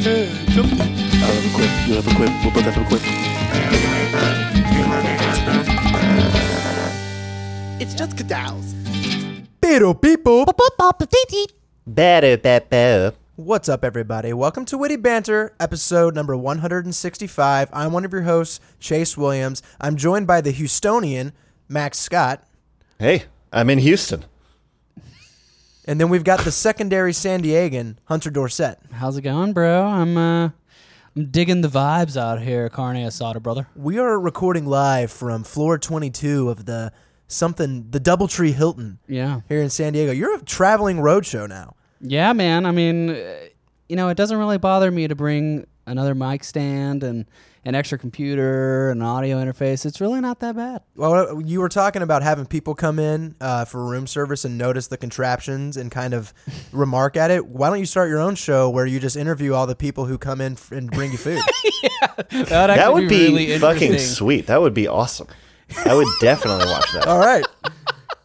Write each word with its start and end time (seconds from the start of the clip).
Have 0.00 0.16
a 0.16 1.50
quip. 1.54 1.70
You 1.86 1.94
have 1.96 2.06
a 2.06 2.14
quip. 2.14 2.30
We'll 2.42 2.54
both 2.54 2.64
have 2.64 2.78
a 2.78 2.88
quip. 2.88 3.02
It's 7.78 7.92
just 7.92 8.16
cadals. 8.16 8.74
Pero 9.60 9.92
people. 9.92 10.46
Better, 11.86 12.38
better. 12.38 13.12
What's 13.36 13.68
up, 13.68 13.84
everybody? 13.84 14.32
Welcome 14.32 14.64
to 14.66 14.78
Witty 14.78 14.96
Banter, 14.96 15.52
episode 15.60 16.14
number 16.14 16.34
165. 16.34 17.68
I'm 17.70 17.92
one 17.92 18.06
of 18.06 18.12
your 18.12 18.22
hosts, 18.22 18.58
Chase 18.78 19.18
Williams. 19.18 19.62
I'm 19.82 19.96
joined 19.96 20.26
by 20.26 20.40
the 20.40 20.54
Houstonian, 20.54 21.32
Max 21.68 21.98
Scott. 21.98 22.42
Hey, 22.98 23.24
I'm 23.52 23.68
in 23.68 23.80
Houston. 23.80 24.24
And 25.90 26.00
then 26.00 26.08
we've 26.08 26.22
got 26.22 26.44
the 26.44 26.52
secondary 26.52 27.12
San 27.12 27.42
Diegan, 27.42 27.96
Hunter 28.04 28.30
Dorset. 28.30 28.78
How's 28.92 29.16
it 29.16 29.22
going, 29.22 29.52
bro? 29.52 29.82
I'm 29.82 30.16
uh 30.16 30.50
I'm 31.16 31.26
digging 31.32 31.62
the 31.62 31.68
vibes 31.68 32.16
out 32.16 32.40
here, 32.40 32.68
Carne 32.68 32.94
Asada, 32.98 33.42
brother. 33.42 33.66
We 33.74 33.98
are 33.98 34.16
recording 34.20 34.66
live 34.66 35.10
from 35.10 35.42
floor 35.42 35.78
22 35.78 36.48
of 36.48 36.64
the 36.66 36.92
something, 37.26 37.90
the 37.90 37.98
Doubletree 37.98 38.52
Hilton 38.54 39.00
Yeah. 39.08 39.40
here 39.48 39.60
in 39.60 39.68
San 39.68 39.92
Diego. 39.94 40.12
You're 40.12 40.36
a 40.36 40.42
traveling 40.42 40.98
roadshow 40.98 41.48
now. 41.48 41.74
Yeah, 42.00 42.34
man. 42.34 42.66
I 42.66 42.70
mean, 42.70 43.10
uh, 43.10 43.34
you 43.88 43.96
know, 43.96 44.10
it 44.10 44.16
doesn't 44.16 44.38
really 44.38 44.58
bother 44.58 44.92
me 44.92 45.08
to 45.08 45.16
bring 45.16 45.66
another 45.90 46.14
mic 46.14 46.44
stand 46.44 47.02
and 47.02 47.26
an 47.62 47.74
extra 47.74 47.98
computer, 47.98 48.88
and 48.90 49.02
an 49.02 49.06
audio 49.06 49.36
interface. 49.36 49.84
It's 49.84 50.00
really 50.00 50.22
not 50.22 50.40
that 50.40 50.56
bad. 50.56 50.80
Well, 50.96 51.42
you 51.42 51.60
were 51.60 51.68
talking 51.68 52.00
about 52.00 52.22
having 52.22 52.46
people 52.46 52.74
come 52.74 52.98
in 52.98 53.34
uh, 53.38 53.66
for 53.66 53.84
room 53.84 54.06
service 54.06 54.46
and 54.46 54.56
notice 54.56 54.86
the 54.86 54.96
contraptions 54.96 55.76
and 55.76 55.90
kind 55.90 56.14
of 56.14 56.32
remark 56.72 57.18
at 57.18 57.30
it. 57.30 57.44
Why 57.46 57.68
don't 57.68 57.78
you 57.78 57.84
start 57.84 58.08
your 58.08 58.18
own 58.20 58.34
show 58.34 58.70
where 58.70 58.86
you 58.86 58.98
just 58.98 59.14
interview 59.14 59.52
all 59.52 59.66
the 59.66 59.76
people 59.76 60.06
who 60.06 60.16
come 60.16 60.40
in 60.40 60.54
f- 60.54 60.72
and 60.72 60.90
bring 60.90 61.12
you 61.12 61.18
food? 61.18 61.40
That, 62.30 62.68
That 62.68 62.92
would 62.94 63.08
be, 63.08 63.28
really 63.28 63.58
fucking 63.58 63.98
sweet. 63.98 64.46
That 64.46 64.60
would 64.62 64.74
be 64.74 64.86
awesome. 64.88 65.26
I 65.84 65.94
would 65.94 66.08
definitely 66.20 66.66
watch 66.66 66.90
that. 66.92 67.06
all 67.06 67.18
right. 67.18 67.44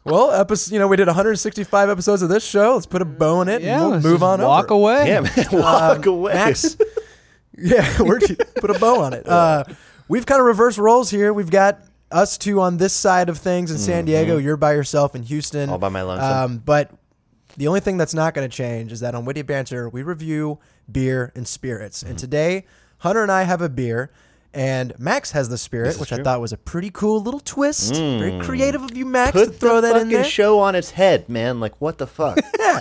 Well, 0.05 0.31
episode, 0.31 0.73
you 0.73 0.79
know, 0.79 0.87
we 0.87 0.95
did 0.97 1.07
165 1.07 1.89
episodes 1.89 2.21
of 2.21 2.29
this 2.29 2.43
show. 2.45 2.75
Let's 2.75 2.85
put 2.85 3.01
a 3.01 3.05
bow 3.05 3.41
in 3.41 3.49
it 3.49 3.61
Yeah, 3.63 3.81
and 3.81 3.91
we'll 4.03 4.13
move 4.13 4.23
on 4.23 4.41
Walk 4.41 4.65
over. 4.71 4.75
away. 4.75 5.07
Yeah, 5.07 5.21
man. 5.21 5.45
Walk 5.51 6.07
Um, 6.07 6.13
away. 6.13 6.33
Max, 6.33 6.77
yeah, 7.61 8.01
we're 8.01 8.19
put 8.55 8.69
a 8.69 8.79
bow 8.79 9.01
on 9.01 9.13
it. 9.13 9.25
Uh, 9.35 9.63
we've 10.07 10.25
kind 10.25 10.39
of 10.39 10.45
reversed 10.45 10.77
roles 10.77 11.09
here. 11.09 11.33
We've 11.33 11.49
got 11.49 11.79
us 12.11 12.37
two 12.37 12.61
on 12.61 12.77
this 12.77 12.93
side 12.93 13.27
of 13.29 13.37
things 13.37 13.71
in 13.71 13.77
San 13.77 14.05
Diego. 14.05 14.37
You're 14.37 14.57
by 14.57 14.73
yourself 14.73 15.15
in 15.15 15.23
Houston, 15.23 15.63
Mm-hmm. 15.63 15.71
All 15.73 15.79
by 15.79 15.89
my 15.89 16.01
lonesome. 16.03 16.31
Um, 16.31 16.57
but 16.59 16.91
the 17.57 17.67
only 17.67 17.79
thing 17.79 17.97
that's 17.97 18.13
not 18.13 18.33
going 18.33 18.47
to 18.49 18.55
change 18.55 18.91
is 18.91 18.99
that 18.99 19.15
on 19.15 19.25
Witty 19.25 19.41
Banter 19.41 19.89
we 19.89 20.03
review 20.03 20.59
beer 20.91 21.31
and 21.35 21.47
spirits. 21.47 21.99
Mm-hmm. 21.99 22.09
And 22.11 22.19
today, 22.19 22.65
Hunter 22.99 23.23
and 23.23 23.31
I 23.31 23.43
have 23.43 23.61
a 23.61 23.69
beer. 23.69 24.11
And 24.55 24.97
Max 24.97 25.31
has 25.31 25.49
the 25.49 25.57
spirit, 25.57 25.99
which 25.99 26.13
I 26.13 26.23
thought 26.23 26.39
was 26.39 26.53
a 26.53 26.57
pretty 26.57 26.89
cool 26.89 27.21
little 27.21 27.41
twist. 27.41 27.93
Very 27.93 28.39
creative 28.39 28.81
of 28.81 28.95
you, 28.95 29.05
Max, 29.05 29.33
to 29.33 29.39
Mm. 29.39 29.45
Put 29.47 29.59
throw 29.59 29.75
the 29.81 29.93
that 29.93 30.01
in 30.03 30.09
there. 30.09 30.23
show 30.23 30.59
on 30.59 30.75
its 30.75 30.91
head, 30.91 31.27
man. 31.27 31.59
Like, 31.59 31.73
what 31.81 31.97
the 31.97 32.07
fuck? 32.07 32.39
yeah, 32.59 32.79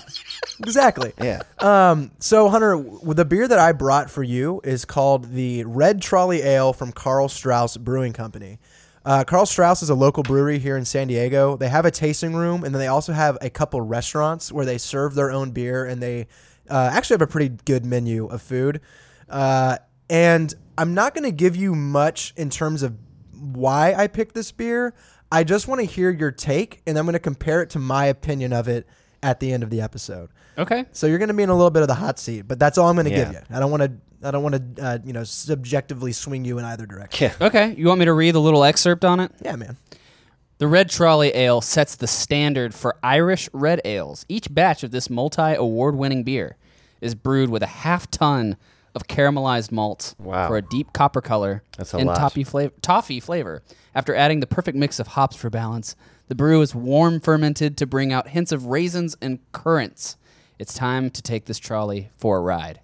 exactly. 0.60 1.12
yeah. 1.20 1.42
Um, 1.58 2.12
so 2.20 2.48
Hunter, 2.48 2.80
the 3.02 3.24
beer 3.24 3.48
that 3.48 3.58
I 3.58 3.72
brought 3.72 4.08
for 4.08 4.22
you 4.22 4.60
is 4.62 4.84
called 4.84 5.32
the 5.32 5.64
Red 5.64 6.00
Trolley 6.00 6.42
Ale 6.42 6.72
from 6.72 6.92
Karl 6.92 7.28
Strauss 7.28 7.76
Brewing 7.76 8.12
Company. 8.12 8.60
Uh, 9.04 9.24
Karl 9.24 9.44
Strauss 9.44 9.82
is 9.82 9.90
a 9.90 9.94
local 9.96 10.22
brewery 10.22 10.60
here 10.60 10.76
in 10.76 10.84
San 10.84 11.08
Diego. 11.08 11.56
They 11.56 11.68
have 11.68 11.84
a 11.84 11.90
tasting 11.90 12.34
room, 12.34 12.62
and 12.62 12.72
then 12.72 12.78
they 12.78 12.86
also 12.86 13.12
have 13.12 13.36
a 13.42 13.50
couple 13.50 13.80
restaurants 13.80 14.52
where 14.52 14.64
they 14.64 14.78
serve 14.78 15.14
their 15.16 15.32
own 15.32 15.50
beer, 15.50 15.84
and 15.84 16.00
they 16.00 16.28
uh, 16.70 16.90
actually 16.92 17.14
have 17.14 17.22
a 17.22 17.26
pretty 17.26 17.54
good 17.64 17.84
menu 17.84 18.26
of 18.26 18.40
food. 18.40 18.80
Uh, 19.28 19.76
and 20.08 20.54
I'm 20.76 20.94
not 20.94 21.14
going 21.14 21.24
to 21.24 21.32
give 21.32 21.56
you 21.56 21.74
much 21.74 22.32
in 22.36 22.50
terms 22.50 22.82
of 22.82 22.96
why 23.32 23.94
I 23.94 24.06
picked 24.06 24.34
this 24.34 24.52
beer. 24.52 24.94
I 25.30 25.44
just 25.44 25.68
want 25.68 25.80
to 25.80 25.86
hear 25.86 26.10
your 26.10 26.30
take, 26.30 26.82
and 26.86 26.98
I'm 26.98 27.04
going 27.04 27.14
to 27.14 27.18
compare 27.18 27.62
it 27.62 27.70
to 27.70 27.78
my 27.78 28.06
opinion 28.06 28.52
of 28.52 28.68
it 28.68 28.86
at 29.22 29.40
the 29.40 29.52
end 29.52 29.62
of 29.62 29.70
the 29.70 29.80
episode. 29.80 30.30
Okay. 30.58 30.84
So 30.92 31.06
you're 31.06 31.18
going 31.18 31.28
to 31.28 31.34
be 31.34 31.42
in 31.42 31.48
a 31.48 31.54
little 31.54 31.70
bit 31.70 31.82
of 31.82 31.88
the 31.88 31.94
hot 31.94 32.18
seat, 32.18 32.42
but 32.42 32.58
that's 32.58 32.78
all 32.78 32.88
I'm 32.88 32.96
going 32.96 33.06
to 33.06 33.10
Yeah. 33.12 33.24
give 33.24 33.32
you. 33.32 33.40
I 33.56 33.58
don't 33.60 33.70
want 33.70 33.82
to. 33.82 33.92
I 34.26 34.30
don't 34.30 34.42
want 34.42 34.76
to. 34.76 34.82
Uh, 34.84 34.98
you 35.04 35.12
know, 35.12 35.24
subjectively 35.24 36.12
swing 36.12 36.44
you 36.44 36.58
in 36.58 36.64
either 36.64 36.86
direction. 36.86 37.30
Yeah. 37.40 37.46
Okay. 37.46 37.74
You 37.76 37.86
want 37.88 37.98
me 38.00 38.04
to 38.06 38.12
read 38.12 38.34
the 38.34 38.40
little 38.40 38.64
excerpt 38.64 39.04
on 39.04 39.20
it? 39.20 39.32
Yeah, 39.42 39.56
man. 39.56 39.76
The 40.58 40.68
Red 40.68 40.88
Trolley 40.88 41.32
Ale 41.34 41.60
sets 41.60 41.96
the 41.96 42.06
standard 42.06 42.74
for 42.74 42.96
Irish 43.02 43.48
red 43.52 43.80
ales. 43.84 44.24
Each 44.28 44.52
batch 44.52 44.84
of 44.84 44.92
this 44.92 45.10
multi 45.10 45.54
award 45.54 45.96
winning 45.96 46.22
beer 46.22 46.56
is 47.00 47.14
brewed 47.14 47.50
with 47.50 47.62
a 47.62 47.66
half 47.66 48.08
ton 48.10 48.56
of 48.94 49.08
caramelized 49.08 49.72
malt 49.72 50.14
Wow. 50.18 50.48
for 50.48 50.56
a 50.56 50.62
deep 50.62 50.92
copper 50.92 51.20
color 51.20 51.62
That's 51.76 51.94
a 51.94 51.96
and 51.98 52.06
lot. 52.06 52.16
toffee, 52.16 52.44
flavor, 52.44 52.72
toffee 52.82 53.20
flavor. 53.20 53.62
After 53.94 54.14
adding 54.14 54.40
the 54.40 54.46
perfect 54.46 54.76
mix 54.76 54.98
of 54.98 55.08
hops 55.08 55.36
for 55.36 55.50
balance, 55.50 55.96
the 56.28 56.34
brew 56.34 56.60
is 56.62 56.74
warm 56.74 57.20
fermented 57.20 57.76
to 57.78 57.86
bring 57.86 58.12
out 58.12 58.28
hints 58.28 58.52
of 58.52 58.66
raisins 58.66 59.16
and 59.20 59.40
currants. 59.52 60.16
It's 60.58 60.74
time 60.74 61.10
to 61.10 61.20
take 61.22 61.46
this 61.46 61.58
trolley 61.58 62.10
for 62.16 62.38
a 62.38 62.40
ride. 62.40 62.80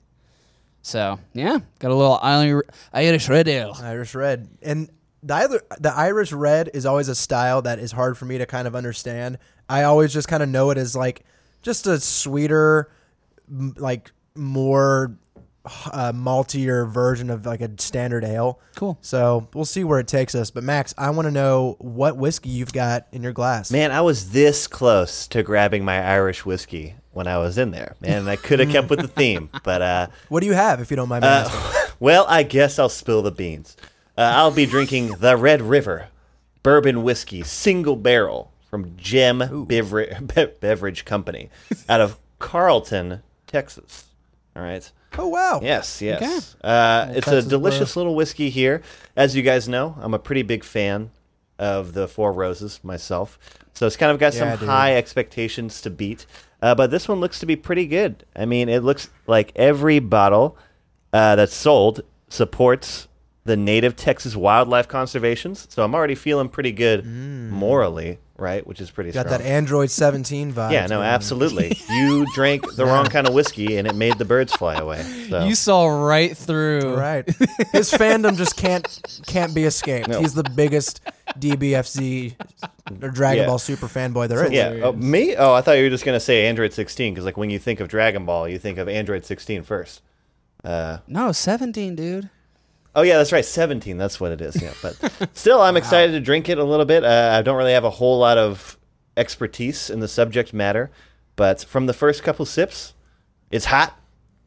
So, 0.82 1.19
yeah, 1.34 1.59
got 1.78 1.91
a 1.91 1.94
little 1.94 2.19
Irish 2.22 2.66
Irish 2.93 3.28
red 3.28 3.49
ale. 3.49 3.76
Irish 3.82 4.15
red, 4.15 4.49
and 4.62 4.91
the 5.22 5.34
either, 5.34 5.60
the 5.78 5.93
Irish 5.94 6.32
red 6.32 6.70
is 6.72 6.87
always 6.87 7.09
a 7.09 7.15
style 7.15 7.60
that 7.62 7.78
is 7.78 7.93
hard 7.93 8.16
for 8.16 8.25
me 8.25 8.38
to 8.38 8.47
kind 8.47 8.66
of 8.66 8.75
understand. 8.75 9.38
I 9.69 9.82
always 9.82 10.12
just 10.12 10.26
kind 10.26 10.43
of 10.43 10.49
know 10.49 10.70
it 10.70 10.78
as 10.78 10.97
like 10.97 11.25
just 11.62 11.87
a 11.87 12.00
sweeter, 12.00 12.91
m- 13.49 13.75
like 13.76 14.10
more 14.34 15.16
uh, 15.92 16.12
maltier 16.12 16.88
version 16.88 17.31
of 17.31 17.47
like 17.47 17.60
a 17.60 17.70
standard 17.78 18.25
ale. 18.25 18.60
Cool. 18.76 18.98
So 19.00 19.48
we'll 19.54 19.64
see 19.64 19.84
where 19.84 19.98
it 20.00 20.08
takes 20.08 20.34
us. 20.34 20.50
But 20.50 20.64
Max, 20.64 20.94
I 20.98 21.10
want 21.10 21.26
to 21.26 21.32
know 21.32 21.76
what 21.78 22.16
whiskey 22.16 22.48
you've 22.50 22.72
got 22.72 23.06
in 23.12 23.22
your 23.22 23.32
glass. 23.32 23.70
Man, 23.70 23.91
I 23.92 24.00
was 24.00 24.31
this 24.31 24.66
close 24.66 25.26
to 25.28 25.42
grabbing 25.42 25.84
my 25.84 26.03
Irish 26.04 26.44
whiskey 26.44 26.94
when 27.12 27.26
I 27.26 27.38
was 27.38 27.58
in 27.58 27.70
there. 27.70 27.97
Man, 28.00 28.28
I 28.28 28.36
could 28.36 28.60
have 28.60 28.70
kept 28.70 28.88
with 28.91 29.00
the 29.00 29.08
theme, 29.20 29.50
but 29.64 29.82
uh, 29.82 30.06
What 30.28 30.41
do 30.41 30.47
you 30.47 30.53
have, 30.54 30.81
if 30.81 30.91
you 30.91 30.97
don't 30.97 31.08
mind 31.08 31.22
me 31.22 31.28
Uh, 31.28 31.48
asking? 31.48 31.94
well, 32.00 32.25
I 32.28 32.42
guess 32.44 32.78
I'll 32.78 32.88
spill 32.88 33.22
the 33.22 33.31
beans. 33.32 33.76
Uh, 34.16 34.22
I'll 34.34 34.50
be 34.50 34.66
drinking 34.66 35.08
the 35.19 35.37
Red 35.37 35.62
River 35.62 36.08
bourbon 36.62 37.02
whiskey 37.02 37.42
single 37.42 37.97
barrel 37.97 38.52
from 38.69 38.94
Gem 38.97 39.38
Bevera- 39.41 40.34
Be- 40.34 40.52
Beverage 40.60 41.04
Company 41.04 41.48
out 41.88 42.00
of 42.00 42.19
Carlton, 42.38 43.22
Texas. 43.47 44.04
All 44.54 44.62
right. 44.62 44.91
Oh 45.19 45.28
wow. 45.28 45.60
Yes, 45.62 46.00
yes. 46.00 46.56
Uh, 46.62 47.09
it's 47.10 47.26
a 47.28 47.43
delicious 47.43 47.97
little 47.97 48.15
whiskey 48.15 48.50
here. 48.50 48.82
As 49.16 49.34
you 49.37 49.43
guys 49.43 49.69
know, 49.69 49.97
I'm 50.00 50.15
a 50.15 50.19
pretty 50.19 50.43
big 50.43 50.65
fan 50.65 51.10
of 51.59 51.93
the 51.93 52.09
Four 52.09 52.32
Roses 52.32 52.81
myself. 52.82 53.38
So 53.75 53.87
it's 53.87 53.97
kind 53.97 54.12
of 54.12 54.19
got 54.19 54.34
Yeah, 54.34 54.56
some 54.56 54.69
high 54.69 54.97
expectations 54.97 55.81
to 55.82 55.91
beat. 55.91 56.26
Uh, 56.62 56.75
but 56.75 56.91
this 56.91 57.09
one 57.09 57.20
looks 57.20 57.38
to 57.41 57.47
be 57.47 57.56
pretty 57.56 57.87
good. 57.87 58.25
I 58.37 58.44
mean, 58.44 58.69
it 58.69 58.82
looks 58.82 59.09
like 59.26 59.53
every 59.56 59.99
bottle 59.99 60.56
uh, 61.12 61.37
that's 61.37 61.54
sold 61.54 62.03
supports 62.28 63.09
the 63.44 63.56
native 63.56 63.97
Texas 63.97 64.37
wildlife 64.37 64.87
conservations. 64.87 65.66
So 65.70 65.82
I'm 65.82 65.94
already 65.94 66.15
feeling 66.15 66.49
pretty 66.49 66.72
good 66.72 67.04
morally, 67.06 68.19
right? 68.41 68.67
Which 68.67 68.81
is 68.81 68.91
pretty. 68.91 69.12
Got 69.12 69.27
strong. 69.27 69.41
that 69.41 69.47
Android 69.47 69.91
17 69.91 70.53
vibe. 70.55 70.73
yeah, 70.73 70.87
no, 70.87 71.03
absolutely. 71.03 71.77
you 71.91 72.27
drank 72.34 72.75
the 72.75 72.87
wrong 72.87 73.06
kind 73.06 73.28
of 73.28 73.34
whiskey 73.34 73.77
and 73.77 73.87
it 73.87 73.95
made 73.95 74.19
the 74.19 74.25
birds 74.25 74.53
fly 74.53 74.77
away. 74.77 75.03
So. 75.28 75.45
You 75.45 75.55
saw 75.55 75.87
right 75.87 76.37
through. 76.37 76.95
Right. 76.95 77.27
His 77.73 77.91
fandom 77.93 78.37
just 78.37 78.56
can't 78.56 78.87
can't 79.27 79.55
be 79.55 79.65
escaped. 79.65 80.09
No. 80.09 80.21
He's 80.21 80.34
the 80.34 80.45
biggest 80.45 81.00
DBFZ 81.39 82.34
or 83.03 83.11
Dragon 83.11 83.43
Yeah. 83.43 83.47
Ball 83.49 83.59
super 83.59 83.87
fanboy 83.87 84.29
there 84.29 84.45
is. 84.45 84.53
Yeah, 84.53 84.81
oh, 84.84 84.93
me? 84.93 85.37
Oh, 85.37 85.53
I 85.53 85.61
thought 85.61 85.73
you 85.79 85.84
were 85.84 85.91
just 85.91 86.05
gonna 86.05 86.21
say 86.21 86.47
Android 86.47 86.73
16 86.73 87.15
because 87.15 87.25
like 87.25 87.37
when 87.37 87.50
you 87.50 87.59
think 87.59 87.81
of 87.81 87.89
Dragon 87.89 88.25
Ball, 88.26 88.49
you 88.49 88.59
think 88.59 88.79
of 88.79 88.88
Android 88.88 89.25
16 89.25 89.62
first. 89.62 90.03
Uh, 90.64 90.99
No, 91.06 91.32
17, 91.32 91.94
dude. 91.97 92.29
Oh 92.94 93.02
yeah, 93.02 93.16
that's 93.19 93.32
right, 93.32 93.44
17. 93.44 93.96
That's 93.96 94.20
what 94.20 94.32
it 94.32 94.40
is. 94.40 94.60
Yeah, 94.60 94.72
but 94.82 94.96
still, 95.34 95.60
I'm 95.60 95.76
excited 95.78 96.12
to 96.12 96.20
drink 96.20 96.48
it 96.48 96.58
a 96.58 96.64
little 96.64 96.87
bit. 96.87 97.04
Uh, 97.04 97.37
I 97.38 97.42
don't 97.42 97.56
really 97.56 97.72
have 97.72 97.84
a 97.84 97.90
whole 97.90 98.19
lot 98.19 98.38
of 98.38 98.78
expertise 99.16 99.90
in 99.90 100.00
the 100.00 100.08
subject 100.08 100.52
matter, 100.52 100.90
but 101.37 101.64
from 101.64 101.87
the 101.87 101.92
first 101.92 102.22
couple 102.22 102.44
sips, 102.46 102.94
it's 103.50 103.66
hot, 103.66 103.98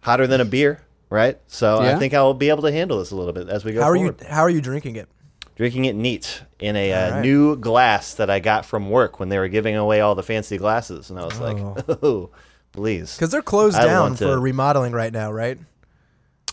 hotter 0.02 0.28
than 0.28 0.42
a 0.42 0.46
beer, 0.46 0.82
right? 1.10 1.40
So 1.48 1.80
I 1.80 1.96
think 1.98 2.14
I'll 2.14 2.34
be 2.34 2.50
able 2.50 2.64
to 2.64 2.72
handle 2.72 3.00
this 3.00 3.12
a 3.12 3.16
little 3.16 3.34
bit 3.34 3.50
as 3.50 3.66
we 3.66 3.74
go. 3.74 3.82
How 3.82 3.90
are 3.90 3.96
you 3.96 4.16
how 4.28 4.42
are 4.42 4.50
you 4.50 4.62
drinking 4.62 4.96
it? 4.96 5.10
Drinking 5.56 5.86
it 5.86 5.96
neat 5.96 6.42
in 6.60 6.76
a 6.76 6.92
uh, 6.92 7.12
right. 7.12 7.22
new 7.22 7.56
glass 7.56 8.16
that 8.16 8.30
I 8.30 8.40
got 8.40 8.66
from 8.66 8.90
work 8.90 9.20
when 9.20 9.30
they 9.30 9.38
were 9.38 9.48
giving 9.50 9.76
away 9.76 10.02
all 10.02 10.16
the 10.16 10.24
fancy 10.24 10.58
glasses, 10.58 11.12
and 11.12 11.20
I 11.20 11.26
was 11.26 11.40
like, 11.40 11.58
"Oh, 11.58 12.32
please." 12.72 13.16
Because 13.16 13.30
they're 13.30 13.44
closed 13.44 13.78
I 13.78 13.86
down 13.86 14.02
want 14.02 14.18
to- 14.18 14.26
for 14.26 14.40
remodeling 14.40 14.94
right 14.94 15.14
now, 15.14 15.32
right? 15.32 15.60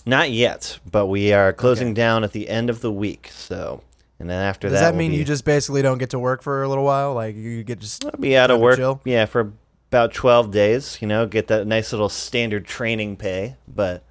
Not 0.06 0.31
yet, 0.31 0.79
but 0.91 1.06
we 1.06 1.32
are 1.32 1.52
closing 1.52 1.88
Okay. 1.88 1.94
down 1.94 2.25
at 2.25 2.32
the 2.32 2.49
end 2.49 2.70
of 2.70 2.81
the 2.81 2.91
week. 2.91 3.31
So, 3.32 3.82
and 4.19 4.29
then 4.29 4.43
after 4.43 4.69
that 4.69 4.73
Does 4.73 4.81
that, 4.81 4.87
that 4.87 4.93
we'll 4.93 4.99
mean 4.99 5.11
be, 5.12 5.19
you 5.19 5.25
just 5.25 5.44
basically 5.44 5.82
don't 5.82 5.99
get 5.99 6.11
to 6.11 6.19
work 6.19 6.43
for 6.43 6.62
a 6.62 6.69
little 6.69 6.85
while? 6.85 7.14
Like 7.14 7.37
you 7.37 7.62
get 7.62 7.81
just 7.81 8.05
I'll 8.05 8.12
be 8.12 8.37
out 8.37 8.50
of 8.50 8.61
work? 8.61 8.76
chill? 8.76 9.00
Yeah, 9.05 9.26
for 9.26 9.52
about 9.91 10.12
twelve 10.14 10.50
days. 10.50 10.99
You 11.00 11.08
know, 11.08 11.26
get 11.26 11.49
that 11.49 11.67
nice 11.67 11.93
little 11.93 12.08
standard 12.08 12.64
training 12.64 13.17
pay. 13.17 13.56
But 13.69 14.05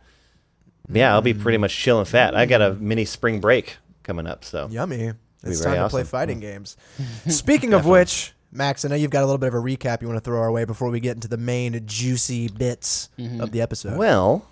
yeah, 0.92 1.14
I'll 1.14 1.22
be 1.22 1.34
pretty 1.34 1.58
much 1.58 1.76
chilling 1.76 2.06
fat. 2.06 2.36
I 2.36 2.46
got 2.46 2.62
a 2.62 2.72
mm. 2.72 2.80
mini 2.80 3.06
spring 3.06 3.40
break 3.40 3.78
coming 4.04 4.28
up, 4.28 4.44
so 4.44 4.68
Yummy. 4.70 5.14
It's 5.44 5.62
very 5.62 5.76
time 5.76 5.86
to 5.86 5.90
play 5.90 6.02
awesome. 6.02 6.12
fighting 6.12 6.40
games. 6.40 6.76
Speaking 7.28 7.74
of 7.74 7.86
which, 7.86 8.34
Max, 8.52 8.84
I 8.84 8.90
know 8.90 8.96
you've 8.96 9.12
got 9.12 9.24
a 9.24 9.26
little 9.26 9.38
bit 9.38 9.48
of 9.48 9.54
a 9.54 9.58
recap 9.58 10.02
you 10.02 10.08
want 10.08 10.18
to 10.18 10.24
throw 10.24 10.40
our 10.40 10.52
way 10.52 10.66
before 10.66 10.90
we 10.90 11.00
get 11.00 11.16
into 11.16 11.28
the 11.28 11.38
main 11.38 11.82
juicy 11.86 12.50
bits 12.50 13.10
mm-hmm. 13.18 13.40
of 13.40 13.52
the 13.52 13.62
episode. 13.62 13.98
Well, 13.98 14.46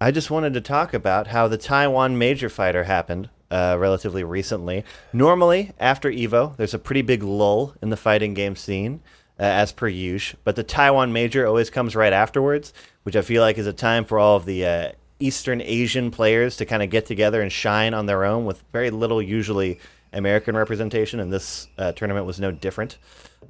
I 0.00 0.10
just 0.10 0.30
wanted 0.30 0.54
to 0.54 0.62
talk 0.62 0.94
about 0.94 1.26
how 1.26 1.46
the 1.46 1.58
Taiwan 1.58 2.16
Major 2.16 2.48
Fighter 2.48 2.84
happened 2.84 3.28
uh, 3.50 3.76
relatively 3.78 4.24
recently. 4.24 4.84
Normally, 5.12 5.72
after 5.78 6.10
Evo, 6.10 6.56
there's 6.56 6.72
a 6.72 6.78
pretty 6.78 7.02
big 7.02 7.22
lull 7.22 7.74
in 7.82 7.90
the 7.90 7.98
fighting 7.98 8.32
game 8.32 8.56
scene, 8.56 9.02
uh, 9.38 9.42
as 9.42 9.72
per 9.72 9.88
usual. 9.88 10.38
But 10.42 10.56
the 10.56 10.62
Taiwan 10.62 11.12
Major 11.12 11.46
always 11.46 11.68
comes 11.68 11.94
right 11.94 12.14
afterwards, 12.14 12.72
which 13.02 13.14
I 13.14 13.20
feel 13.20 13.42
like 13.42 13.58
is 13.58 13.66
a 13.66 13.74
time 13.74 14.06
for 14.06 14.18
all 14.18 14.36
of 14.36 14.46
the 14.46 14.64
uh, 14.64 14.92
Eastern 15.18 15.60
Asian 15.60 16.10
players 16.10 16.56
to 16.56 16.64
kind 16.64 16.82
of 16.82 16.88
get 16.88 17.04
together 17.04 17.42
and 17.42 17.52
shine 17.52 17.92
on 17.92 18.06
their 18.06 18.24
own 18.24 18.46
with 18.46 18.62
very 18.72 18.90
little, 18.90 19.20
usually, 19.20 19.80
American 20.14 20.56
representation. 20.56 21.20
And 21.20 21.30
this 21.30 21.68
uh, 21.76 21.92
tournament 21.92 22.24
was 22.24 22.40
no 22.40 22.50
different. 22.50 22.96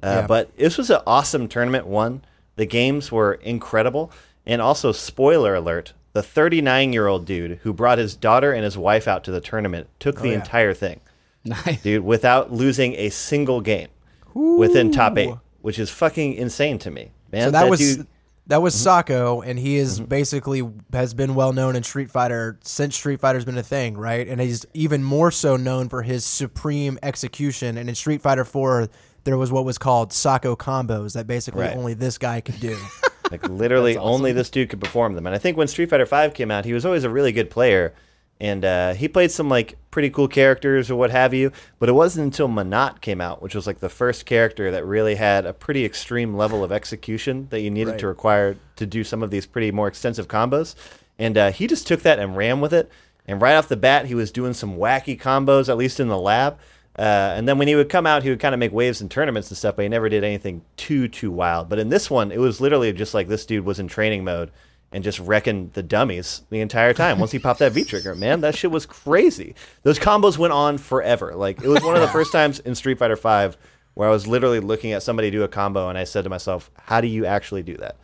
Uh, 0.03 0.19
Yeah. 0.21 0.27
But 0.27 0.57
this 0.57 0.77
was 0.77 0.89
an 0.89 0.99
awesome 1.07 1.47
tournament. 1.47 1.87
One, 1.87 2.25
the 2.57 2.65
games 2.65 3.09
were 3.09 3.35
incredible, 3.35 4.11
and 4.45 4.61
also 4.61 4.91
spoiler 4.91 5.55
alert: 5.55 5.93
the 6.13 6.23
39 6.23 6.93
year 6.93 7.07
old 7.07 7.25
dude 7.25 7.59
who 7.63 7.73
brought 7.73 7.97
his 7.97 8.15
daughter 8.15 8.51
and 8.53 8.63
his 8.63 8.77
wife 8.77 9.07
out 9.07 9.23
to 9.25 9.31
the 9.31 9.41
tournament 9.41 9.87
took 9.99 10.19
the 10.21 10.29
yeah. 10.29 10.35
entire 10.35 10.73
thing, 10.73 10.99
Nice. 11.45 11.81
dude, 11.81 12.03
without 12.03 12.51
losing 12.51 12.93
a 12.95 13.09
single 13.09 13.61
game 13.61 13.87
within 14.33 14.91
top 14.91 15.17
eight, 15.17 15.33
which 15.61 15.79
is 15.79 15.89
fucking 15.89 16.33
insane 16.33 16.79
to 16.79 16.91
me, 16.91 17.11
man. 17.31 17.43
so 17.47 17.51
that, 17.51 17.69
was 17.69 17.79
dude- 17.79 18.07
that 18.47 18.61
was 18.61 18.73
Mm-hmm. 18.73 18.83
Sako, 18.83 19.41
and 19.41 19.57
he 19.59 19.77
is 19.77 19.99
basically 19.99 20.61
has 20.93 21.13
been 21.13 21.35
well 21.35 21.53
known 21.53 21.75
in 21.75 21.83
Street 21.83 22.09
Fighter 22.11 22.57
since 22.63 22.95
Street 22.95 23.19
Fighter's 23.21 23.45
been 23.45 23.57
a 23.57 23.63
thing, 23.63 23.97
right? 23.97 24.27
And 24.27 24.41
he's 24.41 24.65
even 24.73 25.03
more 25.03 25.31
so 25.31 25.55
known 25.57 25.87
for 25.89 26.01
his 26.01 26.25
supreme 26.25 26.97
execution. 27.03 27.77
And 27.77 27.87
in 27.87 27.95
Street 27.95 28.21
Fighter 28.21 28.43
Four, 28.43 28.89
there 29.23 29.37
was 29.37 29.51
what 29.51 29.65
was 29.65 29.77
called 29.77 30.11
Sako 30.13 30.55
combos 30.55 31.13
that 31.13 31.27
basically 31.27 31.61
Right. 31.63 31.75
only 31.77 31.93
this 31.93 32.17
guy 32.17 32.41
could 32.41 32.59
do. 32.59 32.77
Like 33.31 33.47
literally, 33.47 33.95
only 33.95 34.33
this 34.33 34.49
dude 34.49 34.67
could 34.67 34.81
perform 34.81 35.13
them. 35.15 35.25
And 35.25 35.33
I 35.33 35.37
think 35.37 35.55
when 35.55 35.69
Street 35.69 35.89
Fighter 35.89 36.05
V 36.05 36.31
came 36.31 36.51
out, 36.51 36.65
he 36.65 36.73
was 36.73 36.85
always 36.85 37.05
a 37.05 37.09
really 37.09 37.31
good 37.31 37.49
player, 37.49 37.93
and 38.41 38.65
uh, 38.65 38.93
he 38.93 39.07
played 39.07 39.31
some 39.31 39.47
like 39.47 39.77
pretty 39.89 40.09
cool 40.09 40.27
characters 40.27 40.91
or 40.91 40.97
what 40.97 41.11
have 41.11 41.33
you. 41.33 41.53
But 41.79 41.87
it 41.87 41.93
wasn't 41.93 42.25
until 42.25 42.49
Menat 42.49 42.99
came 42.99 43.21
out, 43.21 43.41
which 43.41 43.55
was 43.55 43.65
like 43.67 43.79
the 43.79 43.87
first 43.87 44.25
character 44.25 44.69
that 44.71 44.85
really 44.85 45.15
had 45.15 45.45
a 45.45 45.53
pretty 45.53 45.85
extreme 45.85 46.35
level 46.35 46.61
of 46.61 46.73
execution 46.73 47.47
that 47.51 47.61
you 47.61 47.69
needed 47.71 47.99
to 47.99 48.07
require 48.07 48.57
to 48.75 48.85
do 48.85 49.01
some 49.05 49.23
of 49.23 49.31
these 49.31 49.45
pretty 49.45 49.71
more 49.71 49.87
extensive 49.87 50.27
combos. 50.27 50.75
And 51.17 51.37
uh, 51.37 51.51
he 51.53 51.67
just 51.67 51.87
took 51.87 52.01
that 52.01 52.19
and 52.19 52.35
ran 52.35 52.59
with 52.59 52.73
it. 52.73 52.91
And 53.27 53.41
right 53.41 53.55
off 53.55 53.69
the 53.69 53.77
bat, 53.77 54.07
he 54.07 54.15
was 54.15 54.29
doing 54.31 54.53
some 54.53 54.75
wacky 54.75 55.17
combos, 55.17 55.69
at 55.69 55.77
least 55.77 56.01
in 56.01 56.09
the 56.09 56.17
lab. 56.19 56.59
Uh, 56.97 57.33
and 57.35 57.47
then 57.47 57.57
when 57.57 57.67
he 57.67 57.75
would 57.75 57.89
come 57.89 58.05
out, 58.05 58.21
he 58.23 58.29
would 58.29 58.39
kind 58.39 58.53
of 58.53 58.59
make 58.59 58.71
waves 58.73 59.01
in 59.01 59.07
tournaments 59.09 59.49
and 59.49 59.57
stuff, 59.57 59.75
but 59.75 59.83
he 59.83 59.89
never 59.89 60.09
did 60.09 60.23
anything 60.23 60.61
too 60.75 61.07
too 61.07 61.31
wild. 61.31 61.69
But 61.69 61.79
in 61.79 61.89
this 61.89 62.09
one, 62.09 62.31
it 62.31 62.39
was 62.39 62.59
literally 62.59 62.91
just 62.91 63.13
like 63.13 63.27
this 63.27 63.45
dude 63.45 63.65
was 63.65 63.79
in 63.79 63.87
training 63.87 64.23
mode 64.23 64.51
and 64.91 65.03
just 65.03 65.19
wrecking 65.19 65.69
the 65.73 65.83
dummies 65.83 66.41
the 66.49 66.59
entire 66.59 66.93
time. 66.93 67.17
Once 67.17 67.31
he 67.31 67.39
popped 67.39 67.59
that 67.59 67.71
V 67.71 67.85
trigger, 67.85 68.13
man, 68.13 68.41
that 68.41 68.55
shit 68.57 68.71
was 68.71 68.85
crazy. 68.85 69.55
Those 69.83 69.97
combos 69.99 70.37
went 70.37 70.51
on 70.51 70.77
forever. 70.77 71.33
Like 71.33 71.61
it 71.63 71.67
was 71.69 71.81
one 71.81 71.95
of 71.95 72.01
the 72.01 72.09
first 72.09 72.33
times 72.33 72.59
in 72.59 72.75
Street 72.75 72.99
Fighter 72.99 73.15
V 73.15 73.57
where 73.93 74.07
I 74.07 74.11
was 74.11 74.27
literally 74.27 74.59
looking 74.59 74.91
at 74.91 75.01
somebody 75.03 75.31
do 75.31 75.43
a 75.43 75.47
combo 75.47 75.87
and 75.89 75.97
I 75.97 76.03
said 76.03 76.25
to 76.25 76.29
myself, 76.29 76.69
"How 76.77 76.99
do 76.99 77.07
you 77.07 77.25
actually 77.25 77.63
do 77.63 77.77
that? 77.77 77.95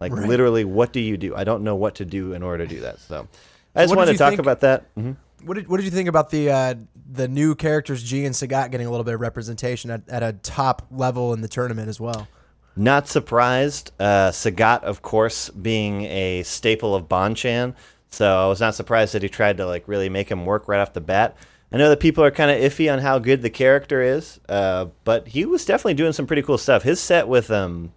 Like 0.00 0.12
literally, 0.12 0.64
what 0.64 0.92
do 0.92 1.00
you 1.00 1.16
do? 1.16 1.34
I 1.34 1.44
don't 1.44 1.64
know 1.64 1.76
what 1.76 1.94
to 1.96 2.04
do 2.04 2.34
in 2.34 2.42
order 2.42 2.66
to 2.66 2.74
do 2.74 2.80
that." 2.82 3.00
So. 3.00 3.26
I 3.74 3.82
just 3.82 3.90
what 3.90 3.98
wanted 3.98 4.12
to 4.12 4.18
talk 4.18 4.30
think- 4.30 4.40
about 4.40 4.60
that. 4.60 4.84
hmm 4.94 5.12
What 5.44 5.54
did 5.54 5.68
What 5.68 5.78
did 5.78 5.84
you 5.84 5.90
think 5.90 6.08
about 6.08 6.30
the 6.30 6.50
uh, 6.50 6.74
the 7.10 7.28
new 7.28 7.54
characters 7.54 8.02
G 8.02 8.24
and 8.24 8.34
Sagat 8.34 8.70
getting 8.70 8.86
a 8.86 8.90
little 8.90 9.04
bit 9.04 9.14
of 9.14 9.20
representation 9.20 9.90
at, 9.90 10.08
at 10.08 10.22
a 10.22 10.32
top 10.32 10.86
level 10.90 11.32
in 11.32 11.40
the 11.40 11.48
tournament 11.48 11.88
as 11.88 12.00
well? 12.00 12.28
Not 12.76 13.06
surprised. 13.08 13.92
Uh, 14.00 14.30
Sagat, 14.30 14.82
of 14.82 15.02
course, 15.02 15.48
being 15.50 16.02
a 16.04 16.42
staple 16.42 16.94
of 16.94 17.08
Bonchan, 17.08 17.74
so 18.10 18.44
I 18.44 18.48
was 18.48 18.60
not 18.60 18.74
surprised 18.74 19.14
that 19.14 19.22
he 19.22 19.28
tried 19.28 19.56
to 19.58 19.66
like 19.66 19.86
really 19.86 20.08
make 20.08 20.30
him 20.30 20.44
work 20.46 20.68
right 20.68 20.80
off 20.80 20.92
the 20.92 21.00
bat. 21.00 21.36
I 21.72 21.76
know 21.76 21.88
that 21.88 21.98
people 21.98 22.22
are 22.22 22.30
kind 22.30 22.50
of 22.50 22.58
iffy 22.58 22.92
on 22.92 23.00
how 23.00 23.18
good 23.18 23.42
the 23.42 23.50
character 23.50 24.00
is, 24.00 24.38
uh, 24.48 24.86
but 25.02 25.26
he 25.26 25.44
was 25.44 25.64
definitely 25.64 25.94
doing 25.94 26.12
some 26.12 26.26
pretty 26.26 26.42
cool 26.42 26.58
stuff. 26.58 26.84
His 26.84 27.00
set 27.00 27.26
with 27.26 27.50
um, 27.50 27.92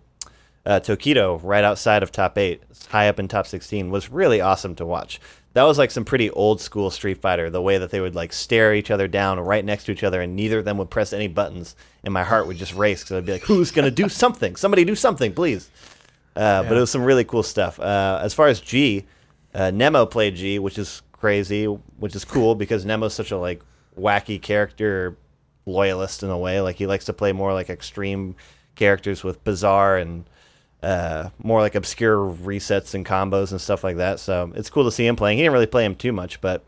uh, 0.66 0.80
Tokido 0.80 1.40
right 1.44 1.64
outside 1.64 2.02
of 2.02 2.12
top 2.12 2.38
eight, 2.38 2.64
high 2.90 3.08
up 3.08 3.20
in 3.20 3.28
top 3.28 3.46
16, 3.46 3.92
was 3.92 4.10
really 4.10 4.42
awesome 4.42 4.74
to 4.76 4.86
watch. 4.86 5.20
That 5.58 5.64
was 5.64 5.80
like 5.80 5.90
some 5.90 6.06
pretty 6.06 6.30
old 6.30 6.62
school 6.62 6.92
Street 6.92 7.18
Fighter, 7.18 7.50
the 7.50 7.64
way 7.64 7.80
that 7.80 7.90
they 7.90 8.00
would 8.00 8.14
like 8.14 8.32
stare 8.32 8.76
each 8.76 8.92
other 8.92 9.08
down 9.08 9.40
right 9.40 9.66
next 9.66 9.86
to 9.86 9.92
each 9.92 10.04
other 10.04 10.22
and 10.22 10.36
neither 10.36 10.60
of 10.60 10.66
them 10.66 10.78
would 10.78 10.92
press 10.92 11.14
any 11.14 11.28
buttons. 11.28 11.76
And 12.04 12.14
my 12.14 12.24
heart 12.24 12.46
would 12.46 12.58
just 12.58 12.76
race 12.76 13.02
because 13.02 13.18
I'd 13.18 13.26
be 13.26 13.32
like, 13.32 13.42
who's 13.42 13.72
going 13.72 13.86
to 13.86 13.90
do 13.90 14.08
something? 14.08 14.56
Somebody 14.56 14.86
do 14.86 14.94
something, 14.94 15.34
please. 15.34 15.72
Uh, 16.36 16.62
But 16.62 16.78
it 16.78 16.80
was 16.80 16.92
some 16.92 17.02
really 17.02 17.24
cool 17.24 17.42
stuff. 17.42 17.80
Uh, 17.80 18.20
as 18.22 18.36
far 18.36 18.46
as 18.46 18.60
G, 18.60 19.08
uh, 19.56 19.72
Nemo 19.72 20.06
played 20.06 20.36
G, 20.36 20.60
which 20.60 20.78
is 20.78 21.02
crazy, 21.12 21.66
which 21.66 22.16
is 22.16 22.24
cool 22.24 22.54
because 22.54 22.86
Nemo's 22.86 23.16
such 23.16 23.32
a 23.32 23.38
like 23.40 23.64
wacky 24.00 24.40
character 24.40 25.18
loyalist 25.66 26.22
in 26.22 26.30
a 26.30 26.38
way. 26.38 26.62
Like 26.62 26.76
he 26.76 26.86
likes 26.86 27.06
to 27.06 27.14
play 27.14 27.32
more 27.32 27.52
like 27.52 27.72
extreme 27.72 28.36
characters 28.76 29.24
with 29.24 29.44
bizarre 29.44 29.98
and 29.98 30.26
uh, 30.88 31.30
more 31.44 31.60
like 31.60 31.76
obscure 31.76 32.18
resets 32.18 32.94
and 32.94 33.06
combos 33.06 33.52
and 33.52 33.60
stuff 33.60 33.84
like 33.84 33.98
that. 33.98 34.20
So 34.20 34.52
it's 34.56 34.70
cool 34.70 34.86
to 34.86 34.92
see 34.92 35.06
him 35.06 35.16
playing. 35.16 35.38
He 35.38 35.44
didn't 35.44 35.54
really 35.54 35.66
play 35.68 35.84
him 35.86 35.96
too 35.96 36.14
much, 36.14 36.40
but 36.40 36.64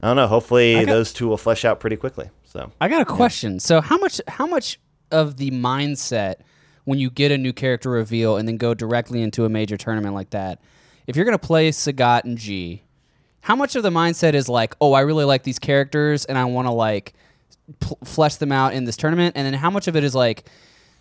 I 0.00 0.06
don't 0.08 0.16
know. 0.16 0.26
Hopefully 0.26 0.74
got- 0.74 0.86
those 0.86 1.12
two 1.12 1.28
will 1.28 1.36
flesh 1.36 1.64
out 1.64 1.78
pretty 1.80 1.96
quickly. 1.96 2.30
So 2.44 2.70
I 2.80 2.88
got 2.88 3.02
a 3.02 3.04
question. 3.04 3.60
So 3.60 3.80
how 3.80 3.98
much 3.98 4.20
how 4.28 4.46
much 4.46 4.78
of 5.10 5.36
the 5.36 5.50
mindset 5.50 6.36
when 6.84 6.98
you 6.98 7.10
get 7.10 7.30
a 7.30 7.38
new 7.38 7.52
character 7.52 7.90
reveal 7.90 8.36
and 8.36 8.48
then 8.48 8.56
go 8.56 8.74
directly 8.74 9.22
into 9.22 9.44
a 9.44 9.48
major 9.48 9.76
tournament 9.76 10.14
like 10.14 10.30
that, 10.30 10.60
if 11.06 11.14
you're 11.16 11.24
gonna 11.24 11.38
play 11.38 11.70
Sagat 11.70 12.24
and 12.24 12.36
G, 12.38 12.82
how 13.40 13.54
much 13.56 13.76
of 13.76 13.82
the 13.82 13.90
mindset 13.90 14.34
is 14.34 14.48
like, 14.48 14.74
oh, 14.80 14.92
I 14.92 15.00
really 15.00 15.24
like 15.24 15.42
these 15.44 15.58
characters 15.58 16.24
and 16.24 16.36
I 16.38 16.44
want 16.46 16.66
to 16.68 16.72
like 16.72 17.12
pl- 17.80 17.98
flesh 18.04 18.36
them 18.36 18.52
out 18.52 18.72
in 18.74 18.84
this 18.84 18.96
tournament, 18.96 19.34
and 19.36 19.44
then 19.46 19.54
how 19.54 19.70
much 19.70 19.88
of 19.88 19.96
it 19.96 20.04
is 20.04 20.14
like 20.14 20.44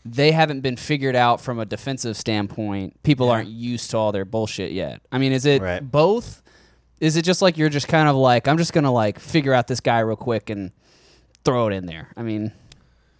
they 0.06 0.32
haven't 0.32 0.62
been 0.62 0.76
figured 0.78 1.16
out 1.16 1.42
from 1.42 1.60
a 1.60 1.66
defensive 1.66 2.18
standpoint. 2.18 3.02
People 3.04 3.30
aren't 3.30 3.50
used 3.50 3.92
to 3.92 3.98
all 3.98 4.12
their 4.12 4.26
bullshit 4.26 4.72
yet. 4.72 5.02
I 5.12 5.18
mean, 5.18 5.32
is 5.32 5.46
it 5.46 5.62
Right. 5.62 5.80
both? 5.92 6.42
Is 7.00 7.18
it 7.18 7.24
just 7.24 7.42
like 7.42 7.58
you're 7.58 7.70
just 7.70 7.88
kind 7.88 8.08
of 8.10 8.16
like 8.16 8.48
I'm 8.48 8.58
just 8.58 8.74
gonna 8.74 8.92
like 8.92 9.20
figure 9.20 9.54
out 9.54 9.68
this 9.68 9.80
guy 9.80 10.00
real 10.00 10.16
quick 10.16 10.50
and 10.50 10.72
throw 11.44 11.68
it 11.68 11.74
in 11.74 11.86
there? 11.86 12.10
I 12.18 12.24
mean, 12.24 12.52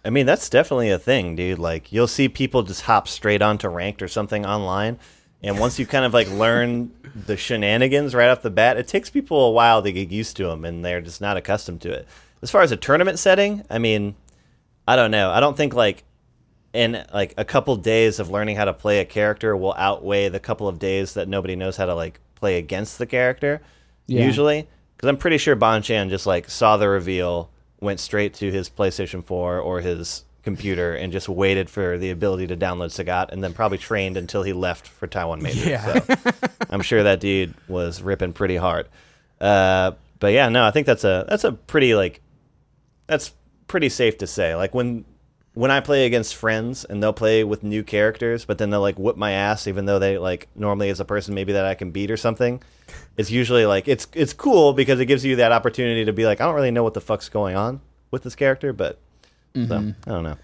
I 0.04 0.10
mean, 0.10 0.26
that's 0.26 0.48
definitely 0.48 0.90
a 0.90 0.98
thing, 0.98 1.36
dude. 1.36 1.60
Like, 1.60 1.92
you'll 1.92 2.08
see 2.08 2.28
people 2.28 2.64
just 2.64 2.82
hop 2.82 3.06
straight 3.06 3.40
onto 3.42 3.68
ranked 3.68 4.02
or 4.02 4.08
something 4.08 4.44
online. 4.44 4.98
And 5.44 5.58
once 5.60 5.78
you 5.78 5.86
kind 5.86 6.04
of 6.04 6.12
like 6.12 6.28
learn 6.30 6.90
the 7.26 7.36
shenanigans 7.36 8.12
right 8.14 8.28
off 8.28 8.42
the 8.42 8.50
bat, 8.50 8.76
it 8.76 8.88
takes 8.88 9.10
people 9.10 9.44
a 9.44 9.50
while 9.52 9.80
to 9.82 9.92
get 9.92 10.10
used 10.10 10.36
to 10.38 10.46
them 10.46 10.64
and 10.64 10.84
they're 10.84 11.00
just 11.00 11.20
not 11.20 11.36
accustomed 11.36 11.80
to 11.82 11.92
it. 11.92 12.06
As 12.42 12.50
far 12.50 12.62
as 12.62 12.72
a 12.72 12.76
tournament 12.76 13.18
setting, 13.20 13.64
I 13.70 13.78
mean, 13.78 14.16
I 14.88 14.96
don't 14.96 15.10
know. 15.12 15.30
I 15.30 15.38
don't 15.40 15.56
think 15.56 15.74
like 15.74 16.02
in 16.72 17.04
like 17.12 17.34
a 17.36 17.44
couple 17.44 17.76
days 17.76 18.18
of 18.18 18.30
learning 18.30 18.56
how 18.56 18.64
to 18.64 18.72
play 18.72 19.00
a 19.00 19.04
character 19.04 19.56
will 19.56 19.74
outweigh 19.74 20.28
the 20.28 20.40
couple 20.40 20.68
of 20.68 20.78
days 20.78 21.14
that 21.14 21.28
nobody 21.28 21.56
knows 21.56 21.76
how 21.76 21.86
to 21.86 21.94
like 21.94 22.20
play 22.34 22.58
against 22.58 22.98
the 22.98 23.06
character. 23.06 23.60
Yeah. 24.06 24.24
Usually, 24.24 24.66
because 24.96 25.08
I'm 25.08 25.16
pretty 25.16 25.38
sure 25.38 25.54
Bonchan 25.54 26.08
just 26.08 26.26
like 26.26 26.48
saw 26.48 26.76
the 26.76 26.88
reveal, 26.88 27.50
went 27.80 28.00
straight 28.00 28.34
to 28.34 28.50
his 28.50 28.68
PlayStation 28.70 29.24
4 29.24 29.58
or 29.60 29.80
his 29.80 30.24
computer, 30.42 30.94
and 30.94 31.12
just 31.12 31.28
waited 31.28 31.70
for 31.70 31.98
the 31.98 32.10
ability 32.10 32.48
to 32.48 32.56
download 32.56 32.90
Sagat, 32.90 33.30
and 33.30 33.44
then 33.44 33.54
probably 33.54 33.78
trained 33.78 34.16
until 34.16 34.42
he 34.42 34.52
left 34.52 34.88
for 34.88 35.06
Taiwan 35.06 35.40
Major. 35.42 35.70
Yeah. 35.70 36.00
So 36.00 36.16
I'm 36.68 36.82
sure 36.82 37.04
that 37.04 37.20
dude 37.20 37.54
was 37.68 38.02
ripping 38.02 38.32
pretty 38.32 38.56
hard. 38.56 38.88
Uh, 39.40 39.92
but 40.18 40.32
yeah, 40.32 40.48
no, 40.48 40.64
I 40.64 40.70
think 40.70 40.86
that's 40.86 41.04
a 41.04 41.26
that's 41.28 41.44
a 41.44 41.52
pretty 41.52 41.94
like 41.94 42.20
that's 43.06 43.32
pretty 43.68 43.88
safe 43.88 44.18
to 44.18 44.26
say. 44.26 44.54
Like 44.54 44.74
when 44.74 45.04
when 45.54 45.70
I 45.70 45.80
play 45.80 46.06
against 46.06 46.34
friends 46.34 46.84
and 46.84 47.02
they'll 47.02 47.12
play 47.12 47.44
with 47.44 47.62
new 47.62 47.82
characters, 47.82 48.44
but 48.44 48.58
then 48.58 48.70
they'll 48.70 48.80
like 48.80 48.98
whip 48.98 49.16
my 49.16 49.32
ass, 49.32 49.66
even 49.66 49.84
though 49.84 49.98
they 49.98 50.18
like 50.18 50.48
normally 50.54 50.88
as 50.88 51.00
a 51.00 51.04
person 51.04 51.34
maybe 51.34 51.52
that 51.52 51.64
I 51.64 51.74
can 51.74 51.90
beat 51.90 52.10
or 52.10 52.16
something. 52.16 52.62
It's 53.16 53.30
usually 53.30 53.66
like 53.66 53.88
it's 53.88 54.06
it's 54.14 54.32
cool 54.32 54.72
because 54.72 55.00
it 55.00 55.06
gives 55.06 55.24
you 55.24 55.36
that 55.36 55.52
opportunity 55.52 56.04
to 56.06 56.12
be 56.12 56.26
like, 56.26 56.40
I 56.40 56.46
don't 56.46 56.54
really 56.54 56.70
know 56.70 56.82
what 56.82 56.94
the 56.94 57.00
fuck's 57.00 57.28
going 57.28 57.56
on 57.56 57.80
with 58.10 58.22
this 58.22 58.34
character, 58.34 58.72
but 58.72 58.98
so 59.54 59.94
I 60.06 60.10
don't 60.10 60.24
know. 60.24 60.36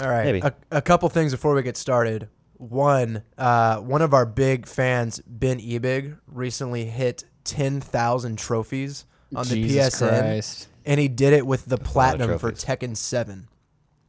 All 0.00 0.08
right. 0.08 0.24
Maybe. 0.24 0.40
A, 0.40 0.52
a 0.70 0.82
couple 0.82 1.08
things 1.08 1.32
before 1.32 1.54
we 1.54 1.62
get 1.62 1.76
started. 1.76 2.28
One, 2.56 3.22
uh, 3.36 3.78
one 3.78 4.02
of 4.02 4.14
our 4.14 4.26
big 4.26 4.66
fans, 4.66 5.20
Ben 5.26 5.58
Ebig, 5.58 6.18
recently 6.26 6.84
hit 6.84 7.24
10,000 7.44 8.38
trophies 8.38 9.06
on 9.34 9.46
the 9.46 9.54
Jesus 9.54 10.00
PSN. 10.00 10.20
Christ. 10.20 10.68
And 10.86 11.00
he 11.00 11.08
did 11.08 11.32
it 11.32 11.46
with 11.46 11.64
the 11.66 11.78
platinum 11.78 12.38
for. 12.38 12.52
Tekken 12.52 12.96
7. 12.96 13.48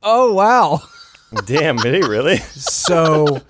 Oh 0.06 0.34
wow. 0.34 0.82
Damn, 1.46 1.78
did 1.78 1.96
he 1.96 2.08
really? 2.08 2.38
So 2.38 3.42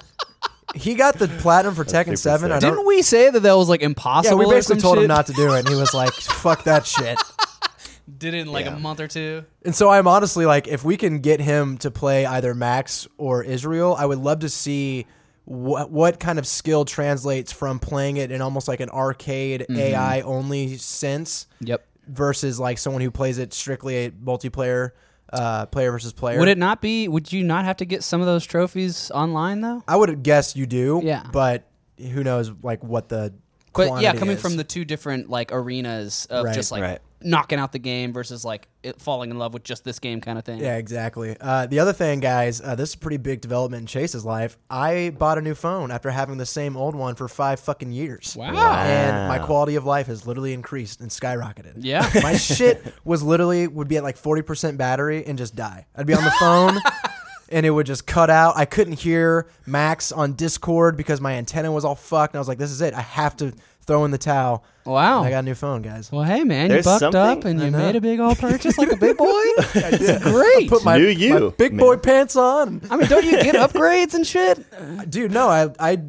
he 0.74 0.96
got 0.96 1.20
the 1.20 1.28
platinum 1.28 1.76
for 1.76 1.84
Tekken 1.84 2.06
super 2.06 2.16
Seven. 2.18 2.52
I 2.52 2.60
don't. 2.60 2.72
Didn't 2.76 2.88
we 2.88 3.02
say 3.02 3.30
that 3.30 3.42
that 3.42 3.54
was 3.56 3.70
like 3.70 3.82
impossible? 3.82 4.38
yeah, 4.38 4.40
we 4.40 4.46
or 4.46 4.56
basically 4.56 4.80
some 4.80 4.82
told 4.82 4.98
him 4.98 5.04
shit? 5.04 5.08
not 5.10 5.28
to 5.28 5.34
do 5.34 5.54
it, 5.54 5.60
and 5.60 5.70
he 5.70 5.76
was 5.76 5.94
like, 5.94 6.14
"Fuck 6.14 6.64
that 6.64 6.86
shit." 6.86 7.18
Did 8.18 8.34
it 8.34 8.38
in 8.42 8.48
like 8.52 8.66
Yeah. 8.66 8.76
a 8.76 8.80
month 8.80 9.00
or 9.02 9.08
two. 9.08 9.44
And 9.64 9.76
so 9.76 9.90
I'm 9.90 10.08
honestly 10.08 10.46
like, 10.46 10.68
if 10.68 10.84
we 10.86 10.96
can 10.96 11.20
get 11.20 11.42
him 11.42 11.78
to 11.80 11.92
play 11.92 12.26
either 12.26 12.54
Max 12.54 13.08
or 13.18 13.44
Israel, 13.44 13.96
I 13.98 14.06
would 14.06 14.20
love 14.20 14.40
to 14.40 14.50
see 14.50 15.06
what 15.44 15.92
what 15.92 16.20
kind 16.20 16.40
of 16.40 16.48
skill 16.48 16.86
translates 16.86 17.52
from 17.52 17.78
playing 17.80 18.18
it 18.18 18.32
in 18.32 18.42
almost 18.42 18.68
like 18.68 18.80
an 18.80 18.90
arcade 18.90 19.62
Mm-hmm. 19.70 19.78
AI 19.80 20.22
only 20.22 20.78
sense 20.78 21.48
Yep. 21.62 21.86
versus 22.08 22.60
like 22.60 22.78
someone 22.78 23.02
who 23.02 23.12
plays 23.12 23.38
it 23.38 23.54
strictly 23.54 24.06
a 24.06 24.12
multiplayer, 24.12 24.92
uh, 25.36 25.66
player 25.68 25.92
versus 25.92 26.14
player. 26.14 26.40
Would 26.40 26.48
it 26.48 26.58
not 26.58 26.82
be? 26.82 27.08
Would 27.08 27.32
you 27.34 27.44
not 27.44 27.66
have 27.66 27.78
to 27.78 27.86
get 27.86 28.04
some 28.04 28.22
of 28.22 28.28
those 28.28 28.46
trophies 28.46 29.12
online 29.12 29.62
though? 29.62 29.84
I 29.88 29.96
would 29.96 30.24
guess 30.24 30.56
you 30.56 30.66
do. 30.66 31.02
Yeah. 31.04 31.24
But 31.32 31.68
who 32.00 32.24
knows 32.24 32.52
like 32.64 32.84
what 32.84 33.10
the 33.10 33.34
But 33.74 34.02
yeah, 34.02 34.14
coming 34.14 34.36
is. 34.38 34.42
from 34.42 34.58
the 34.58 34.64
two 34.64 34.86
different 34.86 35.30
like 35.30 35.52
arenas 35.52 36.28
of 36.30 36.46
Right. 36.46 36.56
just 36.56 36.72
like 36.72 36.82
Right. 36.84 37.00
Knocking 37.26 37.58
out 37.58 37.72
the 37.72 37.80
game 37.80 38.14
versus 38.14 38.46
like 38.46 38.68
it 38.84 39.02
falling 39.02 39.32
in 39.32 39.38
love 39.40 39.54
with 39.54 39.64
just 39.64 39.84
this 39.84 39.98
game 40.00 40.22
kind 40.22 40.38
of 40.38 40.46
thing. 40.46 40.60
Yeah, 40.60 40.78
exactly. 40.78 41.36
Uh, 41.42 41.66
the 41.66 41.80
other 41.80 41.92
thing, 41.92 42.20
guys, 42.20 42.62
uh, 42.62 42.76
this 42.76 42.90
is 42.90 42.96
a 42.96 43.00
pretty 43.00 43.18
big 43.18 43.42
development 43.42 43.82
in 43.82 43.88
Chase's 43.88 44.24
life. 44.24 44.58
I 44.70 45.14
bought 45.18 45.38
a 45.38 45.42
new 45.42 45.56
phone 45.56 45.90
after 45.92 46.12
having 46.12 46.38
the 46.38 46.46
same 46.46 46.78
old 46.78 46.96
one 46.96 47.16
for 47.16 47.28
five 47.28 47.60
fucking 47.60 47.92
years. 47.92 48.36
Wow. 48.38 48.54
And 48.84 49.28
my 49.28 49.40
quality 49.40 49.76
of 49.76 49.86
life 49.86 50.08
has 50.08 50.28
literally 50.28 50.54
increased 50.54 51.02
and 51.02 51.10
skyrocketed. 51.10 51.78
Yeah. 51.78 52.10
my 52.24 52.38
shit 52.38 52.94
was 53.04 53.24
literally 53.24 53.68
would 53.68 53.88
be 53.88 53.98
at 53.98 54.04
like 54.04 54.18
40% 54.18 54.78
battery 54.78 55.26
and 55.26 55.38
just 55.38 55.56
die. 55.56 55.88
I'd 55.96 56.06
be 56.06 56.14
on 56.14 56.24
the 56.24 56.32
phone 56.32 56.78
and 57.50 57.66
it 57.66 57.72
would 57.72 57.88
just 57.88 58.06
cut 58.06 58.30
out. 58.30 58.56
I 58.56 58.66
couldn't 58.66 59.00
hear 59.00 59.48
Max 59.66 60.12
on 60.12 60.34
Discord 60.34 60.96
because 60.96 61.20
my 61.22 61.34
antenna 61.34 61.72
was 61.72 61.86
all 61.86 61.96
fucked. 61.96 62.34
And 62.34 62.38
I 62.38 62.42
was 62.42 62.48
like, 62.48 62.60
this 62.60 62.72
is 62.72 62.82
it. 62.82 62.94
I 62.94 63.02
have 63.02 63.36
to 63.38 63.54
throw 63.86 64.04
in 64.06 64.12
the 64.12 64.18
towel. 64.18 64.64
Wow. 64.86 65.20
And 65.20 65.28
I 65.28 65.30
got 65.32 65.40
a 65.40 65.42
new 65.44 65.56
phone, 65.56 65.82
guys. 65.82 66.12
well, 66.12 66.24
hey 66.24 66.44
man, 66.44 66.70
There's 66.70 66.86
you 66.86 66.92
bucked 66.92 67.00
something- 67.00 67.20
up 67.22 67.46
and 67.46 67.62
I 67.62 67.66
you 67.66 67.72
know. 67.72 67.78
made 67.80 67.96
a 67.96 68.02
big 68.02 68.20
old 68.20 68.38
purchase 68.38 68.78
like 68.78 68.92
a 68.92 68.96
big 68.98 69.18
boy. 69.18 69.44
That's 69.74 70.24
great. 70.24 70.70
Put 70.70 70.84
my, 70.86 70.98
New 70.98 71.08
you, 71.08 71.40
my 71.40 71.50
big 71.58 71.78
boy 71.78 71.98
pants 71.98 72.36
on. 72.36 72.82
I 72.90 72.98
mean, 72.98 73.08
don't 73.08 73.26
you 73.26 73.32
get 73.42 73.56
upgrades 73.56 74.14
and 74.14 74.26
shit? 74.26 74.64
dude 75.10 75.32
no 75.32 75.48
i 75.50 75.70
i 75.80 76.02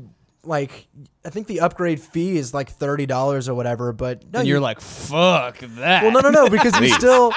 like 0.45 0.87
i 1.27 1.31
think 1.31 1.47
the 1.49 1.61
upgrade 1.61 2.01
fee 2.01 2.37
is 2.39 2.55
like 2.55 2.77
$30 2.79 3.49
or 3.49 3.55
whatever 3.55 3.93
but 3.93 4.23
no 4.33 4.39
and 4.39 4.49
you- 4.49 4.55
you're 4.55 4.61
like, 4.61 4.81
fuck 4.81 5.59
that. 5.59 6.03
well 6.05 6.13
no 6.13 6.21
no 6.21 6.31
no 6.31 6.49
because 6.49 6.79
you 6.81 6.89
still 7.01 7.33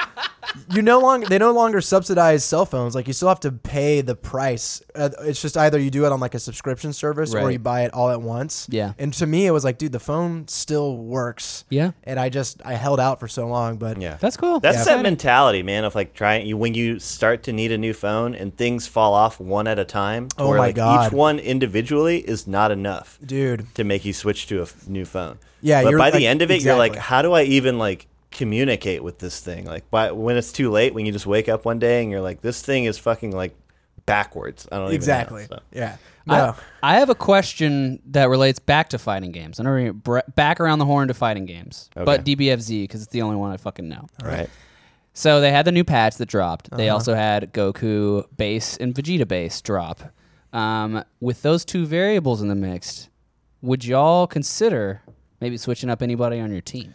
you 0.72 0.82
no 0.82 0.98
longer 1.00 1.26
they 1.28 1.38
no 1.38 1.52
longer 1.52 1.80
subsidize 1.80 2.44
cell 2.44 2.64
phones 2.66 2.94
like 2.94 3.06
you 3.06 3.12
still 3.12 3.28
have 3.28 3.40
to 3.40 3.52
pay 3.52 4.00
the 4.00 4.14
price 4.16 4.82
uh, 4.96 5.10
it's 5.22 5.40
just 5.42 5.56
either 5.56 5.78
you 5.78 5.90
do 5.90 6.06
it 6.06 6.12
on 6.12 6.18
like 6.20 6.34
a 6.34 6.38
subscription 6.38 6.92
service 6.92 7.34
or 7.34 7.50
you 7.50 7.58
buy 7.58 7.82
it 7.82 7.92
all 7.92 8.10
at 8.10 8.20
once 8.22 8.66
Yeah. 8.70 8.92
and 8.98 9.12
to 9.14 9.26
me 9.26 9.46
it 9.46 9.50
was 9.50 9.64
like 9.64 9.78
dude 9.78 9.92
the 9.92 10.00
phone 10.00 10.48
still 10.48 10.96
works 10.96 11.64
Yeah, 11.68 11.92
and 12.04 12.18
i 12.18 12.28
just 12.30 12.62
i 12.64 12.74
held 12.74 12.98
out 13.00 13.20
for 13.20 13.28
so 13.28 13.46
long 13.46 13.76
but 13.76 14.00
Yeah. 14.00 14.16
that's 14.20 14.36
cool. 14.36 14.60
That's 14.60 14.78
Yeah. 14.86 14.96
that 14.96 15.02
mentality, 15.02 15.62
man, 15.62 15.84
of 15.84 15.94
like 15.94 16.14
trying 16.14 16.46
you 16.46 16.56
when 16.56 16.74
you 16.74 16.98
start 16.98 17.42
to 17.44 17.52
need 17.52 17.72
a 17.72 17.78
new 17.78 17.92
phone 17.94 18.34
and 18.34 18.56
things 18.56 18.86
fall 18.86 19.14
off 19.14 19.38
one 19.40 19.66
at 19.66 19.78
a 19.78 19.84
time. 19.84 20.28
Oh 20.38 20.50
my 20.52 20.58
like, 20.58 20.74
God. 20.76 21.06
Each 21.06 21.12
one 21.12 21.38
individually 21.38 22.18
is 22.18 22.46
not 22.46 22.70
enough 22.70 23.18
dude 23.24 23.66
to 23.80 23.84
make 23.84 24.04
you 24.04 24.12
switch 24.12 24.46
to 24.46 24.60
a 24.60 24.62
f- 24.62 24.86
new 24.88 25.04
phone. 25.04 25.38
Yeah, 25.60 25.82
but 25.82 25.90
you're, 25.90 25.98
by 25.98 26.10
the 26.10 26.18
like, 26.18 26.24
end 26.26 26.40
of 26.42 26.50
it, 26.50 26.62
you're 26.62 26.76
like, 26.76 26.96
how 26.96 27.20
do 27.22 27.32
I 27.32 27.42
even 27.42 27.78
like 27.78 28.06
communicate 28.30 29.02
with 29.02 29.18
this 29.18 29.40
thing? 29.40 29.64
Like, 29.66 29.90
by 29.90 30.12
when 30.12 30.36
it's 30.36 30.52
too 30.52 30.70
late, 30.70 30.94
when 30.94 31.04
you 31.06 31.12
just 31.12 31.26
wake 31.26 31.48
up 31.48 31.64
one 31.64 31.78
day 31.78 32.02
and 32.02 32.10
you're 32.10 32.20
like, 32.20 32.40
this 32.40 32.62
thing 32.62 32.84
is 32.84 32.96
fucking 32.98 33.32
like 33.32 33.54
backwards. 34.06 34.66
I 34.72 34.76
don't 34.76 34.84
even 34.86 34.92
know, 34.92 34.96
exactly 34.96 35.46
so. 35.46 35.58
yeah 35.72 35.96
I, 36.26 36.36
no 36.38 36.56
I 36.82 36.94
have 36.98 37.10
a 37.10 37.14
question 37.14 38.00
that 38.06 38.28
relates 38.28 38.58
back 38.58 38.88
to 38.90 38.98
fighting 38.98 39.30
games. 39.30 39.58
I'm 39.60 39.66
gonna 39.66 39.92
br- 39.92 40.20
back 40.34 40.58
around 40.60 40.78
the 40.78 40.84
horn 40.86 41.08
to 41.08 41.14
fighting 41.14 41.44
games, 41.46 41.90
but 41.94 42.20
Okay. 42.20 42.34
DBFZ 42.36 42.82
because 42.84 43.02
it's 43.02 43.12
the 43.12 43.22
only 43.22 43.36
one 43.36 43.52
I 43.52 43.56
fucking 43.56 43.88
know. 43.88 44.06
Right. 44.24 44.48
So 45.12 45.40
they 45.40 45.50
had 45.52 45.64
the 45.66 45.72
new 45.72 45.84
patch 45.84 46.16
that 46.16 46.26
dropped. 46.28 46.70
They 46.70 46.88
Uh-huh. 46.88 46.94
also 46.96 47.14
had 47.14 47.52
Goku 47.52 48.24
base 48.36 48.76
and 48.78 48.94
Vegeta 48.94 49.26
base 49.28 49.60
drop. 49.60 50.00
Um, 50.52 51.04
with 51.20 51.42
those 51.42 51.64
two 51.64 51.84
variables 51.86 52.40
in 52.42 52.48
the 52.48 52.54
mix, 52.56 53.08
would 53.62 53.84
y'all 53.84 54.26
consider 54.26 55.02
maybe 55.40 55.56
switching 55.56 55.90
up 55.90 56.02
anybody 56.02 56.40
on 56.40 56.52
your 56.52 56.60
team? 56.60 56.94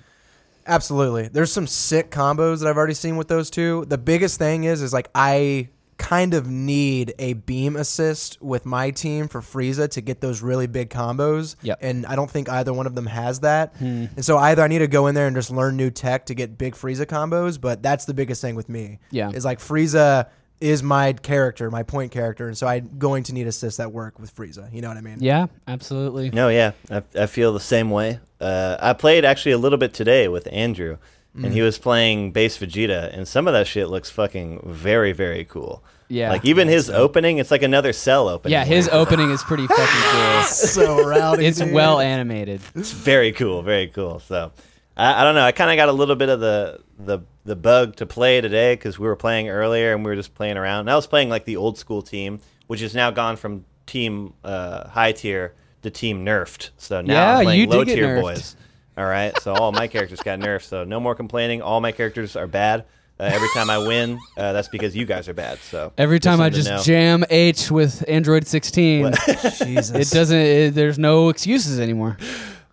Absolutely. 0.67 1.27
There's 1.27 1.51
some 1.51 1.67
sick 1.67 2.09
combos 2.09 2.59
that 2.59 2.67
I've 2.67 2.77
already 2.77 2.95
seen 2.95 3.17
with 3.17 3.27
those 3.27 3.49
two. 3.49 3.85
The 3.87 3.97
biggest 3.97 4.39
thing 4.39 4.63
is 4.63 4.81
is 4.81 4.93
like 4.93 5.09
I 5.13 5.69
kind 5.97 6.33
of 6.33 6.47
need 6.47 7.13
a 7.19 7.33
beam 7.33 7.75
assist 7.75 8.41
with 8.41 8.65
my 8.65 8.91
team 8.91 9.27
for 9.27 9.41
Frieza 9.41 9.89
to 9.89 10.01
get 10.01 10.21
those 10.21 10.41
really 10.41 10.67
big 10.67 10.89
combos. 10.89 11.55
Yep. 11.61 11.79
And 11.81 12.05
I 12.05 12.15
don't 12.15 12.29
think 12.29 12.49
either 12.49 12.73
one 12.73 12.85
of 12.85 12.95
them 12.95 13.05
has 13.05 13.41
that. 13.41 13.75
Hmm. 13.77 14.05
And 14.15 14.25
so 14.25 14.37
either 14.37 14.61
I 14.61 14.67
need 14.67 14.79
to 14.79 14.87
go 14.87 15.07
in 15.07 15.15
there 15.15 15.27
and 15.27 15.35
just 15.35 15.51
learn 15.51 15.77
new 15.77 15.89
tech 15.89 16.25
to 16.25 16.33
get 16.33 16.57
big 16.57 16.73
Frieza 16.73 17.05
combos, 17.05 17.59
but 17.59 17.81
that's 17.81 18.05
the 18.05 18.13
biggest 18.13 18.41
thing 18.41 18.55
with 18.55 18.67
me. 18.67 18.99
Yeah. 19.11 19.31
Is 19.31 19.45
like 19.45 19.59
Frieza 19.59 20.27
is 20.61 20.81
my 20.81 21.13
character, 21.13 21.69
my 21.69 21.83
point 21.83 22.11
character, 22.11 22.47
and 22.47 22.57
so 22.57 22.65
I'm 22.67 22.97
going 22.97 23.23
to 23.23 23.33
need 23.33 23.45
assists 23.47 23.77
that 23.77 23.91
work 23.91 24.19
with 24.19 24.35
Frieza. 24.35 24.71
You 24.73 24.81
know 24.81 24.87
what 24.87 24.97
I 24.97 25.01
mean? 25.01 25.17
Yeah, 25.19 25.47
absolutely. 25.67 26.29
No, 26.31 26.49
yeah, 26.49 26.71
I, 26.89 27.03
I 27.19 27.25
feel 27.25 27.51
the 27.53 27.59
same 27.59 27.89
way. 27.89 28.19
Uh, 28.39 28.77
I 28.79 28.93
played 28.93 29.25
actually 29.25 29.51
a 29.53 29.57
little 29.57 29.77
bit 29.77 29.93
today 29.93 30.27
with 30.27 30.47
Andrew, 30.51 30.97
and 31.35 31.45
Mm. 31.45 31.51
he 31.51 31.61
was 31.61 31.77
playing 31.77 32.31
base 32.31 32.57
Vegeta, 32.57 33.13
and 33.13 33.27
some 33.27 33.47
of 33.47 33.53
that 33.53 33.67
shit 33.67 33.89
looks 33.89 34.09
fucking 34.09 34.61
very, 34.65 35.11
very 35.11 35.43
cool. 35.43 35.83
Yeah. 36.07 36.29
like 36.29 36.45
even 36.45 36.67
his 36.67 36.89
opening, 36.89 37.39
it's 37.39 37.49
like 37.49 37.63
another 37.63 37.91
cell 37.91 38.29
opening. 38.29 38.53
Yeah, 38.53 38.63
his 38.63 38.87
opening 38.89 39.31
is 39.31 39.41
pretty 39.43 39.65
fucking 39.65 39.85
cool. 40.11 40.41
so 40.43 41.03
rowdy. 41.03 41.47
It's 41.47 41.57
dude. 41.59 41.73
well 41.73 41.99
animated. 41.99 42.61
It's 42.75 42.91
very 42.91 43.31
cool, 43.31 43.63
very 43.63 43.87
cool. 43.87 44.19
So, 44.19 44.51
I, 44.97 45.21
I 45.21 45.23
don't 45.23 45.35
know. 45.35 45.43
I 45.43 45.51
kind 45.51 45.71
of 45.71 45.75
got 45.77 45.89
a 45.89 45.93
little 45.93 46.15
bit 46.15 46.29
of 46.29 46.39
the 46.39 46.81
the 46.99 47.19
the 47.43 47.55
bug 47.55 47.95
to 47.97 48.05
play 48.05 48.41
today 48.41 48.73
because 48.75 48.97
we 48.97 49.07
were 49.07 49.15
playing 49.15 49.49
earlier 49.49 49.93
and 49.93 50.03
we 50.03 50.09
were 50.11 50.15
just 50.15 50.33
playing 50.35 50.57
around. 50.57 50.81
And 50.81 50.91
I 50.91 50.95
was 50.95 51.07
playing 51.07 51.29
like 51.29 51.45
the 51.45 51.57
old 51.57 51.77
school 51.77 52.01
team, 52.01 52.39
which 52.67 52.79
has 52.81 52.95
now 52.95 53.11
gone 53.11 53.35
from 53.35 53.65
team 53.85 54.33
uh, 54.43 54.87
high 54.89 55.11
tier 55.11 55.53
to 55.83 55.89
team 55.91 56.25
nerfed. 56.25 56.69
So 56.77 57.01
now 57.01 57.13
Yeah, 57.13 57.37
I'm 57.37 57.43
playing 57.45 57.69
low 57.69 57.83
tier 57.83 58.07
nerfed. 58.17 58.21
boys. 58.21 58.55
All 58.97 59.05
right, 59.05 59.37
so 59.41 59.53
all 59.53 59.71
my 59.73 59.87
characters 59.87 60.21
got 60.21 60.39
nerfed. 60.39 60.63
So 60.63 60.85
no 60.85 60.99
more 61.01 61.15
complaining. 61.15 61.61
All 61.61 61.81
my 61.81 61.91
characters 61.91 62.35
are 62.37 62.47
bad. 62.47 62.85
Uh, 63.19 63.23
every 63.23 63.47
time 63.53 63.69
I 63.69 63.77
win, 63.77 64.17
uh, 64.37 64.51
that's 64.53 64.67
because 64.69 64.95
you 64.95 65.05
guys 65.05 65.29
are 65.29 65.33
bad. 65.33 65.59
So 65.59 65.93
Every 65.97 66.19
time 66.19 66.41
I 66.41 66.49
just 66.49 66.67
know. 66.69 66.81
jam 66.81 67.23
H 67.29 67.69
with 67.71 68.03
Android 68.09 68.45
16, 68.47 69.13
Jesus. 69.57 69.91
it 69.91 70.09
doesn't. 70.13 70.37
It, 70.37 70.71
there's 70.75 70.97
no 70.99 71.29
excuses 71.29 71.79
anymore. 71.79 72.17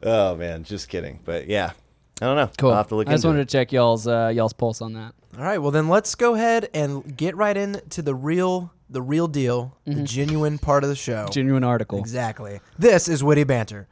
Oh 0.03 0.35
man, 0.37 0.65
just 0.65 0.89
kidding. 0.89 1.21
But 1.25 1.47
yeah, 1.49 1.73
I 2.21 2.27
don't 2.27 2.37
know. 2.37 2.51
Cool. 2.59 2.71
I'll 2.71 2.77
have 2.77 2.89
to 2.89 2.97
look 2.97 3.09
I 3.09 3.13
just 3.13 3.25
into 3.25 3.29
wanted 3.29 3.41
it. 3.43 3.49
to 3.49 3.53
check 3.53 3.73
y'all's 3.73 4.07
uh, 4.07 4.31
y'all's 4.35 4.53
pulse 4.53 4.81
on 4.81 4.93
that. 4.95 5.15
All 5.37 5.45
right, 5.45 5.59
well 5.59 5.71
then 5.71 5.89
let's 5.89 6.15
go 6.15 6.35
ahead 6.35 6.69
and 6.75 7.17
get 7.17 7.37
right 7.37 7.57
into 7.57 8.03
the 8.03 8.15
real 8.15 8.73
the 8.91 9.01
real 9.03 9.27
deal, 9.27 9.77
the 9.87 10.03
genuine 10.03 10.59
part 10.59 10.85
of 10.85 10.91
the 10.91 10.97
show. 10.97 11.27
Genuine 11.31 11.65
article. 11.65 11.99
Exactly. 11.99 12.61
This 12.79 13.09
is 13.09 13.25
witty 13.25 13.45
banter. 13.45 13.87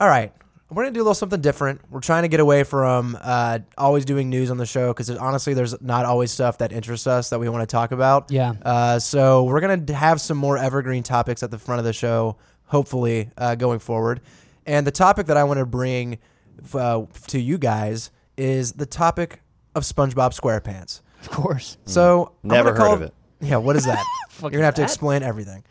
All 0.00 0.08
right. 0.08 0.32
We're 0.68 0.82
going 0.82 0.92
to 0.94 0.98
do 0.98 1.00
a 1.00 1.04
little 1.04 1.14
something 1.14 1.40
different. 1.40 1.80
We're 1.90 2.00
trying 2.00 2.22
to 2.22 2.28
get 2.28 2.40
away 2.40 2.64
from 2.64 3.16
uh, 3.22 3.60
always 3.78 4.04
doing 4.04 4.28
news 4.28 4.50
on 4.50 4.56
the 4.56 4.66
show 4.66 4.92
because 4.92 5.08
honestly, 5.10 5.54
there's 5.54 5.80
not 5.80 6.04
always 6.04 6.32
stuff 6.32 6.58
that 6.58 6.72
interests 6.72 7.06
us 7.06 7.30
that 7.30 7.38
we 7.38 7.48
want 7.48 7.62
to 7.62 7.72
talk 7.72 7.92
about. 7.92 8.32
Yeah. 8.32 8.54
Uh, 8.62 8.98
so 8.98 9.44
we're 9.44 9.60
going 9.60 9.86
to 9.86 9.94
have 9.94 10.20
some 10.20 10.36
more 10.36 10.58
evergreen 10.58 11.04
topics 11.04 11.44
at 11.44 11.52
the 11.52 11.58
front 11.58 11.78
of 11.78 11.84
the 11.84 11.92
show, 11.92 12.36
hopefully, 12.64 13.30
uh, 13.38 13.54
going 13.54 13.78
forward. 13.78 14.20
And 14.66 14.84
the 14.84 14.90
topic 14.90 15.26
that 15.26 15.36
I 15.36 15.44
want 15.44 15.58
to 15.58 15.66
bring 15.66 16.18
uh, 16.74 17.04
to 17.28 17.40
you 17.40 17.58
guys 17.58 18.10
is 18.36 18.72
the 18.72 18.86
topic 18.86 19.40
of 19.76 19.84
SpongeBob 19.84 20.38
SquarePants. 20.38 21.00
Of 21.20 21.30
course. 21.30 21.78
So 21.84 22.32
I'm 22.42 22.48
Never 22.50 22.70
gonna 22.70 22.76
call- 22.78 22.88
heard 22.96 23.02
of 23.02 23.02
it. 23.02 23.14
Yeah, 23.40 23.58
what 23.58 23.76
is 23.76 23.84
that? 23.84 24.04
You're 24.42 24.50
gonna 24.50 24.64
have 24.64 24.74
to 24.74 24.80
that? 24.80 24.86
explain 24.86 25.22
everything. 25.22 25.62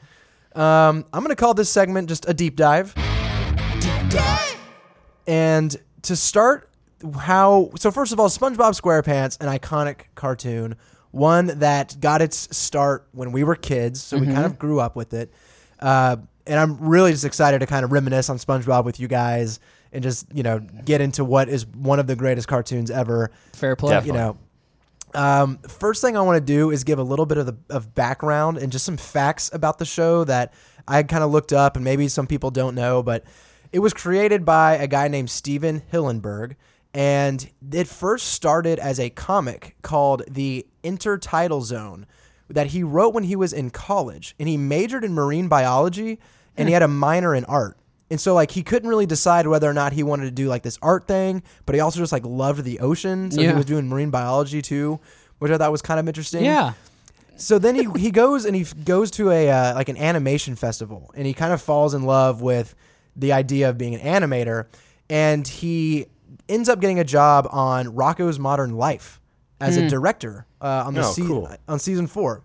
Um, 0.56 1.06
I'm 1.12 1.22
gonna 1.22 1.36
call 1.36 1.54
this 1.54 1.70
segment 1.70 2.08
just 2.08 2.30
a 2.30 2.34
deep 2.34 2.56
dive. 2.56 2.94
And 5.28 5.76
to 6.04 6.16
start, 6.16 6.70
how 7.18 7.72
so? 7.78 7.92
First 7.92 8.14
of 8.14 8.20
all, 8.20 8.30
SpongeBob 8.30 8.80
SquarePants, 8.80 9.42
an 9.42 9.48
iconic 9.48 10.06
cartoon, 10.16 10.76
one 11.12 11.48
that 11.60 11.98
got 12.00 12.22
its 12.22 12.56
start 12.56 13.08
when 13.12 13.32
we 13.32 13.44
were 13.44 13.56
kids, 13.56 14.02
so 14.02 14.18
we 14.18 14.28
kind 14.28 14.46
of 14.46 14.60
grew 14.60 14.80
up 14.80 14.96
with 14.96 15.14
it. 15.14 15.32
Uh, 15.80 16.18
and 16.48 16.60
I'm 16.60 16.78
really 16.78 17.12
just 17.12 17.26
excited 17.26 17.60
to 17.60 17.66
kind 17.66 17.84
of 17.84 17.92
reminisce 17.92 18.30
on 18.30 18.38
SpongeBob 18.38 18.86
with 18.86 19.00
you 19.00 19.08
guys 19.08 19.60
and 19.92 20.04
just 20.04 20.28
you 20.34 20.44
know 20.44 20.60
get 20.60 21.02
into 21.02 21.24
what 21.24 21.50
is 21.50 21.66
one 21.66 22.00
of 22.00 22.08
the 22.08 22.16
greatest 22.16 22.48
cartoons 22.48 22.92
ever 22.92 23.32
Fair 23.54 23.76
play. 23.76 23.92
Definitely. 23.94 24.20
you 24.20 24.26
know. 24.26 24.38
Um, 25.14 25.60
first 25.60 26.02
thing 26.02 26.18
I 26.18 26.22
want 26.22 26.36
to 26.36 26.46
do 26.46 26.72
is 26.72 26.84
give 26.84 27.00
a 27.00 27.04
little 27.04 27.26
bit 27.26 27.38
of 27.38 27.46
the 27.46 27.56
of 27.70 27.96
background 27.96 28.58
and 28.58 28.72
just 28.72 28.86
some 28.86 28.98
facts 28.98 29.50
about 29.54 29.80
the 29.80 29.86
show 29.86 30.26
that 30.26 30.54
I 30.88 31.04
kind 31.04 31.24
of 31.24 31.32
looked 31.32 31.54
up 31.54 31.78
and 31.78 31.86
maybe 31.86 32.10
some 32.10 32.28
people 32.28 32.52
don't 32.52 32.76
know, 32.76 33.02
but 33.02 33.24
it 33.76 33.80
was 33.80 33.94
created 33.94 34.46
by 34.46 34.76
a 34.76 34.88
guy 34.88 35.10
named 35.10 35.30
Stephen 35.30 35.82
Hillenburg, 35.92 36.56
and 36.94 37.52
it 37.74 37.90
first 37.90 38.28
started 38.28 38.80
as 38.80 39.02
a 39.02 39.10
comic 39.10 39.76
called 39.82 40.24
The 40.30 40.66
Intertidal 40.82 41.62
Zone 41.62 42.06
that 42.48 42.68
he 42.68 42.84
wrote 42.84 43.14
when 43.14 43.26
he 43.26 43.36
was 43.36 43.52
in 43.52 43.72
college, 43.72 44.34
and 44.40 44.48
he 44.48 44.56
majored 44.56 45.04
in 45.04 45.14
marine 45.14 45.50
biology, 45.50 46.20
and 46.56 46.70
he 46.70 46.74
had 46.74 46.84
a 46.84 46.88
minor 46.88 47.36
in 47.36 47.44
art. 47.46 47.78
And 48.10 48.18
so 48.18 48.34
like 48.34 48.52
he 48.52 48.64
couldn't 48.64 48.88
really 48.88 49.06
decide 49.06 49.46
whether 49.46 49.70
or 49.70 49.74
not 49.74 49.92
he 49.92 50.04
wanted 50.04 50.24
to 50.24 50.32
do 50.32 50.48
like 50.48 50.64
this 50.64 50.80
art 50.82 51.06
thing, 51.06 51.44
but 51.66 51.76
he 51.76 51.82
also 51.82 52.00
just 52.00 52.14
like 52.14 52.26
loved 52.26 52.64
the 52.64 52.80
ocean, 52.80 53.30
so 53.30 53.42
he 53.42 53.52
was 53.52 53.66
doing 53.66 53.90
marine 53.90 54.10
biology 54.10 54.62
too, 54.62 55.02
which 55.40 55.52
I 55.52 55.58
thought 55.58 55.74
was 55.74 55.82
kind 55.82 56.00
of 56.00 56.08
interesting. 56.08 56.46
Yeah. 56.46 56.76
So 57.36 57.60
then 57.60 57.76
he 57.76 57.90
he 58.00 58.10
goes 58.10 58.46
and 58.46 58.56
he 58.56 58.62
f- 58.62 58.74
goes 58.86 59.12
to 59.12 59.32
a 59.32 59.50
uh, 59.50 59.76
like 59.76 59.90
an 59.90 59.98
animation 59.98 60.56
festival, 60.56 61.12
and 61.14 61.28
he 61.28 61.34
kind 61.34 61.52
of 61.52 61.62
falls 61.62 61.94
in 61.94 62.04
love 62.04 62.42
with 62.42 62.74
the 63.16 63.32
idea 63.34 63.70
of 63.70 63.78
being 63.78 63.96
an 63.96 64.02
animator, 64.02 64.66
and 65.10 65.48
he 65.48 66.08
ends 66.50 66.70
up 66.70 66.80
getting 66.80 67.00
a 67.00 67.04
job 67.04 67.48
on 67.52 67.88
Rocko's 67.88 68.38
Modern 68.40 68.76
Life 68.78 69.20
as 69.62 69.78
a 69.78 69.88
director 69.88 70.46
uh, 70.62 70.84
on 70.86 70.94
the 70.94 71.02
Oh, 71.02 71.12
sea- 71.12 71.26
cool. 71.26 71.50
on 71.68 71.80
season 71.80 72.08
four, 72.08 72.44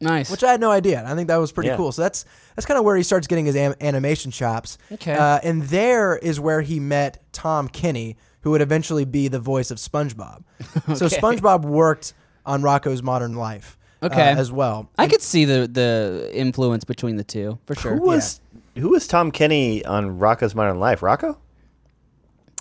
Nice. 0.00 0.30
which 0.30 0.44
I 0.44 0.50
had 0.52 0.60
no 0.60 0.70
idea. 0.70 1.02
I 1.06 1.14
think 1.14 1.28
that 1.28 1.36
was 1.38 1.50
pretty 1.52 1.68
Yeah. 1.70 1.76
cool. 1.76 1.90
So 1.92 2.02
that's 2.02 2.24
that's 2.54 2.66
kind 2.66 2.78
of 2.78 2.84
where 2.84 2.96
he 2.96 3.02
starts 3.02 3.26
getting 3.26 3.46
his 3.46 3.56
am- 3.56 3.74
animation 3.80 4.30
chops. 4.30 4.78
Okay. 4.92 5.14
uh, 5.14 5.40
and 5.42 5.62
there 5.64 6.16
is 6.16 6.38
where 6.38 6.60
he 6.60 6.78
met 6.80 7.22
Tom 7.32 7.66
Kenny, 7.68 8.16
who 8.42 8.50
would 8.50 8.60
eventually 8.62 9.04
be 9.04 9.28
the 9.28 9.40
voice 9.40 9.70
of 9.70 9.78
SpongeBob. 9.78 10.42
So 10.96 11.06
SpongeBob 11.06 11.62
worked 11.62 12.12
on 12.46 12.62
Rocko's 12.62 13.02
Modern 13.02 13.34
Life. 13.34 13.76
uh, 14.02 14.06
Okay. 14.06 14.22
as 14.30 14.50
well. 14.52 14.88
I 14.98 15.06
could 15.08 15.22
see 15.22 15.44
the 15.44 15.68
the 15.70 16.30
influence 16.32 16.84
between 16.84 17.16
the 17.16 17.24
two 17.24 17.58
for 17.66 17.74
sure. 17.74 17.96
Who 17.96 18.02
was 18.02 18.40
who 18.76 18.88
was 18.90 19.06
Tom 19.06 19.30
Kenny 19.30 19.84
on 19.84 20.18
Rocko's 20.18 20.54
Modern 20.54 20.78
Life? 20.80 21.00
Rocko? 21.00 21.36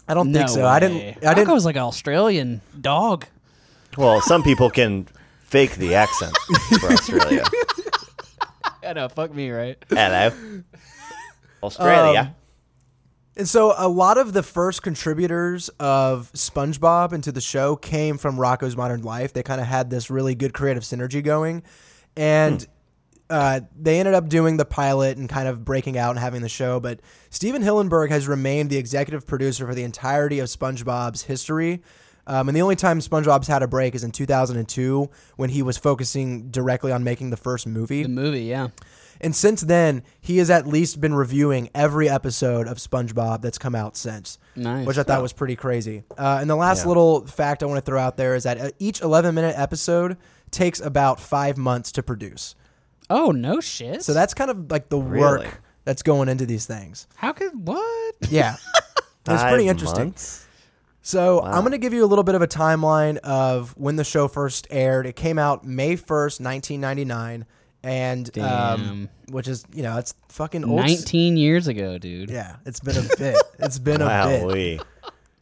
I 0.07 0.13
don't 0.13 0.31
no 0.31 0.39
think 0.39 0.49
so. 0.49 0.65
I 0.65 0.79
didn't. 0.79 0.97
way. 0.97 1.17
I 1.25 1.33
didn't. 1.33 1.47
Rocko 1.49 1.53
was 1.53 1.65
like 1.65 1.75
an 1.75 1.83
Australian 1.83 2.61
dog. 2.79 3.25
Well, 3.97 4.21
some 4.21 4.43
people 4.43 4.69
can 4.69 5.07
fake 5.43 5.75
the 5.75 5.95
accent 5.95 6.35
for 6.79 6.87
Australia. 6.93 7.43
I 8.83 8.93
know. 8.93 9.07
Fuck 9.09 9.33
me, 9.33 9.49
right? 9.51 9.77
Hello, 9.89 10.31
Australia. 11.63 12.19
Um, 12.19 12.35
And 13.35 13.47
so 13.47 13.73
a 13.77 13.87
lot 13.87 14.17
of 14.17 14.33
the 14.33 14.43
first 14.43 14.81
contributors 14.81 15.69
of 15.79 16.31
SpongeBob 16.33 17.13
into 17.13 17.31
the 17.31 17.41
show 17.41 17.75
came 17.75 18.17
from 18.17 18.37
Rocko's 18.37 18.75
Modern 18.75 19.01
Life. 19.03 19.33
They 19.33 19.43
kind 19.43 19.61
of 19.61 19.67
had 19.67 19.89
this 19.89 20.09
really 20.09 20.35
good 20.35 20.53
creative 20.53 20.83
synergy 20.83 21.23
going, 21.23 21.63
and 22.17 22.65
uh, 23.29 23.61
they 23.79 23.99
ended 23.99 24.13
up 24.15 24.27
doing 24.29 24.57
the 24.57 24.65
pilot 24.65 25.17
and 25.17 25.29
kind 25.29 25.47
of 25.47 25.63
breaking 25.63 25.97
out 25.97 26.11
and 26.11 26.19
having 26.19 26.41
the 26.41 26.49
show. 26.49 26.79
But 26.79 26.99
Stephen 27.29 27.61
Hillenburg 27.61 28.09
has 28.09 28.27
remained 28.27 28.69
the 28.69 28.77
executive 28.77 29.27
producer 29.27 29.65
for 29.67 29.75
the 29.75 29.83
entirety 29.83 30.39
of 30.39 30.47
SpongeBob's 30.47 31.23
history. 31.23 31.81
Um, 32.27 32.47
and 32.47 32.55
the 32.55 32.61
only 32.61 32.75
time 32.75 32.99
SpongeBob's 32.99 33.47
had 33.47 33.63
a 33.63 33.67
break 33.67 33.95
is 33.95 34.03
in 34.03 34.11
2002 34.11 35.09
when 35.37 35.49
he 35.49 35.63
was 35.63 35.77
focusing 35.77 36.49
directly 36.49 36.91
on 36.91 37.03
making 37.03 37.29
the 37.31 37.37
first 37.37 37.65
movie. 37.65 38.03
The 38.03 38.09
movie, 38.09 38.41
yeah. 38.43 38.67
And 39.21 39.35
since 39.35 39.61
then, 39.61 40.03
he 40.21 40.37
has 40.37 40.49
at 40.49 40.65
least 40.67 41.01
been 41.01 41.13
reviewing 41.13 41.69
every 41.75 42.07
episode 42.07 42.67
of 42.67 42.77
SpongeBob 42.77 43.41
that's 43.41 43.57
come 43.57 43.75
out 43.75 43.97
since. 43.97 44.37
Nice. 44.55 44.85
Which 44.87 44.97
I 44.97 45.03
thought 45.03 45.21
was 45.21 45.33
pretty 45.33 45.55
crazy. 45.55 46.03
Uh, 46.17 46.37
and 46.39 46.49
the 46.49 46.55
last 46.55 46.83
Yeah. 46.83 46.87
little 46.89 47.25
fact 47.27 47.61
I 47.63 47.65
want 47.65 47.77
to 47.79 47.81
throw 47.85 47.99
out 47.99 48.15
there 48.15 48.35
is 48.35 48.43
that 48.43 48.57
uh, 48.59 48.69
each 48.79 49.01
11 49.01 49.35
minute 49.35 49.55
episode 49.57 50.15
takes 50.51 50.79
about 50.79 51.19
five 51.19 51.57
months 51.57 51.91
to 51.93 52.03
produce. 52.03 52.55
Oh 53.09 53.31
no 53.31 53.59
shit. 53.59 54.03
So 54.03 54.13
that's 54.13 54.33
kind 54.33 54.51
of 54.51 54.69
like 54.71 54.89
the 54.89 54.99
Really? 54.99 55.45
work 55.45 55.61
that's 55.85 56.03
going 56.03 56.29
into 56.29 56.45
these 56.45 56.65
things. 56.65 57.07
how 57.15 57.31
could 57.33 57.51
what? 57.67 58.15
Yeah. 58.29 58.55
it's 58.55 59.41
Five 59.41 59.49
pretty 59.49 59.67
interesting. 59.67 60.05
months? 60.05 60.45
So 61.01 61.41
Wow. 61.41 61.51
I'm 61.51 61.61
going 61.61 61.71
to 61.71 61.77
give 61.79 61.93
you 61.93 62.03
a 62.03 62.07
little 62.07 62.23
bit 62.23 62.35
of 62.35 62.41
a 62.41 62.47
timeline 62.47 63.17
of 63.17 63.75
when 63.77 63.95
the 63.95 64.03
show 64.03 64.27
first 64.27 64.67
aired. 64.69 65.07
It 65.07 65.15
came 65.15 65.39
out 65.39 65.63
May 65.65 65.95
1st, 65.95 66.41
1999. 66.41 67.45
And, 67.81 68.37
um, 68.37 68.81
Damn. 68.81 69.09
which 69.33 69.47
is, 69.47 69.63
you 69.73 69.81
know, 69.83 69.97
it's 69.97 70.13
fucking 70.27 70.65
old. 70.65 70.75
Nineteen 70.75 71.37
years 71.37 71.67
ago, 71.69 71.97
dude. 71.97 72.29
Yeah, 72.29 72.57
it's 72.65 72.81
been 72.81 72.97
a 72.97 73.07
bit. 73.17 73.37
It's 73.57 73.79
been 73.79 74.01
a 74.01 74.05
bit. 74.27 74.43
Wowee. 74.43 74.81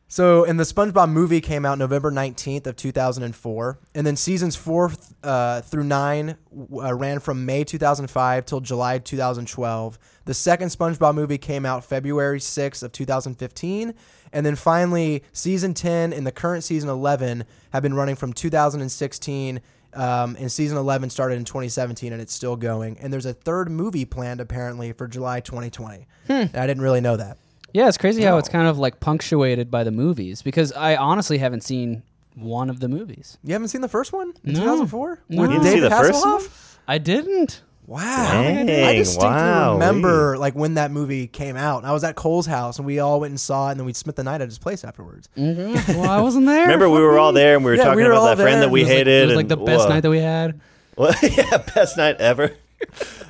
So, 0.10 0.46
and 0.46 0.58
the 0.58 0.64
SpongeBob 0.64 1.10
movie 1.10 1.42
came 1.42 1.66
out 1.66 1.78
November 1.78 2.12
19th 2.12 2.66
of 2.66 2.78
2004, 2.78 3.80
and 3.94 4.08
then 4.08 4.16
seasons 4.16 4.56
4 4.56 4.94
uh, 5.22 5.62
through 5.62 5.84
9 5.84 6.38
uh, 6.82 6.94
ran 6.94 7.20
from 7.20 7.46
May 7.46 7.66
2005 7.66 8.46
till 8.46 8.62
July 8.62 9.00
2012. 9.00 10.00
The 10.24 10.34
second 10.34 10.70
SpongeBob 10.70 11.14
movie 11.14 11.38
came 11.38 11.66
out 11.66 11.84
February 11.84 12.40
6th 12.40 12.84
of 12.84 12.94
2015, 12.94 13.94
and 14.32 14.46
then 14.46 14.56
finally 14.56 15.24
season 15.34 15.74
10 15.74 16.14
and 16.14 16.26
the 16.26 16.32
current 16.32 16.64
season 16.64 16.90
11 16.90 17.44
have 17.72 17.84
been 17.84 17.94
running 17.94 18.16
from 18.16 18.32
2016 18.32 19.62
um, 19.94 20.36
and 20.40 20.52
season 20.52 20.78
11 20.78 21.10
started 21.10 21.36
in 21.36 21.44
2017 21.46 22.14
and 22.14 22.22
it's 22.22 22.34
still 22.34 22.56
going. 22.56 22.98
And 23.00 23.12
there's 23.12 23.26
a 23.26 23.34
third 23.34 23.70
movie 23.70 24.06
planned 24.06 24.40
apparently 24.40 24.94
for 24.94 25.08
July 25.08 25.40
2020. 25.40 26.08
And 26.30 26.58
I 26.58 26.68
didn't 26.68 26.84
really 26.84 27.02
know 27.02 27.18
that. 27.18 27.38
Yeah, 27.78 27.88
it's 27.88 27.98
crazy 27.98 28.24
how 28.24 28.38
it's 28.40 28.50
kind 28.50 28.68
of 28.68 28.80
like 28.80 29.00
punctuated 29.00 29.70
by 29.70 29.84
the 29.84 29.92
movies 29.92 30.42
because 30.42 30.72
I 30.74 30.96
honestly 30.96 31.38
haven't 31.38 31.62
seen 31.62 32.02
one 32.34 32.70
of 32.72 32.80
the 32.80 32.88
movies. 32.88 33.38
You 33.44 33.54
haven't 33.54 33.68
seen 33.68 33.82
the 33.82 33.88
first 33.88 34.12
one 34.14 34.34
in 34.44 34.54
No. 34.54 34.60
2004 34.62 35.20
No. 35.30 35.42
with 35.44 35.52
You 35.52 35.58
didn't 35.58 35.64
see 35.68 35.76
David 35.76 35.92
the 35.92 35.96
first 35.96 36.24
Hasselhoff? 36.26 36.78
I 36.88 36.98
didn't. 36.98 37.62
Wow, 37.86 38.02
Dang, 38.44 38.70
I 38.84 38.94
distinctly 38.96 39.30
wow, 39.30 39.74
remember 39.76 40.38
like 40.38 40.56
when 40.56 40.74
that 40.74 40.92
movie 40.92 41.28
came 41.28 41.56
out. 41.56 41.86
I 41.86 41.94
was 41.94 42.04
at 42.04 42.16
Cole's 42.16 42.46
house 42.48 42.80
and 42.80 42.86
we 42.86 43.00
all 43.00 43.20
went 43.22 43.32
and 43.32 43.40
saw 43.40 43.68
it, 43.70 43.72
and 43.72 43.80
then 43.80 43.86
we 43.86 43.94
spent 43.94 44.16
the 44.18 44.24
night 44.26 44.42
at 44.42 44.50
his 44.50 44.58
place 44.58 44.84
afterwards. 44.84 45.30
Mm-hmm. 45.38 45.92
Well, 46.02 46.10
I 46.10 46.20
wasn't 46.20 46.48
there. 46.48 46.64
Remember, 46.64 46.90
we 46.90 47.00
were 47.00 47.18
all 47.20 47.32
there 47.32 47.56
and 47.56 47.64
we 47.64 47.72
were 47.72 47.78
Yeah, 47.78 47.84
talking 47.86 47.98
we 47.98 48.04
were 48.04 48.12
about 48.12 48.22
all 48.22 48.36
that 48.36 48.42
friend 48.42 48.62
that 48.62 48.70
we 48.72 48.82
It 48.82 48.84
was 48.86 48.90
like- 48.90 48.98
hated. 48.98 49.24
It 49.24 49.26
was 49.28 49.36
like 49.38 49.44
and- 49.44 49.50
the 49.52 49.58
best 49.58 49.84
whoa. 49.88 49.90
night 49.94 50.02
that 50.02 50.10
we 50.10 50.20
had. 50.20 50.60
Well, 50.98 51.14
yeah, 51.22 51.58
best 51.76 51.96
night 51.96 52.16
ever. 52.20 52.54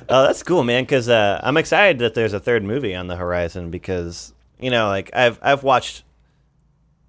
oh, 0.08 0.22
that's 0.22 0.42
cool, 0.42 0.64
man. 0.64 0.84
Because 0.84 1.08
uh, 1.10 1.38
I'm 1.44 1.58
excited 1.58 1.98
that 1.98 2.14
there's 2.14 2.32
a 2.32 2.40
third 2.40 2.64
movie 2.64 2.94
on 2.94 3.08
the 3.08 3.16
horizon. 3.16 3.70
Because 3.70 4.32
you 4.60 4.70
know, 4.70 4.88
like 4.88 5.10
I've 5.14 5.38
I've 5.42 5.62
watched 5.62 6.04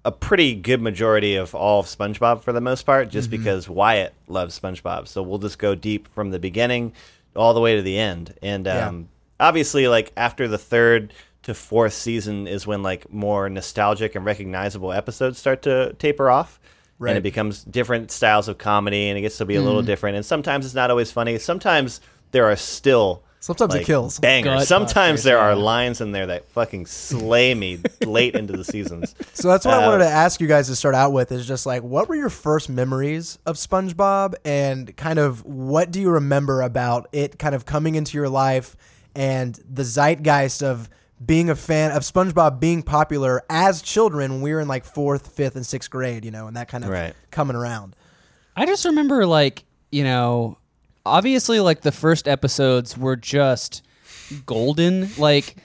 a 0.04 0.10
pretty 0.12 0.54
good 0.54 0.80
majority 0.80 1.36
of 1.36 1.54
all 1.54 1.80
of 1.80 1.86
SpongeBob 1.86 2.42
for 2.42 2.52
the 2.52 2.60
most 2.60 2.84
part, 2.84 3.10
just 3.10 3.28
Mm-hmm. 3.30 3.36
because 3.42 3.68
Wyatt 3.68 4.14
loves 4.28 4.58
SpongeBob. 4.58 5.06
So 5.08 5.22
we'll 5.22 5.38
just 5.38 5.58
go 5.58 5.74
deep 5.74 6.08
from 6.08 6.30
the 6.30 6.38
beginning 6.38 6.92
all 7.36 7.52
the 7.52 7.60
way 7.60 7.76
to 7.76 7.82
the 7.82 7.98
end. 7.98 8.34
And 8.42 8.64
Yeah. 8.66 8.88
um, 8.88 9.08
obviously, 9.38 9.88
like 9.88 10.10
after 10.16 10.48
the 10.48 10.56
third 10.58 11.12
to 11.42 11.54
fourth 11.54 11.92
season 11.92 12.46
is 12.46 12.66
when 12.66 12.82
like 12.82 13.12
more 13.12 13.48
nostalgic 13.50 14.14
and 14.14 14.24
recognizable 14.24 14.92
episodes 14.92 15.38
start 15.38 15.62
to 15.62 15.92
taper 15.98 16.30
off. 16.30 16.58
Right. 16.98 17.10
And 17.10 17.18
it 17.18 17.22
becomes 17.22 17.64
different 17.64 18.10
styles 18.10 18.46
of 18.48 18.58
comedy 18.58 19.08
and 19.08 19.16
it 19.18 19.22
gets 19.22 19.38
to 19.38 19.46
be 19.46 19.56
a 19.56 19.60
Mm. 19.60 19.64
little 19.64 19.82
different. 19.82 20.16
And 20.16 20.24
sometimes 20.26 20.66
it's 20.66 20.74
not 20.74 20.90
always 20.90 21.10
funny. 21.12 21.38
Sometimes 21.38 22.00
there 22.30 22.44
are 22.46 22.56
still 22.56 23.22
Sometimes 23.42 23.74
it 23.74 23.84
kills. 23.86 24.18
Banger. 24.18 24.56
Gut 24.56 24.66
Sometimes 24.68 25.22
there 25.22 25.38
are 25.38 25.54
lines 25.56 26.00
in 26.02 26.12
there 26.12 26.26
that 26.26 26.48
fucking 26.50 26.84
slay 26.86 27.54
me 27.54 27.78
late 28.04 28.34
into 28.34 28.52
the 28.52 28.64
seasons. 28.64 29.14
So 29.32 29.48
that's 29.48 29.64
what 29.64 29.72
I 29.74 29.82
Uh, 29.84 29.90
wanted 29.90 30.04
to 30.04 30.10
ask 30.10 30.40
you 30.42 30.46
guys 30.46 30.66
to 30.66 30.76
start 30.76 30.94
out 30.94 31.12
with 31.14 31.32
is 31.32 31.46
just 31.48 31.64
like 31.64 31.82
what 31.82 32.08
were 32.10 32.14
your 32.16 32.28
first 32.28 32.68
memories 32.68 33.38
of 33.46 33.56
SpongeBob 33.56 34.34
and 34.44 34.94
kind 34.98 35.18
of 35.18 35.42
what 35.46 35.90
do 35.90 35.98
you 36.00 36.10
remember 36.10 36.60
about 36.60 37.08
it 37.12 37.38
kind 37.38 37.54
of 37.54 37.64
coming 37.64 37.94
into 37.94 38.18
your 38.18 38.28
life 38.28 38.76
and 39.16 39.58
the 39.68 39.82
zeitgeist 39.84 40.62
of 40.62 40.90
being 41.24 41.48
a 41.48 41.56
fan 41.56 41.90
of 41.92 42.02
SpongeBob 42.02 42.60
being 42.60 42.82
popular 42.82 43.42
as 43.48 43.80
children 43.80 44.32
when 44.32 44.40
we 44.42 44.52
were 44.52 44.60
in 44.60 44.68
like 44.68 44.84
fourth, 44.84 45.28
fifth, 45.32 45.56
and 45.56 45.64
sixth 45.64 45.90
grade, 45.90 46.24
you 46.24 46.30
know, 46.30 46.46
and 46.46 46.56
that 46.56 46.68
kind 46.68 46.84
of 46.84 46.90
Right. 46.90 47.14
coming 47.30 47.56
around. 47.56 47.96
I 48.56 48.66
just 48.66 48.84
remember 48.84 49.24
like, 49.26 49.64
you 49.90 50.04
know, 50.04 50.58
obviously 51.06 51.60
like 51.60 51.80
the 51.82 51.92
first 51.92 52.28
episodes 52.28 52.96
were 52.96 53.16
just 53.16 53.82
golden. 54.46 55.08
Like 55.18 55.56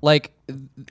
like 0.00 0.32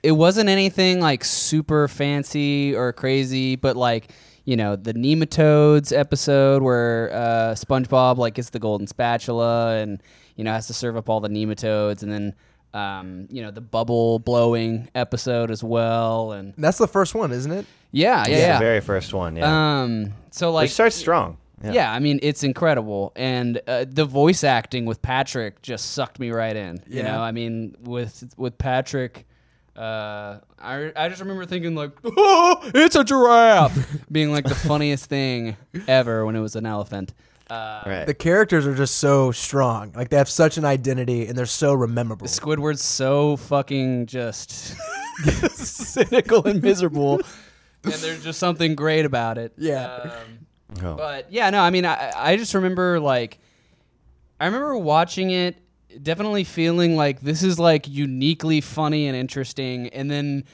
it 0.02 0.12
wasn't 0.12 0.48
anything 0.48 1.00
like 1.00 1.24
super 1.24 1.88
fancy 1.88 2.74
or 2.74 2.92
crazy, 2.92 3.56
but 3.56 3.76
like, 3.76 4.10
you 4.44 4.56
know, 4.56 4.76
the 4.76 4.94
nematodes 4.94 5.96
episode 5.96 6.62
where 6.62 7.10
uh 7.12 7.54
SpongeBob 7.54 8.16
like 8.16 8.34
gets 8.34 8.50
the 8.50 8.58
golden 8.58 8.86
spatula 8.86 9.76
and 9.76 10.02
you 10.36 10.44
know 10.44 10.52
has 10.52 10.66
to 10.68 10.74
serve 10.74 10.96
up 10.96 11.08
all 11.08 11.20
the 11.20 11.28
nematodes 11.28 12.02
and 12.02 12.12
then 12.12 12.34
um, 12.74 13.28
you 13.30 13.42
know, 13.42 13.50
the 13.50 13.60
bubble 13.60 14.18
blowing 14.18 14.88
episode 14.94 15.50
as 15.50 15.62
well 15.62 16.32
and 16.32 16.54
That's 16.56 16.78
the 16.78 16.88
first 16.88 17.14
one, 17.14 17.30
isn't 17.30 17.52
it? 17.52 17.66
yeah, 17.90 18.24
yeah, 18.26 18.54
The 18.54 18.64
very 18.64 18.80
first 18.80 19.12
one, 19.12 19.36
yeah. 19.36 19.82
Um 19.82 20.14
so 20.30 20.50
Like, 20.50 20.62
like 20.62 20.70
starts 20.70 20.96
strong. 20.96 21.36
Yeah. 21.64 21.92
I 21.92 21.98
mean 21.98 22.18
it's 22.22 22.42
incredible, 22.44 23.12
and 23.16 23.60
uh, 23.66 23.84
the 23.88 24.04
voice 24.04 24.44
acting 24.44 24.84
with 24.86 25.00
Patrick 25.02 25.62
just 25.62 25.92
sucked 25.92 26.18
me 26.18 26.30
right 26.30 26.56
in. 26.56 26.82
You 26.86 26.98
Yeah. 26.98 27.12
know, 27.12 27.20
I 27.20 27.32
mean 27.32 27.76
with 27.82 28.32
with 28.36 28.58
Patrick, 28.58 29.26
uh, 29.76 30.38
I 30.60 30.92
I 30.96 31.08
just 31.08 31.20
remember 31.20 31.44
thinking 31.46 31.74
like, 31.74 31.92
oh, 32.04 32.60
it's 32.74 32.96
a 32.96 33.04
giraffe, 33.04 34.00
being 34.12 34.30
like 34.32 34.44
the 34.44 34.54
funniest 34.54 35.06
thing 35.06 35.56
ever 35.88 36.24
when 36.26 36.36
it 36.36 36.40
was 36.40 36.56
an 36.56 36.66
elephant. 36.66 37.14
Uh, 37.50 37.82
Right. 37.84 38.06
The 38.06 38.14
characters 38.14 38.66
are 38.66 38.74
just 38.74 38.96
so 38.96 39.30
strong. 39.30 39.92
Like 39.94 40.08
they 40.08 40.16
have 40.16 40.28
such 40.28 40.56
an 40.56 40.64
identity 40.64 41.26
and 41.26 41.36
they're 41.36 41.44
so 41.44 41.74
rememberable. 41.74 42.26
Squidward's 42.26 42.80
so 42.82 43.36
fucking 43.36 44.06
just 44.06 44.74
cynical 45.50 46.46
and 46.46 46.62
miserable. 46.62 47.20
and 47.84 47.92
there's 47.94 48.22
just 48.24 48.38
something 48.38 48.74
great 48.74 49.04
about 49.04 49.36
it. 49.38 49.52
Yeah. 49.58 49.84
Um, 49.86 50.46
Oh. 50.82 50.94
but 50.94 51.32
yeah, 51.32 51.50
no, 51.50 51.60
I 51.60 51.70
mean, 51.70 51.84
I, 51.84 52.12
I 52.14 52.36
just 52.36 52.54
remember 52.54 53.00
like, 53.00 53.38
I 54.40 54.46
remember 54.46 54.76
watching 54.76 55.30
it, 55.30 55.56
definitely 56.02 56.44
feeling 56.44 56.96
like 56.96 57.20
this 57.20 57.42
is 57.42 57.58
like 57.58 57.86
uniquely 57.88 58.60
funny 58.60 59.06
and 59.06 59.16
interesting, 59.16 59.88
and 59.88 60.10
then 60.10 60.44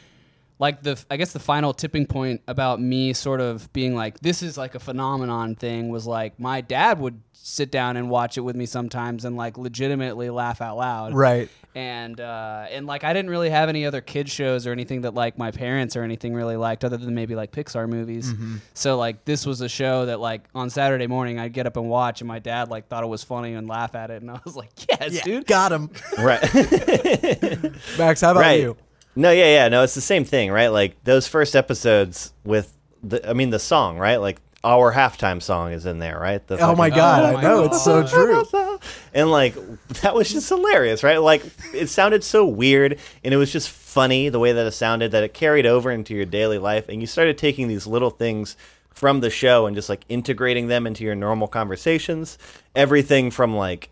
like 0.58 0.82
the 0.82 1.02
I 1.10 1.16
guess 1.16 1.32
the 1.32 1.38
final 1.38 1.72
tipping 1.72 2.06
point 2.06 2.40
about 2.48 2.80
me 2.80 3.12
sort 3.12 3.40
of 3.40 3.72
being 3.72 3.94
like 3.94 4.20
this 4.20 4.42
is 4.42 4.56
like 4.58 4.74
a 4.74 4.80
phenomenon 4.80 5.54
thing 5.54 5.88
was 5.88 6.06
like 6.06 6.38
my 6.40 6.60
dad 6.60 6.98
would 7.00 7.20
sit 7.32 7.70
down 7.70 7.96
and 7.96 8.10
watch 8.10 8.36
it 8.36 8.42
with 8.42 8.56
me 8.56 8.66
sometimes 8.66 9.24
and 9.24 9.36
like 9.36 9.56
legitimately 9.56 10.28
laugh 10.28 10.60
out 10.60 10.76
loud 10.76 11.14
Right. 11.14 11.48
and 11.74 12.20
uh, 12.20 12.66
and 12.70 12.86
like 12.86 13.04
I 13.04 13.12
didn't 13.14 13.30
really 13.30 13.48
have 13.48 13.68
any 13.70 13.86
other 13.86 14.00
kid 14.02 14.28
shows 14.28 14.66
or 14.66 14.72
anything 14.72 15.02
that 15.02 15.14
like 15.14 15.38
my 15.38 15.50
parents 15.50 15.96
or 15.96 16.02
anything 16.02 16.34
really 16.34 16.56
liked 16.56 16.84
other 16.84 16.96
than 16.98 17.14
maybe 17.14 17.34
like 17.36 17.52
Pixar 17.52 17.88
movies. 17.88 18.34
So 18.74 18.98
like 18.98 19.24
this 19.24 19.46
was 19.46 19.60
a 19.62 19.68
show 19.68 20.06
that 20.06 20.20
like 20.20 20.42
on 20.54 20.68
Saturday 20.68 21.06
morning 21.06 21.38
I'd 21.38 21.52
get 21.54 21.66
up 21.66 21.76
and 21.76 21.88
watch, 21.88 22.20
and 22.20 22.28
my 22.28 22.38
dad 22.40 22.68
like 22.68 22.88
thought 22.88 23.04
it 23.04 23.08
was 23.08 23.22
funny 23.24 23.54
and 23.54 23.66
laugh 23.68 23.94
at 23.94 24.10
it, 24.10 24.20
and 24.20 24.30
I 24.30 24.40
was 24.44 24.56
like, 24.56 24.70
yes, 24.88 25.12
Yeah, 25.12 25.22
dude. 25.22 25.46
got 25.46 25.72
him. 25.72 25.88
right. 26.18 26.42
Max, 27.98 28.20
how 28.20 28.32
about 28.32 28.40
right. 28.40 28.60
you? 28.60 28.76
No, 29.18 29.32
yeah, 29.32 29.46
yeah, 29.46 29.68
no, 29.68 29.82
it's 29.82 29.96
the 29.96 30.00
same 30.00 30.24
thing, 30.24 30.52
right? 30.52 30.68
Like 30.68 31.02
those 31.02 31.26
first 31.26 31.56
episodes 31.56 32.32
with 32.44 32.72
the, 33.02 33.28
I 33.28 33.32
mean, 33.32 33.50
the 33.50 33.58
song, 33.58 33.98
right? 33.98 34.18
Like 34.18 34.38
our 34.62 34.92
halftime 34.92 35.42
song 35.42 35.72
is 35.72 35.86
in 35.86 35.98
there, 35.98 36.16
right? 36.20 36.46
The 36.46 36.58
Oh 36.58 36.76
my 36.76 36.88
god, 36.88 37.24
Oh 37.24 37.26
I 37.26 37.32
my 37.32 37.42
know 37.42 37.64
it's 37.64 37.82
so 37.82 38.06
true. 38.06 38.44
and 39.14 39.28
like 39.28 39.56
that 40.02 40.14
was 40.14 40.30
just 40.32 40.48
hilarious, 40.48 41.02
right? 41.02 41.18
Like 41.18 41.42
it 41.74 41.88
sounded 41.88 42.22
so 42.22 42.46
weird, 42.46 43.00
and 43.24 43.34
it 43.34 43.36
was 43.38 43.52
just 43.52 43.70
funny 43.70 44.28
the 44.28 44.38
way 44.38 44.52
that 44.52 44.64
it 44.64 44.70
sounded 44.70 45.10
that 45.10 45.24
it 45.24 45.34
carried 45.34 45.66
over 45.66 45.90
into 45.90 46.14
your 46.14 46.24
daily 46.24 46.58
life, 46.58 46.88
and 46.88 47.00
you 47.00 47.08
started 47.08 47.36
taking 47.36 47.66
these 47.66 47.88
little 47.88 48.10
things 48.10 48.56
from 48.94 49.18
the 49.18 49.30
show 49.30 49.66
and 49.66 49.74
just 49.74 49.88
like 49.88 50.04
integrating 50.08 50.68
them 50.68 50.86
into 50.86 51.02
your 51.02 51.16
normal 51.16 51.48
conversations. 51.48 52.38
Everything 52.76 53.32
from 53.32 53.56
like 53.56 53.90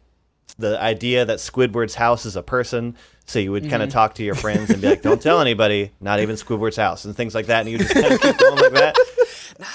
the 0.59 0.81
idea 0.81 1.25
that 1.25 1.39
Squidward's 1.39 1.95
house 1.95 2.25
is 2.27 2.37
a 2.37 2.43
person. 2.43 2.97
So 3.27 3.41
you 3.41 3.51
would 3.51 3.69
kind 3.69 3.83
of 3.83 3.91
talk 3.91 4.15
to 4.15 4.23
your 4.23 4.37
friends 4.37 4.71
and 4.71 4.81
be 4.81 4.89
like, 4.89 5.03
"Don't 5.03 5.21
tell 5.21 5.41
anybody, 5.41 5.91
not 6.01 6.21
even 6.21 6.37
Squidward's 6.37 6.77
house," 6.77 7.05
and 7.05 7.17
things 7.17 7.35
like 7.35 7.47
that. 7.47 7.61
And 7.61 7.71
you 7.71 7.79
just 7.79 7.93
kind 7.93 8.13
of 8.13 8.21
keep 8.23 8.39
going 8.39 8.57
like 8.57 8.73
that, 8.73 8.97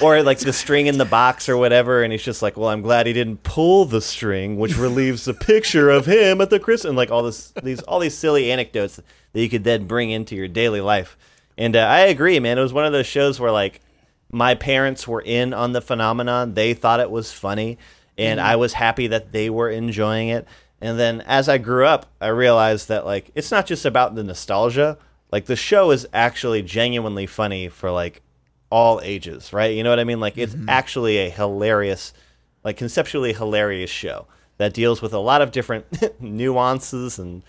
or 0.01 0.23
like 0.23 0.39
the 0.39 0.53
string 0.53 0.87
in 0.87 0.97
the 0.97 1.05
box 1.05 1.49
or 1.49 1.57
whatever. 1.57 2.01
And 2.01 2.13
he's 2.13 2.23
just 2.23 2.41
like, 2.41 2.55
"Well, 2.55 2.69
I'm 2.69 2.81
glad 2.81 3.07
he 3.07 3.13
didn't 3.13 3.43
pull 3.43 3.85
the 3.85 4.01
string, 4.01 4.57
which 4.57 4.77
relieves 4.77 5.25
the 5.25 5.33
picture 5.33 5.89
of 5.89 6.05
him 6.05 6.39
at 6.39 6.49
the 6.49 6.59
Christmas." 6.59 6.89
And 6.89 6.97
like 6.97 7.11
all 7.11 7.23
this, 7.23 7.51
these 7.61 7.81
all 7.81 7.99
these 7.99 8.17
silly 8.17 8.51
anecdotes 8.51 9.01
that 9.33 9.41
you 9.41 9.49
could 9.49 9.65
then 9.65 9.85
bring 9.85 10.11
into 10.11 10.35
your 10.35 10.47
daily 10.47 10.81
life. 10.81 11.17
And 11.57 11.75
uh, 11.75 11.79
I 11.79 12.01
agree, 12.01 12.39
man. 12.39 12.57
It 12.57 12.61
was 12.61 12.73
one 12.73 12.85
of 12.85 12.93
those 12.93 13.05
shows 13.05 13.39
where 13.39 13.51
like 13.51 13.81
my 14.31 14.55
parents 14.55 15.07
were 15.07 15.21
in 15.21 15.53
on 15.53 15.73
the 15.73 15.81
phenomenon. 15.81 16.53
They 16.53 16.73
thought 16.73 16.99
it 16.99 17.11
was 17.11 17.31
funny, 17.31 17.77
and 18.21 18.39
mm-hmm. 18.39 18.49
I 18.49 18.55
was 18.55 18.73
happy 18.73 19.07
that 19.07 19.31
they 19.31 19.49
were 19.49 19.69
enjoying 19.69 20.29
it. 20.29 20.47
And 20.79 20.99
then 20.99 21.21
as 21.21 21.49
I 21.49 21.57
grew 21.57 21.85
up, 21.85 22.05
I 22.21 22.27
realized 22.27 22.87
that 22.89 23.05
like 23.05 23.31
it's 23.33 23.51
not 23.51 23.65
just 23.65 23.85
about 23.85 24.15
the 24.15 24.23
nostalgia. 24.23 24.97
Like 25.31 25.45
the 25.45 25.55
show 25.55 25.91
is 25.91 26.07
actually 26.13 26.61
genuinely 26.61 27.25
funny 27.25 27.67
for 27.67 27.89
like 27.89 28.21
all 28.69 29.01
ages, 29.03 29.53
right? 29.53 29.75
You 29.75 29.83
know 29.83 29.89
what 29.89 29.99
I 29.99 30.03
mean? 30.03 30.19
Like 30.19 30.37
it's 30.37 30.53
mm-hmm. 30.53 30.69
actually 30.69 31.17
a 31.17 31.29
hilarious, 31.29 32.13
like 32.63 32.77
conceptually 32.77 33.33
hilarious 33.33 33.89
show 33.89 34.27
that 34.57 34.73
deals 34.73 35.01
with 35.01 35.13
a 35.13 35.19
lot 35.19 35.41
of 35.41 35.51
different 35.51 35.85
nuances 36.21 37.17
and 37.17 37.41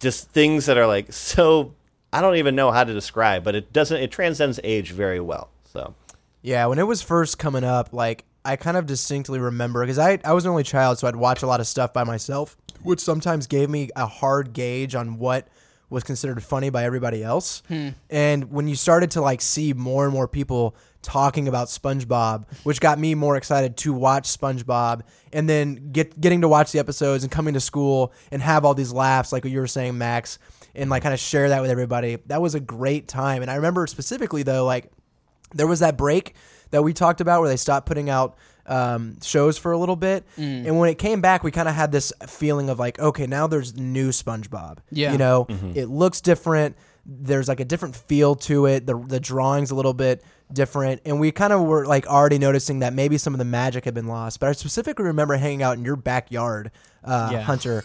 just 0.00 0.30
things 0.30 0.66
that 0.66 0.78
are 0.78 0.86
like 0.86 1.12
so 1.12 1.74
I 2.12 2.20
don't 2.20 2.36
even 2.36 2.54
know 2.54 2.70
how 2.70 2.84
to 2.84 2.94
describe, 2.94 3.44
but 3.44 3.54
it 3.54 3.74
doesn't 3.74 4.00
it 4.00 4.10
transcends 4.10 4.58
age 4.64 4.92
very 4.92 5.20
well. 5.20 5.50
So 5.70 5.94
Yeah, 6.40 6.64
when 6.66 6.78
it 6.78 6.86
was 6.86 7.02
first 7.02 7.38
coming 7.38 7.64
up, 7.64 7.92
like 7.92 8.24
I 8.44 8.56
kind 8.56 8.76
of 8.76 8.86
distinctly 8.86 9.38
remember 9.38 9.80
because 9.80 9.98
I 9.98 10.18
I 10.24 10.32
was 10.32 10.44
an 10.44 10.50
only 10.50 10.64
child, 10.64 10.98
so 10.98 11.08
I'd 11.08 11.16
watch 11.16 11.42
a 11.42 11.46
lot 11.46 11.60
of 11.60 11.66
stuff 11.66 11.92
by 11.92 12.04
myself, 12.04 12.56
which 12.82 13.00
sometimes 13.00 13.46
gave 13.46 13.70
me 13.70 13.90
a 13.96 14.06
hard 14.06 14.52
gauge 14.52 14.94
on 14.94 15.18
what 15.18 15.48
was 15.90 16.04
considered 16.04 16.42
funny 16.42 16.70
by 16.70 16.84
everybody 16.84 17.22
else. 17.22 17.62
Hmm. 17.68 17.90
And 18.10 18.50
when 18.50 18.68
you 18.68 18.74
started 18.74 19.12
to 19.12 19.20
like 19.20 19.40
see 19.40 19.72
more 19.72 20.04
and 20.04 20.12
more 20.12 20.28
people 20.28 20.76
talking 21.02 21.48
about 21.48 21.68
SpongeBob, 21.68 22.46
which 22.64 22.80
got 22.80 22.98
me 22.98 23.14
more 23.14 23.36
excited 23.36 23.76
to 23.78 23.92
watch 23.92 24.24
SpongeBob, 24.24 25.02
and 25.32 25.48
then 25.48 25.92
get 25.92 26.20
getting 26.20 26.42
to 26.42 26.48
watch 26.48 26.72
the 26.72 26.78
episodes 26.78 27.24
and 27.24 27.32
coming 27.32 27.54
to 27.54 27.60
school 27.60 28.12
and 28.30 28.42
have 28.42 28.64
all 28.64 28.74
these 28.74 28.92
laughs, 28.92 29.32
like 29.32 29.44
what 29.44 29.52
you 29.52 29.60
were 29.60 29.66
saying, 29.66 29.96
Max, 29.96 30.38
and 30.74 30.90
like 30.90 31.02
kind 31.02 31.14
of 31.14 31.20
share 31.20 31.48
that 31.48 31.62
with 31.62 31.70
everybody. 31.70 32.18
That 32.26 32.42
was 32.42 32.54
a 32.54 32.60
great 32.60 33.08
time. 33.08 33.42
And 33.42 33.50
I 33.50 33.54
remember 33.54 33.86
specifically 33.86 34.42
though, 34.42 34.64
like 34.66 34.90
there 35.54 35.66
was 35.66 35.80
that 35.80 35.96
break 35.96 36.34
that 36.74 36.82
we 36.82 36.92
talked 36.92 37.20
about 37.20 37.40
where 37.40 37.48
they 37.48 37.56
stopped 37.56 37.86
putting 37.86 38.10
out 38.10 38.36
um, 38.66 39.18
shows 39.22 39.58
for 39.58 39.72
a 39.72 39.78
little 39.78 39.96
bit, 39.96 40.24
Mm. 40.38 40.66
and 40.66 40.78
when 40.78 40.88
it 40.88 40.96
came 40.98 41.20
back, 41.20 41.44
we 41.44 41.50
kind 41.50 41.68
of 41.68 41.74
had 41.74 41.92
this 41.92 42.12
feeling 42.26 42.70
of 42.70 42.78
like, 42.78 42.98
okay, 42.98 43.26
now 43.26 43.46
there's 43.46 43.76
new 43.76 44.08
SpongeBob. 44.10 44.78
Yeah. 44.90 45.12
you 45.12 45.18
know, 45.18 45.46
it 45.74 45.86
looks 45.90 46.20
different. 46.22 46.76
There's 47.06 47.46
like 47.46 47.60
a 47.60 47.64
different 47.66 47.94
feel 47.94 48.34
to 48.48 48.64
it. 48.66 48.86
The 48.86 48.96
the 48.96 49.20
drawings 49.20 49.70
a 49.70 49.74
little 49.74 49.92
bit 49.92 50.24
different, 50.50 51.02
and 51.04 51.20
we 51.20 51.30
kind 51.32 51.52
of 51.52 51.60
were 51.62 51.84
like 51.86 52.06
already 52.06 52.38
noticing 52.38 52.78
that 52.78 52.94
maybe 52.94 53.18
some 53.18 53.34
of 53.34 53.38
the 53.38 53.44
magic 53.44 53.84
had 53.84 53.92
been 53.94 54.06
lost. 54.08 54.40
But 54.40 54.48
I 54.48 54.52
specifically 54.52 55.04
remember 55.04 55.36
hanging 55.36 55.62
out 55.62 55.76
in 55.76 55.84
your 55.84 55.96
backyard, 55.96 56.70
uh, 57.04 57.28
Yeah. 57.32 57.42
Hunter. 57.42 57.84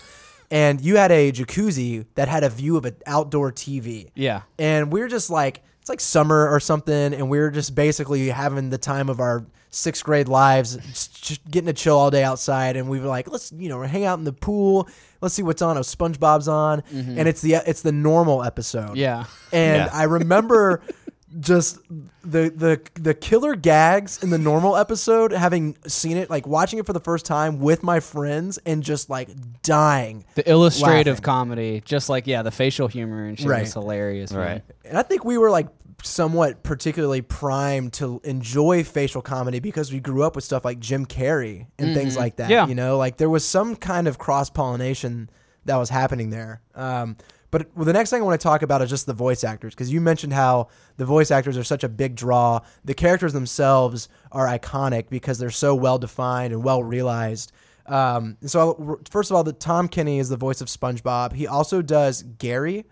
And 0.52 0.80
you 0.82 0.96
had 0.96 1.12
a 1.12 1.32
jacuzzi 1.34 2.06
that 2.16 2.28
had 2.30 2.44
a 2.46 2.50
view 2.50 2.76
of 2.78 2.86
an 2.86 2.96
outdoor 3.06 3.52
TV 3.52 4.10
Yeah. 4.16 4.42
and 4.58 4.92
we 4.92 5.02
are 5.02 5.08
just 5.10 5.30
like 5.30 5.62
it's 5.90 6.02
like 6.02 6.02
summer 6.02 6.48
or 6.48 6.60
something 6.60 7.14
and 7.14 7.30
we 7.30 7.40
were 7.40 7.50
just 7.50 7.74
basically 7.74 8.30
having 8.30 8.70
the 8.70 8.78
time 8.78 9.10
of 9.10 9.20
our 9.20 9.44
sixth 9.72 10.04
grade 10.04 10.28
lives 10.28 10.76
just 10.78 11.24
just 11.24 11.50
getting 11.50 11.68
to 11.68 11.74
chill 11.74 11.98
all 11.98 12.12
day 12.12 12.24
outside 12.24 12.76
and 12.76 12.88
we 12.90 13.00
were 13.00 13.08
like 13.08 13.30
let's 13.30 13.52
you 13.52 13.70
know 13.70 13.82
hang 13.82 14.04
out 14.06 14.18
in 14.20 14.26
the 14.26 14.34
pool 14.34 14.88
let's 15.22 15.34
see 15.34 15.44
what's 15.44 15.62
on 15.62 15.78
oh 15.78 15.82
spongebob's 15.82 16.48
on 16.48 16.82
mm-hmm. 16.82 17.18
and 17.18 17.28
it's 17.28 17.42
the 17.42 17.54
it's 17.66 17.82
the 17.82 17.92
normal 17.92 18.44
episode 18.44 18.98
Yeah. 18.98 19.26
and 19.52 19.78
Yeah. 19.78 19.90
i 19.94 20.04
remember 20.04 20.82
just 21.40 21.78
the 22.24 22.50
the 22.50 22.82
the 22.96 23.14
killer 23.14 23.56
gags 23.56 24.24
in 24.24 24.32
the 24.32 24.40
normal 24.40 24.76
episode 24.76 25.32
having 25.32 25.78
seen 25.86 26.18
it 26.18 26.28
like 26.28 26.48
watching 26.48 26.80
it 26.80 26.88
for 26.88 26.94
the 26.94 27.00
first 27.00 27.24
time 27.24 27.60
with 27.60 27.84
my 27.84 28.00
friends 28.00 28.58
and 28.66 28.82
just 28.82 29.12
like 29.12 29.30
dying 29.62 30.26
The 30.34 30.50
illustrative 30.50 31.18
Laughing. 31.18 31.24
comedy, 31.24 31.82
just 31.86 32.10
like 32.10 32.26
yeah, 32.26 32.42
the 32.42 32.50
facial 32.50 32.88
humor 32.88 33.26
and 33.26 33.38
shit 33.38 33.48
Right. 33.48 33.62
was 33.62 33.74
hilarious. 33.74 34.32
man. 34.32 34.40
Right. 34.42 34.62
And 34.86 34.98
I 34.98 35.04
think 35.04 35.24
we 35.24 35.38
were 35.38 35.52
like 35.52 35.68
somewhat 36.04 36.64
particularly 36.64 37.22
primed 37.22 37.94
to 37.94 38.22
enjoy 38.24 38.84
facial 38.84 39.22
comedy 39.22 39.60
because 39.60 39.92
we 39.92 40.00
grew 40.00 40.24
up 40.24 40.36
with 40.36 40.44
stuff 40.44 40.66
like 40.66 40.80
Jim 40.80 41.06
Carrey 41.06 41.68
and 41.78 41.96
things 41.96 42.18
like 42.18 42.38
that. 42.38 42.50
Yeah. 42.50 42.68
You 42.68 42.76
know, 42.76 42.98
like 42.98 43.18
there 43.18 43.30
was 43.30 43.46
some 43.46 43.76
kind 43.76 44.08
of 44.08 44.18
cross 44.18 44.50
pollination 44.50 45.30
that 45.66 45.78
was 45.78 45.90
happening 45.90 46.30
there. 46.30 46.62
Um, 46.76 47.18
but 47.52 47.76
well, 47.76 47.86
the 47.86 47.94
next 47.94 48.12
thing 48.12 48.22
I 48.22 48.26
want 48.26 48.40
to 48.40 48.44
talk 48.44 48.62
about 48.62 48.82
is 48.82 48.90
just 48.90 49.06
the 49.06 49.14
voice 49.14 49.44
actors 49.44 49.74
because 49.74 49.92
you 49.92 50.02
mentioned 50.02 50.34
how 50.34 50.68
the 50.98 51.06
voice 51.06 51.32
actors 51.32 51.58
are 51.58 51.64
such 51.64 51.84
a 51.84 51.90
big 51.90 52.16
draw. 52.16 52.60
The 52.86 52.94
characters 52.94 53.34
themselves 53.34 54.08
are 54.32 54.46
iconic 54.48 55.10
because 55.10 55.40
they're 55.40 55.50
so 55.50 55.74
well 55.74 55.98
defined 55.98 56.54
and 56.54 56.64
well 56.64 56.84
realized. 56.84 57.52
Um, 57.88 58.38
so 58.42 59.00
first 59.10 59.32
of 59.32 59.36
all, 59.36 59.44
the 59.44 59.54
Tom 59.54 59.88
Kenny 59.88 60.20
is 60.20 60.30
the 60.30 60.38
voice 60.38 60.62
of 60.62 60.68
SpongeBob. 60.68 61.34
He 61.34 61.48
also 61.48 61.82
does 61.82 62.22
Gary. 62.22 62.86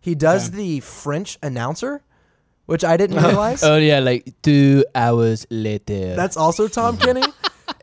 He 0.00 0.14
does 0.14 0.50
the 0.52 0.80
French 0.80 1.38
announcer, 1.42 2.04
which 2.66 2.84
I 2.84 2.96
didn't 2.96 3.22
realize. 3.22 3.62
Oh 3.62 3.76
yeah, 3.76 3.98
like 4.00 4.32
two 4.42 4.84
hours 4.94 5.46
later. 5.50 6.14
That's 6.14 6.36
also 6.36 6.68
Tom 6.68 6.96
Kenny. 7.04 7.22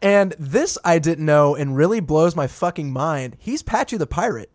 And 0.01 0.35
this 0.39 0.77
I 0.83 0.99
didn't 0.99 1.25
know 1.25 1.55
and 1.55 1.75
really 1.75 1.99
blows 1.99 2.35
my 2.35 2.47
fucking 2.47 2.91
mind. 2.91 3.35
He's 3.39 3.61
Patchy 3.63 3.97
the 3.97 4.07
Pirate. 4.07 4.49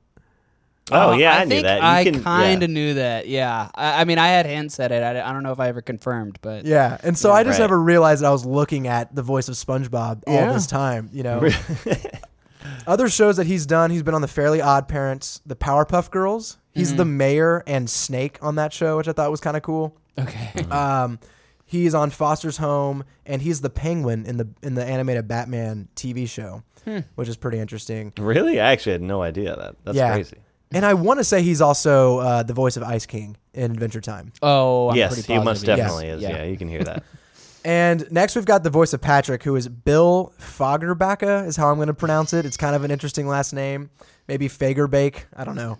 Oh 0.93 1.11
Uh, 1.11 1.17
yeah, 1.17 1.33
I, 1.35 1.41
I 1.41 1.45
knew 1.45 1.51
think 1.51 1.65
that. 1.65 1.81
You 1.81 1.87
I 1.89 2.05
can- 2.05 2.23
kind 2.23 2.63
of 2.63 2.71
yeah. 2.71 2.75
knew 2.75 2.95
that. 2.95 3.27
Yeah, 3.29 3.69
I, 3.75 4.03
I 4.03 4.05
mean, 4.05 4.19
I 4.19 4.29
had 4.29 4.47
hints 4.47 4.79
at 4.79 4.93
it. 4.93 5.03
I, 5.03 5.29
I 5.29 5.33
don't 5.33 5.43
know 5.43 5.51
if 5.51 5.59
I 5.59 5.67
ever 5.69 5.83
confirmed, 5.83 6.39
but 6.43 6.65
Yeah. 6.65 6.99
And 7.03 7.19
so 7.19 7.33
I 7.33 7.43
just 7.43 7.59
Right. 7.59 7.65
never 7.65 7.81
realized 7.81 8.23
that 8.23 8.29
I 8.29 8.31
was 8.33 8.47
looking 8.47 8.87
at 8.87 9.13
the 9.15 9.23
voice 9.23 9.49
of 9.49 9.57
SpongeBob 9.57 10.23
all 10.29 10.35
Yeah. 10.35 10.53
this 10.53 10.67
time, 10.69 11.11
you 11.13 11.23
know. 11.25 11.49
Other 12.87 13.09
shows 13.09 13.37
that 13.37 13.47
he's 13.47 13.67
done, 13.67 13.91
he's 13.91 14.03
been 14.03 14.15
on 14.15 14.23
the 14.23 14.29
Fairly 14.29 14.61
Odd 14.61 14.87
Parents, 14.89 15.41
the 15.47 15.57
Powerpuff 15.57 16.11
Girls. 16.11 16.59
He's 16.73 16.89
Mm-hmm. 16.91 16.97
the 16.99 17.05
mayor 17.05 17.63
and 17.67 17.89
Snake 17.89 18.39
on 18.43 18.57
that 18.57 18.73
show, 18.73 18.97
which 18.99 19.09
I 19.09 19.13
thought 19.13 19.31
was 19.31 19.41
kind 19.41 19.57
of 19.57 19.63
cool. 19.63 19.97
Okay. 20.19 20.51
Um, 20.71 21.19
he's 21.65 21.95
on 21.95 22.11
Foster's 22.11 22.57
Home, 22.59 23.05
and 23.25 23.43
he's 23.43 23.61
the 23.61 23.71
Penguin 23.71 24.25
in 24.27 24.37
the 24.37 24.49
in 24.63 24.75
the 24.75 24.85
animated 24.85 25.27
Batman 25.29 25.89
TV 25.97 26.29
show, 26.29 26.63
Hmm. 26.85 27.01
which 27.17 27.29
is 27.29 27.37
pretty 27.37 27.59
interesting. 27.59 28.13
Really, 28.19 28.61
I 28.61 28.73
actually 28.73 28.93
had 28.93 29.03
no 29.03 29.23
idea 29.23 29.57
that. 29.57 29.77
That's 29.85 29.97
Yeah. 29.97 30.13
crazy. 30.13 30.37
And 30.73 30.85
I 30.85 30.95
want 30.95 31.21
to 31.21 31.25
say 31.25 31.43
he's 31.43 31.61
also 31.61 32.19
uh, 32.19 32.43
the 32.43 32.53
voice 32.53 32.77
of 32.77 32.83
Ice 32.83 33.07
King 33.07 33.37
in 33.55 33.71
Adventure 33.71 34.01
Time. 34.01 34.33
Oh, 34.43 34.91
I'm 34.91 34.97
yes, 34.97 35.13
pretty 35.15 35.33
he 35.33 35.39
positive 35.39 35.45
most 35.45 35.65
definitely 35.65 36.07
Yes. 36.09 36.17
is. 36.17 36.23
Yeah. 36.23 36.43
you 36.45 36.57
can 36.57 36.69
hear 36.69 36.83
that. 36.85 37.03
And 37.65 38.07
next 38.13 38.37
we've 38.37 38.45
got 38.45 38.63
the 38.63 38.71
voice 38.71 38.93
of 38.93 39.01
Patrick, 39.01 39.43
who 39.43 39.57
is 39.57 39.67
Bill 39.69 40.33
Fagerbacka, 40.41 41.47
is 41.49 41.57
how 41.57 41.69
I'm 41.69 41.77
going 41.77 41.89
to 41.89 41.95
pronounce 41.95 42.33
it. 42.33 42.47
It's 42.47 42.57
kind 42.57 42.77
of 42.77 42.85
an 42.85 42.93
interesting 42.93 43.27
last 43.27 43.53
name. 43.53 43.91
Maybe 44.29 44.49
Fagerbake. 44.49 45.25
I 45.37 45.43
don't 45.43 45.57
know. 45.57 45.77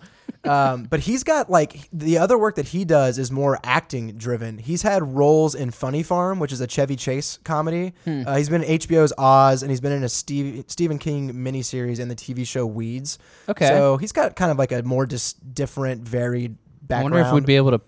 Um, 0.49 0.85
but 0.85 1.01
he's 1.01 1.25
got 1.25 1.51
like 1.51 1.89
the 1.93 2.19
other 2.19 2.37
work 2.39 2.57
that 2.57 2.69
he 2.69 2.85
does 2.85 3.19
is 3.19 3.31
more 3.31 3.59
acting 3.65 4.13
driven. 4.17 4.59
He's 4.59 4.83
had 4.83 5.03
roles 5.17 5.55
in 5.55 5.71
Funny 5.71 6.03
Farm, 6.03 6.39
which 6.39 6.53
is 6.53 6.61
a 6.61 6.67
Chevy 6.67 6.97
Chase 6.97 7.39
comedy. 7.45 7.93
Hmm. 8.05 8.23
Uh, 8.27 8.37
he's 8.37 8.49
been 8.49 8.63
in 8.63 8.79
HBO's 8.79 9.13
Oz, 9.19 9.63
and 9.63 9.71
he's 9.71 9.81
been 9.81 9.93
in 9.93 10.05
a 10.05 10.09
Steve, 10.09 10.65
Stephen 10.69 10.99
King 10.99 11.33
miniseries 11.35 11.99
and 11.99 12.11
the 12.11 12.17
TV 12.17 12.47
show 12.47 12.67
Weeds. 12.67 13.19
Okay. 13.49 13.69
So 13.69 13.97
he's 13.97 14.13
got 14.13 14.37
kind 14.37 14.51
of 14.51 14.59
like 14.59 14.73
a 14.73 14.83
more 14.83 15.07
just 15.07 15.55
different, 15.55 16.03
varied 16.07 16.57
I 16.91 17.03
wonder 17.03 17.19
if 17.19 17.33
we'd 17.33 17.47
be 17.47 17.57
able 17.57 17.73
to 17.73 17.81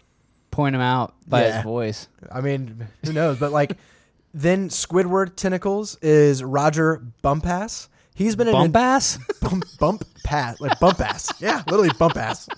point 0.51 0.75
him 0.75 0.81
out 0.83 1.15
by 1.27 1.43
Yeah. 1.45 1.57
his 1.57 1.63
voice. 1.65 2.09
I 2.33 2.41
mean, 2.41 2.89
who 3.05 3.13
knows? 3.13 3.39
But 3.39 3.53
like, 3.53 3.77
then 4.35 4.69
Squidward 4.71 5.37
Tentacles 5.37 5.97
is 6.03 6.43
Roger 6.43 7.03
Bumpass. 7.23 7.89
He's 8.19 8.35
been 8.37 8.49
in 8.49 8.53
Bump 8.53 8.77
ass? 8.77 9.19
bump 9.41 9.65
bump 9.79 10.03
pass 10.25 10.61
like 10.61 10.79
bump 10.81 11.01
ass. 11.01 11.33
Yeah, 11.41 11.63
literally 11.69 11.91
bump 11.99 12.17
ass. 12.17 12.49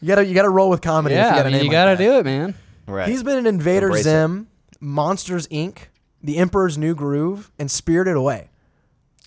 You 0.00 0.08
gotta 0.08 0.24
you 0.26 0.34
gotta 0.34 0.50
roll 0.50 0.68
with 0.70 0.80
comedy. 0.82 1.14
if 1.14 1.18
yeah, 1.18 1.30
you, 1.30 1.36
got 1.36 1.40
a 1.40 1.44
mean, 1.44 1.52
name 1.52 1.62
you 1.64 1.68
like 1.68 1.72
got 1.72 1.84
to 1.86 1.96
that. 1.96 2.04
do 2.04 2.18
it, 2.18 2.24
man. 2.24 2.54
Right. 2.86 3.08
He's 3.08 3.22
been 3.22 3.38
in 3.38 3.46
Invader 3.46 3.86
Embrace 3.86 4.00
it. 4.02 4.10
Zim, 4.10 4.48
Monsters 4.80 5.46
Inc., 5.48 5.78
The 6.22 6.36
Emperor's 6.36 6.76
New 6.76 6.94
Groove, 6.94 7.50
and 7.58 7.70
Spirited 7.70 8.16
Away. 8.16 8.50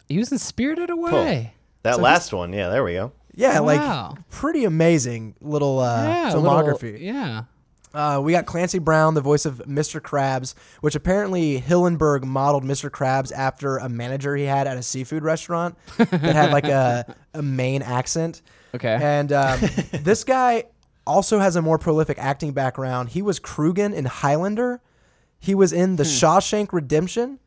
He 0.08 0.18
was 0.20 0.32
in 0.32 0.38
Spirited 0.38 0.90
Away. 0.92 1.54
that 1.84 1.96
so 1.96 2.02
last 2.02 2.32
one. 2.34 2.54
Yeah, 2.54 2.70
there 2.70 2.84
we 2.84 2.94
go. 2.94 3.12
Yeah, 3.34 3.60
Wow. 3.62 4.10
like 4.14 4.30
pretty 4.30 4.64
amazing 4.66 5.36
little 5.42 5.80
uh, 5.80 6.04
yeah, 6.04 6.32
filmography. 6.34 6.84
little- 6.94 7.00
yeah. 7.02 7.44
Uh, 7.96 8.20
we 8.22 8.34
got 8.34 8.46
Clancy 8.46 8.78
Brown, 8.80 9.14
the 9.14 9.22
voice 9.22 9.46
of 9.46 9.60
Mr. 9.66 10.02
Krabs, 10.02 10.54
which 10.82 10.96
apparently 10.96 11.62
Hillenburg 11.62 12.24
modeled 12.26 12.64
Mr. 12.66 12.90
Krabs 12.90 13.32
after 13.32 13.78
a 13.78 13.88
manager 13.88 14.36
he 14.36 14.44
had 14.44 14.68
at 14.68 14.78
a 14.78 14.84
seafood 14.84 15.24
restaurant 15.24 15.78
that 15.98 16.12
had 16.36 16.52
like 16.52 16.66
a, 16.66 17.16
a 17.34 17.42
Maine 17.42 17.82
accent. 17.82 18.42
Okay. 18.76 19.00
And 19.02 19.32
um, 19.32 19.60
this 19.94 20.26
guy 20.26 20.66
also 21.08 21.40
has 21.40 21.56
a 21.56 21.62
more 21.62 21.78
prolific 21.78 22.18
acting 22.20 22.52
background. 22.52 23.10
He 23.10 23.22
was 23.22 23.40
Krugen 23.40 23.94
in 23.94 24.04
Highlander. 24.06 24.82
He 25.40 25.56
was 25.56 25.72
in 25.72 25.96
The 25.96 26.04
Hmm. 26.04 26.10
Shawshank 26.10 26.74
Redemption. 26.74 27.40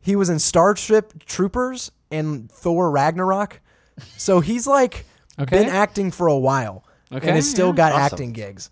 He 0.00 0.16
was 0.16 0.28
in 0.28 0.38
Starship 0.40 1.24
Troopers 1.26 1.92
and 2.10 2.50
Thor 2.50 2.90
Ragnarok. 2.90 3.60
So 4.16 4.40
he's 4.40 4.66
like 4.66 5.04
Okay. 5.38 5.58
been 5.58 5.68
acting 5.68 6.10
for 6.10 6.26
a 6.26 6.36
while 6.36 6.82
Okay, 7.12 7.26
and 7.28 7.36
has 7.36 7.48
still 7.48 7.68
yeah. 7.68 7.74
got 7.74 7.92
Awesome. 7.92 8.02
acting 8.02 8.32
gigs. 8.32 8.70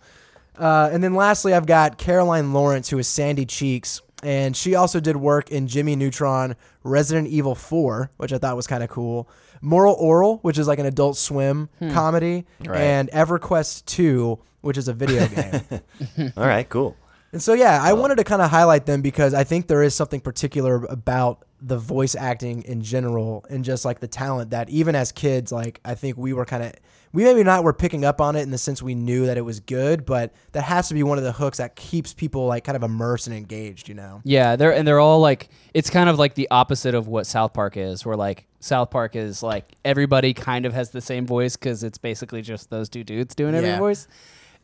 Uh, 0.59 0.89
and 0.93 1.03
then 1.03 1.15
lastly, 1.15 1.53
I've 1.55 1.67
got 1.67 1.99
Carolyn 1.99 2.53
Lawrence, 2.53 2.89
who 2.91 2.99
is 2.99 3.09
Sandy 3.09 3.45
Cheeks, 3.47 4.01
and 4.23 4.57
she 4.57 4.75
also 4.75 5.01
did 5.01 5.17
work 5.17 5.51
in 5.51 5.67
Jimmy 5.67 5.97
Neutron, 5.97 6.57
Resident 6.83 7.29
Evil 7.29 7.55
4, 7.55 8.11
which 8.17 8.33
I 8.33 8.39
thought 8.39 8.57
was 8.57 8.67
kind 8.67 8.83
of 8.83 8.89
cool, 8.89 9.29
Moral 9.61 9.97
Orel, 9.97 10.39
which 10.43 10.59
is 10.59 10.69
like 10.69 10.79
an 10.79 10.87
Adult 10.87 11.17
Swim 11.17 11.69
Hmm. 11.79 11.91
comedy, 11.93 12.47
Right. 12.67 12.81
and 12.81 13.11
EverQuest 13.11 13.85
2, 13.87 14.39
which 14.61 14.77
is 14.79 14.89
a 14.89 14.93
video 14.93 15.27
game. 16.19 16.33
All 16.37 16.47
right, 16.47 16.69
cool. 16.69 16.97
And 17.33 17.43
so, 17.43 17.53
yeah, 17.53 17.81
I 17.83 17.93
wanted 17.95 18.17
to 18.19 18.25
kind 18.25 18.41
of 18.41 18.51
highlight 18.51 18.87
them 18.87 19.03
because 19.03 19.35
I 19.35 19.43
think 19.43 19.67
there 19.67 19.83
is 19.83 19.93
something 19.95 20.21
particular 20.21 20.85
about 20.85 21.45
the 21.61 21.77
voice 21.79 22.15
acting 22.15 22.63
in 22.63 22.81
general 22.83 23.45
and 23.51 23.65
just 23.65 23.85
like 23.85 23.99
the 23.99 24.07
talent 24.07 24.51
that 24.51 24.71
even 24.71 24.95
as 24.95 25.11
kids, 25.11 25.51
like 25.51 25.81
I 25.85 25.95
think 25.97 26.17
we 26.17 26.33
were 26.33 26.45
kind 26.45 26.63
of, 26.63 26.73
we 27.15 27.23
maybe 27.25 27.43
not 27.45 27.65
were 27.65 27.73
picking 27.73 28.05
up 28.05 28.21
on 28.21 28.35
it 28.37 28.43
in 28.43 28.51
the 28.51 28.59
sense 28.59 28.83
we 28.83 28.95
knew 28.95 29.25
that 29.27 29.39
it 29.39 29.43
was 29.43 29.61
good, 29.61 30.05
but 30.05 30.35
that 30.53 30.65
has 30.65 30.89
to 30.89 30.95
be 30.95 31.03
one 31.03 31.17
of 31.17 31.25
the 31.25 31.33
hooks 31.33 31.59
that 31.59 31.77
keeps 31.77 32.13
people 32.13 32.47
like 32.47 32.65
kind 32.65 32.75
of 32.77 32.83
immersed 32.83 33.29
and 33.29 33.35
engaged, 33.37 33.89
you 33.89 33.95
know? 33.95 34.21
Yeah, 34.25 34.57
they're 34.57 34.73
and 34.75 34.87
they're 34.87 34.99
all 35.01 35.21
like 35.21 35.49
it's 35.73 35.89
kind 35.89 36.11
of 36.11 36.19
like 36.19 36.35
the 36.35 36.49
opposite 36.51 36.95
of 36.95 37.07
what 37.09 37.27
South 37.27 37.55
Park 37.55 37.77
is, 37.77 38.05
where 38.05 38.17
like 38.17 38.47
South 38.61 38.91
Park 38.91 39.15
is 39.17 39.43
like 39.43 39.73
everybody 39.85 40.35
kind 40.35 40.67
of 40.67 40.73
has 40.75 40.91
the 40.91 41.01
same 41.01 41.25
voice 41.27 41.57
because 41.57 41.85
it's 41.85 41.99
basically 41.99 42.43
just 42.43 42.69
those 42.69 42.89
two 42.89 43.05
dudes 43.05 43.35
doing 43.35 43.55
every 43.55 43.71
Yeah. 43.71 43.79
voice. 43.79 44.09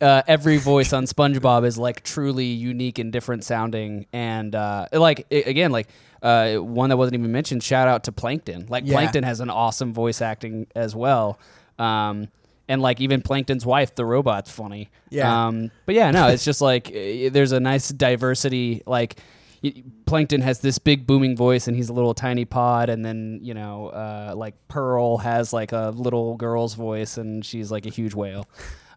Uh, 0.00 0.22
every 0.26 0.56
voice 0.56 0.94
on 0.94 1.04
SpongeBob 1.04 1.64
is 1.66 1.76
like 1.76 2.02
truly 2.02 2.46
unique 2.46 2.98
and 2.98 3.12
different 3.12 3.44
sounding, 3.44 4.06
and 4.14 4.54
uh, 4.54 4.86
like 4.92 5.26
i 5.30 5.34
again, 5.46 5.70
like 5.70 5.88
uh, 6.22 6.56
one 6.56 6.88
that 6.88 6.96
wasn't 6.96 7.14
even 7.14 7.30
mentioned. 7.30 7.62
Shout 7.62 7.86
out 7.86 8.04
to 8.04 8.12
Plankton. 8.12 8.66
Like 8.68 8.84
Yeah. 8.86 8.94
Plankton 8.94 9.22
has 9.24 9.40
an 9.40 9.50
awesome 9.50 9.92
voice 9.92 10.20
acting 10.20 10.66
as 10.74 10.96
well. 10.96 11.38
Um, 11.78 12.28
and 12.70 12.80
like 12.80 13.00
even 13.00 13.20
Plankton's 13.20 13.66
wife, 13.66 13.96
the 13.96 14.06
robot's 14.06 14.48
funny. 14.48 14.90
Yeah. 15.10 15.46
Um, 15.46 15.72
but 15.86 15.96
yeah, 15.96 16.12
no, 16.12 16.28
it's 16.28 16.44
just 16.44 16.60
like 16.60 16.86
uh, 16.88 16.92
there's 17.32 17.50
a 17.50 17.58
nice 17.58 17.88
diversity. 17.88 18.84
Like 18.86 19.18
Plankton 20.06 20.40
has 20.40 20.60
this 20.60 20.78
big 20.78 21.04
booming 21.04 21.36
voice, 21.36 21.66
and 21.66 21.76
he's 21.76 21.88
a 21.88 21.92
little 21.92 22.14
tiny 22.14 22.44
pod, 22.44 22.88
and 22.88 23.04
then 23.04 23.40
you 23.42 23.54
know, 23.54 23.88
uh, 23.88 24.34
like 24.36 24.54
Pearl 24.68 25.18
has 25.18 25.52
like 25.52 25.72
a 25.72 25.92
little 25.96 26.36
girl's 26.36 26.74
voice, 26.74 27.18
and 27.18 27.44
she's 27.44 27.72
like 27.72 27.86
a 27.86 27.90
huge 27.90 28.14
whale. 28.14 28.46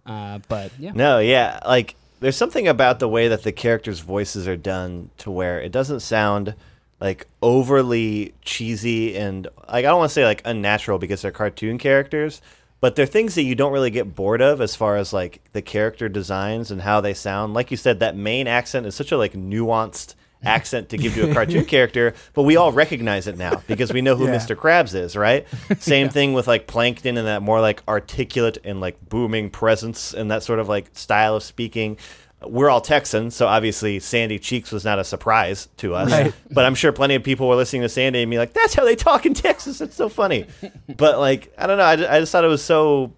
Uh, 0.06 0.38
but 0.48 0.72
yeah, 0.78 0.92
No, 0.94 1.18
yeah, 1.18 1.60
like 1.66 1.96
there's 2.20 2.38
something 2.38 2.68
about 2.68 3.00
the 3.00 3.10
way 3.10 3.28
that 3.28 3.42
the 3.42 3.52
characters' 3.52 4.02
voices 4.02 4.48
are 4.48 4.56
done 4.56 5.10
to 5.18 5.32
where 5.32 5.60
it 5.60 5.72
doesn't 5.72 6.02
sound 6.02 6.54
like 7.02 7.26
overly 7.42 8.34
cheesy 8.44 9.18
and 9.18 9.48
like 9.68 9.84
I 9.84 9.90
don't 9.90 9.98
want 9.98 10.12
to 10.12 10.14
say 10.14 10.26
like 10.26 10.44
unnatural 10.46 11.00
because 11.00 11.24
they're 11.24 11.32
cartoon 11.32 11.80
characters, 11.80 12.40
but 12.84 12.98
they're 12.98 13.06
things 13.06 13.36
that 13.36 13.44
you 13.44 13.56
don't 13.56 13.72
really 13.72 13.92
get 13.92 14.14
bored 14.14 14.42
of 14.42 14.60
as 14.60 14.76
far 14.76 14.98
as 14.98 15.14
like 15.14 15.40
the 15.54 15.62
character 15.62 16.10
designs 16.10 16.70
and 16.70 16.82
how 16.82 17.00
they 17.00 17.14
sound. 17.14 17.54
Like 17.54 17.72
you 17.72 17.78
said, 17.78 18.02
that 18.02 18.18
Maine 18.18 18.46
accent 18.46 18.86
is 18.86 18.94
such 18.94 19.14
a 19.14 19.18
like 19.18 19.32
nuanced 19.32 20.16
accent 20.44 20.90
to 20.90 20.98
give 20.98 21.14
to 21.14 21.32
a 21.32 21.34
cartoon 21.34 21.64
character, 21.64 22.14
but 22.34 22.44
we 22.44 22.58
all 22.58 22.74
recognize 22.74 23.26
it 23.26 23.38
now 23.38 23.64
because 23.68 23.94
we 23.94 24.02
know 24.02 24.18
who 24.18 24.26
Yeah. 24.26 24.36
Mr. 24.36 24.54
Krabs 24.54 24.94
is, 24.94 25.16
right? 25.16 25.48
Same 25.80 26.10
thing 26.10 26.34
with 26.34 26.46
like 26.46 26.68
Plankton 26.68 27.16
and 27.16 27.26
that 27.26 27.42
more 27.42 27.62
like 27.62 27.82
articulate 27.88 28.58
and 28.66 28.82
like 28.82 29.00
booming 29.08 29.50
presence 29.50 30.14
and 30.14 30.30
that 30.30 30.44
sort 30.44 30.60
of 30.60 30.68
like 30.68 30.88
style 30.92 31.38
of 31.38 31.44
speaking. 31.44 31.98
We're 32.46 32.70
all 32.70 32.82
Texans, 32.82 33.36
so 33.36 33.48
obviously 33.48 34.00
Sandy 34.00 34.40
Cheeks 34.40 34.72
was 34.72 34.84
not 34.86 35.00
a 35.00 35.04
surprise 35.04 35.68
to 35.78 35.96
us. 35.96 36.12
Right. 36.12 36.34
But 36.52 36.66
I'm 36.66 36.76
sure 36.76 36.92
plenty 36.92 37.16
of 37.16 37.24
people 37.24 37.48
were 37.48 37.56
listening 37.56 37.82
to 37.82 37.90
Sandy 37.90 38.22
and 38.22 38.30
be 38.30 38.38
like, 38.38 38.54
"That's 38.54 38.74
how 38.74 38.86
they 38.86 38.96
talk 38.96 39.26
in 39.26 39.34
Texas. 39.34 39.82
It's 39.82 39.96
so 39.96 40.08
funny." 40.10 40.46
but 40.98 41.20
like, 41.20 41.52
I 41.58 41.66
don't 41.68 41.78
know. 41.78 41.84
I, 41.84 41.96
ju- 41.96 42.08
I 42.08 42.20
just 42.20 42.32
thought 42.32 42.44
it 42.44 42.50
was 42.50 42.64
so. 42.64 43.14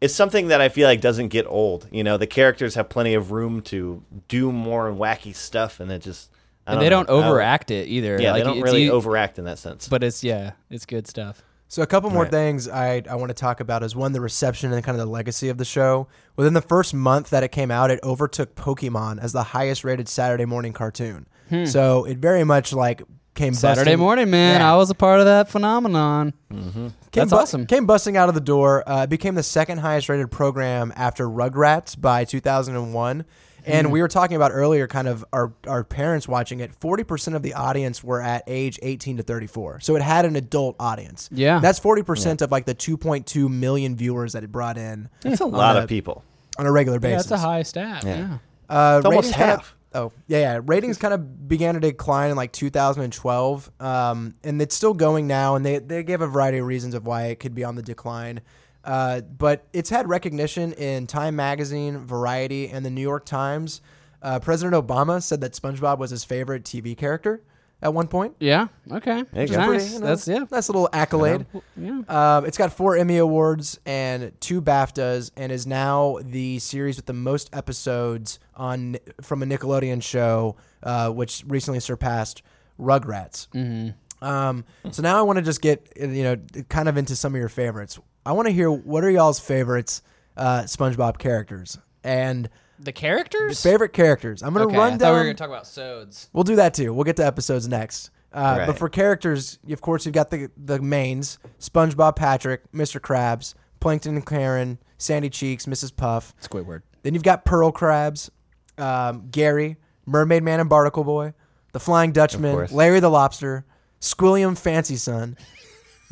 It's 0.00 0.14
something 0.14 0.48
that 0.48 0.60
I 0.60 0.68
feel 0.68 0.86
like 0.86 1.00
doesn't 1.00 1.28
get 1.28 1.46
old. 1.46 1.88
You 1.90 2.04
know, 2.04 2.18
the 2.18 2.26
characters 2.26 2.74
have 2.74 2.88
plenty 2.90 3.14
of 3.14 3.30
room 3.30 3.62
to 3.62 4.02
do 4.28 4.52
more 4.52 4.90
wacky 4.92 5.34
stuff, 5.34 5.80
and 5.80 5.90
it 5.90 6.00
just. 6.02 6.30
I 6.66 6.72
and 6.72 6.80
they 6.80 6.86
know. 6.86 7.04
don't 7.04 7.10
overact 7.10 7.70
it 7.70 7.88
either. 7.88 8.20
Yeah, 8.20 8.32
like, 8.32 8.42
they 8.42 8.50
don't 8.50 8.60
really 8.60 8.90
overact 8.90 9.38
in 9.38 9.44
that 9.44 9.58
sense. 9.58 9.88
But 9.88 10.02
it's 10.02 10.24
yeah, 10.24 10.52
it's 10.70 10.86
good 10.86 11.06
stuff. 11.06 11.42
So 11.68 11.82
a 11.82 11.86
couple 11.86 12.10
more 12.10 12.22
Right. 12.22 12.30
things 12.30 12.68
I, 12.68 13.02
I 13.10 13.16
want 13.16 13.30
to 13.30 13.34
talk 13.34 13.58
about 13.58 13.82
is 13.82 13.96
one 13.96 14.12
the 14.12 14.20
reception 14.20 14.72
and 14.72 14.84
kind 14.84 14.98
of 14.98 15.04
the 15.04 15.10
legacy 15.10 15.48
of 15.48 15.58
the 15.58 15.64
show. 15.64 16.06
Within 16.36 16.54
the 16.54 16.60
first 16.62 16.94
month 16.94 17.30
that 17.30 17.42
it 17.42 17.48
came 17.48 17.70
out, 17.70 17.90
it 17.90 17.98
overtook 18.04 18.54
Pokemon 18.54 19.18
as 19.20 19.32
the 19.32 19.42
highest 19.42 19.82
rated 19.82 20.08
Saturday 20.08 20.44
morning 20.44 20.72
cartoon. 20.72 21.26
So 21.66 22.04
it 22.04 22.18
very 22.18 22.42
much 22.44 22.72
like 22.72 23.02
came 23.34 23.54
Saturday 23.54 23.90
busting- 23.92 23.98
morning, 24.00 24.30
man. 24.30 24.60
Yeah. 24.60 24.72
I 24.72 24.76
was 24.76 24.90
a 24.90 24.94
part 24.94 25.20
of 25.20 25.26
that 25.26 25.48
phenomenon. 25.48 26.32
Came 26.50 26.92
That's 27.12 27.30
bu- 27.30 27.36
awesome. 27.36 27.66
Came 27.66 27.86
busting 27.86 28.16
out 28.16 28.28
of 28.28 28.34
the 28.34 28.40
door. 28.40 28.88
Uh, 28.88 29.04
it 29.04 29.10
became 29.10 29.34
the 29.36 29.42
second 29.42 29.78
highest 29.78 30.08
rated 30.08 30.30
program 30.32 30.92
after 30.96 31.28
Rugrats 31.28 32.00
by 32.00 32.24
2001. 32.24 33.24
And 33.66 33.90
we 33.92 34.00
were 34.02 34.08
talking 34.08 34.36
about 34.36 34.50
earlier, 34.52 34.86
kind 34.86 35.08
of 35.08 35.24
our, 35.32 35.52
our 35.66 35.84
parents 35.84 36.28
watching 36.28 36.60
it. 36.60 36.78
40% 36.78 37.34
of 37.34 37.42
the 37.42 37.54
audience 37.54 38.04
were 38.04 38.20
at 38.20 38.42
age 38.46 38.78
18 38.82 39.16
to 39.18 39.22
34. 39.22 39.80
So 39.80 39.96
it 39.96 40.02
had 40.02 40.24
an 40.24 40.36
adult 40.36 40.76
audience. 40.78 41.28
Yeah. 41.32 41.60
That's 41.60 41.80
40% 41.80 42.42
of 42.42 42.50
like 42.52 42.66
the 42.66 42.74
2.2 42.74 43.48
million 43.50 43.96
viewers 43.96 44.34
that 44.34 44.44
it 44.44 44.52
brought 44.52 44.76
in 44.78 45.08
It's 45.24 45.40
a 45.40 45.46
lot 45.46 45.76
a- 45.76 45.82
of 45.84 45.88
people. 45.88 46.22
on 46.58 46.66
a 46.66 46.72
regular 46.72 46.96
Yeah, 46.98 47.14
basis. 47.16 47.26
that's 47.26 47.42
a 47.42 47.46
high 47.46 47.62
stat. 47.62 48.04
Yeah. 48.04 48.16
Yeah. 48.16 48.38
Uh, 48.68 48.96
It's 48.98 49.06
almost 49.06 49.26
ratings 49.28 49.36
kind 49.36 49.50
of- 49.52 49.58
half. 49.60 49.76
oh, 49.94 50.12
yeah, 50.26 50.38
yeah. 50.38 50.60
Ratings 50.64 50.98
kind 50.98 51.14
of 51.14 51.48
began 51.48 51.74
to 51.74 51.80
decline 51.80 52.30
in 52.30 52.36
like 52.36 52.52
2012, 52.52 53.70
um, 53.80 54.34
and 54.42 54.60
it's 54.62 54.74
still 54.74 54.94
going 54.94 55.26
now. 55.26 55.54
And 55.56 55.64
they 55.64 55.78
they 55.78 56.02
gave 56.02 56.20
a 56.20 56.26
variety 56.26 56.58
of 56.58 56.66
reasons 56.66 56.94
of 56.94 57.06
why 57.06 57.24
it 57.26 57.40
could 57.40 57.54
be 57.54 57.64
on 57.64 57.74
the 57.76 57.82
decline. 57.82 58.40
Uh, 58.84 59.22
but 59.22 59.66
it's 59.72 59.90
had 59.90 60.08
recognition 60.08 60.72
in 60.74 61.06
Time 61.06 61.36
Magazine, 61.36 61.98
Variety, 61.98 62.68
and 62.68 62.84
the 62.84 62.90
New 62.90 63.00
York 63.00 63.24
Times. 63.24 63.80
Uh, 64.22 64.38
President 64.38 64.74
Obama 64.74 65.22
said 65.22 65.40
that 65.40 65.52
SpongeBob 65.52 65.98
was 65.98 66.10
his 66.10 66.24
favorite 66.24 66.64
TV 66.64 66.96
character 66.96 67.42
at 67.82 67.92
one 67.92 68.08
point. 68.08 68.34
Yeah. 68.40 68.68
Okay. 68.90 69.24
That's 69.32 69.50
go. 69.50 69.58
nice. 69.58 69.68
Pretty, 69.68 69.84
you 69.84 70.00
know, 70.00 70.06
That's 70.06 70.26
yeah. 70.26 70.44
nice 70.50 70.68
little 70.68 70.88
accolade. 70.92 71.46
Yeah. 71.76 72.00
Um, 72.08 72.46
it's 72.46 72.56
got 72.56 72.72
four 72.72 72.96
Emmy 72.96 73.18
Awards 73.18 73.78
and 73.84 74.32
two 74.40 74.62
BAFTAs, 74.62 75.30
and 75.36 75.52
is 75.52 75.66
now 75.66 76.18
the 76.22 76.58
series 76.58 76.96
with 76.96 77.06
the 77.06 77.12
most 77.12 77.50
episodes 77.52 78.38
on 78.54 78.96
from 79.20 79.42
a 79.42 79.46
Nickelodeon 79.46 80.02
show, 80.02 80.56
uh, 80.82 81.10
which 81.10 81.44
recently 81.46 81.80
surpassed 81.80 82.42
Rugrats. 82.80 83.48
Mm-hmm. 83.48 84.24
Um, 84.24 84.64
so 84.90 85.02
now 85.02 85.18
I 85.18 85.22
want 85.22 85.38
to 85.38 85.44
just 85.44 85.60
get 85.60 85.92
uh, 86.00 86.08
you 86.08 86.22
know 86.22 86.36
kind 86.70 86.88
of 86.88 86.96
into 86.96 87.14
some 87.14 87.34
of 87.34 87.38
your 87.38 87.50
favorites. 87.50 87.98
I 88.26 88.32
want 88.32 88.46
to 88.46 88.52
hear 88.52 88.70
what 88.70 89.04
are 89.04 89.10
y'all's 89.10 89.38
favorites 89.40 90.02
uh, 90.36 90.62
SpongeBob 90.62 91.18
characters 91.18 91.78
and 92.02 92.48
The 92.78 92.92
characters. 92.92 93.62
favorite 93.62 93.92
characters. 93.92 94.42
I'm 94.42 94.52
gonna 94.52 94.66
okay, 94.66 94.76
run 94.76 94.86
I 94.86 94.90
down. 94.90 94.98
thought 94.98 95.12
we 95.12 95.18
were 95.18 95.24
gonna 95.24 95.34
talk 95.34 95.48
about 95.48 95.66
sods. 95.66 96.28
We'll 96.32 96.44
do 96.44 96.56
that 96.56 96.74
too. 96.74 96.92
We'll 96.92 97.04
get 97.04 97.16
to 97.16 97.26
episodes 97.26 97.68
next. 97.68 98.10
Uh, 98.32 98.56
Right. 98.58 98.66
But 98.66 98.78
for 98.78 98.88
characters, 98.88 99.58
of 99.70 99.80
course, 99.80 100.04
you've 100.06 100.14
got 100.14 100.30
the 100.30 100.50
the 100.56 100.80
mains: 100.80 101.38
SpongeBob, 101.60 102.16
Patrick, 102.16 102.70
Mr. 102.72 103.00
Krabs, 103.00 103.54
Plankton 103.80 104.16
and 104.16 104.26
Karen, 104.26 104.78
Sandy 104.98 105.30
Cheeks, 105.30 105.66
Mrs. 105.66 105.94
Puff. 105.96 106.34
Squidward. 106.42 106.82
Then 107.02 107.14
you've 107.14 107.22
got 107.22 107.44
Pearl 107.44 107.70
Krabs, 107.70 108.30
um, 108.78 109.28
Gary, 109.30 109.76
Mermaid 110.06 110.42
Man 110.42 110.58
and 110.58 110.68
Barnacle 110.68 111.04
Boy, 111.04 111.34
the 111.72 111.78
Flying 111.80 112.10
Dutchman. 112.12 112.66
Larry 112.72 112.98
the 112.98 113.10
Lobster, 113.10 113.64
Squilliam 114.00 114.54
Fancyson, 114.60 115.36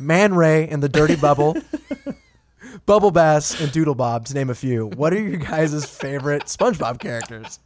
Man 0.05 0.33
Ray 0.33 0.67
and 0.67 0.81
the 0.83 0.89
Dirty 0.89 1.15
Bubble, 1.15 1.55
Bubble 2.85 3.11
Bass 3.11 3.59
and 3.59 3.71
Doodle 3.71 3.95
Bob, 3.95 4.25
to 4.27 4.33
name 4.33 4.49
a 4.49 4.55
few. 4.55 4.87
What 4.87 5.13
are 5.13 5.19
your 5.19 5.37
guys' 5.37 5.85
favorite 5.85 6.43
SpongeBob 6.45 6.99
characters? 6.99 7.59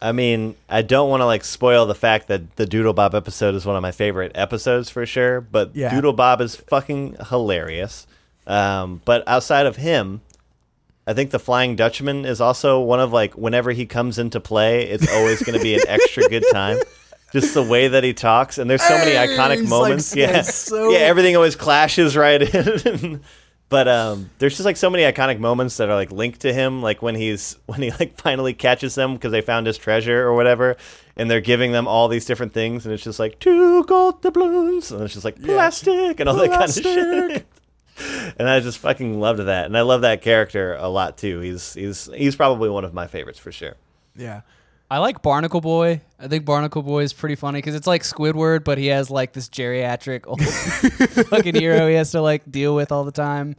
I 0.00 0.12
mean, 0.12 0.56
I 0.68 0.82
don't 0.82 1.08
want 1.08 1.20
to 1.22 1.24
like 1.26 1.44
spoil 1.44 1.86
the 1.86 1.94
fact 1.94 2.28
that 2.28 2.56
the 2.56 2.66
Doodle 2.66 2.92
Bob 2.92 3.14
episode 3.14 3.54
is 3.54 3.64
one 3.64 3.76
of 3.76 3.82
my 3.82 3.92
favorite 3.92 4.32
episodes 4.34 4.90
for 4.90 5.06
sure, 5.06 5.40
but 5.40 5.74
Yeah. 5.74 5.90
Doodle 5.94 6.12
Bob 6.12 6.40
is 6.40 6.54
fucking 6.56 7.16
hilarious. 7.30 8.06
Um, 8.46 9.00
but 9.04 9.26
outside 9.26 9.66
of 9.66 9.76
him, 9.76 10.20
I 11.06 11.14
think 11.14 11.30
the 11.30 11.38
Flying 11.38 11.76
Dutchman 11.76 12.24
is 12.24 12.40
also 12.40 12.80
one 12.80 13.00
of 13.00 13.12
like 13.12 13.34
whenever 13.34 13.70
he 13.72 13.86
comes 13.86 14.18
into 14.18 14.40
play, 14.40 14.82
it's 14.88 15.08
always 15.12 15.42
going 15.42 15.56
to 15.58 15.62
be 15.62 15.74
an 15.74 15.82
extra 15.88 16.28
good 16.28 16.44
time. 16.52 16.78
Just 17.32 17.54
the 17.54 17.62
way 17.62 17.88
that 17.88 18.04
he 18.04 18.14
talks, 18.14 18.58
and 18.58 18.70
there's 18.70 18.82
so 18.82 18.96
many 18.96 19.10
Hey, 19.12 19.26
iconic 19.36 19.58
he's, 19.60 19.62
like, 19.62 19.68
moments. 19.68 20.14
yeah, 20.16 20.30
yeah, 20.30 20.42
so- 20.42 20.90
yeah, 20.90 20.98
everything 20.98 21.34
always 21.36 21.56
clashes 21.56 22.16
right 22.16 22.40
in. 22.40 23.20
but 23.68 23.88
um, 23.88 24.30
there's 24.38 24.52
just 24.54 24.64
like 24.64 24.76
so 24.76 24.88
many 24.88 25.02
iconic 25.02 25.40
moments 25.40 25.76
that 25.78 25.88
are 25.88 25.96
like 25.96 26.12
linked 26.12 26.40
to 26.42 26.52
him, 26.52 26.82
like 26.82 27.02
when 27.02 27.14
he's 27.16 27.58
when 27.66 27.82
he 27.82 27.90
like 27.90 28.18
finally 28.20 28.54
catches 28.54 28.94
them 28.94 29.14
because 29.14 29.32
they 29.32 29.40
found 29.40 29.66
his 29.66 29.76
treasure 29.76 30.26
or 30.26 30.34
whatever, 30.34 30.76
and 31.16 31.28
they're 31.30 31.40
giving 31.40 31.72
them 31.72 31.88
all 31.88 32.06
these 32.08 32.24
different 32.26 32.52
things, 32.52 32.86
and 32.86 32.94
it's 32.94 33.02
just 33.02 33.18
like 33.18 33.38
two 33.40 33.82
gold 33.84 34.22
doubloons, 34.22 34.92
and 34.92 35.02
it's 35.02 35.12
just 35.14 35.24
like 35.24 35.42
plastic 35.42 36.20
and 36.20 36.28
all 36.28 36.36
that 36.36 36.50
kind 36.50 36.64
of 36.70 36.74
shit. 36.74 37.46
and 38.38 38.48
I 38.48 38.60
just 38.60 38.78
fucking 38.78 39.18
loved 39.18 39.40
that, 39.40 39.66
and 39.66 39.76
I 39.76 39.80
love 39.80 40.02
that 40.02 40.22
character 40.22 40.74
a 40.78 40.88
lot 40.88 41.18
too. 41.18 41.40
He's 41.40 41.74
he's 41.74 42.08
he's 42.14 42.36
probably 42.36 42.70
one 42.70 42.84
of 42.84 42.94
my 42.94 43.08
favorites 43.08 43.40
for 43.40 43.50
sure. 43.50 43.74
Yeah. 44.14 44.42
I 44.90 44.98
like 44.98 45.20
Barnacle 45.20 45.60
Boy. 45.60 46.00
I 46.18 46.28
think 46.28 46.44
Barnacle 46.44 46.82
Boy 46.82 47.02
is 47.02 47.12
pretty 47.12 47.34
funny 47.34 47.58
because 47.58 47.74
it's 47.74 47.86
like 47.88 48.02
Squidward, 48.02 48.62
but 48.64 48.78
he 48.78 48.86
has 48.86 49.10
like 49.10 49.32
this 49.32 49.48
geriatric 49.48 50.26
old 50.26 50.42
fucking 51.28 51.54
hero 51.56 51.88
he 51.88 51.94
has 51.94 52.12
to 52.12 52.20
like 52.20 52.50
deal 52.50 52.74
with 52.74 52.92
all 52.92 53.04
the 53.04 53.10
time. 53.12 53.56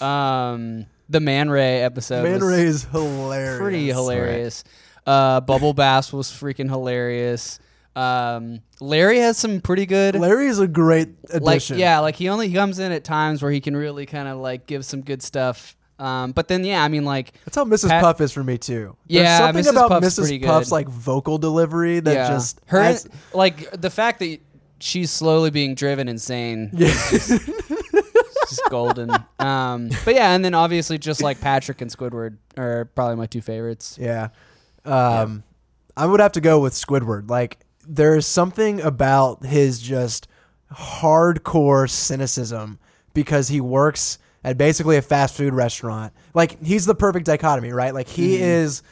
Um, 0.00 0.86
the 1.10 1.20
Man 1.20 1.50
Ray 1.50 1.82
episode, 1.82 2.22
Man 2.24 2.40
was 2.40 2.42
Ray 2.42 2.62
is 2.62 2.84
hilarious. 2.84 3.58
pretty 3.58 3.86
hilarious. 3.88 4.64
Uh, 5.06 5.40
Bubble 5.40 5.74
Bass 5.74 6.12
was 6.12 6.28
freaking 6.28 6.68
hilarious. 6.68 7.58
Um, 7.94 8.60
Larry 8.80 9.18
has 9.18 9.36
some 9.36 9.60
pretty 9.60 9.84
good. 9.84 10.14
Larry 10.14 10.46
is 10.46 10.58
a 10.58 10.66
great 10.66 11.10
like 11.40 11.56
addition. 11.56 11.78
yeah, 11.78 11.98
like 11.98 12.16
he 12.16 12.30
only 12.30 12.50
comes 12.50 12.78
in 12.78 12.92
at 12.92 13.04
times 13.04 13.42
where 13.42 13.52
he 13.52 13.60
can 13.60 13.76
really 13.76 14.06
kind 14.06 14.26
of 14.28 14.38
like 14.38 14.66
give 14.66 14.86
some 14.86 15.02
good 15.02 15.22
stuff. 15.22 15.76
Um, 15.98 16.32
but 16.32 16.48
then 16.48 16.64
yeah, 16.64 16.82
I 16.82 16.88
mean 16.88 17.04
like 17.04 17.32
That's 17.44 17.54
how 17.56 17.64
Mrs. 17.64 17.88
Pat- 17.88 18.02
Puff 18.02 18.20
is 18.20 18.32
for 18.32 18.42
me 18.42 18.58
too. 18.58 18.96
There's 19.06 19.22
Yeah, 19.24 19.38
something 19.38 19.62
Mrs. 19.64 19.70
about 19.70 19.88
Puff's 19.90 20.16
pretty 20.18 20.38
Mrs. 20.38 20.40
good. 20.40 20.46
Puff's 20.48 20.72
like 20.72 20.88
vocal 20.88 21.38
delivery 21.38 22.00
that 22.00 22.12
yeah, 22.14 22.28
just 22.28 22.60
her 22.66 22.78
adds- 22.80 23.08
like 23.32 23.70
the 23.80 23.90
fact 23.90 24.18
that 24.20 24.38
she's 24.80 25.10
slowly 25.10 25.50
being 25.50 25.74
driven 25.76 26.08
insane. 26.08 26.70
yeah. 26.72 26.88
It's 27.12 27.28
just 28.58 28.62
golden. 28.70 29.10
Um, 29.38 29.90
but 30.04 30.14
yeah, 30.14 30.34
and 30.34 30.44
then 30.44 30.54
obviously 30.54 30.98
just 30.98 31.20
like 31.22 31.40
Patrick 31.40 31.80
and 31.80 31.90
Squidward 31.90 32.36
are 32.56 32.84
probably 32.94 33.16
my 33.16 33.26
two 33.26 33.40
favorites. 33.40 33.98
Yeah. 34.00 34.28
Um, 34.84 35.42
I 35.96 36.06
would 36.06 36.20
have 36.20 36.32
to 36.32 36.40
go 36.40 36.60
with 36.60 36.72
Squidward. 36.74 37.28
Like, 37.28 37.58
there's 37.86 38.24
something 38.26 38.80
about 38.80 39.44
his 39.44 39.80
just 39.80 40.28
hardcore 40.72 41.88
cynicism 41.90 42.78
because 43.14 43.48
he 43.48 43.60
works 43.60 44.18
at 44.44 44.58
basically 44.58 44.96
a 44.96 45.02
fast 45.02 45.36
food 45.36 45.54
restaurant. 45.54 46.12
Like, 46.34 46.62
he's 46.62 46.84
the 46.86 46.94
perfect 46.94 47.26
dichotomy, 47.26 47.72
right? 47.72 47.94
Like, 47.94 48.08
he 48.08 48.36
is 48.36 48.82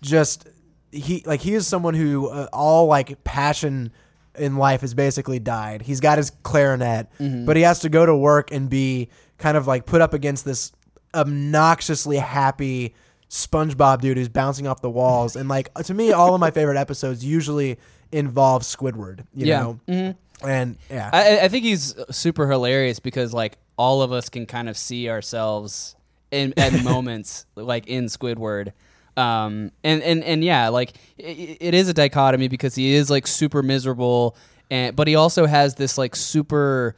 just 0.00 0.48
he 0.90 1.22
like 1.26 1.40
he 1.40 1.54
is 1.54 1.66
someone 1.66 1.94
who 1.94 2.28
uh, 2.28 2.48
all 2.52 2.86
like 2.86 3.22
passion 3.24 3.92
in 4.38 4.56
life 4.56 4.80
has 4.82 4.94
basically 4.94 5.38
died. 5.38 5.82
He's 5.82 6.00
got 6.00 6.18
his 6.18 6.30
clarinet, 6.42 7.08
but 7.18 7.56
he 7.56 7.62
has 7.62 7.80
to 7.80 7.88
go 7.88 8.04
to 8.06 8.14
work 8.16 8.50
and 8.52 8.68
be 8.68 9.08
kind 9.38 9.56
of 9.56 9.66
like 9.66 9.86
put 9.86 10.00
up 10.00 10.12
against 10.14 10.44
this 10.44 10.72
obnoxiously 11.14 12.16
happy 12.18 12.94
SpongeBob 13.30 14.00
dude 14.02 14.16
who's 14.18 14.28
bouncing 14.28 14.66
off 14.66 14.82
the 14.82 14.90
walls. 14.90 15.36
And 15.36 15.48
like 15.48 15.72
to 15.74 15.94
me, 15.94 16.12
all 16.12 16.34
of 16.34 16.40
my 16.40 16.50
favorite 16.50 16.76
episodes 16.76 17.24
usually 17.24 17.78
involve 18.10 18.62
Squidward. 18.62 19.20
You 19.34 19.46
Yeah. 19.46 19.60
know, 19.60 19.80
Mhm. 19.88 20.16
And 20.44 20.76
yeah, 20.90 21.10
I, 21.12 21.40
I 21.40 21.48
think 21.48 21.64
he's 21.64 21.94
super 22.10 22.50
hilarious 22.50 23.00
because 23.00 23.32
like 23.32 23.58
all 23.76 24.02
of 24.02 24.12
us 24.12 24.28
can 24.28 24.46
kind 24.46 24.68
of 24.68 24.76
see 24.76 25.08
ourselves 25.08 25.96
in 26.30 26.54
at 26.56 26.72
moments 26.84 27.46
like 27.54 27.86
in 27.86 28.06
Squidward. 28.06 28.72
Um, 29.14 29.72
and, 29.84 30.02
and, 30.02 30.24
and 30.24 30.42
yeah, 30.42 30.68
like 30.68 30.94
it, 31.18 31.58
it 31.60 31.74
is 31.74 31.88
a 31.88 31.94
dichotomy 31.94 32.48
because 32.48 32.74
he 32.74 32.94
is 32.94 33.10
like 33.10 33.26
super 33.26 33.62
miserable 33.62 34.36
and, 34.70 34.96
but 34.96 35.06
he 35.06 35.16
also 35.16 35.44
has 35.44 35.74
this 35.74 35.98
like 35.98 36.16
super 36.16 36.96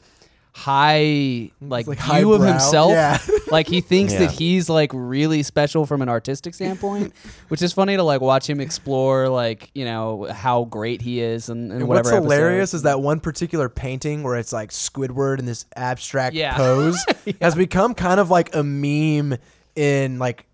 high 0.52 1.50
like, 1.60 1.88
like 1.88 2.00
view 2.00 2.32
of 2.32 2.42
himself. 2.42 2.92
Yeah. 2.92 3.18
like 3.54 3.68
he 3.68 3.80
thinks 3.80 4.12
Yeah. 4.12 4.20
that 4.20 4.32
he's 4.32 4.68
like 4.68 4.90
really 4.92 5.42
special 5.42 5.86
from 5.86 6.02
an 6.02 6.08
artistic 6.08 6.54
standpoint, 6.54 7.12
which 7.48 7.62
is 7.62 7.72
funny 7.72 7.96
to 7.96 8.02
like 8.02 8.20
watch 8.20 8.50
him 8.50 8.60
explore 8.60 9.28
like, 9.28 9.70
you 9.74 9.84
know, 9.84 10.24
how 10.30 10.64
great 10.64 11.00
he 11.00 11.20
is 11.20 11.48
and, 11.48 11.70
and 11.70 11.80
And 11.80 11.88
whatever. 11.88 12.10
what's 12.12 12.22
hilarious 12.24 12.70
episode. 12.70 12.76
is 12.76 12.82
that 12.82 13.00
one 13.00 13.20
particular 13.20 13.68
painting 13.68 14.22
where 14.24 14.36
it's 14.36 14.52
like 14.52 14.70
Squidward 14.70 15.38
in 15.38 15.44
this 15.46 15.64
abstract 15.76 16.34
Yeah. 16.34 16.56
pose 16.56 17.04
has 17.40 17.54
become 17.54 17.94
kind 17.94 18.18
of 18.20 18.28
like 18.30 18.54
a 18.54 18.62
meme 18.64 19.38
in 19.76 20.18
like 20.18 20.46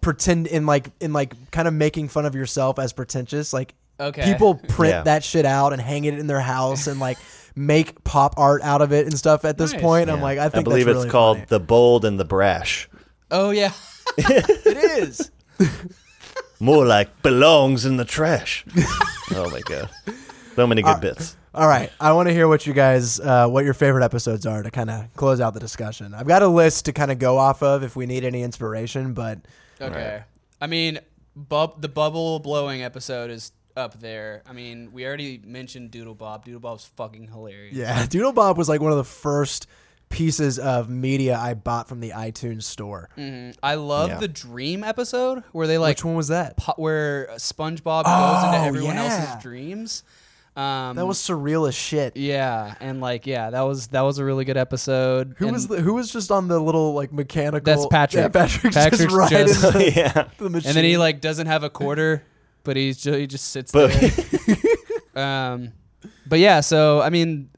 pretend 0.00 0.46
in 0.46 0.66
like 0.66 0.90
in 1.00 1.12
like 1.12 1.34
kind 1.50 1.68
of 1.68 1.74
making 1.74 2.08
fun 2.08 2.26
of 2.26 2.34
yourself 2.34 2.78
as 2.78 2.92
pretentious. 2.92 3.52
Like 3.52 3.74
Okay. 3.98 4.24
people 4.30 4.56
print 4.56 4.92
Yeah. 4.94 5.02
that 5.04 5.24
shit 5.24 5.46
out 5.46 5.72
and 5.72 5.80
hang 5.80 6.04
it 6.04 6.18
in 6.18 6.26
their 6.26 6.40
house 6.40 6.86
and 6.86 7.00
like 7.00 7.16
make 7.56 8.04
pop 8.04 8.34
art 8.36 8.62
out 8.62 8.82
of 8.82 8.92
it 8.92 9.06
and 9.06 9.18
stuff 9.18 9.44
at 9.44 9.56
this 9.58 9.72
Nice. 9.72 9.80
point. 9.82 10.10
I'm 10.10 10.20
like, 10.20 10.38
I 10.38 10.48
think 10.50 10.60
I 10.60 10.62
believe 10.68 10.84
that's 10.86 10.96
it's 10.96 11.04
really 11.04 11.10
called 11.10 11.36
funny. 11.38 11.46
the 11.48 11.60
bold 11.60 12.04
and 12.04 12.20
the 12.20 12.24
brash. 12.24 12.88
Oh 13.30 13.50
yeah, 13.50 13.72
it 14.18 14.76
is. 15.02 15.30
More 16.60 16.86
like 16.86 17.22
belongs 17.22 17.84
in 17.84 17.96
the 17.98 18.04
trash. 18.04 18.64
oh 19.34 19.50
my 19.50 19.60
god, 19.60 19.90
so 20.54 20.66
many 20.66 20.80
good 20.82 21.00
bits. 21.00 21.36
All 21.54 21.66
right, 21.68 21.90
I 22.00 22.12
want 22.12 22.28
to 22.28 22.34
hear 22.34 22.48
what 22.48 22.66
you 22.66 22.72
guys, 22.74 23.18
uh, 23.20 23.48
what 23.48 23.64
your 23.64 23.72
favorite 23.74 24.04
episodes 24.04 24.44
are 24.46 24.62
to 24.62 24.70
kind 24.70 24.90
of 24.90 25.12
close 25.14 25.40
out 25.40 25.54
the 25.54 25.60
discussion. 25.60 26.12
I've 26.14 26.26
got 26.26 26.42
a 26.42 26.48
list 26.48 26.84
to 26.86 26.92
kind 26.92 27.10
of 27.10 27.18
go 27.18 27.38
off 27.38 27.62
of 27.62 27.82
if 27.82 27.96
we 27.96 28.04
need 28.06 28.24
any 28.24 28.42
inspiration, 28.42 29.12
but 29.14 29.38
Okay. 29.80 30.22
I 30.60 30.66
mean, 30.66 30.98
bub- 31.34 31.80
the 31.82 31.88
bubble 31.88 32.38
blowing 32.40 32.82
episode 32.82 33.30
is 33.30 33.52
up 33.76 34.00
there. 34.00 34.42
I 34.48 34.52
mean, 34.52 34.90
we 34.92 35.06
already 35.06 35.40
mentioned 35.44 35.90
Doodle 35.90 36.14
Bob. 36.14 36.44
Doodle 36.44 36.60
Bob's 36.60 36.84
fucking 36.96 37.28
hilarious. 37.28 37.74
Yeah, 37.74 38.06
Doodle 38.10 38.32
Bob 38.32 38.56
was 38.58 38.68
like 38.68 38.80
one 38.80 38.92
of 38.92 38.98
the 38.98 39.04
first 39.04 39.66
pieces 40.08 40.58
of 40.58 40.88
media 40.88 41.36
I 41.36 41.54
bought 41.54 41.88
from 41.88 41.98
the 42.00 42.10
iTunes 42.10 42.62
store. 42.62 43.08
Mhm. 43.18 43.56
I 43.62 43.74
love 43.74 44.08
Yeah. 44.10 44.18
the 44.18 44.28
Dream 44.28 44.84
episode 44.84 45.42
where 45.52 45.66
they 45.66 45.78
like 45.78 45.96
Which 45.98 46.04
one 46.04 46.14
was 46.14 46.28
that? 46.28 46.56
po- 46.56 46.74
where 46.76 47.28
SpongeBob 47.36 48.04
goes 48.04 48.12
Oh, 48.14 48.46
into 48.46 48.58
everyone 48.66 48.94
yeah. 48.94 49.04
else's 49.26 49.42
dreams. 49.42 50.04
Um, 50.54 50.96
That 50.96 51.06
was 51.06 51.18
surreal 51.18 51.68
as 51.68 51.74
shit. 51.74 52.16
yeah, 52.16 52.76
and 52.80 53.00
like 53.02 53.26
yeah, 53.26 53.50
that 53.50 53.60
was 53.62 53.88
that 53.88 54.02
was 54.02 54.18
a 54.18 54.24
really 54.24 54.44
good 54.46 54.56
episode. 54.56 55.34
Who 55.38 55.46
And 55.48 55.54
was 55.54 55.66
the, 55.66 55.82
who 55.82 55.92
was 55.92 56.10
just 56.10 56.30
on 56.30 56.48
the 56.48 56.58
little 56.60 56.94
like 56.94 57.12
mechanical? 57.12 57.60
That's 57.74 57.86
Patrick. 57.88 58.22
Yeah, 58.22 58.28
Patrick's, 58.28 58.74
Patrick's 58.76 59.02
just 59.04 59.14
riding 59.14 59.46
just- 59.48 59.60
the, 59.72 59.92
yeah, 59.94 60.28
the 60.38 60.48
machine. 60.48 60.68
And 60.68 60.76
then 60.76 60.84
he 60.84 60.96
like 60.96 61.20
doesn't 61.20 61.46
have 61.48 61.62
a 61.62 61.68
quarter, 61.68 62.22
but 62.66 62.76
he's 62.76 62.98
just, 62.98 63.18
he 63.18 63.26
just 63.26 63.48
sits 63.48 63.72
but 63.72 63.90
there. 63.92 64.10
Um, 65.16 65.72
but 66.26 66.38
yeah, 66.40 66.60
so 66.60 67.00
I 67.00 67.08
mean, 67.08 67.48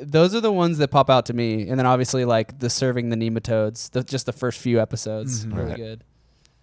those 0.00 0.34
are 0.34 0.40
the 0.40 0.50
ones 0.52 0.78
that 0.78 0.88
pop 0.88 1.10
out 1.10 1.26
to 1.26 1.34
me, 1.34 1.68
and 1.68 1.78
then 1.78 1.84
obviously 1.84 2.24
like 2.24 2.58
the 2.58 2.70
serving 2.70 3.10
the 3.10 3.16
nematodes, 3.16 3.90
the, 3.90 4.02
just 4.02 4.24
the 4.24 4.32
first 4.32 4.58
few 4.58 4.80
episodes, 4.80 5.46
really 5.46 5.68
Right. 5.68 5.76
good. 5.76 6.04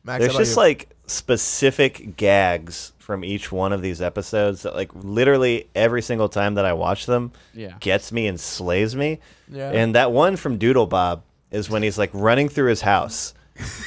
Max, 0.03 0.21
there's 0.23 0.35
just 0.37 0.55
you? 0.55 0.61
like 0.63 0.89
specific 1.05 2.17
gags 2.17 2.93
from 2.97 3.23
each 3.23 3.51
one 3.51 3.73
of 3.73 3.81
these 3.81 4.01
episodes 4.01 4.63
that 4.63 4.73
like 4.75 4.89
literally 4.95 5.67
every 5.75 6.01
single 6.01 6.29
time 6.29 6.55
that 6.55 6.65
I 6.65 6.73
watch 6.73 7.05
them 7.05 7.31
Yeah. 7.53 7.73
gets 7.79 8.11
me 8.11 8.25
and 8.27 8.39
slays 8.39 8.95
me. 8.95 9.19
Yeah. 9.51 9.71
And 9.71 9.93
that 9.95 10.11
one 10.11 10.35
from 10.35 10.57
Doodle 10.57 10.87
Bob 10.87 11.23
is 11.51 11.69
when 11.69 11.83
he's 11.83 11.97
like 11.97 12.11
running 12.13 12.49
through 12.49 12.69
his 12.69 12.81
house 12.81 13.33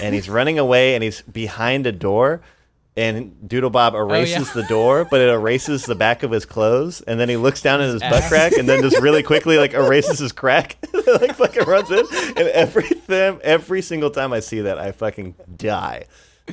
and 0.03 0.15
he's 0.15 0.29
running 0.29 0.59
away 0.59 0.95
and 0.95 1.03
he's 1.03 1.23
behind 1.23 1.87
a 1.87 1.93
door 1.93 2.41
and 2.97 3.49
Doodle 3.49 3.71
Bob 3.71 3.95
erases 3.95 4.49
yeah. 4.49 4.63
the 4.63 4.65
door, 4.65 5.07
but 5.11 5.21
it 5.21 5.29
erases 5.31 5.87
the 5.87 5.95
back 5.95 6.23
of 6.23 6.31
his 6.31 6.45
clothes, 6.45 7.01
and 7.01 7.19
then 7.19 7.29
he 7.29 7.37
looks 7.37 7.63
down 7.63 7.81
at 7.81 7.89
his 7.89 8.03
butt 8.03 8.25
crack, 8.29 8.53
and 8.53 8.69
then 8.69 8.83
just 8.83 9.01
really 9.01 9.23
quickly 9.23 9.57
like 9.57 9.73
erases 9.73 10.19
his 10.19 10.33
crack, 10.33 10.77
like 11.07 11.35
fucking 11.37 11.65
runs 11.65 11.91
in, 11.91 12.05
and 12.37 12.49
every 12.49 12.89
time, 13.09 13.41
every 13.43 13.81
single 13.83 14.11
time 14.11 14.33
I 14.33 14.41
see 14.41 14.61
that, 14.63 14.79
I 14.79 14.93
fucking 14.93 15.35
die. 15.57 16.05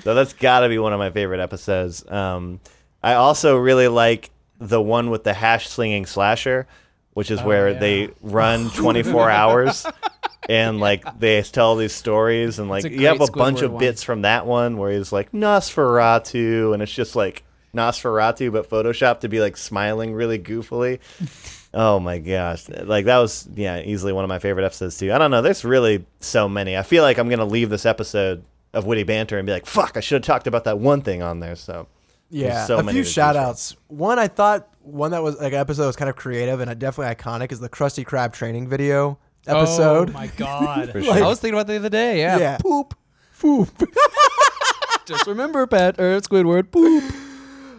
So 0.03 0.13
that's 0.13 0.33
got 0.33 0.61
to 0.61 0.69
be 0.69 0.77
one 0.77 0.93
of 0.93 0.99
my 0.99 1.09
favorite 1.09 1.39
episodes. 1.41 2.09
Um, 2.09 2.59
I 3.03 3.15
also 3.15 3.57
really 3.57 3.87
like 3.87 4.29
the 4.59 4.81
one 4.81 5.09
with 5.09 5.23
the 5.23 5.33
hash 5.33 5.67
slinging 5.67 6.05
slasher, 6.05 6.67
which 7.13 7.31
is 7.31 7.41
where 7.41 7.67
Oh, 7.67 7.71
yeah. 7.71 7.79
they 7.79 8.09
run 8.21 8.69
24 8.69 9.29
hours 9.29 9.85
and 10.47 10.79
like 10.79 11.19
they 11.19 11.41
tell 11.41 11.75
these 11.75 11.93
stories, 11.93 12.59
and 12.59 12.69
like 12.69 12.85
you 12.85 13.07
have 13.07 13.21
a 13.21 13.27
great 13.27 13.33
bunch 13.35 13.61
of 13.61 13.73
one. 13.73 13.79
bits 13.79 14.03
from 14.03 14.21
that 14.21 14.45
one 14.45 14.77
where 14.77 14.91
he's 14.91 15.11
like 15.11 15.31
Nosferatu, 15.31 16.73
and 16.73 16.81
it's 16.81 16.93
just 16.93 17.15
like 17.15 17.43
Nosferatu, 17.75 18.51
but 18.51 18.69
Photoshop 18.69 19.21
to 19.21 19.29
be 19.29 19.39
like 19.39 19.57
smiling 19.57 20.13
really 20.13 20.39
goofily. 20.39 20.99
Oh 21.71 21.99
my 21.99 22.17
gosh! 22.17 22.67
Like 22.67 23.05
that 23.05 23.19
was 23.19 23.47
yeah, 23.53 23.81
easily 23.81 24.11
one 24.11 24.23
of 24.23 24.27
my 24.27 24.39
favorite 24.39 24.65
episodes 24.65 24.97
too. 24.97 25.13
I 25.13 25.19
don't 25.19 25.29
know. 25.29 25.43
There's 25.43 25.63
really 25.63 26.03
so 26.19 26.49
many. 26.49 26.75
I 26.75 26.81
feel 26.81 27.03
like 27.03 27.19
I'm 27.19 27.29
gonna 27.29 27.45
leave 27.45 27.69
this 27.69 27.85
episode 27.85 28.43
of 28.73 28.85
witty 28.87 29.03
banter 29.03 29.37
and 29.37 29.45
be 29.45 29.51
like, 29.51 29.67
"Fuck! 29.67 29.95
I 29.95 29.99
should 29.99 30.15
have 30.15 30.25
talked 30.25 30.47
about 30.47 30.63
that 30.63 30.79
one 30.79 31.01
thing 31.01 31.21
on 31.21 31.39
there." 31.41 31.55
So 31.55 31.85
Yeah, 32.31 32.65
so 32.65 32.79
a 32.79 32.83
many 32.83 32.95
few 32.95 33.03
shout 33.03 33.35
outs. 33.35 33.75
One 33.87 34.17
I 34.17 34.27
thought 34.27 34.67
one 34.81 35.11
that 35.11 35.21
was 35.21 35.39
like 35.39 35.53
an 35.53 35.59
episode 35.59 35.83
that 35.83 35.87
was 35.87 35.95
kind 35.95 36.09
of 36.09 36.15
creative 36.15 36.59
and 36.59 36.79
definitely 36.79 37.13
iconic 37.13 37.51
is 37.51 37.59
the 37.59 37.69
Krusty 37.69 38.03
Krab 38.03 38.33
training 38.33 38.67
video 38.67 39.19
episode. 39.47 40.09
Oh 40.09 40.13
my 40.13 40.27
god! 40.27 40.89
For 40.91 41.01
sure. 41.03 41.13
I 41.13 41.21
was 41.27 41.39
thinking 41.39 41.55
about 41.59 41.67
the 41.67 41.75
other 41.77 41.89
day. 41.89 42.19
Yeah. 42.19 42.37
Yeah. 42.37 42.57
Poop. 42.57 42.95
Poop. 43.39 43.69
Just 45.05 45.25
remember, 45.27 45.65
Pat 45.65 45.99
or 45.99 46.19
Squidward. 46.21 46.71
Poop. 46.71 47.03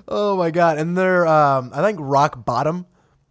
oh 0.09 0.37
my 0.37 0.51
god! 0.51 0.79
And 0.79 0.97
they're 0.97 1.27
um, 1.27 1.71
I 1.73 1.83
think 1.83 1.99
Rock 2.01 2.45
Bottom 2.45 2.87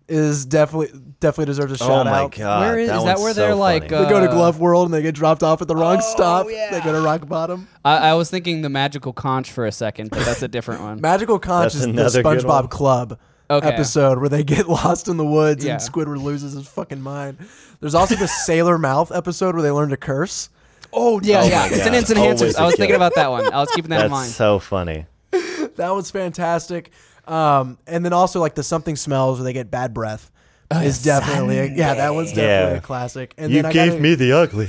is 0.07 0.45
definitely 0.45 0.87
definitely 1.19 1.45
deserves 1.45 1.73
a 1.73 1.77
shout 1.77 1.91
oh 1.91 2.03
my 2.09 2.21
out. 2.21 2.31
god, 2.35 2.61
Where 2.61 2.79
is- 2.79 2.87
that 2.89 2.97
is 2.97 3.03
that 3.03 3.09
one's 3.17 3.23
where 3.23 3.33
so 3.33 3.41
they're 3.41 3.55
like, 3.55 3.89
funny. 3.89 4.05
They 4.05 4.09
go 4.09 4.19
to 4.21 4.29
Uh, 4.29 4.33
Glove 4.33 4.59
World 4.59 4.85
and 4.85 4.93
they 4.93 5.01
get 5.03 5.13
dropped 5.13 5.43
off 5.43 5.61
at 5.61 5.67
the 5.67 5.75
wrong 5.75 5.97
Oh, 5.97 5.99
stop. 6.13 6.47
yeah. 6.49 6.71
They 6.71 6.79
go 6.83 6.93
to 6.93 7.01
Rock 7.01 7.27
Bottom. 7.27 7.67
I, 7.85 7.97
I 8.09 8.13
was 8.15 8.29
thinking 8.31 8.61
the 8.63 8.69
magical 8.69 9.13
conch 9.13 9.51
for 9.51 9.65
a 9.67 9.71
second, 9.71 10.09
but 10.09 10.25
that's 10.25 10.41
a 10.41 10.47
different 10.47 10.81
one. 10.81 10.99
Magical 11.01 11.37
Conch 11.37 11.65
That's 11.73 11.75
is 11.75 11.81
the 11.83 11.89
another 11.89 12.23
good 12.23 12.43
one. 12.43 12.63
SpongeBob 12.65 12.69
Club 12.71 13.19
Okay. 13.51 13.67
episode 13.67 14.19
where 14.19 14.29
they 14.29 14.43
get 14.43 14.67
lost 14.69 15.07
in 15.07 15.17
the 15.17 15.25
woods 15.25 15.65
Yeah. 15.65 15.73
and 15.73 15.81
Squidward 15.81 16.21
loses 16.21 16.53
his 16.53 16.67
fucking 16.67 17.01
mind. 17.01 17.37
There's 17.79 17.95
also 17.95 18.15
the 18.15 18.27
Sailor 18.45 18.77
Mouth 18.77 19.11
episode 19.11 19.55
where 19.55 19.63
they 19.63 19.71
learn 19.71 19.89
to 19.89 19.97
curse. 19.97 20.49
Oh 20.93 21.19
yeah, 21.23 21.41
Oh 21.43 21.47
yeah. 21.47 21.67
my 21.69 21.75
It's 21.75 21.85
an 21.87 21.93
instant 21.95 22.19
Always 22.19 22.41
answers. 22.41 22.55
a 22.57 22.61
I 22.61 22.65
was 22.65 22.75
thinking 22.75 22.95
about 22.95 23.15
that 23.15 23.29
one. 23.31 23.51
I 23.51 23.59
was 23.59 23.69
keeping 23.71 23.89
that 23.89 24.05
in 24.05 24.11
mind. 24.11 24.31
so 24.31 24.59
funny. 24.59 25.05
That 25.75 25.91
was 25.95 26.11
fantastic. 26.11 26.91
Um, 27.27 27.77
and 27.87 28.03
then 28.03 28.11
also 28.11 28.39
like 28.41 28.55
the 28.55 28.63
something 28.63 28.95
smells 28.97 29.37
where 29.39 29.45
they 29.45 29.53
get 29.53 29.71
bad 29.71 29.93
breath 29.93 30.29
is 30.71 31.01
definitely 31.03 31.57
a, 31.59 31.65
yeah 31.65 31.93
that 31.95 32.13
one's 32.13 32.29
definitely 32.29 32.73
Yeah. 32.73 32.77
a 32.77 32.81
classic. 32.81 33.33
And 33.37 33.53
then 33.53 33.65
I 33.65 33.71
gotta, 33.73 34.15
the 34.15 34.31
ugly. 34.33 34.67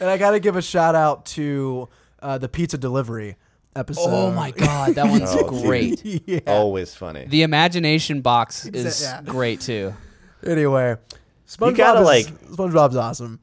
and 0.00 0.08
I 0.08 0.16
got 0.16 0.30
to 0.30 0.40
give 0.40 0.56
a 0.56 0.62
shout 0.62 0.94
out 0.94 1.26
to 1.26 1.88
uh, 2.22 2.38
the 2.38 2.48
pizza 2.48 2.78
delivery 2.78 3.36
episode. 3.78 4.02
oh 4.08 4.30
my 4.32 4.50
god, 4.50 4.94
that 4.96 5.06
one's 5.08 5.30
Oh, 5.32 5.50
dude. 5.50 5.62
great. 5.62 6.04
yeah. 6.26 6.40
Always 6.46 6.94
funny. 6.94 7.24
The 7.26 7.42
imagination 7.42 8.20
box 8.20 8.66
is 8.66 9.02
yeah. 9.02 9.22
great 9.22 9.60
too. 9.60 9.94
Anyway, 10.46 10.96
SpongeBob 11.46 11.76
gotta, 11.76 12.00
is, 12.00 12.06
like- 12.06 12.26
SpongeBob's 12.50 12.96
awesome. 12.96 13.40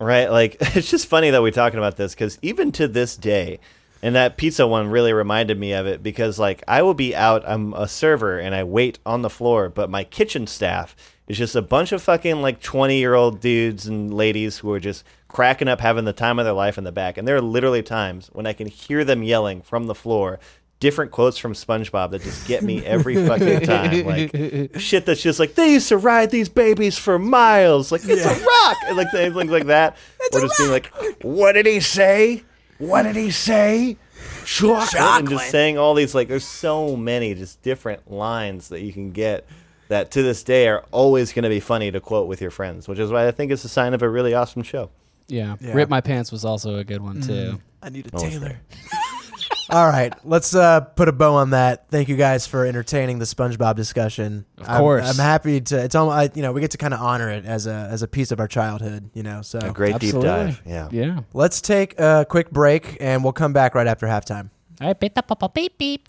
Right? 0.00 0.30
Like 0.30 0.56
it's 0.76 0.90
just 0.90 1.06
funny 1.06 1.30
that 1.30 1.42
we're 1.42 1.52
talking 1.52 1.78
about 1.78 1.96
this 1.96 2.14
because 2.14 2.38
even 2.42 2.72
to 2.72 2.88
this 2.88 3.16
day, 3.16 3.60
and 4.02 4.16
that 4.16 4.36
pizza 4.36 4.66
one 4.66 4.88
really 4.88 5.12
reminded 5.12 5.58
me 5.60 5.72
of 5.74 5.86
it 5.86 6.02
because 6.02 6.38
like 6.38 6.62
I 6.66 6.82
will 6.82 6.94
be 6.94 7.14
out, 7.14 7.44
I'm 7.46 7.72
a 7.74 7.86
server 7.86 8.38
and 8.38 8.54
I 8.54 8.64
wait 8.64 8.98
on 9.06 9.22
the 9.22 9.30
floor, 9.30 9.68
but 9.68 9.90
my 9.90 10.02
kitchen 10.02 10.46
staff 10.48 10.96
is 11.28 11.38
just 11.38 11.54
a 11.54 11.62
bunch 11.62 11.92
of 11.92 12.02
fucking 12.02 12.42
like 12.42 12.60
20 12.60 12.98
year 12.98 13.14
old 13.14 13.40
dudes 13.40 13.86
and 13.86 14.12
ladies 14.12 14.58
who 14.58 14.72
are 14.72 14.80
just 14.80 15.04
cracking 15.32 15.68
up, 15.68 15.80
having 15.80 16.04
the 16.04 16.12
time 16.12 16.38
of 16.38 16.44
their 16.44 16.54
life 16.54 16.78
in 16.78 16.84
the 16.84 16.92
back. 16.92 17.16
And 17.16 17.26
there 17.26 17.36
are 17.36 17.40
literally 17.40 17.82
times 17.82 18.28
when 18.32 18.46
I 18.46 18.52
can 18.52 18.66
hear 18.66 19.04
them 19.04 19.22
yelling 19.22 19.62
from 19.62 19.86
the 19.86 19.94
floor. 19.94 20.38
Different 20.78 21.12
quotes 21.12 21.38
from 21.38 21.52
SpongeBob 21.52 22.10
that 22.10 22.22
just 22.22 22.46
get 22.48 22.64
me 22.64 22.84
every 22.84 23.14
fucking 23.26 23.60
time. 23.60 24.04
Like 24.04 24.30
shit 24.78 25.06
that's 25.06 25.22
just 25.22 25.38
like 25.38 25.54
they 25.54 25.72
used 25.72 25.88
to 25.88 25.96
ride 25.96 26.30
these 26.30 26.48
babies 26.48 26.98
for 26.98 27.18
miles. 27.18 27.92
Like 27.92 28.02
it's 28.04 28.24
a 28.24 28.44
rock, 28.44 28.76
and 28.86 28.96
like 28.96 29.10
things 29.12 29.50
like 29.50 29.66
that. 29.66 29.96
or 30.32 30.40
just 30.40 30.58
being 30.58 30.70
like, 30.70 30.92
"What 31.22 31.52
did 31.52 31.66
he 31.66 31.78
say? 31.78 32.42
What 32.78 33.04
did 33.04 33.14
he 33.14 33.30
say?" 33.30 33.96
Chocolate. 34.44 35.20
And 35.20 35.28
just 35.28 35.50
saying 35.50 35.78
all 35.78 35.94
these 35.94 36.16
like, 36.16 36.26
there's 36.26 36.44
so 36.44 36.96
many 36.96 37.34
just 37.34 37.62
different 37.62 38.10
lines 38.10 38.68
that 38.70 38.80
you 38.80 38.92
can 38.92 39.12
get 39.12 39.46
that 39.86 40.10
to 40.12 40.22
this 40.22 40.42
day 40.42 40.66
are 40.68 40.84
always 40.90 41.32
going 41.32 41.44
to 41.44 41.48
be 41.48 41.60
funny 41.60 41.92
to 41.92 42.00
quote 42.00 42.26
with 42.26 42.40
your 42.40 42.50
friends, 42.50 42.88
which 42.88 42.98
is 42.98 43.10
why 43.10 43.28
I 43.28 43.30
think 43.30 43.52
it's 43.52 43.64
a 43.64 43.68
sign 43.68 43.94
of 43.94 44.02
a 44.02 44.08
really 44.08 44.34
awesome 44.34 44.64
show. 44.64 44.90
Yeah. 45.28 45.56
Yeah. 45.60 45.72
Rip 45.74 45.88
my 45.88 46.00
pants 46.00 46.30
was 46.32 46.44
also 46.44 46.76
a 46.76 46.84
good 46.84 47.00
one 47.02 47.20
too. 47.20 47.60
I 47.82 47.88
need 47.90 48.06
a 48.06 48.10
Oh, 48.14 48.18
Taylor. 48.18 48.60
All 49.70 49.88
right, 49.88 50.12
let's 50.24 50.54
uh, 50.54 50.80
put 50.80 51.08
a 51.08 51.12
bow 51.12 51.36
on 51.36 51.50
that. 51.50 51.88
Thank 51.88 52.10
you 52.10 52.16
guys 52.16 52.46
for 52.46 52.66
entertaining 52.66 53.18
the 53.18 53.24
SpongeBob 53.24 53.74
discussion. 53.74 54.44
Of 54.58 54.68
I'm- 54.68 54.80
course. 54.80 55.08
I'm, 55.08 55.16
happy 55.24 55.62
to. 55.62 55.82
It's 55.82 55.94
almost, 55.94 56.14
I, 56.14 56.30
you 56.36 56.42
know, 56.42 56.52
we 56.52 56.60
get 56.60 56.72
to 56.72 56.78
kind 56.78 56.92
of 56.92 57.00
honor 57.00 57.30
it 57.30 57.46
as 57.46 57.66
a 57.66 57.88
as 57.90 58.02
a 58.02 58.08
piece 58.08 58.32
of 58.32 58.40
our 58.40 58.48
childhood. 58.48 59.08
You 59.14 59.22
know, 59.22 59.40
so 59.40 59.60
A 59.60 59.70
great 59.70 59.98
deep 59.98 60.14
dive. 60.20 60.60
Yeah. 60.66 60.88
Yeah. 60.90 61.20
let's 61.32 61.62
take 61.62 61.98
a 61.98 62.26
quick 62.28 62.50
break 62.50 62.98
and 63.00 63.24
we'll 63.24 63.32
come 63.32 63.54
back 63.54 63.74
right 63.74 63.86
after 63.86 64.06
halftime. 64.06 64.50
All 64.80 64.88
right, 64.88 65.00
beep, 65.00 65.14
beep, 65.14 65.54
beep, 65.54 65.78
beep. 65.78 66.08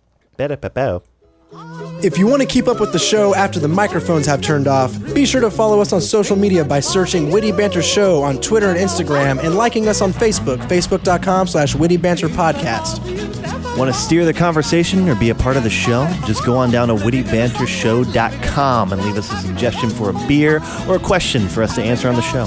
Ba-da-ba-bow. 1.54 2.00
If 2.04 2.18
you 2.18 2.28
want 2.28 2.42
to 2.42 2.48
keep 2.48 2.68
up 2.68 2.80
with 2.80 2.92
the 2.92 3.00
show 3.00 3.34
after 3.36 3.60
the 3.60 3.68
microphones 3.68 4.26
have 4.26 4.42
turned 4.42 4.68
off, 4.68 4.94
be 5.14 5.26
sure 5.26 5.42
to 5.42 5.50
follow 5.52 5.80
us 5.80 5.94
on 5.94 6.02
social 6.02 6.36
media 6.36 6.66
by 6.66 6.80
searching 6.80 7.32
Witty 7.32 7.52
Banter 7.52 7.82
Show 7.82 8.22
on 8.22 8.42
Twitter 8.42 8.70
and 8.70 8.78
Instagram 8.78 9.44
and 9.44 9.56
liking 9.56 9.88
us 9.88 10.02
on 10.02 10.12
Facebook, 10.12 10.58
facebook.com 10.68 11.48
slash 11.48 11.76
Witty 11.76 11.98
Banter 11.98 12.28
Podcast. 12.28 13.00
Want 13.78 13.92
to 13.92 14.00
steer 14.00 14.24
the 14.24 14.34
conversation 14.34 15.10
or 15.10 15.16
be 15.16 15.30
a 15.32 15.36
part 15.36 15.58
of 15.58 15.64
the 15.64 15.70
show? 15.70 16.06
Just 16.26 16.46
go 16.46 16.56
on 16.58 16.70
down 16.70 16.90
to 16.90 16.96
wittybantershow.com 16.96 18.94
and 18.94 19.02
leave 19.04 19.18
us 19.18 19.32
a 19.32 19.38
suggestion 19.38 19.90
for 19.90 20.12
a 20.12 20.14
beer 20.28 20.62
or 20.88 20.98
a 20.98 21.00
question 21.00 21.48
for 21.48 21.64
us 21.64 21.74
to 21.76 21.82
answer 21.82 22.08
on 22.08 22.16
the 22.16 22.22
show. 22.22 22.46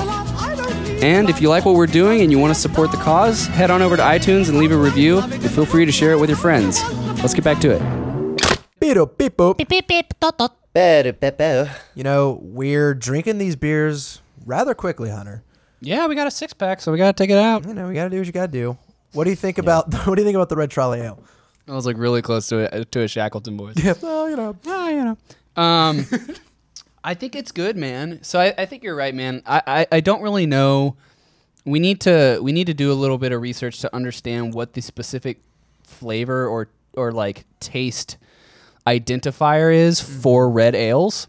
And 1.03 1.29
if 1.29 1.43
you 1.43 1.49
like 1.49 1.65
what 1.65 1.75
we're 1.75 1.87
doing 1.87 2.23
and 2.23 2.31
you 2.31 2.39
want 2.39 2.55
to 2.55 2.61
support 2.61 2.91
the 2.93 2.97
cause, 2.99 3.47
head 3.47 3.71
on 3.71 3.83
over 3.83 3.97
to 3.97 4.03
iTunes 4.03 4.49
and 4.49 4.59
leave 4.59 4.71
a 4.73 4.77
review. 4.77 5.19
And 5.19 5.51
feel 5.51 5.67
free 5.67 5.85
to 5.85 5.93
share 5.93 6.13
it 6.13 6.19
with 6.19 6.31
your 6.31 6.39
friends. 6.39 6.81
Let's 7.21 7.35
get 7.35 7.45
back 7.45 7.61
to 7.63 7.71
it. 7.73 8.16
Beep 8.79 8.97
beep 9.17 9.37
boop. 9.37 9.57
Beep, 9.57 9.69
beep, 9.69 9.89
beep, 9.89 10.21
dot, 10.21 10.39
dot. 10.39 10.57
Ba-da-ba-bow. 10.75 11.69
You 11.95 12.05
know, 12.05 12.39
we're 12.43 12.93
drinking 12.93 13.39
these 13.39 13.57
beers 13.57 14.21
rather 14.45 14.75
quickly, 14.75 15.09
Hunter. 15.09 15.43
Yeah, 15.81 16.07
we 16.07 16.15
got 16.15 16.27
a 16.27 16.31
six 16.31 16.53
pack, 16.53 16.83
so 16.83 16.93
we 16.93 16.99
got 16.99 17.17
to 17.17 17.23
take 17.23 17.31
it 17.31 17.39
out. 17.39 17.67
You 17.67 17.73
know, 17.73 17.89
we 17.89 17.95
got 17.95 18.05
to 18.05 18.11
do 18.11 18.19
what 18.19 18.27
you 18.27 18.33
got 18.33 18.47
to 18.47 18.53
do. 18.53 18.77
What 19.13 19.25
do 19.25 19.31
you 19.31 19.37
think 19.37 19.57
about 19.57 19.93
what 20.07 20.17
do 20.17 20.21
you 20.21 20.27
think 20.27 20.37
about 20.37 20.51
the 20.51 20.57
Red 20.57 20.71
Trolley 20.71 21.01
Ale? 21.01 21.23
I 21.67 21.73
was 21.73 21.87
like 21.87 21.97
really 21.97 22.21
close 22.23 22.49
to 22.49 22.59
it 22.81 22.93
to 22.93 23.01
a 23.03 23.09
Shackleton 23.09 23.57
boys. 23.57 23.83
Yeah, 23.83 23.95
well, 24.03 24.29
you 24.29 24.37
know, 24.37 24.57
Oh, 24.67 24.89
you 24.89 25.05
know. 25.05 25.17
Um, 25.63 26.07
I 27.05 27.15
think 27.15 27.35
it's 27.35 27.53
good, 27.53 27.77
man. 27.77 28.23
So 28.23 28.39
I, 28.39 28.53
I 28.59 28.67
think 28.67 28.83
you're 28.83 28.95
right, 28.95 29.15
man. 29.15 29.43
I, 29.47 29.63
I, 29.67 29.87
I 29.93 30.01
don't 30.01 30.23
really 30.23 30.47
know. 30.47 30.97
We 31.65 31.79
need 31.81 32.01
to 32.03 32.39
we 32.43 32.53
need 32.53 32.67
to 32.67 32.75
do 32.75 32.93
a 32.93 32.95
little 32.95 33.17
bit 33.19 33.33
of 33.33 33.41
research 33.41 33.81
to 33.81 33.95
understand 33.95 34.53
what 34.55 34.75
the 34.75 34.83
specific 34.83 35.41
flavor 35.85 36.47
or 36.47 36.69
or 36.93 37.13
like 37.13 37.45
taste 37.61 38.19
identifier 38.87 39.75
is 39.75 40.01
for 40.01 40.49
red 40.51 40.75
ales. 40.75 41.29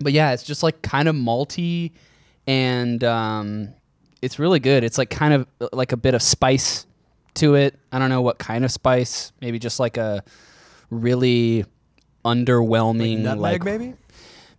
But 0.00 0.12
yeah, 0.12 0.32
it's 0.32 0.42
just 0.42 0.62
like 0.62 0.82
kind 0.82 1.08
of 1.08 1.14
malty, 1.16 1.92
and 2.46 3.02
um, 3.02 3.68
it's 4.22 4.38
really 4.38 4.60
good. 4.60 4.84
It's 4.84 4.98
like 4.98 5.10
kind 5.10 5.32
of 5.34 5.46
uh, 5.60 5.68
like 5.72 5.92
a 5.92 5.96
bit 5.96 6.14
of 6.14 6.22
spice 6.22 6.86
to 7.34 7.54
it. 7.54 7.78
I 7.92 7.98
don't 7.98 8.10
know 8.10 8.20
what 8.22 8.38
kind 8.38 8.64
of 8.64 8.70
spice. 8.70 9.32
Maybe 9.40 9.58
just 9.58 9.80
like 9.80 9.96
a 9.96 10.22
really 10.90 11.64
underwhelming 12.24 13.20
nutmeg 13.20 13.38
like 13.38 13.64
maybe. 13.64 13.94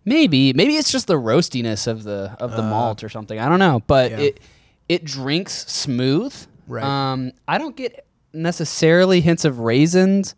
maybe 0.04 0.52
maybe 0.54 0.76
it's 0.76 0.90
just 0.90 1.06
the 1.06 1.14
roastiness 1.14 1.86
of 1.86 2.02
the 2.02 2.34
of 2.40 2.52
the 2.56 2.62
malt 2.62 3.04
or 3.04 3.08
something. 3.08 3.38
I 3.38 3.48
don't 3.48 3.58
know, 3.58 3.82
but 3.86 4.12
Uh, 4.12 4.16
yeah. 4.16 4.22
it 4.22 4.40
it 4.88 5.04
drinks 5.04 5.70
smooth. 5.70 6.34
Right. 6.66 6.82
Um, 6.84 7.32
I 7.46 7.58
don't 7.58 7.76
get 7.76 8.06
necessarily 8.32 9.20
hints 9.20 9.44
of 9.44 9.60
raisins. 9.60 10.34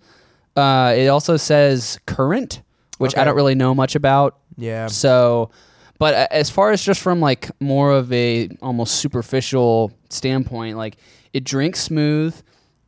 Uh, 0.56 0.94
it 0.96 1.06
also 1.06 1.36
says 1.36 1.98
currant, 2.06 2.62
which 2.98 3.14
I 3.16 3.20
Okay. 3.20 3.26
don't 3.26 3.36
really 3.36 3.54
know 3.54 3.74
much 3.74 3.94
about. 3.94 4.38
Yeah. 4.56 4.88
So, 4.88 5.50
but 5.98 6.14
a- 6.14 6.32
as 6.32 6.50
far 6.50 6.70
as 6.72 6.82
just 6.82 7.00
from 7.00 7.20
like 7.20 7.50
more 7.60 7.92
of 7.92 8.12
a 8.12 8.48
almost 8.60 8.96
superficial 8.96 9.92
standpoint, 10.10 10.76
like 10.76 10.96
it 11.32 11.44
drinks 11.44 11.80
smooth. 11.80 12.34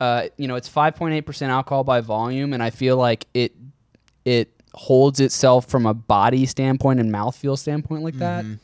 Uh, 0.01 0.27
you 0.37 0.47
know, 0.47 0.55
it's 0.55 0.67
5.8% 0.69 1.47
alcohol 1.49 1.83
by 1.85 2.01
volume, 2.01 2.51
and 2.53 2.61
I 2.61 2.69
feel 2.69 2.97
like 2.97 3.25
it 3.33 3.53
it 4.25 4.49
holds 4.75 5.19
itself 5.19 5.67
from 5.67 5.85
a 5.85 5.93
body 5.93 6.45
standpoint 6.45 6.99
and 6.99 7.11
mouthfeel 7.13 7.57
standpoint 7.57 8.03
like 8.03 8.15
that. 8.15 8.43
Mm-hmm. 8.43 8.55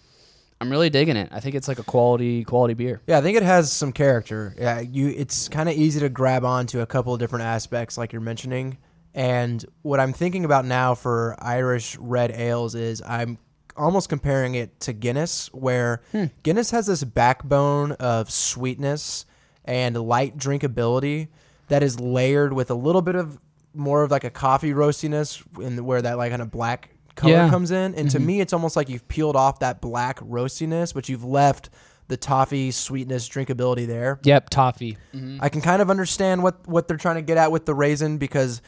I'm 0.61 0.69
really 0.69 0.89
digging 0.89 1.15
it. 1.15 1.29
I 1.31 1.39
think 1.39 1.55
it's 1.55 1.67
like 1.69 1.79
a 1.79 1.83
quality 1.83 2.43
quality 2.43 2.73
beer. 2.73 3.01
Yeah, 3.07 3.19
I 3.19 3.21
think 3.21 3.37
it 3.37 3.43
has 3.43 3.71
some 3.71 3.93
character. 3.93 4.53
Yeah, 4.57 4.81
you 4.81 5.07
it's 5.09 5.47
kind 5.47 5.69
of 5.69 5.75
easy 5.75 6.01
to 6.01 6.09
grab 6.09 6.43
onto 6.43 6.81
a 6.81 6.85
couple 6.85 7.13
of 7.13 7.19
different 7.19 7.45
aspects 7.45 7.97
like 7.97 8.11
you're 8.11 8.21
mentioning. 8.21 8.77
And 9.13 9.65
what 9.81 9.99
I'm 9.99 10.13
thinking 10.13 10.45
about 10.45 10.65
now 10.65 10.95
for 10.95 11.35
Irish 11.39 11.97
red 11.97 12.31
ales 12.31 12.75
is 12.75 13.01
I'm 13.01 13.37
almost 13.75 14.09
comparing 14.09 14.55
it 14.55 14.79
to 14.81 14.93
Guinness 14.93 15.47
where 15.53 16.01
Guinness 16.43 16.71
has 16.71 16.87
this 16.87 17.03
backbone 17.03 17.93
of 17.93 18.29
sweetness 18.29 19.25
and 19.65 19.95
light 19.95 20.37
drinkability 20.37 21.29
that 21.69 21.81
is 21.83 21.99
layered 21.99 22.53
with 22.53 22.69
a 22.71 22.75
little 22.75 23.01
bit 23.01 23.15
of 23.15 23.39
more 23.73 24.03
of 24.03 24.11
like 24.11 24.23
a 24.23 24.29
coffee 24.29 24.73
roastiness 24.73 25.41
in 25.61 25.83
where 25.85 26.01
that 26.01 26.17
like 26.17 26.31
kind 26.31 26.41
of 26.41 26.51
black 26.51 26.89
color 27.15 27.33
Yeah. 27.33 27.49
comes 27.49 27.71
in, 27.71 27.93
and 27.95 28.07
Mm-hmm. 28.07 28.07
to 28.09 28.19
me, 28.19 28.41
it's 28.41 28.53
almost 28.53 28.75
like 28.75 28.89
you've 28.89 29.07
peeled 29.07 29.35
off 29.35 29.59
that 29.59 29.79
black 29.81 30.19
roastiness, 30.19 30.93
but 30.93 31.07
you've 31.09 31.23
left 31.23 31.69
the 32.07 32.17
toffee 32.17 32.71
sweetness, 32.71 33.29
drinkability 33.29 33.85
there. 33.85 34.19
Yep, 34.23 34.49
toffee. 34.49 34.97
I 35.39 35.49
can 35.49 35.61
kind 35.61 35.81
of 35.81 35.89
understand 35.91 36.41
what 36.43 36.67
what 36.67 36.87
they're 36.87 36.97
trying 36.97 37.17
to 37.17 37.21
get 37.21 37.37
at 37.37 37.51
with 37.51 37.65
the 37.65 37.75
raisin 37.75 38.17
because 38.17 38.61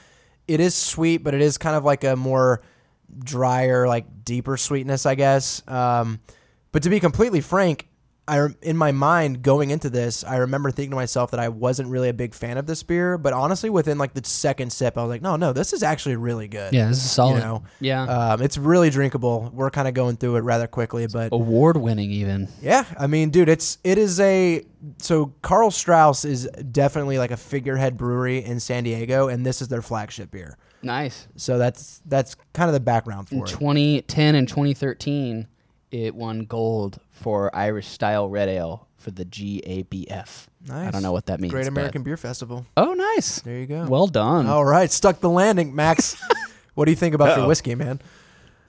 it 0.53 0.59
is 0.59 0.75
sweet, 0.75 1.23
but 1.23 1.33
it 1.33 1.41
is 1.41 1.57
kind 1.57 1.75
of 1.75 1.85
like 1.85 2.03
a 2.03 2.15
more 2.15 2.61
drier, 3.19 3.87
like 3.87 4.25
deeper 4.25 4.57
sweetness, 4.57 5.05
I 5.05 5.15
guess. 5.15 5.61
Um, 5.67 6.19
but 6.71 6.83
to 6.83 6.89
be 6.89 6.99
completely 6.99 7.41
frank, 7.41 7.87
I 8.31 8.47
in 8.61 8.77
my 8.77 8.93
mind 8.93 9.41
going 9.41 9.71
into 9.71 9.89
this, 9.89 10.23
I 10.23 10.37
remember 10.37 10.71
thinking 10.71 10.91
to 10.91 10.95
myself 10.95 11.31
that 11.31 11.39
I 11.41 11.49
wasn't 11.49 11.89
really 11.89 12.07
a 12.07 12.13
big 12.13 12.33
fan 12.33 12.57
of 12.57 12.65
this 12.65 12.81
beer. 12.81 13.17
But 13.17 13.33
honestly, 13.33 13.69
within 13.69 13.97
like 13.97 14.13
the 14.13 14.23
second 14.23 14.71
sip, 14.71 14.97
I 14.97 15.01
was 15.01 15.09
like, 15.09 15.21
no, 15.21 15.35
no, 15.35 15.51
this 15.51 15.73
is 15.73 15.83
actually 15.83 16.15
really 16.15 16.47
good. 16.47 16.73
Yeah, 16.73 16.87
this 16.87 17.03
is 17.03 17.11
solid. 17.11 17.35
You 17.35 17.39
know, 17.41 17.63
yeah, 17.81 18.03
um, 18.03 18.41
it's 18.41 18.57
really 18.57 18.89
drinkable. 18.89 19.51
We're 19.53 19.69
kind 19.69 19.87
of 19.87 19.93
going 19.93 20.15
through 20.15 20.37
it 20.37 20.41
rather 20.41 20.65
quickly, 20.65 21.07
but 21.07 21.33
award 21.33 21.75
winning 21.75 22.09
even. 22.11 22.47
yeah, 22.61 22.85
I 22.97 23.07
mean, 23.07 23.31
dude, 23.31 23.49
it's 23.49 23.79
it 23.83 23.97
is 23.97 24.19
a 24.21 24.63
so 24.99 25.33
Karl 25.41 25.69
Strauss 25.69 26.23
is 26.23 26.49
definitely 26.71 27.17
like 27.17 27.31
a 27.31 27.37
figurehead 27.37 27.97
brewery 27.97 28.43
in 28.43 28.61
San 28.61 28.85
Diego, 28.85 29.27
and 29.27 29.45
this 29.45 29.61
is 29.61 29.67
their 29.67 29.81
flagship 29.81 30.31
beer. 30.31 30.57
Nice. 30.81 31.27
So 31.35 31.57
that's 31.57 32.01
that's 32.05 32.35
kind 32.53 32.69
of 32.69 32.73
the 32.73 32.79
background 32.79 33.27
In 33.29 33.39
for 33.39 33.45
it. 33.45 33.49
2010 33.49 34.35
and 34.35 34.47
2013, 34.47 35.47
it 35.91 36.15
won 36.15 36.45
gold 36.45 36.99
for 37.11 37.53
Irish 37.55 37.87
style 37.87 38.29
red 38.29 38.49
ale 38.49 38.87
for 38.97 39.11
the 39.11 39.25
GABF. 39.25 40.47
Nice. 40.67 40.87
I 40.87 40.91
don't 40.91 41.01
know 41.01 41.11
what 41.11 41.25
that 41.25 41.39
means. 41.39 41.51
Great 41.51 41.67
American 41.67 42.03
Beer 42.03 42.17
Festival. 42.17 42.65
Oh, 42.77 42.93
nice. 42.93 43.41
There 43.41 43.57
you 43.57 43.65
go. 43.65 43.85
Well 43.85 44.07
done. 44.07 44.47
All 44.47 44.63
right, 44.63 44.91
stuck 44.91 45.19
the 45.19 45.29
landing, 45.29 45.75
Max. 45.75 46.21
what 46.75 46.85
do 46.85 46.91
you 46.91 46.97
think 46.97 47.15
about 47.15 47.29
your 47.29 47.39
Uh-oh. 47.39 47.47
whiskey, 47.47 47.75
man? 47.75 47.99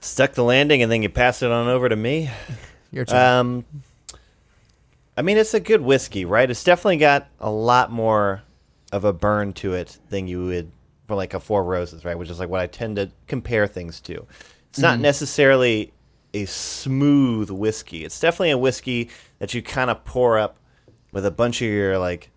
Stuck 0.01 0.33
the 0.33 0.43
landing, 0.43 0.81
and 0.81 0.91
then 0.91 1.01
you 1.01 1.09
pass 1.09 1.41
it 1.41 1.51
on 1.51 1.67
over 1.67 1.87
to 1.87 1.95
me. 1.95 2.29
Your 2.91 3.05
turn. 3.05 3.39
Um, 3.39 3.65
I 5.17 5.23
mean, 5.23 5.37
it's 5.37 5.55
a 5.55 5.59
good 5.59 5.81
whiskey, 5.81 6.25
right? 6.25 6.47
It's 6.49 6.63
definitely 6.63 6.97
got 6.97 7.27
a 7.39 7.49
lot 7.49 7.91
more 7.91 8.43
of 8.91 9.03
a 9.05 9.13
burn 9.13 9.53
to 9.53 9.73
it 9.73 9.97
than 10.09 10.27
you 10.27 10.45
would 10.45 10.71
for 11.07 11.15
like 11.15 11.33
a 11.33 11.39
Four 11.39 11.63
Roses, 11.63 12.05
right? 12.05 12.17
Which 12.17 12.29
is 12.29 12.39
like 12.39 12.49
what 12.49 12.59
I 12.59 12.67
tend 12.67 12.97
to 12.97 13.09
compare 13.27 13.65
things 13.65 13.99
to. 14.01 14.27
It's 14.69 14.79
not 14.79 14.99
necessarily 14.99 15.92
a 16.33 16.45
smooth 16.45 17.49
whiskey. 17.49 18.03
It's 18.05 18.19
definitely 18.19 18.51
a 18.51 18.57
whiskey 18.57 19.09
that 19.39 19.53
you 19.53 19.61
kind 19.61 19.89
of 19.89 20.03
pour 20.05 20.37
up 20.39 20.57
with 21.11 21.25
a 21.25 21.31
bunch 21.31 21.61
of 21.61 21.67
your 21.67 21.97
like 21.97 22.29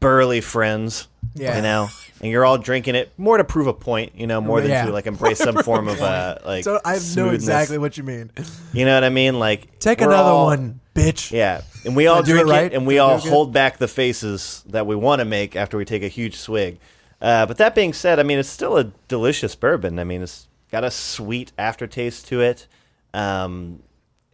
burly 0.00 0.40
friends, 0.40 1.08
Yeah. 1.34 1.56
you 1.56 1.62
know, 1.62 1.88
and 2.20 2.30
you're 2.30 2.44
all 2.44 2.58
drinking 2.58 2.94
it 2.94 3.12
more 3.16 3.36
to 3.38 3.44
prove 3.44 3.66
a 3.68 3.72
point, 3.72 4.12
you 4.16 4.26
know, 4.26 4.40
more 4.40 4.60
than 4.60 4.70
Yeah. 4.70 4.86
to 4.86 4.92
like 4.92 5.06
embrace 5.06 5.38
some 5.38 5.56
form 5.62 5.88
of 5.88 6.00
uh 6.02 6.38
like. 6.44 6.64
so 6.64 6.80
I 6.84 6.98
know 7.16 7.30
exactly 7.30 7.78
what 7.78 7.96
you 7.96 8.02
mean. 8.02 8.30
You 8.72 8.84
know 8.84 8.94
what 8.94 9.04
I 9.04 9.08
mean? 9.10 9.38
Like 9.38 9.78
Take 9.78 10.00
another 10.00 10.16
all- 10.30 10.46
one, 10.46 10.80
bitch. 10.94 11.30
yeah, 11.30 11.62
and 11.84 11.94
we 11.96 12.06
all 12.08 12.20
it 12.20 12.26
drink 12.26 12.48
it, 12.48 12.50
right? 12.50 12.72
and 12.72 12.86
we 12.86 12.98
all 12.98 13.16
it 13.16 13.24
hold 13.24 13.52
back 13.52 13.78
the 13.78 13.88
faces 13.88 14.62
that 14.68 14.86
we 14.86 14.96
want 14.96 15.20
to 15.20 15.24
make 15.24 15.54
after 15.56 15.76
we 15.78 15.84
take 15.84 16.02
a 16.02 16.08
huge 16.08 16.36
swig. 16.36 16.78
Uh, 17.20 17.46
but 17.46 17.56
that 17.58 17.72
being 17.74 17.92
said, 17.92 18.18
I 18.18 18.24
mean, 18.24 18.40
it's 18.40 18.48
still 18.48 18.76
a 18.76 18.84
delicious 19.06 19.54
bourbon. 19.54 20.00
I 20.00 20.04
mean, 20.04 20.22
it's 20.22 20.48
got 20.72 20.82
a 20.82 20.90
sweet 20.90 21.52
aftertaste 21.56 22.26
to 22.28 22.40
it. 22.40 22.66
Um, 23.14 23.82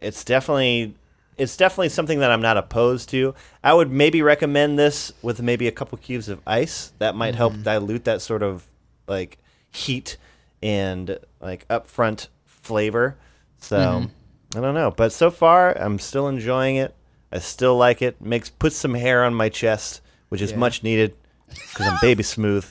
it's 0.01 0.23
definitely, 0.23 0.95
it's 1.37 1.57
definitely 1.57 1.89
something 1.89 2.19
that 2.19 2.31
I'm 2.31 2.41
not 2.41 2.57
opposed 2.57 3.09
to. 3.09 3.33
I 3.63 3.73
would 3.73 3.91
maybe 3.91 4.21
recommend 4.21 4.77
this 4.79 5.11
with 5.21 5.41
maybe 5.41 5.67
a 5.67 5.71
couple 5.71 5.97
cubes 5.97 6.29
of 6.29 6.41
ice. 6.47 6.93
That 6.99 7.15
might 7.15 7.35
help 7.35 7.53
Mm-hmm. 7.53 7.63
dilute 7.63 8.03
that 8.05 8.21
sort 8.21 8.43
of 8.43 8.65
like 9.07 9.37
heat 9.71 10.17
and 10.61 11.17
like 11.41 11.67
upfront 11.67 12.27
flavor. 12.45 13.17
So 13.59 13.77
Mm-hmm. 13.77 14.57
I 14.57 14.61
don't 14.61 14.73
know, 14.73 14.89
but 14.89 15.11
so 15.11 15.29
far 15.29 15.77
I'm 15.77 15.99
still 15.99 16.27
enjoying 16.27 16.77
it. 16.77 16.95
I 17.31 17.37
still 17.39 17.77
like 17.77 18.01
it. 18.01 18.19
Makes 18.19 18.49
puts 18.49 18.75
some 18.75 18.95
hair 18.95 19.23
on 19.23 19.33
my 19.35 19.49
chest, 19.49 20.01
which 20.29 20.41
is 20.41 20.51
Yeah. 20.51 20.57
much 20.57 20.81
needed 20.81 21.13
because 21.47 21.85
I'm 21.87 21.97
baby 22.01 22.23
smooth. 22.23 22.65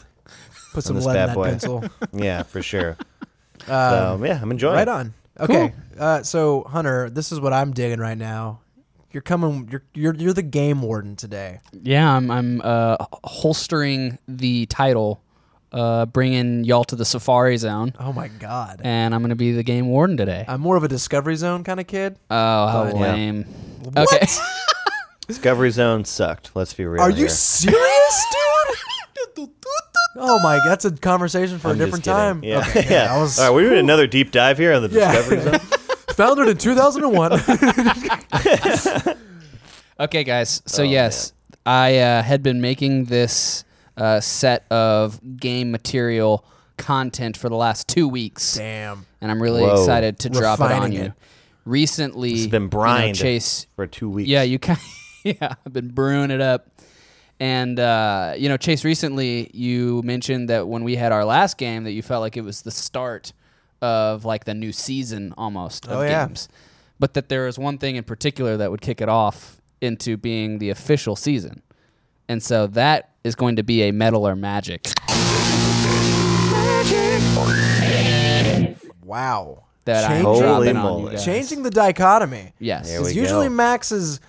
Put 0.72 0.82
some 0.84 0.96
lead 0.96 1.06
in 1.06 1.12
that 1.12 1.34
boy. 1.34 1.44
pencil. 1.50 1.84
Yeah, 2.12 2.42
for 2.42 2.62
sure. 2.62 2.96
Um, 3.68 4.18
so 4.20 4.20
yeah, 4.24 4.40
I'm 4.42 4.50
enjoying. 4.50 4.74
It. 4.74 4.78
Right 4.78 4.88
it. 4.88 4.88
on. 4.88 5.14
Okay. 5.40 5.72
Uh, 5.98 6.22
so 6.22 6.64
Hunter, 6.64 7.10
this 7.10 7.32
is 7.32 7.40
what 7.40 7.52
I'm 7.52 7.72
digging 7.72 8.00
right 8.00 8.18
now. 8.18 8.60
You're 9.12 9.22
coming. 9.22 9.68
You're 9.70 9.82
you're 9.94 10.14
you're 10.14 10.32
the 10.32 10.42
game 10.42 10.82
warden 10.82 11.16
today. 11.16 11.60
Yeah, 11.72 12.12
I'm, 12.14 12.30
I'm 12.30 12.60
uh, 12.62 12.96
holstering 13.24 14.18
the 14.28 14.66
title, 14.66 15.22
uh, 15.72 16.04
bringing 16.06 16.64
y'all 16.64 16.84
to 16.84 16.94
the 16.96 17.04
Safari 17.06 17.56
Zone, 17.56 17.94
Oh 17.98 18.12
my 18.12 18.28
god. 18.28 18.82
and 18.84 19.14
I'm 19.14 19.22
going 19.22 19.30
to 19.30 19.36
be 19.36 19.52
the 19.52 19.62
game 19.62 19.88
warden 19.88 20.16
today. 20.18 20.44
I'm 20.46 20.60
more 20.60 20.76
of 20.76 20.82
a 20.82 20.88
Discovery 20.88 21.36
Zone 21.36 21.64
kind 21.64 21.80
of 21.80 21.86
kid. 21.86 22.16
oh, 22.30 22.34
how 22.68 22.84
but- 22.84 22.96
Yeah. 22.96 23.00
lame. 23.12 23.44
What? 23.44 24.12
Okay. 24.12 24.26
Discovery 25.26 25.70
Zone 25.70 26.04
sucked. 26.04 26.50
Let's 26.54 26.74
be 26.74 26.84
real. 26.84 27.02
Are 27.02 27.10
you 27.10 27.16
here. 27.16 27.28
serious, 27.28 28.26
dude? 29.36 29.48
oh 30.16 30.38
my, 30.42 30.60
that's 30.64 30.84
a 30.84 30.90
conversation 30.92 31.58
for 31.58 31.68
I'm 31.68 31.74
a 31.74 31.78
different 31.84 32.04
time. 32.04 32.42
Yeah, 32.44 32.58
Okay, 32.68 32.86
yeah. 32.90 33.14
I 33.14 33.18
was 33.20 33.38
All 33.38 33.46
right, 33.46 33.54
we're 33.54 33.68
doing 33.68 33.80
another 33.80 34.06
deep 34.06 34.30
dive 34.30 34.58
here 34.58 34.72
on 34.74 34.82
the 34.82 34.88
Yeah. 34.88 35.12
Discovery 35.12 35.40
Zone. 35.42 35.60
founded 36.18 36.48
in 36.48 36.56
2001. 36.58 37.32
Okay, 40.00 40.22
guys. 40.24 40.62
So 40.66 40.82
Oh, 40.82 40.86
yes, 40.86 41.32
I 41.66 41.98
uh, 41.98 42.22
had 42.22 42.42
been 42.42 42.60
making 42.60 43.06
this 43.06 43.64
uh, 43.96 44.20
set 44.20 44.64
of 44.70 45.20
game 45.38 45.70
material 45.72 46.44
content 46.76 47.36
for 47.36 47.48
the 47.48 47.56
last 47.56 47.88
two 47.88 48.06
weeks, 48.08 48.54
Damn. 48.56 49.06
and 49.20 49.30
I'm 49.30 49.42
really 49.42 49.62
Whoa. 49.62 49.72
excited 49.80 50.20
to 50.20 50.30
drop 50.30 50.60
it 50.60 50.70
on 50.70 50.92
you. 50.92 51.00
it. 51.02 51.12
Recently, 51.64 52.32
It's 52.32 52.46
been 52.46 52.62
you 52.62 52.66
know, 52.66 52.70
brined 52.70 53.16
Chase. 53.16 53.66
for 53.74 53.86
two 53.88 54.08
weeks. 54.08 54.28
Yeah, 54.28 54.42
you 54.42 54.58
kind. 54.60 54.78
yeah, 55.24 55.54
I've 55.66 55.72
been 55.72 55.88
brewing 55.88 56.30
it 56.30 56.40
up. 56.40 56.68
And 57.40 57.78
uh, 57.78 58.34
you 58.36 58.48
know, 58.48 58.56
Chase, 58.56 58.84
recently 58.84 59.50
you 59.54 60.02
mentioned 60.02 60.48
that 60.48 60.66
when 60.66 60.82
we 60.84 60.96
had 60.96 61.12
our 61.12 61.24
last 61.24 61.56
game, 61.56 61.84
that 61.84 61.92
you 61.92 62.02
felt 62.02 62.20
like 62.20 62.36
it 62.36 62.42
was 62.42 62.62
the 62.62 62.70
start 62.72 63.32
of 63.80 64.24
like 64.24 64.44
the 64.44 64.54
new 64.54 64.72
season 64.72 65.32
almost 65.38 65.86
of 65.86 65.98
Oh, 65.98 66.02
yeah. 66.02 66.26
games, 66.26 66.48
but 66.98 67.14
that 67.14 67.28
there 67.28 67.46
was 67.46 67.56
one 67.58 67.78
thing 67.78 67.94
in 67.94 68.02
particular 68.02 68.56
that 68.56 68.70
would 68.72 68.80
kick 68.80 69.00
it 69.00 69.08
off 69.08 69.60
into 69.80 70.16
being 70.16 70.58
the 70.58 70.70
official 70.70 71.14
season, 71.14 71.62
and 72.28 72.42
so 72.42 72.66
that 72.66 73.10
is 73.22 73.36
going 73.36 73.54
to 73.54 73.62
be 73.62 73.82
a 73.82 73.92
metal 73.92 74.26
or 74.26 74.34
magic. 74.34 74.88
Wow. 79.04 79.64
That 79.84 80.04
I'm 80.10 80.22
Changing- 80.24 80.42
dropping 80.42 80.74
Holy 80.76 81.02
moly. 81.04 81.16
Changing 81.18 81.62
the 81.62 81.70
dichotomy. 81.70 82.52
Yes. 82.58 82.90
Because 82.90 83.16
usually 83.16 83.48
go. 83.48 83.54
Max 83.54 83.90
is 83.92 84.20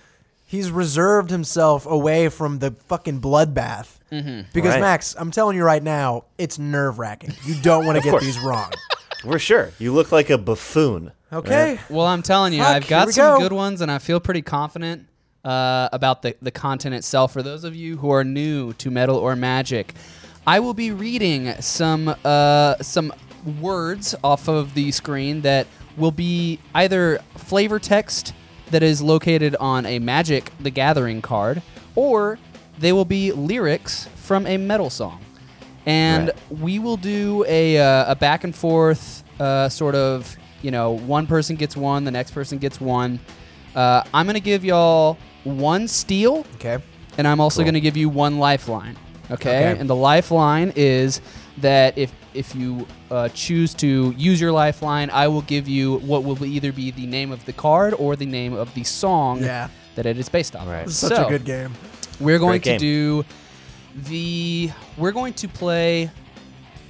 he's 0.50 0.68
reserved 0.68 1.30
himself 1.30 1.86
away 1.86 2.28
from 2.28 2.58
the 2.58 2.72
fucking 2.72 3.20
bloodbath. 3.20 3.98
Mm-hmm. 4.10 4.48
Because 4.52 4.72
Right. 4.72 4.80
Max, 4.80 5.14
I'm 5.16 5.30
telling 5.30 5.56
you 5.56 5.62
right 5.62 5.82
now, 5.82 6.24
it's 6.38 6.58
nerve 6.58 6.98
wracking. 6.98 7.32
You 7.44 7.54
don't 7.62 7.86
want 7.86 7.98
to 7.98 8.02
get 8.02 8.10
course. 8.10 8.24
these 8.24 8.38
wrong. 8.40 8.72
For 9.22 9.38
sure. 9.38 9.70
You 9.78 9.92
look 9.92 10.10
like 10.10 10.28
a 10.28 10.36
buffoon. 10.36 11.12
Okay. 11.32 11.78
Well, 11.88 12.06
I'm 12.06 12.22
telling 12.22 12.52
you, 12.52 12.64
Fuck, 12.64 12.68
I've 12.68 12.82
here 12.82 12.90
got 12.90 13.06
we 13.06 13.12
some 13.12 13.38
go. 13.38 13.44
good 13.48 13.52
ones, 13.52 13.80
and 13.80 13.92
I 13.92 13.98
feel 13.98 14.18
pretty 14.18 14.42
confident 14.42 15.06
uh, 15.44 15.88
about 15.92 16.22
the, 16.22 16.34
the 16.42 16.50
content 16.50 16.96
itself. 16.96 17.32
For 17.32 17.44
those 17.44 17.62
of 17.62 17.76
you 17.76 17.98
who 17.98 18.10
are 18.10 18.24
new 18.24 18.72
to 18.74 18.90
Metal 18.90 19.16
or 19.16 19.36
Magic, 19.36 19.94
I 20.48 20.58
will 20.58 20.74
be 20.74 20.90
reading 20.90 21.52
some 21.60 22.12
uh, 22.24 22.74
some 22.80 23.12
words 23.60 24.16
off 24.24 24.48
of 24.48 24.74
the 24.74 24.90
screen 24.90 25.42
that 25.42 25.68
will 25.96 26.10
be 26.10 26.58
either 26.74 27.20
flavor 27.36 27.78
text 27.78 28.34
that 28.70 28.82
is 28.82 29.02
located 29.02 29.56
on 29.56 29.86
a 29.86 29.98
Magic 29.98 30.52
the 30.60 30.70
Gathering 30.70 31.22
card, 31.22 31.62
or 31.94 32.38
they 32.78 32.92
will 32.92 33.04
be 33.04 33.32
lyrics 33.32 34.08
from 34.16 34.46
a 34.46 34.56
metal 34.56 34.90
song 34.90 35.20
and 35.86 36.28
Right. 36.28 36.58
we 36.60 36.78
will 36.78 36.96
do 36.96 37.44
a, 37.48 37.78
uh, 37.78 38.12
a 38.12 38.14
back 38.16 38.44
and 38.44 38.54
forth 38.54 39.24
uh, 39.40 39.68
sort 39.68 39.94
of 39.94 40.36
you 40.62 40.70
know 40.70 40.92
one 40.92 41.26
person 41.26 41.56
gets 41.56 41.76
one 41.76 42.04
the 42.04 42.10
next 42.10 42.30
person 42.32 42.58
gets 42.58 42.80
one 42.80 43.18
uh, 43.74 44.02
i'm 44.14 44.26
going 44.26 44.34
to 44.34 44.40
give 44.40 44.62
y'all 44.64 45.16
one 45.44 45.88
steal 45.88 46.44
Okay. 46.56 46.78
and 47.18 47.26
i'm 47.26 47.40
also 47.40 47.58
Cool. 47.60 47.64
going 47.64 47.74
to 47.74 47.80
give 47.80 47.96
you 47.96 48.08
one 48.10 48.38
lifeline 48.38 48.96
okay? 49.30 49.70
Okay. 49.70 49.80
and 49.80 49.88
the 49.88 49.96
lifeline 49.96 50.72
is 50.76 51.20
that 51.58 51.96
if 51.98 52.12
if 52.34 52.54
you 52.54 52.86
uh, 53.10 53.28
choose 53.30 53.74
to 53.74 54.14
use 54.16 54.40
your 54.40 54.52
lifeline 54.52 55.10
i 55.10 55.26
will 55.26 55.42
give 55.42 55.66
you 55.68 55.98
what 55.98 56.22
will 56.24 56.44
either 56.44 56.70
be 56.72 56.90
the 56.92 57.06
name 57.06 57.32
of 57.32 57.44
the 57.44 57.52
card 57.52 57.92
or 57.94 58.14
the 58.16 58.26
name 58.26 58.52
of 58.54 58.72
the 58.74 58.84
song 58.84 59.42
Yeah. 59.42 59.68
that 59.96 60.06
it 60.06 60.16
is 60.18 60.28
based 60.28 60.54
on. 60.54 60.68
Right. 60.68 60.84
This 60.86 60.94
is 60.94 61.08
such 61.08 61.16
So- 61.16 61.26
a 61.26 61.28
good 61.28 61.44
game. 61.44 61.74
we're 62.20 62.38
going 62.38 62.60
Great 62.60 62.78
to 62.78 62.78
do 62.78 63.24
the. 64.08 64.70
We're 64.96 65.10
going 65.12 65.34
to 65.34 65.48
play 65.48 66.10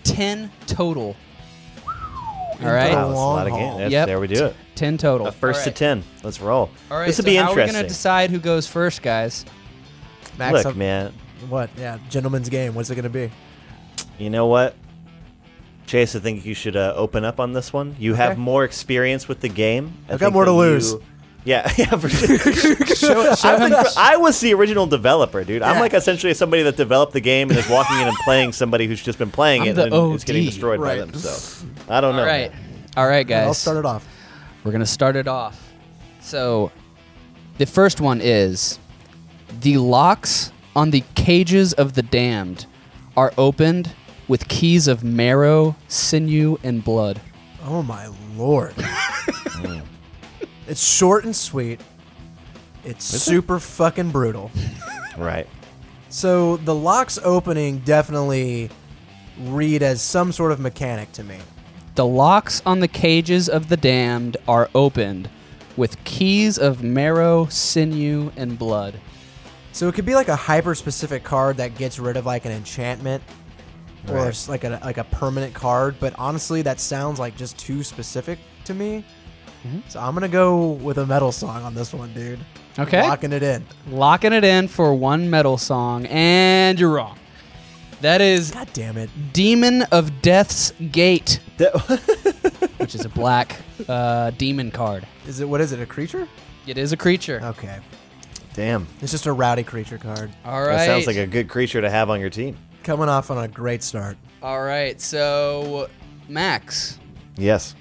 ten 0.05 0.51
total. 0.67 1.17
All 2.63 2.67
right, 2.67 2.93
Wow. 2.93 3.07
Wow, 3.07 3.09
that's 3.09 3.19
a 3.19 3.23
lot 3.23 3.47
of 3.47 3.53
long 3.53 3.61
games. 3.61 3.69
haul. 3.71 3.79
That's- 3.79 3.93
Yep. 3.93 4.07
There 4.07 4.21
we 4.21 4.27
do 4.27 4.45
it. 4.47 4.57
ten 4.75 4.99
total. 4.99 5.27
A 5.29 5.33
first 5.33 5.61
All 5.61 5.65
to 5.65 5.71
right. 5.71 5.77
ten. 5.77 6.05
Let's 6.23 6.41
roll. 6.41 6.71
All 6.91 6.99
right, 6.99 7.07
this 7.07 7.17
so 7.17 7.23
will 7.23 7.27
be 7.31 7.37
how 7.37 7.45
are 7.45 7.55
we 7.55 7.63
interesting. 7.63 7.79
gonna 7.81 7.89
decide 7.89 8.31
who 8.31 8.39
goes 8.39 8.67
first, 8.67 9.01
guys? 9.03 9.47
Max, 10.39 10.53
Look, 10.53 10.67
I'm- 10.67 10.79
man. 10.79 11.13
what? 11.49 11.71
Yeah, 11.79 11.99
gentleman's 12.11 12.51
game. 12.51 12.75
What's 12.75 12.91
it 12.91 12.95
going 12.97 13.05
to 13.05 13.09
be? 13.09 13.31
You 14.19 14.29
know 14.31 14.47
what? 14.47 14.75
Chase, 15.91 16.15
I 16.15 16.21
think 16.21 16.45
you 16.47 16.55
should 16.55 16.77
uh, 16.77 16.93
open 16.95 17.25
up 17.25 17.41
on 17.41 17.53
this 17.53 17.73
one. 17.73 17.97
You 17.99 18.15
have 18.15 18.33
Okay. 18.33 18.41
more 18.41 18.63
experience 18.65 19.27
with 19.27 19.41
the 19.41 19.49
game. 19.49 19.93
I 20.09 20.15
I've 20.15 20.21
got 20.21 20.27
think 20.27 20.35
more 20.35 20.45
to 20.45 20.51
that 20.53 20.57
lose. 20.57 20.93
you- 20.93 21.03
Yeah, 21.45 21.73
yeah, 21.79 21.87
for 21.97 22.09
sure. 22.09 22.37
Show, 22.87 23.35
show 23.35 23.49
I, 23.49 23.57
him. 23.67 23.71
was, 23.73 23.97
I 23.97 24.17
was 24.17 24.39
the 24.41 24.55
original 24.55 24.87
developer, 24.87 25.43
dude. 25.43 25.63
I'm 25.63 25.75
Yeah. 25.77 25.81
like 25.81 25.95
essentially 25.95 26.33
somebody 26.35 26.63
that 26.63 26.77
developed 26.77 27.13
the 27.13 27.21
game 27.21 27.51
and 27.51 27.59
is 27.59 27.69
walking 27.69 27.99
in 27.99 28.07
and 28.07 28.17
playing 28.19 28.53
somebody 28.53 28.87
who's 28.87 29.03
just 29.03 29.19
been 29.19 29.31
playing 29.33 29.63
I'm 29.63 29.69
it 29.69 29.73
the 29.75 29.85
and 29.93 30.15
it's 30.15 30.23
getting 30.23 30.43
OD. 30.43 30.47
destroyed 30.51 30.79
by 30.81 30.85
Right. 30.85 30.99
them. 31.01 31.15
So 31.15 31.67
I 31.89 32.01
don't 32.01 32.15
know. 32.15 32.23
All 32.23 32.29
right, 32.29 32.53
all 32.97 33.09
right, 33.09 33.27
guys. 33.27 33.47
I'll 33.47 33.55
start 33.55 33.79
it 33.79 33.85
off. 33.87 34.07
We're 34.63 34.73
gonna 34.73 34.87
start 34.87 35.17
it 35.17 35.27
off. 35.27 35.73
So, 36.21 36.71
the 37.59 37.67
first 37.67 38.01
one 38.01 38.21
is 38.21 38.79
the 39.63 39.79
locks 39.79 40.53
on 40.77 40.91
the 40.93 41.03
cages 41.17 41.73
of 41.73 41.95
the 41.95 42.03
damned 42.03 42.67
are 43.17 43.33
opened 43.37 43.91
with 44.31 44.47
keys 44.47 44.87
of 44.87 45.03
marrow, 45.03 45.75
sinew, 45.89 46.57
and 46.63 46.85
blood. 46.85 47.21
Oh 47.65 47.83
my 47.83 48.09
lord. 48.37 48.73
it's 50.69 50.81
short 50.81 51.25
and 51.25 51.35
sweet. 51.35 51.81
It's 52.85 53.05
super 53.05 53.59
fucking 53.59 54.13
brutal. 54.13 54.53
Right. 55.19 55.49
So 56.11 56.59
the 56.59 56.75
locks 56.75 57.19
opening 57.25 57.81
definitely 57.81 58.71
read 59.41 59.83
as 59.83 60.01
some 60.01 60.31
sort 60.31 60.53
of 60.53 60.61
mechanic 60.61 61.11
to 61.13 61.25
me. 61.25 61.39
The 61.97 62.07
locks 62.07 62.63
on 62.65 62.79
the 62.79 62.89
cages 62.89 63.49
of 63.49 63.69
the 63.69 63.77
damned 63.77 64.37
are 64.47 64.71
opened 64.77 65.29
with 65.77 66.03
keys 66.05 66.57
of 66.57 66.85
marrow, 66.85 67.47
sinew, 67.47 68.31
and 68.37 68.57
blood. 68.57 68.95
So 69.73 69.89
it 69.89 69.97
could 69.97 70.07
be 70.07 70.15
like 70.15 70.29
a 70.29 70.37
hyper 70.37 70.77
specific 70.77 71.25
card 71.25 71.57
that 71.57 71.77
gets 71.77 71.99
rid 71.99 72.17
of 72.17 72.27
like 72.27 72.45
an 72.45 72.53
enchantment 72.53 73.25
or 74.09 74.15
Right. 74.17 74.29
s- 74.29 74.49
like 74.49 74.65
a 74.65 74.81
like 74.85 74.99
a 74.99 75.05
permanent 75.05 75.55
card, 75.55 75.97
but 76.01 76.15
honestly 76.19 76.63
that 76.63 76.81
sounds 76.81 77.19
like 77.19 77.37
just 77.37 77.59
too 77.59 77.83
specific 77.83 78.39
to 78.65 78.75
me. 78.75 79.05
So 79.91 80.01
I'm 80.01 80.15
going 80.15 80.23
to 80.23 80.29
go 80.29 80.69
with 80.69 80.97
a 80.97 81.05
metal 81.07 81.33
song 81.33 81.63
on 81.65 81.75
this 81.75 81.93
one, 81.93 82.15
dude. 82.15 82.39
Okay. 82.79 83.03
Locking 83.03 83.31
it 83.35 83.43
in. 83.43 83.63
Locking 83.91 84.33
it 84.33 84.43
in 84.43 84.69
for 84.69 84.95
one 84.95 85.29
metal 85.29 85.59
song, 85.59 86.07
and 86.07 86.81
you're 86.81 86.89
wrong. 86.89 87.19
That 88.01 88.23
is 88.23 88.53
God 88.53 88.71
damn 88.73 88.97
it. 88.97 89.11
Demon 89.35 89.83
of 89.93 90.23
Death's 90.23 90.73
Gate, 90.91 91.41
That- 91.59 91.75
which 92.79 92.95
is 92.95 93.05
a 93.05 93.11
black 93.11 93.57
uh, 93.87 94.31
demon 94.31 94.71
card. 94.71 95.07
Is 95.27 95.41
it 95.41 95.49
what 95.49 95.61
is 95.61 95.73
it? 95.73 95.81
A 95.81 95.85
creature? 95.85 96.27
It 96.67 96.79
is 96.79 96.93
a 96.93 96.97
creature. 96.97 97.41
Okay. 97.45 97.81
Damn. 98.55 98.87
It's 99.03 99.13
just 99.13 99.27
a 99.27 99.33
rowdy 99.33 99.63
creature 99.63 99.99
card. 99.99 100.31
All 100.47 100.63
right. 100.63 100.77
That 100.79 100.87
sounds 100.87 101.07
like 101.07 101.17
a 101.17 101.27
good 101.27 101.51
creature 101.51 101.83
to 101.83 101.91
have 101.91 102.09
on 102.09 102.19
your 102.19 102.31
team. 102.31 102.57
Coming 102.83 103.09
off 103.09 103.31
on 103.31 103.39
a 103.39 103.49
great 103.49 103.83
start. 103.83 104.17
All 104.43 104.63
right. 104.63 105.01
So, 105.01 105.89
Max, 106.29 106.99
Yes. 107.37 107.75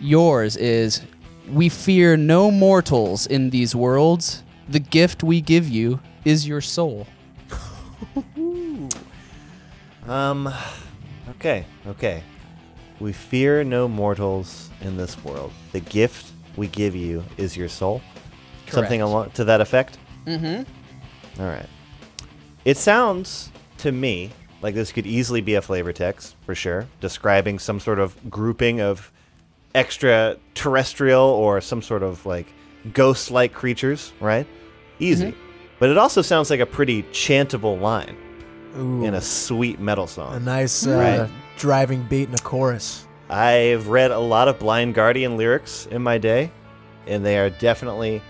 yours 0.00 0.56
is 0.56 1.02
We 1.48 1.68
fear 1.68 2.16
no 2.16 2.50
mortals 2.50 3.26
in 3.26 3.50
these 3.50 3.74
worlds. 3.74 4.42
The 4.68 4.78
gift 4.78 5.22
we 5.24 5.40
give 5.40 5.68
you 5.68 5.98
is 6.24 6.46
your 6.46 6.60
soul. 6.60 7.06
Um. 10.08 10.52
Okay. 11.30 11.64
Okay. 11.86 12.22
We 12.98 13.12
fear 13.12 13.62
no 13.64 13.86
mortals 13.86 14.70
in 14.80 14.96
this 14.96 15.22
world. 15.24 15.52
The 15.72 15.80
gift 15.80 16.32
we 16.56 16.66
give 16.68 16.96
you 16.96 17.22
is 17.36 17.56
your 17.56 17.68
soul. 17.68 18.00
Something 18.68 19.00
Correct. 19.00 19.10
along 19.10 19.30
to 19.32 19.44
that 19.44 19.60
effect. 19.60 19.98
Mm-hmm. 20.26 21.40
All 21.42 21.48
right. 21.48 21.66
It 22.64 22.76
sounds 22.76 23.50
to 23.80 23.92
me 23.92 24.30
like 24.62 24.74
this 24.74 24.92
could 24.92 25.06
easily 25.06 25.40
be 25.40 25.54
a 25.54 25.62
flavor 25.62 25.92
text 25.92 26.36
for 26.44 26.54
sure, 26.54 26.86
describing 27.00 27.58
some 27.58 27.80
sort 27.80 27.98
of 27.98 28.14
grouping 28.30 28.80
of 28.80 29.10
extraterrestrial 29.74 31.22
or 31.22 31.60
some 31.60 31.82
sort 31.82 32.02
of 32.02 32.24
like 32.26 32.46
ghost-like 32.92 33.52
creatures, 33.52 34.12
right? 34.20 34.46
Easy. 34.98 35.34
But 35.78 35.90
it 35.90 35.98
also 35.98 36.22
sounds 36.22 36.50
like 36.50 36.60
a 36.60 36.66
pretty 36.66 37.02
chantable 37.04 37.80
line 37.80 38.16
Ooh. 38.76 39.04
in 39.04 39.14
a 39.14 39.20
sweet 39.20 39.80
metal 39.80 40.06
song. 40.06 40.34
a 40.36 40.40
nice 40.40 40.86
uh, 40.86 40.90
Right. 40.90 41.30
driving 41.56 42.02
beat 42.04 42.28
in 42.28 42.34
a 42.34 42.38
chorus. 42.38 43.06
I've 43.30 43.88
read 43.88 44.10
a 44.10 44.18
lot 44.18 44.48
of 44.48 44.58
Blind 44.58 44.94
Guardian 44.94 45.36
lyrics 45.36 45.86
in 45.90 46.02
my 46.02 46.18
day, 46.18 46.50
and 47.06 47.24
they 47.24 47.38
are 47.38 47.48
definitely 47.48 48.20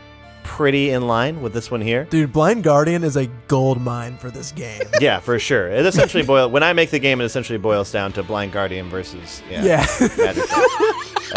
pretty 0.51 0.91
in 0.91 1.07
line 1.07 1.41
with 1.43 1.53
this 1.53 1.71
one 1.71 1.81
here. 1.81 2.05
Dude, 2.05 2.33
Blind 2.33 2.65
Guardian 2.65 3.05
is 3.05 3.17
a 3.17 3.27
gold 3.49 3.81
mine 3.81 4.17
for 4.19 4.31
this 4.31 4.51
game. 4.53 4.83
Yeah, 5.01 5.19
for 5.21 5.39
sure. 5.39 5.69
It 5.69 5.87
essentially 5.87 6.23
boils 6.25 6.51
when 6.53 6.63
I 6.63 6.73
make 6.75 6.91
the 6.91 6.99
game. 6.99 7.21
It 7.21 7.25
essentially 7.25 7.59
boils 7.59 7.91
down 7.93 8.13
to 8.15 8.23
Blind 8.23 8.53
Guardian 8.53 8.91
versus 8.91 9.43
yeah, 9.49 9.65
yeah. 9.65 10.35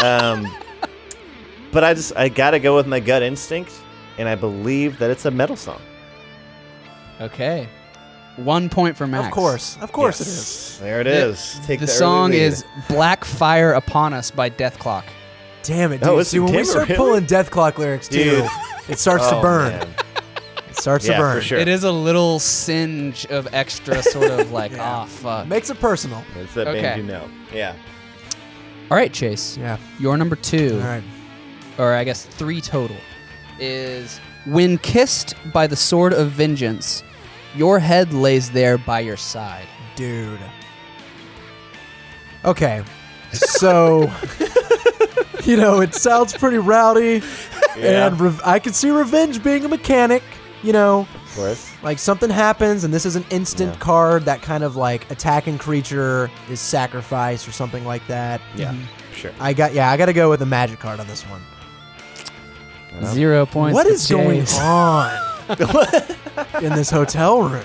Um, 0.04 0.52
but 1.72 1.84
I 1.84 1.94
just 1.94 2.14
I 2.16 2.28
gotta 2.28 2.58
go 2.58 2.74
with 2.76 2.86
my 2.86 3.00
gut 3.00 3.22
instinct, 3.22 3.72
and 4.18 4.28
I 4.28 4.34
believe 4.34 4.98
that 4.98 5.10
it's 5.10 5.24
a 5.24 5.30
metal 5.30 5.56
song. 5.56 5.80
Okay. 7.20 7.68
One 8.36 8.68
point 8.68 8.96
for 8.96 9.06
Max. 9.06 9.26
of 9.28 9.32
course. 9.32 9.78
Of 9.80 9.92
course 9.92 10.20
it 10.20 10.24
Yes. 10.26 10.36
is. 10.74 10.78
There 10.80 11.00
it 11.00 11.04
The- 11.04 11.28
is. 11.28 11.60
Take 11.66 11.78
the 11.80 11.86
the, 11.86 11.92
song 11.92 12.32
is 12.34 12.64
Black 12.88 13.24
Fire 13.24 13.72
Upon 13.74 14.12
Us 14.12 14.30
by 14.32 14.50
Dethklok. 14.50 15.04
Damn 15.64 15.92
it, 15.92 15.98
dude. 16.00 16.08
Oh, 16.08 16.22
See, 16.22 16.38
when 16.38 16.54
we 16.54 16.64
start 16.64 16.88
really? 16.88 16.96
pulling 16.96 17.24
Dethklok 17.26 17.78
lyrics, 17.78 18.06
too, 18.08 18.22
Dude. 18.22 18.48
it 18.88 18.98
starts 18.98 19.28
to 19.30 19.36
Oh, 19.36 19.42
burn. 19.42 19.72
man. 19.72 19.94
It 20.68 20.76
starts 20.76 21.06
Yeah, 21.06 21.16
to 21.16 21.22
burn. 21.22 21.36
for 21.38 21.42
sure. 21.42 21.58
It 21.58 21.68
is 21.68 21.84
a 21.84 21.90
little 21.92 22.38
singe 22.38 23.24
of 23.26 23.48
extra 23.54 24.02
sort 24.02 24.30
of 24.30 24.50
like, 24.52 24.72
Yeah. 24.76 24.82
ah, 24.82 25.04
fuck. 25.06 25.46
Makes 25.48 25.70
it 25.70 25.80
personal. 25.80 26.22
It's 26.38 26.52
that 26.54 26.68
Okay. 26.68 26.82
band 26.82 27.00
you 27.02 27.06
know. 27.08 27.28
Yeah. 27.52 27.74
All 28.90 28.96
right, 28.98 29.12
Chase. 29.12 29.56
Yeah. 29.58 29.78
Your 29.98 30.16
number 30.18 30.36
two, 30.36 30.78
All 30.82 30.86
right. 30.86 31.02
or 31.78 31.94
I 31.94 32.04
guess 32.04 32.24
three 32.26 32.60
total, 32.60 32.96
is 33.58 34.20
When 34.44 34.76
Kissed 34.78 35.34
by 35.52 35.66
the 35.66 35.76
Sword 35.76 36.12
of 36.12 36.30
Vengeance, 36.32 37.02
your 37.56 37.78
head 37.78 38.12
lays 38.12 38.50
there 38.50 38.76
by 38.76 39.00
your 39.00 39.16
side. 39.16 39.66
Dude. 39.96 40.38
Okay. 42.44 42.82
So, 43.32 44.12
you 45.46 45.56
know, 45.56 45.80
it 45.80 45.94
sounds 45.94 46.32
pretty 46.36 46.58
rowdy. 46.58 47.22
Yeah. 47.76 48.06
And 48.08 48.20
rev- 48.20 48.40
I 48.44 48.58
could 48.58 48.74
see 48.74 48.90
Revenge 48.90 49.42
being 49.42 49.64
a 49.64 49.68
mechanic, 49.68 50.22
you 50.62 50.72
know. 50.72 51.00
Of 51.14 51.34
course. 51.36 51.70
Like 51.82 51.98
something 51.98 52.30
happens, 52.30 52.84
and 52.84 52.94
this 52.94 53.04
is 53.04 53.16
an 53.16 53.24
instant 53.30 53.72
Yeah. 53.74 53.78
card 53.80 54.24
that 54.26 54.42
kind 54.42 54.62
of 54.64 54.76
like 54.76 55.10
attacking 55.10 55.58
creature 55.58 56.30
is 56.48 56.60
sacrificed 56.60 57.48
or 57.48 57.52
something 57.52 57.84
like 57.84 58.06
that. 58.06 58.40
Yeah. 58.54 58.72
Mm-hmm. 58.72 59.14
Sure. 59.14 59.32
I 59.40 59.52
got 59.52 59.74
yeah, 59.74 59.90
I 59.90 59.96
got 59.96 60.06
to 60.06 60.12
go 60.12 60.30
with 60.30 60.42
a 60.42 60.46
magic 60.46 60.78
card 60.80 61.00
on 61.00 61.06
this 61.06 61.22
one. 61.22 61.40
Well, 63.00 63.12
Zero 63.14 63.44
points. 63.46 63.74
What 63.74 63.84
to 63.86 64.12
going 64.12 64.46
on 64.60 65.10
in 66.62 66.72
this 66.72 66.90
hotel 66.90 67.42
room? 67.42 67.64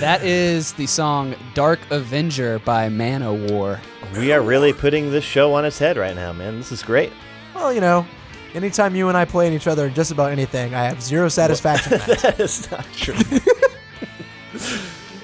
That 0.00 0.22
is 0.22 0.74
the 0.74 0.86
song 0.86 1.34
Dark 1.54 1.80
Avenger 1.90 2.58
by 2.58 2.88
Manowar. 2.90 3.80
We 4.18 4.32
are 4.32 4.42
really 4.42 4.72
putting 4.74 5.10
this 5.10 5.24
show 5.24 5.54
on 5.54 5.64
its 5.64 5.78
head 5.78 5.96
right 5.96 6.14
now, 6.14 6.32
man. 6.34 6.58
This 6.58 6.70
is 6.70 6.82
great. 6.82 7.12
Well, 7.54 7.72
you 7.72 7.80
know, 7.80 8.06
anytime 8.54 8.94
you 8.94 9.08
and 9.08 9.16
I 9.16 9.24
play 9.24 9.46
in 9.46 9.54
each 9.54 9.66
other 9.66 9.86
in 9.86 9.94
just 9.94 10.10
about 10.10 10.32
anything, 10.32 10.74
I 10.74 10.84
have 10.84 11.00
zero 11.00 11.28
satisfaction. 11.28 11.92
that. 12.06 12.18
that 12.18 12.40
is 12.40 12.70
not 12.70 12.86
true. 12.92 13.14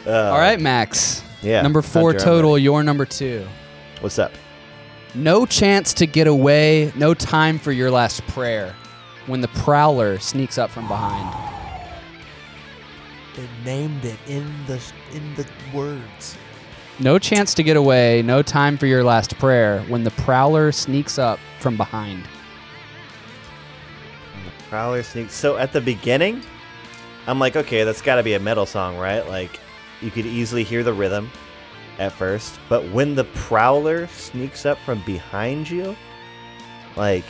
Uh, 0.05 0.31
All 0.33 0.39
right, 0.39 0.61
Max. 0.61 1.23
Yeah. 1.43 1.63
Number 1.63 1.81
four 1.81 2.11
Hunter, 2.11 2.19
I'm 2.19 2.25
total, 2.25 2.53
ready. 2.55 2.65
your 2.65 2.83
number 2.83 3.07
two. 3.07 3.47
What's 4.01 4.19
up? 4.19 4.33
No 5.15 5.47
chance 5.47 5.95
to 5.95 6.07
get 6.07 6.27
away, 6.27 6.93
no 6.97 7.15
time 7.15 7.57
for 7.57 7.71
your 7.71 7.89
last 7.89 8.27
prayer. 8.27 8.75
When 9.27 9.41
the 9.41 9.49
prowler 9.49 10.19
sneaks 10.19 10.59
up 10.59 10.71
from 10.71 10.89
behind. 10.89 11.52
They 13.37 13.49
named 13.65 14.05
it 14.05 14.19
in 14.27 14.47
the 14.67 14.81
in 15.13 15.35
the 15.35 15.47
words. 15.75 16.37
No 16.99 17.19
chance 17.19 17.55
to 17.55 17.63
get 17.63 17.77
away, 17.77 18.23
no 18.23 18.43
time 18.43 18.77
for 18.77 18.87
your 18.87 19.03
last 19.03 19.39
prayer. 19.39 19.81
When 19.89 20.05
the 20.05 20.11
prowler 20.13 20.73
sneaks 20.73 21.19
up 21.19 21.39
from 21.59 21.77
behind. 21.77 22.25
Prowler 24.69 25.03
sneaks. 25.03 25.35
So 25.35 25.57
at 25.57 25.73
the 25.73 25.81
beginning, 25.81 26.43
I'm 27.27 27.39
like, 27.39 27.57
okay, 27.57 27.85
that's 27.85 28.03
got 28.03 28.17
to 28.17 28.23
be 28.23 28.35
a 28.35 28.41
metal 28.41 28.67
song, 28.67 28.99
right? 28.99 29.27
Like, 29.27 29.59
you 30.01 30.11
could 30.11 30.27
easily 30.27 30.65
hear 30.65 30.83
the 30.83 30.93
rhythm 30.93 31.31
at 31.99 32.13
first, 32.13 32.59
but 32.69 32.89
when 32.91 33.15
the 33.15 33.25
Prowler 33.25 34.07
sneaks 34.09 34.67
up 34.67 34.79
from 34.79 35.03
behind 35.05 35.71
you, 35.71 35.97
like, 36.97 37.25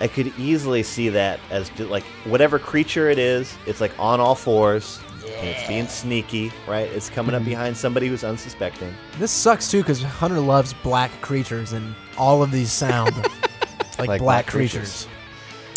I 0.00 0.06
could 0.08 0.32
easily 0.38 0.82
see 0.82 1.08
that 1.08 1.40
as 1.50 1.70
ju- 1.70 1.86
like 1.86 2.04
whatever 2.24 2.58
creature 2.58 3.10
it 3.10 3.18
is, 3.18 3.56
it's 3.66 3.80
like 3.80 3.92
on 3.98 4.20
all 4.20 4.34
fours. 4.34 5.00
And 5.40 5.46
it's 5.48 5.68
being 5.68 5.86
sneaky, 5.86 6.50
right? 6.66 6.88
It's 6.90 7.10
coming 7.10 7.34
up 7.34 7.44
behind 7.44 7.76
somebody 7.76 8.08
who's 8.08 8.24
unsuspecting. 8.24 8.92
This 9.18 9.30
sucks 9.30 9.70
too 9.70 9.82
because 9.82 10.02
Hunter 10.02 10.40
loves 10.40 10.72
black 10.82 11.10
creatures 11.20 11.74
and 11.74 11.94
all 12.16 12.42
of 12.42 12.50
these 12.50 12.72
sound 12.72 13.14
like, 13.98 13.98
Like 13.98 14.06
black, 14.06 14.20
black 14.20 14.46
creatures. 14.46 15.06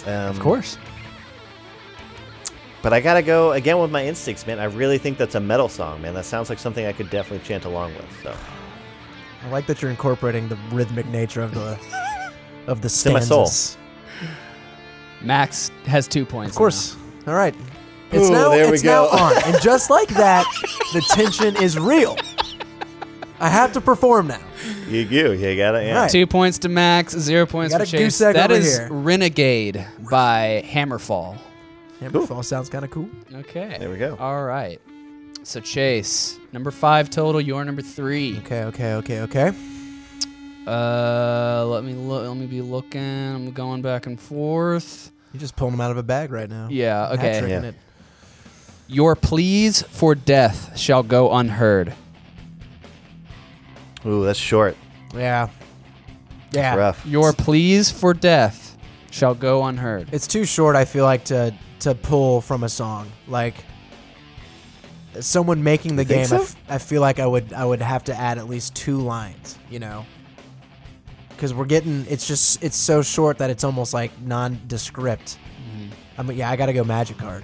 Um, 0.05 0.11
Of 0.13 0.39
course. 0.39 0.77
But 2.81 2.93
I 2.93 3.01
gotta 3.01 3.21
go 3.21 3.51
again 3.51 3.77
with 3.79 3.91
my 3.91 4.05
instincts, 4.05 4.47
man. 4.47 4.59
I 4.59 4.63
really 4.65 4.97
think 4.97 5.17
that's 5.17 5.35
a 5.35 5.39
metal 5.39 5.69
song, 5.69 6.01
man. 6.01 6.13
That 6.15 6.25
sounds 6.25 6.49
like 6.49 6.57
something 6.57 6.85
I 6.85 6.93
could 6.93 7.09
definitely 7.09 7.45
chant 7.45 7.65
along 7.65 7.93
with. 7.95 8.07
So 8.23 8.35
I 9.43 9.49
like 9.49 9.67
that 9.67 9.81
you're 9.81 9.91
incorporating 9.91 10.47
the 10.47 10.57
rhythmic 10.71 11.05
nature 11.07 11.41
of 11.41 11.53
the 11.53 11.77
of 12.67 12.81
the 12.81 13.03
in 13.05 13.13
my 13.13 13.19
soul. 13.19 13.47
Stanzas. 15.21 15.25
Max 15.27 15.71
has 15.85 16.07
two 16.07 16.25
points. 16.25 16.51
Of 16.51 16.57
course. 16.57 16.95
All 17.27 17.33
right. 17.35 17.55
It's 18.11 18.29
Ooh, 18.29 18.33
now 18.33 18.49
there 18.49 18.67
we 18.67 18.73
it's 18.73 18.83
now 18.83 19.05
go. 19.05 19.11
on. 19.11 19.33
And 19.45 19.61
just 19.61 19.89
like 19.89 20.07
that, 20.15 20.45
the 20.93 21.01
tension 21.15 21.55
is 21.55 21.79
real. 21.79 22.17
I 23.39 23.49
have 23.49 23.71
to 23.73 23.81
perform 23.81 24.27
now. 24.27 24.39
You 24.87 25.05
do. 25.05 25.33
You 25.33 25.55
got 25.55 25.75
it. 25.75 25.85
Yeah. 25.87 26.01
Right. 26.01 26.11
Two 26.11 26.27
points 26.27 26.59
to 26.59 26.69
Max, 26.69 27.13
zero 27.17 27.45
points 27.45 27.73
got 27.73 27.77
for 27.79 27.83
a 27.83 27.87
Chase. 27.87 27.99
goose 27.99 28.21
egg 28.21 28.35
That 28.35 28.51
over 28.51 28.59
is 28.59 28.77
here. 28.77 28.87
Renegade 28.91 29.87
by 30.09 30.63
Hammerfall. 30.67 31.37
Hammerfall 32.01 32.43
sounds 32.45 32.69
kind 32.69 32.83
of 32.85 32.91
cool. 32.91 33.09
Okay. 33.33 33.77
There 33.79 33.89
we 33.89 33.97
go. 33.97 34.15
All 34.19 34.43
right. 34.43 34.79
So 35.43 35.59
Chase, 35.59 36.37
number 36.51 36.69
five 36.69 37.09
total. 37.09 37.41
You're 37.41 37.63
number 37.65 37.81
three. 37.81 38.37
Okay, 38.39 38.63
okay, 38.65 38.93
okay, 38.95 39.21
okay. 39.21 39.51
Uh, 40.67 41.65
let 41.65 41.83
me 41.83 41.93
look. 41.93 42.27
Let 42.27 42.37
me 42.37 42.45
be 42.45 42.61
looking. 42.61 43.01
I'm 43.01 43.51
going 43.51 43.81
back 43.81 44.05
and 44.05 44.19
forth. 44.19 45.10
You're 45.33 45.39
just 45.39 45.55
pulling 45.55 45.73
them 45.73 45.81
out 45.81 45.91
of 45.91 45.97
a 45.97 46.03
bag 46.03 46.31
right 46.31 46.49
now. 46.49 46.67
Yeah. 46.69 47.09
Okay. 47.13 47.33
Hat-tricking 47.33 47.63
Yeah. 47.63 47.69
it. 47.69 47.75
Your 48.87 49.15
pleas 49.15 49.81
for 49.83 50.15
death 50.15 50.77
shall 50.77 51.03
go 51.03 51.31
unheard. 51.33 51.93
Ooh, 54.05 54.25
that's 54.25 54.39
short. 54.39 54.75
Yeah. 55.15 55.47
Yeah. 56.51 56.75
Rough. 56.75 57.05
Your 57.05 57.31
pleas 57.33 57.89
for 57.91 58.13
death 58.13 58.77
shall 59.11 59.33
go 59.35 59.63
unheard. 59.65 60.09
It's 60.11 60.27
too 60.27 60.43
short, 60.45 60.75
I 60.75 60.85
feel 60.85 61.05
like, 61.05 61.25
to 61.25 61.53
to 61.79 61.95
pull 61.95 62.41
from 62.41 62.63
a 62.63 62.69
song. 62.69 63.09
Like 63.27 63.55
someone 65.19 65.63
making 65.63 65.95
the 65.95 66.03
You 66.03 66.09
game, 66.09 66.19
I, 66.21 66.25
so? 66.25 66.41
f- 66.41 66.55
I 66.69 66.77
feel 66.77 67.01
like 67.01 67.19
I 67.19 67.25
would 67.25 67.53
I 67.53 67.63
would 67.65 67.81
have 67.81 68.03
to 68.05 68.15
add 68.15 68.37
at 68.37 68.47
least 68.49 68.75
two 68.75 68.97
lines, 68.97 69.57
you 69.69 69.79
know. 69.79 70.05
Because 71.41 71.55
we're 71.55 71.65
getting, 71.65 72.05
it's 72.07 72.27
just, 72.27 72.63
it's 72.63 72.77
so 72.77 73.01
short 73.01 73.39
that 73.39 73.49
it's 73.49 73.63
almost 73.63 73.95
like 73.95 74.11
nondescript. 74.21 75.39
Mm-hmm. 75.73 75.89
I 76.19 76.21
mean, 76.21 76.37
yeah, 76.37 76.51
I 76.51 76.55
got 76.55 76.67
to 76.67 76.73
go 76.73 76.83
magic 76.83 77.17
card. 77.17 77.43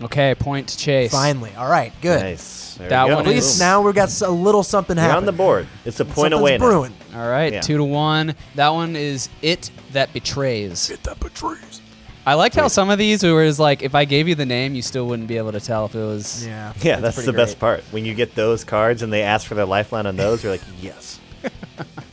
Okay. 0.00 0.34
Point 0.34 0.68
to 0.70 0.78
Chase. 0.78 1.12
Finally, 1.12 1.52
all 1.54 1.68
right, 1.70 1.92
good. 2.00 2.22
Nice. 2.22 2.76
There 2.76 2.88
That 2.88 3.06
go. 3.06 3.16
one 3.16 3.26
At 3.26 3.28
least 3.30 3.56
is- 3.56 3.60
now 3.60 3.82
we've 3.82 3.94
got 3.94 4.18
a 4.22 4.30
little 4.30 4.62
something 4.62 4.96
You're 4.96 5.02
happening. 5.04 5.18
on 5.18 5.26
the 5.26 5.32
board. 5.32 5.66
It's 5.84 6.00
a 6.00 6.06
point 6.06 6.14
Something's 6.32 6.40
away 6.40 6.52
now. 6.56 6.64
brewing. 6.64 6.94
All 7.14 7.28
right. 7.28 7.52
Yeah. 7.52 7.60
Two 7.60 7.76
to 7.76 7.84
one. 7.84 8.34
That 8.54 8.70
one 8.70 8.96
is 8.96 9.28
it 9.42 9.70
that 9.92 10.10
betrays. 10.14 10.88
It 10.88 11.02
that 11.02 11.20
betrays. 11.20 11.82
I 12.24 12.32
liked 12.32 12.54
how 12.54 12.68
some 12.68 12.88
of 12.88 12.96
these 12.98 13.22
were 13.22 13.42
is 13.42 13.60
like 13.60 13.82
if 13.82 13.94
I 13.94 14.06
gave 14.06 14.26
you 14.26 14.36
the 14.36 14.46
name, 14.46 14.74
you 14.74 14.80
still 14.80 15.06
wouldn't 15.06 15.28
be 15.28 15.36
able 15.36 15.52
to 15.52 15.60
tell 15.60 15.84
if 15.84 15.94
it 15.94 15.98
was. 15.98 16.46
Yeah. 16.46 16.72
Yeah, 16.80 16.92
That's 16.96 17.02
that's, 17.02 17.16
pretty 17.16 17.26
the 17.26 17.36
best 17.36 17.58
part. 17.60 17.84
When 17.90 18.06
you 18.06 18.14
get 18.14 18.34
those 18.34 18.64
cards 18.64 19.02
and 19.02 19.12
they 19.12 19.20
ask 19.22 19.46
for 19.46 19.54
their 19.54 19.66
lifeline 19.66 20.06
on 20.06 20.16
those, 20.16 20.42
you're 20.42 20.52
like, 20.52 20.62
yes. 20.80 21.20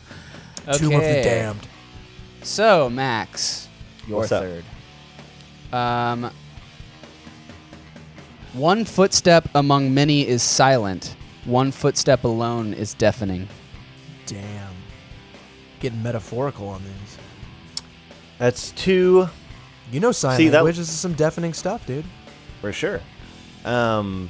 Okay. 0.68 0.78
Tomb 0.78 0.93
of 0.95 1.01
the 1.01 1.22
Damned. 1.22 1.68
So 2.43 2.89
Max, 2.89 3.68
your 4.07 4.20
What's 4.20 4.32
up? 4.32 4.43
third. 4.43 4.63
Um. 5.74 6.32
One 8.53 8.86
footstep 8.86 9.49
among 9.53 9.93
many 9.93 10.26
is 10.28 10.41
silent. 10.41 11.16
One 11.43 11.72
footstep 11.72 12.24
alone 12.24 12.74
is 12.74 12.93
deafening. 12.93 13.47
Damn. 14.26 14.74
Getting 15.82 16.01
metaphorical 16.01 16.70
on 16.70 16.82
these. 16.84 17.18
That's 18.39 18.72
two 18.72 19.28
You 19.91 19.99
know 19.99 20.11
sign 20.11 20.38
See, 20.38 20.47
that- 20.49 20.57
language. 20.59 20.78
This 20.78 20.89
is 20.89 20.95
some 20.97 21.13
deafening 21.13 21.53
stuff, 21.53 21.86
dude. 21.86 22.05
for 22.61 22.72
sure. 22.72 23.01
Um, 23.66 24.30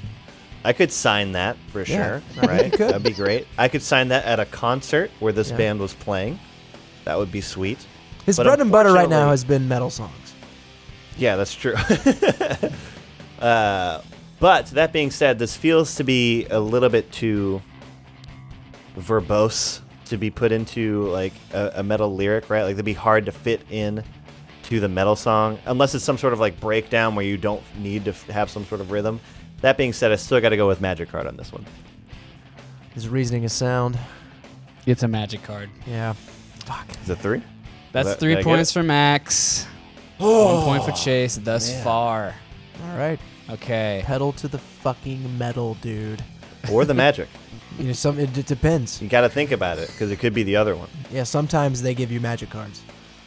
I 0.66 0.74
could 0.74 0.92
sign 0.92 1.34
that 1.34 1.58
for 1.72 1.84
Yeah, 1.84 2.20
sure. 2.20 2.22
I 2.42 2.46
Right? 2.48 2.72
could. 2.72 2.90
That'd 2.90 3.04
be 3.04 3.12
great. 3.12 3.48
I 3.58 3.68
could 3.68 3.82
sign 3.84 4.08
that 4.10 4.26
at 4.26 4.40
a 4.40 4.46
concert 4.46 5.12
where 5.20 5.32
this 5.32 5.52
Yeah. 5.52 5.58
band 5.58 5.80
was 5.80 5.94
playing. 5.94 6.40
That 7.06 7.18
would 7.18 7.32
be 7.32 7.42
sweet. 7.42 7.78
His 8.26 8.38
But 8.38 8.44
bread 8.46 8.60
and 8.62 8.72
butter 8.72 8.90
right 8.92 9.08
now 9.10 9.30
unfortunately- 9.30 9.32
has 9.32 9.44
been 9.44 9.68
metal 9.68 9.90
songs. 9.92 10.34
Yeah, 11.18 11.36
that's 11.36 11.54
true. 11.54 11.76
uh, 13.40 14.02
but 14.40 14.66
that 14.68 14.92
being 14.92 15.12
said, 15.12 15.40
this 15.40 15.56
feels 15.56 15.96
to 15.96 16.04
be 16.04 16.46
a 16.50 16.60
little 16.60 16.90
bit 16.90 17.12
too 17.12 17.62
verbose 18.98 19.82
to 20.06 20.18
be 20.18 20.30
put 20.30 20.52
into 20.52 21.04
like 21.10 21.34
a, 21.54 21.74
a 21.76 21.84
metal 21.84 22.14
lyric, 22.16 22.50
right? 22.50 22.64
Like 22.64 22.74
it'd 22.74 22.86
be 22.86 22.94
hard 22.94 23.26
to 23.28 23.32
fit 23.32 23.62
in 23.70 24.04
to 24.64 24.80
the 24.80 24.90
metal 24.90 25.16
song 25.16 25.60
unless 25.66 25.94
it's 25.96 26.04
some 26.04 26.18
sort 26.18 26.34
of 26.34 26.40
like 26.40 26.60
breakdown 26.60 27.16
where 27.16 27.26
you 27.26 27.38
don't 27.38 27.62
need 27.78 28.06
to 28.06 28.12
f- 28.12 28.28
have 28.28 28.50
some 28.50 28.66
sort 28.66 28.82
of 28.82 28.92
rhythm. 28.92 29.20
That 29.62 29.78
being 29.78 29.94
said, 29.94 30.12
I 30.12 30.16
still 30.16 30.40
got 30.42 30.50
to 30.50 30.58
go 30.58 30.68
with 30.68 30.82
Magic 30.82 31.10
Card 31.10 31.28
on 31.28 31.38
this 31.38 31.52
one. 31.52 31.66
His 32.94 33.10
reasoning 33.10 33.44
is 33.44 33.54
sound. 33.54 33.98
It's 34.86 35.04
a 35.04 35.08
magic 35.08 35.44
card. 35.44 35.70
Yeah. 35.88 36.14
Fuck. 36.66 36.88
Is 37.02 37.10
it 37.10 37.18
three? 37.20 37.42
That's 37.92 38.10
Did 38.10 38.16
I- 38.16 38.20
three 38.20 38.36
get 38.36 38.44
points 38.44 38.70
it? 38.70 38.74
for 38.74 38.84
Max. 38.84 39.66
One 40.18 40.64
point 40.64 40.84
for 40.84 40.92
oh, 40.92 40.96
Chase 40.96 41.38
thus 41.38 41.72
man. 41.72 41.84
far. 41.84 42.36
All 42.90 42.98
right. 42.98 43.20
Okay. 43.50 44.02
Pedal 44.06 44.32
to 44.34 44.48
the 44.48 44.58
fucking 44.60 45.38
metal, 45.38 45.76
dude. 45.82 46.24
Or 46.72 46.86
the 46.86 46.94
Magic. 46.94 47.28
You 47.78 47.88
know, 47.88 47.94
some 47.94 48.18
it, 48.20 48.38
it 48.38 48.46
depends. 48.46 49.02
You 49.02 49.10
got 49.10 49.22
to 49.22 49.30
think 49.30 49.52
about 49.52 49.80
it 49.80 49.90
because 49.90 50.10
it 50.10 50.18
could 50.20 50.34
be 50.34 50.44
the 50.44 50.56
other 50.56 50.78
one. 50.78 50.88
Yeah, 51.12 51.24
sometimes 51.24 51.82
they 51.82 51.94
give 51.94 52.10
you 52.10 52.22
magic 52.22 52.50
cards. 52.50 52.82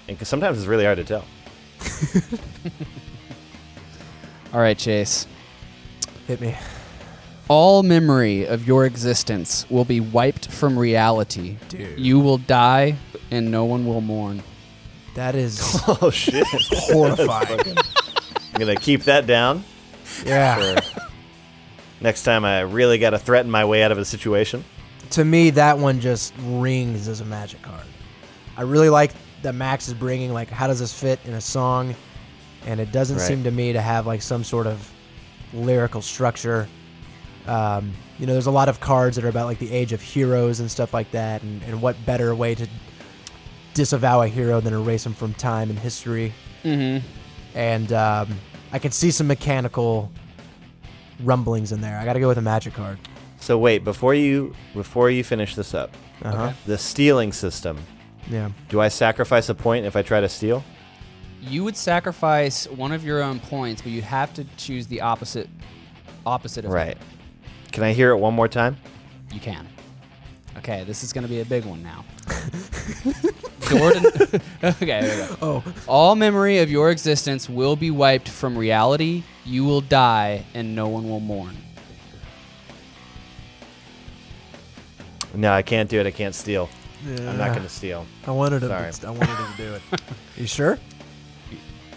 And 0.09 0.18
'cause 0.18 0.26
sometimes 0.29 0.57
it's 0.57 0.66
really 0.66 0.87
hard 0.87 0.97
to 0.97 1.05
tell. 1.05 1.22
All 4.55 4.61
right, 4.61 4.79
Chase. 4.79 5.26
Hit 6.29 6.41
me. 6.41 6.55
All 7.49 7.83
memory 7.83 8.47
of 8.47 8.66
your 8.66 8.85
existence 8.85 9.64
will 9.70 9.87
be 9.87 9.99
wiped 10.01 10.51
from 10.51 10.79
reality. 10.79 11.57
Dude. 11.70 11.99
You 11.99 12.20
will 12.20 12.39
die, 12.39 12.97
and 13.31 13.51
no 13.51 13.64
one 13.64 13.87
will 13.87 14.03
mourn. 14.03 14.43
That 15.14 15.35
is 15.35 15.59
Oh 15.89 16.11
shit! 16.11 16.47
horrifying. 16.72 17.76
I'm 17.76 18.59
gonna 18.61 18.76
keep 18.76 19.05
that 19.05 19.26
down. 19.26 19.64
yeah. 20.24 20.79
for 20.81 21.01
next 22.01 22.22
time 22.22 22.45
I 22.45 22.61
really 22.61 22.99
got 22.99 23.11
to 23.11 23.18
threaten 23.18 23.51
my 23.51 23.64
way 23.64 23.83
out 23.83 23.91
of 23.91 23.99
a 23.99 24.05
situation. 24.05 24.64
To 25.11 25.24
me, 25.24 25.51
that 25.51 25.79
one 25.79 26.01
just 26.01 26.35
rings 26.43 27.09
as 27.09 27.20
a 27.22 27.24
magic 27.24 27.62
card. 27.62 27.85
I 28.57 28.62
really 28.62 28.91
like 28.91 29.12
that 29.43 29.55
Max 29.55 29.89
is 29.89 29.95
bringing 29.95 30.33
like, 30.35 30.51
how 30.51 30.66
does 30.66 30.81
this 30.81 30.93
fit 30.93 31.18
in 31.24 31.33
a 31.33 31.41
song? 31.41 31.95
And 32.66 32.79
it 32.81 32.93
doesn't 32.93 33.16
Right. 33.16 33.26
seem 33.26 33.45
to 33.45 33.51
me 33.51 33.72
to 33.72 33.81
have 33.81 34.07
like 34.07 34.20
some 34.20 34.45
sort 34.45 34.66
of 34.66 34.89
lyrical 35.53 36.03
structure. 36.03 36.68
Um, 37.46 37.92
you 38.18 38.26
know, 38.26 38.32
there's 38.32 38.46
a 38.46 38.51
lot 38.51 38.68
of 38.68 38.80
cards 38.80 39.16
that 39.16 39.24
are 39.24 39.28
about 39.28 39.46
like 39.46 39.59
the 39.59 39.72
age 39.72 39.92
of 39.92 40.03
heroes 40.03 40.61
and 40.61 40.70
stuff 40.70 40.92
like 40.92 41.11
that, 41.12 41.42
and, 41.42 41.62
and 41.62 41.80
what 41.80 41.96
better 42.05 42.34
way 42.34 42.55
to 42.55 42.66
disavow 43.74 44.22
a 44.22 44.28
hero 44.28 44.61
than 44.61 44.74
erase 44.74 45.07
him 45.07 45.14
from 45.14 45.32
time 45.34 45.70
and 45.70 45.78
history. 45.78 46.34
Mm-hmm. 46.64 47.07
And 47.55 47.92
um, 47.92 48.38
I 48.72 48.78
can 48.78 48.90
see 48.90 49.11
some 49.11 49.26
mechanical 49.28 50.11
rumblings 51.22 51.72
in 51.72 51.80
there. 51.80 51.99
I 51.99 52.05
got 52.05 52.14
to 52.14 52.20
go 52.20 52.28
with 52.28 52.38
a 52.38 52.42
magic 52.42 52.74
card. 52.74 52.99
So 53.40 53.57
wait, 53.57 53.84
before 53.84 54.14
you 54.14 54.55
before 54.74 55.11
you 55.11 55.22
finish 55.24 55.55
this 55.55 55.72
up, 55.74 55.96
Uh 56.22 56.30
huh. 56.30 56.42
Okay. 56.46 56.55
the 56.66 56.78
stealing 56.78 57.32
system. 57.32 57.78
Yeah. 58.28 58.51
Do 58.68 58.80
I 58.80 58.88
sacrifice 58.88 59.49
a 59.49 59.55
point 59.55 59.86
if 59.86 59.96
I 59.96 60.03
try 60.03 60.20
to 60.20 60.28
steal? 60.28 60.62
You 61.41 61.64
would 61.64 61.76
sacrifice 61.76 62.66
one 62.68 62.93
of 62.93 63.05
your 63.05 63.22
own 63.22 63.41
points, 63.41 63.82
but 63.82 63.93
you 63.93 64.03
have 64.03 64.34
to 64.34 64.45
choose 64.57 64.86
the 64.86 65.01
opposite 65.01 65.49
opposite 66.26 66.64
of 66.64 66.70
Right. 66.72 66.99
Can 67.72 67.82
I 67.84 67.93
hear 67.93 68.11
it 68.11 68.16
one 68.18 68.34
more 68.34 68.49
time? 68.49 68.76
that. 69.28 69.34
You 69.34 69.41
can. 69.41 69.66
Okay, 70.59 70.84
this 70.84 71.05
is 71.05 71.12
going 71.12 71.22
to 71.22 71.28
be 71.28 71.41
a 71.41 71.45
big 71.45 71.64
one 71.64 71.82
now. 71.82 72.05
Jordan. 73.68 74.07
okay, 74.64 75.01
there 75.01 75.28
we 75.28 75.36
go. 75.36 75.36
Oh, 75.41 75.64
All 75.86 76.16
memory 76.16 76.59
of 76.59 76.70
your 76.70 76.91
existence 76.91 77.49
will 77.49 77.76
be 77.76 77.91
wiped 77.91 78.28
from 78.28 78.59
reality. 78.59 79.22
You 79.45 79.64
will 79.64 79.80
die, 79.82 80.45
and 80.55 80.74
no 80.74 80.89
one 80.89 81.09
will 81.09 81.20
mourn. 81.20 81.57
No, 85.34 85.53
I 85.53 85.62
can't 85.62 85.89
do 85.89 86.01
it. 86.01 86.07
I 86.07 86.11
can't 86.11 86.34
steal. 86.34 86.68
yeah. 87.07 87.30
I'm 87.30 87.36
not 87.39 87.55
gonna 87.55 87.68
steal. 87.68 88.07
I 88.26 88.30
wanted 88.30 88.61
to. 88.61 88.68
Sorry. 88.68 88.91
I 89.07 89.11
wanted 89.11 89.36
to 89.36 89.57
do 89.57 89.74
it. 89.74 89.82
you 90.36 90.47
sure? 90.47 90.78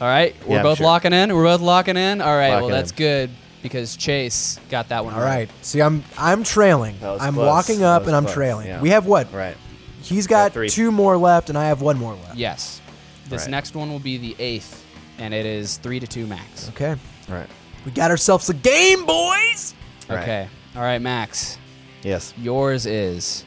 All 0.01 0.07
right, 0.07 0.35
we're 0.47 0.57
Yeah, 0.57 0.63
both 0.63 0.79
sure. 0.79 0.87
locking 0.87 1.13
in. 1.13 1.33
We're 1.33 1.43
both 1.43 1.61
locking 1.61 1.95
in. 1.95 2.21
All 2.21 2.35
right, 2.35 2.59
well 2.59 2.67
that's 2.69 2.89
in. 2.91 2.97
good 2.97 3.29
because 3.61 3.95
Chase 3.95 4.59
got 4.69 4.89
that 4.89 5.05
one 5.05 5.13
All 5.13 5.21
right. 5.21 5.47
See, 5.61 5.79
I'm 5.81 6.03
I'm 6.17 6.43
trailing. 6.43 6.97
That 6.99 7.11
was 7.11 7.21
I'm 7.21 7.35
close. 7.35 7.45
walking 7.47 7.79
That 7.81 7.85
up 7.85 8.01
was 8.01 8.07
and 8.07 8.15
I'm 8.17 8.23
close, 8.23 8.33
trailing. 8.33 8.67
yeah. 8.67 8.81
We 8.81 8.89
have 8.89 9.05
what? 9.05 9.31
Right. 9.31 9.55
He's 10.01 10.25
got 10.25 10.53
three. 10.53 10.69
two 10.69 10.91
more 10.91 11.15
left, 11.17 11.49
and 11.49 11.57
I 11.57 11.65
have 11.67 11.81
one 11.83 11.97
more 11.99 12.13
left. 12.15 12.35
Yes. 12.35 12.81
This 13.29 13.43
Right. 13.43 13.51
next 13.51 13.75
one 13.75 13.91
will 13.91 13.99
be 13.99 14.17
the 14.17 14.35
eighth, 14.39 14.83
and 15.19 15.33
it 15.35 15.45
is 15.45 15.77
three 15.77 15.99
to 15.99 16.07
two 16.07 16.25
max. 16.25 16.67
Okay. 16.69 16.95
Right. 17.29 17.45
We 17.85 17.91
got 17.91 18.09
ourselves 18.09 18.49
a 18.49 18.55
game, 18.55 19.05
boys. 19.05 19.75
Right. 20.09 20.19
Okay. 20.23 20.47
All 20.75 20.81
right, 20.81 20.99
Max. 21.01 21.59
Yes. 22.01 22.33
Yours 22.37 22.87
is 22.87 23.45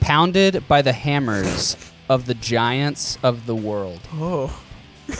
pounded 0.00 0.66
by 0.66 0.80
the 0.80 0.92
hammers 0.94 1.76
of 2.08 2.24
the 2.24 2.34
giants 2.34 3.18
of 3.22 3.44
the 3.44 3.54
world. 3.54 4.00
Oh. 4.14 4.58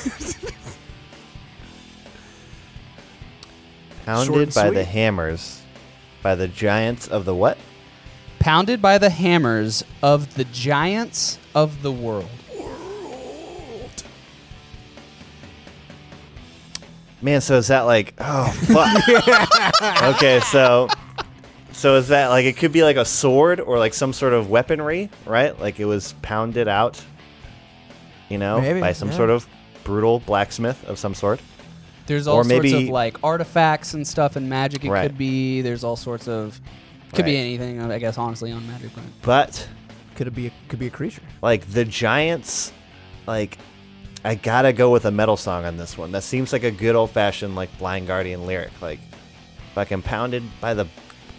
Pounded 4.05 4.55
by 4.55 4.71
the 4.71 4.85
hammers, 4.85 5.63
by 6.23 6.35
the 6.35 6.49
giants 6.49 7.09
of 7.09 7.25
the 7.25 7.35
what? 7.35 7.59
Pounded 8.39 8.83
by 8.83 8.99
the 8.99 9.11
hammers 9.11 9.85
of 10.03 10.35
the 10.35 10.45
giants 10.45 11.39
of 11.55 11.83
the 11.83 11.93
world. 11.93 12.29
Man, 17.21 17.41
so 17.41 17.57
is 17.57 17.69
that 17.69 17.83
like 17.83 18.15
oh 18.19 18.51
fuck? 18.67 20.03
okay, 20.17 20.41
so 20.41 20.89
so 21.71 21.97
is 21.97 22.09
that 22.09 22.29
like 22.29 22.45
it 22.45 22.57
could 22.57 22.73
be 22.73 22.83
like 22.83 22.97
a 22.97 23.05
sword 23.05 23.61
or 23.61 23.79
like 23.79 23.95
some 23.95 24.13
sort 24.13 24.33
of 24.33 24.51
weaponry, 24.51 25.09
right? 25.25 25.59
Like 25.61 25.79
it 25.79 25.85
was 25.85 26.15
pounded 26.23 26.67
out, 26.67 27.03
you 28.29 28.39
know, 28.39 28.61
Maybe, 28.61 28.81
by 28.81 28.93
some 28.93 29.11
yeah. 29.11 29.17
sort 29.17 29.31
of 29.31 29.47
brutal 29.85 30.19
blacksmith 30.19 30.85
of 30.89 30.99
some 30.99 31.15
sort. 31.15 31.41
There's 32.07 32.27
all 32.27 32.37
Or 32.39 32.45
sorts 32.45 32.73
of 32.73 32.83
like 32.85 33.17
artifacts 33.23 33.95
and 33.95 34.07
stuff 34.07 34.37
and 34.37 34.49
magic. 34.49 34.85
It 34.85 34.91
Right. 34.91 35.03
could 35.03 35.17
be. 35.19 35.61
There's 35.63 35.85
all 35.85 35.97
sorts 35.97 36.29
of. 36.29 36.61
Could 37.15 37.25
be 37.27 37.37
anything. 37.37 37.81
I 37.81 37.99
guess 37.99 38.17
honestly 38.19 38.51
on 38.53 38.67
magic. 38.67 38.91
But 38.95 39.03
But 39.23 39.69
Could 40.17 40.27
it 40.29 40.35
be? 40.35 40.47
A, 40.49 40.53
could 40.69 40.79
be 40.79 40.87
a 40.87 40.91
creature. 40.91 41.23
like 41.43 41.71
the 41.73 41.85
giants, 41.85 42.73
like 43.27 43.59
I 44.25 44.35
gotta 44.35 44.73
go 44.73 44.91
with 44.91 45.05
a 45.05 45.11
metal 45.11 45.37
song 45.37 45.65
on 45.65 45.77
this 45.77 45.97
one. 45.99 46.13
That 46.13 46.23
seems 46.23 46.53
like 46.53 46.63
a 46.65 46.71
good 46.71 46.95
old 46.97 47.11
fashioned 47.11 47.55
like 47.55 47.77
Blind 47.79 48.07
Guardian 48.07 48.47
lyric, 48.47 48.71
like 48.81 49.01
fucking 49.75 50.03
pounded 50.03 50.43
by 50.61 50.75
the 50.75 50.87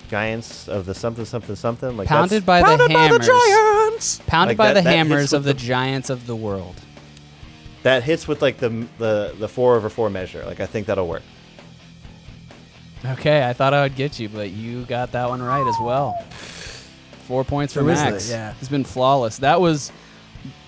giants 0.09 0.67
of 0.67 0.85
the 0.85 0.93
something 0.93 1.25
something 1.25 1.55
something. 1.55 1.97
Like 1.97 2.07
pounded 2.07 2.43
that's- 2.43 2.61
by 2.61 2.61
Pounded 2.61 2.89
the 2.89 2.93
by 2.93 3.07
the 3.07 3.19
giants. 3.19 4.21
Pounded 4.27 4.51
Like 4.51 4.57
by 4.57 4.73
that- 4.73 4.83
the 4.83 4.89
that 4.89 4.95
hammers 4.95 5.33
of 5.33 5.43
the 5.43 5.53
the- 5.53 5.59
giants 5.59 6.09
of 6.09 6.27
the 6.27 6.35
world. 6.35 6.75
That 7.83 8.03
hits 8.03 8.27
with 8.27 8.41
like 8.41 8.57
the 8.57 8.87
the 8.97 9.35
the 9.37 9.47
four 9.47 9.75
over 9.75 9.89
four 9.89 10.09
measure. 10.09 10.43
Like 10.45 10.59
I 10.59 10.65
think 10.65 10.87
that'll 10.87 11.07
work. 11.07 11.23
Okay, 13.05 13.47
I 13.47 13.51
thought 13.51 13.73
I 13.73 13.83
would 13.83 13.95
get 13.95 14.19
you, 14.19 14.29
but 14.29 14.51
you 14.51 14.85
got 14.85 15.11
that 15.11 15.27
one 15.27 15.41
right 15.41 15.67
as 15.67 15.75
well. 15.81 16.17
Four 17.27 17.43
points 17.43 17.73
for 17.73 17.81
Who 17.81 17.89
is 17.89 17.99
Max. 17.99 18.29
it? 18.29 18.33
Yeah. 18.33 18.53
He's 18.53 18.69
been 18.69 18.85
flawless. 18.85 19.37
That 19.39 19.59
was 19.59 19.91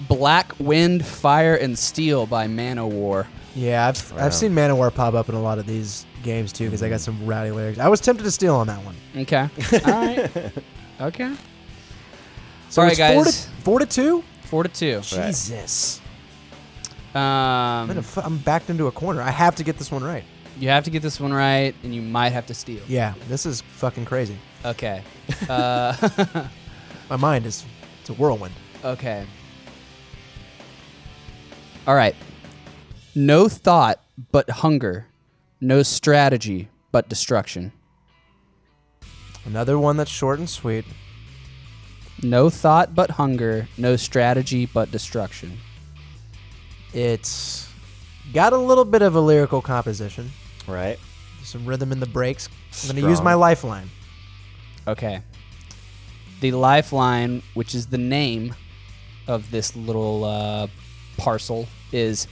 Black 0.08 0.54
Wind, 0.60 1.06
Fire, 1.06 1.56
and 1.56 1.78
Steel 1.78 2.26
by 2.26 2.48
Manowar. 2.48 3.28
Yeah, 3.56 3.88
I've 3.88 4.12
Wow. 4.12 4.26
I've 4.26 4.34
seen 4.34 4.54
Manowar 4.54 4.94
pop 4.94 5.14
up 5.14 5.30
in 5.30 5.36
a 5.36 5.42
lot 5.42 5.60
of 5.60 5.66
these 5.66 6.06
games 6.24 6.52
too 6.52 6.66
because 6.66 6.84
I 6.84 6.90
got 6.90 6.96
mm-hmm. 6.96 7.20
some 7.20 7.26
rowdy 7.26 7.52
lyrics. 7.52 7.80
I 7.80 7.88
was 7.88 8.02
tempted 8.02 8.24
to 8.24 8.32
steal 8.32 8.56
on 8.56 8.68
that 8.68 8.84
one. 8.84 8.96
Okay. 9.16 9.50
All 9.86 9.92
right. 9.92 10.52
Okay. 11.00 11.34
So 12.70 12.82
All 12.82 12.88
right, 12.88 13.00
it's 13.00 13.14
Four 13.14 13.26
to, 13.26 13.32
four 13.64 13.80
to 13.80 13.86
two. 13.86 14.24
Four 14.44 14.64
to 14.64 14.70
two. 14.70 15.02
Right. 15.16 15.34
Jesus, 17.16 17.22
I'm, 17.24 17.90
Um, 17.98 18.02
fu- 18.04 18.22
I'm 18.22 18.38
backed 18.40 18.70
into 18.70 18.88
a 18.88 18.92
corner. 18.92 19.22
I 19.22 19.32
have 19.32 19.56
to 19.56 19.64
get 19.64 19.78
this 19.78 19.92
one 19.92 20.04
right. 20.04 20.24
you 20.60 20.70
have 20.70 20.84
to 20.86 20.90
get 20.90 21.02
this 21.02 21.20
one 21.20 21.34
right, 21.34 21.74
and 21.84 21.94
you 21.96 22.02
might 22.02 22.30
have 22.32 22.46
to 22.48 22.54
steal. 22.54 22.82
Yeah, 22.88 23.14
this 23.30 23.46
is 23.46 23.62
fucking 23.62 24.06
crazy. 24.06 24.38
Okay. 24.64 25.02
Uh, 25.50 26.48
My 27.10 27.16
mind 27.18 27.46
is 27.46 27.66
it's 28.02 28.10
a 28.10 28.14
whirlwind. 28.14 28.54
okay. 28.84 29.26
All 31.88 31.96
right. 31.96 32.16
No 33.14 33.48
thought 33.48 34.00
but 34.32 34.50
hunger. 34.50 35.06
No 35.62 35.84
strategy 35.84 36.68
but 36.92 37.08
destruction. 37.10 37.72
Another 39.46 39.78
one 39.78 39.98
that's 39.98 40.10
short 40.10 40.40
and 40.40 40.50
sweet. 40.50 40.86
No 42.24 42.50
thought 42.50 42.96
but 42.96 43.12
hunger. 43.12 43.68
No 43.78 43.96
strategy 43.98 44.66
but 44.66 44.90
destruction. 44.92 45.60
It's 46.96 47.70
got 48.34 48.54
a 48.54 48.58
little 48.58 48.86
bit 48.86 49.02
of 49.02 49.16
a 49.16 49.20
lyrical 49.20 49.62
composition, 49.62 50.32
Right. 50.66 50.98
some 51.44 51.66
rhythm 51.66 51.92
in 51.92 52.00
the 52.00 52.06
breaks. 52.08 52.48
I'm 52.84 52.88
going 52.90 53.02
to 53.04 53.10
use 53.10 53.18
Strong. 53.18 53.24
my 53.26 53.34
lifeline. 53.34 53.90
Okay. 54.88 55.22
The 56.42 56.52
lifeline, 56.54 57.42
which 57.54 57.76
is 57.76 57.88
the 57.88 57.98
name 57.98 58.56
of 59.28 59.52
this 59.52 59.76
little 59.76 60.24
uh, 60.24 60.68
parcel, 61.18 61.68
is 61.92 62.28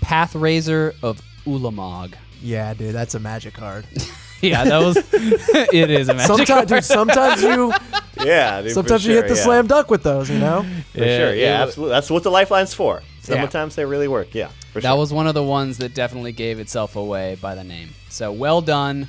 Pathrazer 0.00 0.94
of 1.02 1.20
Ulamog. 1.46 2.14
Yeah, 2.42 2.72
dude, 2.74 2.94
that's 2.94 3.14
a 3.14 3.20
magic 3.20 3.54
card. 3.54 3.86
Yeah, 4.42 4.64
that 4.64 4.78
was. 4.78 4.96
it 5.12 5.90
is 5.90 6.08
a 6.08 6.14
magic 6.14 6.26
sometimes, 6.28 6.48
card. 6.48 6.68
dude, 6.68 6.84
sometimes 6.86 7.42
you 7.42 7.74
Yeah. 8.24 8.62
Dude, 8.62 8.72
sometimes 8.72 9.02
for 9.02 9.10
you 9.10 9.16
sure, 9.16 9.22
hit 9.24 9.28
the 9.28 9.36
yeah. 9.36 9.44
slam 9.44 9.66
dunk 9.66 9.90
with 9.90 10.02
those. 10.02 10.30
You 10.30 10.38
know. 10.38 10.62
For 10.92 10.98
sure. 11.00 11.34
Yeah. 11.34 11.58
it- 11.60 11.62
absolutely. 11.68 11.92
That's 11.92 12.10
what 12.10 12.22
the 12.22 12.30
lifeline's 12.30 12.72
for. 12.72 13.02
Yeah. 13.30 13.42
Sometimes 13.42 13.74
they 13.76 13.84
really 13.84 14.08
work. 14.08 14.34
Yeah. 14.34 14.48
For 14.72 14.80
That 14.80 14.90
sure. 14.90 14.98
was 14.98 15.12
one 15.12 15.26
of 15.26 15.34
the 15.34 15.42
ones 15.42 15.78
that 15.78 15.94
definitely 15.94 16.32
gave 16.32 16.58
itself 16.60 16.96
away 16.96 17.36
by 17.40 17.54
the 17.54 17.64
name. 17.64 17.90
So 18.08 18.32
well 18.32 18.60
done. 18.60 19.08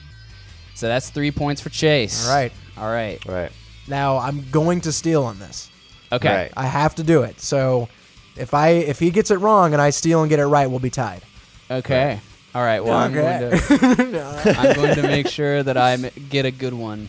So 0.76 0.88
that's 0.88 1.10
three 1.10 1.32
points 1.32 1.62
for 1.62 1.70
Chase. 1.70 2.28
All 2.28 2.34
right. 2.36 2.52
All 2.78 2.90
right. 2.92 3.24
right. 3.26 3.52
Now 3.88 4.18
I'm 4.18 4.50
going 4.52 4.82
to 4.82 4.92
steal 4.92 5.24
on 5.24 5.40
this. 5.40 5.70
Okay. 6.12 6.34
Right. 6.34 6.52
I 6.58 6.66
have 6.66 6.96
to 6.96 7.04
do 7.04 7.24
it. 7.24 7.40
So 7.40 7.90
if 8.38 8.54
I 8.54 8.70
if 8.70 9.00
he 9.00 9.12
gets 9.12 9.32
it 9.32 9.38
wrong 9.38 9.74
and 9.74 9.82
I 9.82 9.90
steal 9.92 10.22
and 10.22 10.30
get 10.30 10.40
it 10.40 10.46
right, 10.46 10.68
we'll 10.70 10.80
be 10.80 10.90
tied. 10.90 11.22
Okay. 11.70 12.20
All 12.54 12.62
right. 12.62 12.84
Well, 12.84 12.94
I'm, 12.98 13.14
going 13.14 13.50
to, 13.52 14.56
I'm 14.60 14.76
going 14.76 14.96
to 14.96 15.04
make 15.04 15.28
sure 15.28 15.64
that 15.64 15.78
I 15.78 15.96
get 15.98 16.46
a 16.46 16.52
good 16.52 16.74
one 16.74 17.08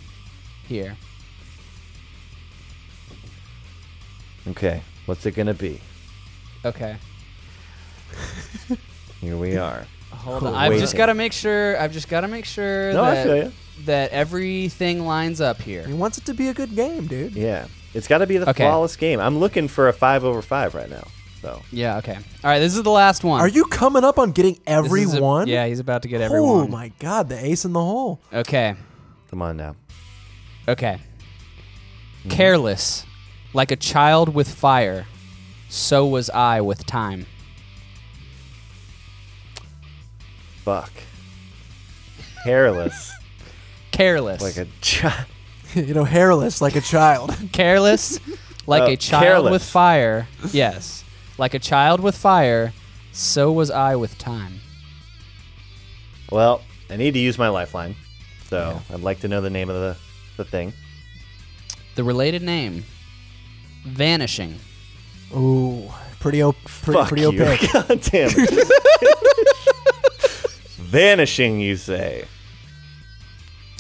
here. 0.69 0.97
Okay. 4.47 4.83
What's 5.07 5.27
it 5.27 5.33
gonna 5.33 5.55
be? 5.55 5.81
Okay. 6.65 6.97
Here 9.21 9.37
we 9.37 9.57
are. 9.57 9.87
Hold 10.11 10.45
on. 10.45 10.55
I've 10.55 10.79
just 10.79 10.97
got 10.97 11.07
to 11.07 11.15
make 11.15 11.33
sure. 11.33 11.79
I've 11.81 11.93
just 11.93 12.09
got 12.09 12.21
to 12.23 12.29
make 12.29 12.45
sure 12.45 12.93
No, 12.93 13.05
I 13.05 13.15
that 13.15 13.27
feel 13.27 13.37
you. 13.45 13.53
that 13.87 14.11
everything 14.11 15.07
lines 15.07 15.41
up 15.41 15.61
here. 15.61 15.87
he 15.87 15.95
wants 15.95 16.19
it 16.19 16.25
to 16.27 16.35
be 16.35 16.49
a 16.49 16.55
good 16.55 16.75
game, 16.77 17.07
dude. 17.07 17.33
Yeah. 17.35 17.67
It's 17.95 18.07
got 18.09 18.19
to 18.19 18.27
be 18.27 18.39
the 18.39 18.49
Okay. 18.51 18.65
flawless 18.65 18.97
game. 18.97 19.21
I'm 19.21 19.39
looking 19.39 19.69
for 19.69 19.89
a 19.89 19.93
five 19.93 20.25
over 20.25 20.43
five 20.43 20.75
right 20.75 20.89
now. 20.91 21.07
So 21.41 21.61
Yeah. 21.73 21.99
Okay. 21.99 22.15
All 22.15 22.21
right. 22.45 22.59
This 22.61 22.77
is 22.77 22.83
the 22.83 22.91
last 22.91 23.25
one. 23.25 23.41
Are 23.41 23.49
you 23.49 23.65
coming 23.65 24.05
up 24.05 24.19
on 24.19 24.33
getting 24.33 24.55
This 24.55 24.63
every 24.67 25.03
is 25.03 25.15
a- 25.15 25.23
one? 25.23 25.49
yeah. 25.49 25.67
He's 25.67 25.81
about 25.81 26.03
to 26.03 26.09
get 26.09 26.21
everyone. 26.21 26.65
Oh 26.65 26.69
my 26.69 26.93
god, 27.01 27.29
the 27.29 27.45
ace 27.45 27.65
in 27.65 27.73
the 27.73 27.81
hole. 27.81 28.21
Okay. 28.33 28.75
come 29.31 29.43
on 29.43 29.57
now. 29.57 29.75
Okay. 30.69 30.99
Mm-hmm. 32.21 32.29
Careless, 32.31 33.05
like 33.55 33.71
a 33.73 33.77
child 33.77 34.33
with 34.35 34.49
fire, 34.49 35.07
so 35.73 36.05
was 36.07 36.29
I 36.29 36.61
with 36.61 36.85
time. 36.87 37.25
Fuck. 40.65 40.93
Hairless. 42.45 43.11
Careless, 43.91 44.43
like 44.43 44.57
a 44.59 44.69
child. 44.83 45.27
you 45.75 45.95
know, 45.95 46.05
hairless 46.05 46.61
like 46.61 46.77
a 46.77 46.81
child. 46.81 47.35
careless, 47.53 48.21
like 48.67 48.83
Uh, 48.83 48.93
a 48.93 48.97
child 48.97 49.23
careless. 49.23 49.51
with 49.51 49.63
fire. 49.65 50.29
Yes, 50.53 51.05
like 51.39 51.55
a 51.55 51.59
child 51.59 52.01
with 52.01 52.17
fire, 52.17 52.73
so 53.13 53.51
was 53.53 53.71
I 53.71 53.97
with 53.97 54.17
time. 54.19 54.61
Well, 56.31 56.63
I 56.91 56.97
need 56.97 57.13
to 57.15 57.19
use 57.21 57.39
my 57.39 57.49
lifeline. 57.49 57.97
So 58.49 58.81
I'd 58.93 59.01
like 59.01 59.21
to 59.21 59.29
know 59.29 59.41
the 59.41 59.51
name 59.51 59.69
of 59.71 59.77
the, 59.77 59.97
the 60.37 60.45
thing. 60.45 60.73
The 61.95 62.05
related 62.05 62.43
name, 62.43 62.85
vanishing. 63.85 64.59
Ooh, 65.35 65.91
pretty 66.21 66.43
op- 66.43 66.57
pretty, 66.65 66.99
Fuck 66.99 67.09
pretty 67.09 67.23
you. 67.23 67.29
opaque. 67.29 67.73
God 67.73 68.01
damn 68.03 68.31
it. 68.33 68.69
Vanishing, 70.77 71.61
you 71.61 71.77
say. 71.77 72.25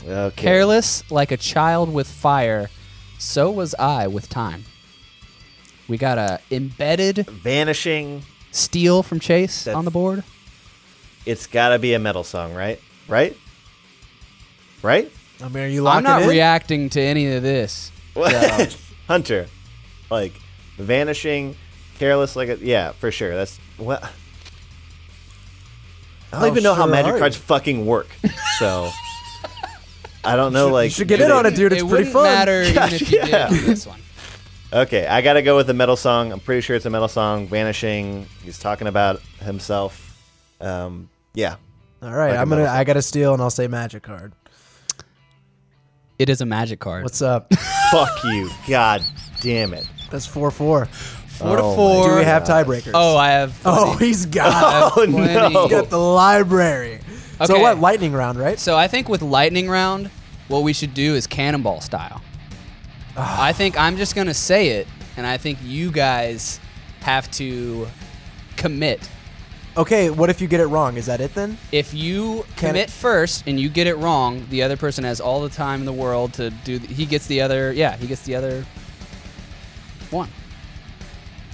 Okay. 0.07 0.35
Careless, 0.43 1.09
like 1.11 1.31
a 1.31 1.37
child 1.37 1.93
with 1.93 2.09
fire, 2.09 2.69
so 3.19 3.51
was 3.51 3.75
I 3.79 4.07
with 4.09 4.29
time. 4.29 4.65
We 5.89 5.97
got 5.99 6.19
a 6.19 6.41
embedded 6.51 7.27
Vanishing. 7.29 8.23
steal 8.51 9.03
from 9.03 9.21
Chase 9.21 9.65
That's- 9.65 9.77
on 9.79 9.85
the 9.85 9.91
board. 9.91 10.25
It's 11.25 11.47
got 11.47 11.69
to 11.69 11.79
be 11.79 11.95
a 11.95 12.01
metal 12.01 12.25
song, 12.25 12.53
right? 12.53 12.81
Right? 13.07 13.37
Right? 14.83 15.09
I 15.41 15.49
mean, 15.49 15.65
are 15.65 15.69
you 15.69 15.87
I'm 15.87 16.03
not 16.03 16.23
in? 16.23 16.29
reacting 16.29 16.89
to 16.91 17.01
any 17.01 17.33
of 17.33 17.45
this. 17.45 17.93
So, 18.15 18.67
Hunter. 19.07 19.47
Like, 20.11 20.33
vanishing, 20.83 21.57
careless, 21.99 22.37
like 22.37 22.49
a. 22.49 22.59
Yeah, 22.59 22.93
for 22.93 23.11
sure. 23.11 23.35
That's. 23.35 23.59
What? 23.79 24.03
I 24.03 24.09
don't 26.33 26.41
How 26.41 26.47
even 26.47 26.63
know 26.63 26.75
how 26.75 26.85
sure 26.85 26.91
magic 26.93 27.15
are 27.15 27.19
cards 27.19 27.37
you? 27.37 27.43
fucking 27.43 27.85
work. 27.87 28.09
So. 28.59 28.91
I 30.25 30.37
don't 30.37 30.53
know, 30.53 30.69
like. 30.69 30.85
you 30.87 30.91
should 30.91 31.09
get 31.09 31.21
in 31.21 31.29
they- 31.29 31.35
on 31.35 31.47
it, 31.47 31.55
dude. 31.57 31.73
It's 31.73 31.83
it 31.83 31.89
pretty 31.89 32.05
wouldn't 32.05 32.13
fun. 32.13 32.23
matter 32.25 32.63
even 32.63 32.75
Gosh, 32.75 32.93
if 33.03 33.11
you 33.13 33.19
yeah. 33.25 33.49
did 33.49 33.59
on 33.61 33.65
this 33.67 33.87
one. 33.87 34.01
Okay, 34.73 35.07
I 35.07 35.21
gotta 35.21 35.43
go 35.43 35.57
with 35.57 35.67
the 35.67 35.75
metal 35.75 35.97
song. 35.97 36.33
I'm 36.33 36.41
pretty 36.41 36.61
sure 36.63 36.75
it's 36.77 36.87
a 36.87 36.91
metal 36.91 37.09
song. 37.09 37.47
Vanishing. 37.49 38.27
He's 38.43 38.59
talking 38.59 38.87
about 38.87 39.21
himself. 39.41 40.17
Um, 40.61 41.11
yeah. 41.35 41.57
All 42.03 42.11
right, 42.13 42.31
Like 42.31 42.39
a 42.39 42.41
I'm 42.41 42.49
gonna. 42.49 42.63
metal 42.63 42.77
I 42.77 42.85
gotta 42.85 43.03
steal, 43.03 43.35
and 43.35 43.43
I'll 43.43 43.51
say 43.51 43.67
magic 43.67 44.03
card. 44.05 44.33
It 46.19 46.29
is 46.31 46.41
a 46.41 46.47
magic 46.47 46.79
card. 46.79 47.03
What's 47.03 47.21
up? 47.21 47.53
Fuck 47.91 48.23
you. 48.25 48.49
God 48.69 49.03
damn 49.43 49.75
it. 49.75 49.87
That's 50.13 50.27
four 50.27 50.51
four. 50.53 50.87
four 50.87 51.57
to 51.57 51.63
Oh 51.63 51.75
four? 51.75 52.09
Do 52.11 52.17
we 52.17 52.25
have 52.25 52.45
tiebreakers? 52.45 52.93
Oh, 52.95 53.17
I 53.17 53.31
have. 53.31 53.59
Oh, 53.65 53.97
he's 53.97 54.27
got. 54.27 54.93
Oh 54.97 55.05
no. 55.05 55.49
He 55.65 55.69
got 55.71 55.89
the 55.91 55.99
library. 55.99 57.01
So 57.45 57.55
Okay. 57.55 57.63
what? 57.63 57.79
Lightning 57.81 58.13
round, 58.13 58.39
right? 58.39 58.59
So 58.61 58.77
I 58.77 58.87
think 58.87 59.09
with 59.09 59.23
lightning 59.23 59.69
round, 59.69 60.11
what 60.49 60.61
we 60.63 60.73
should 60.73 60.95
do 60.95 61.15
is 61.17 61.27
cannonball 61.27 61.81
style. 61.81 62.21
Ah. 63.17 63.43
I 63.43 63.53
think 63.53 63.79
I'm 63.79 63.97
just 63.97 64.15
gonna 64.15 64.35
say 64.35 64.69
it, 64.69 64.87
and 65.17 65.27
I 65.27 65.37
think 65.39 65.59
you 65.63 65.91
guys 65.91 66.61
have 67.01 67.31
to 67.33 67.89
commit. 68.57 69.09
Okay, 69.77 70.11
what 70.11 70.29
if 70.29 70.41
you 70.43 70.47
get 70.49 70.61
it 70.61 70.67
wrong? 70.67 70.97
Is 70.99 71.07
that 71.07 71.21
it 71.23 71.35
then? 71.35 71.57
If 71.73 71.95
you 71.95 72.45
Can 72.57 72.69
commit 72.69 72.89
it- 72.89 72.91
first 72.91 73.45
and 73.47 73.59
you 73.59 73.71
get 73.71 73.87
it 73.87 73.95
wrong, 73.97 74.47
the 74.51 74.63
other 74.63 74.77
person 74.77 75.03
has 75.05 75.19
all 75.21 75.41
the 75.41 75.49
time 75.49 75.81
in 75.81 75.87
the 75.87 75.93
world 75.95 76.35
to 76.35 76.51
do. 76.51 76.79
th- 76.79 76.95
he 76.95 77.07
gets 77.07 77.27
the 77.27 77.41
other. 77.41 77.73
Yeah, 77.73 77.97
he 77.97 78.07
gets 78.07 78.21
the 78.23 78.35
other 78.37 78.67
one. 80.13 80.29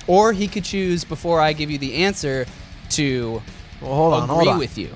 Or 0.06 0.32
he 0.32 0.48
could 0.48 0.64
choose 0.64 1.04
before 1.04 1.40
I 1.40 1.52
give 1.52 1.70
you 1.70 1.78
the 1.78 1.94
answer 2.04 2.46
to 2.90 3.42
Well, 3.80 3.94
hold 3.94 4.14
on, 4.14 4.22
agree 4.24 4.34
hold 4.36 4.48
on. 4.48 4.58
with 4.58 4.78
you. 4.78 4.90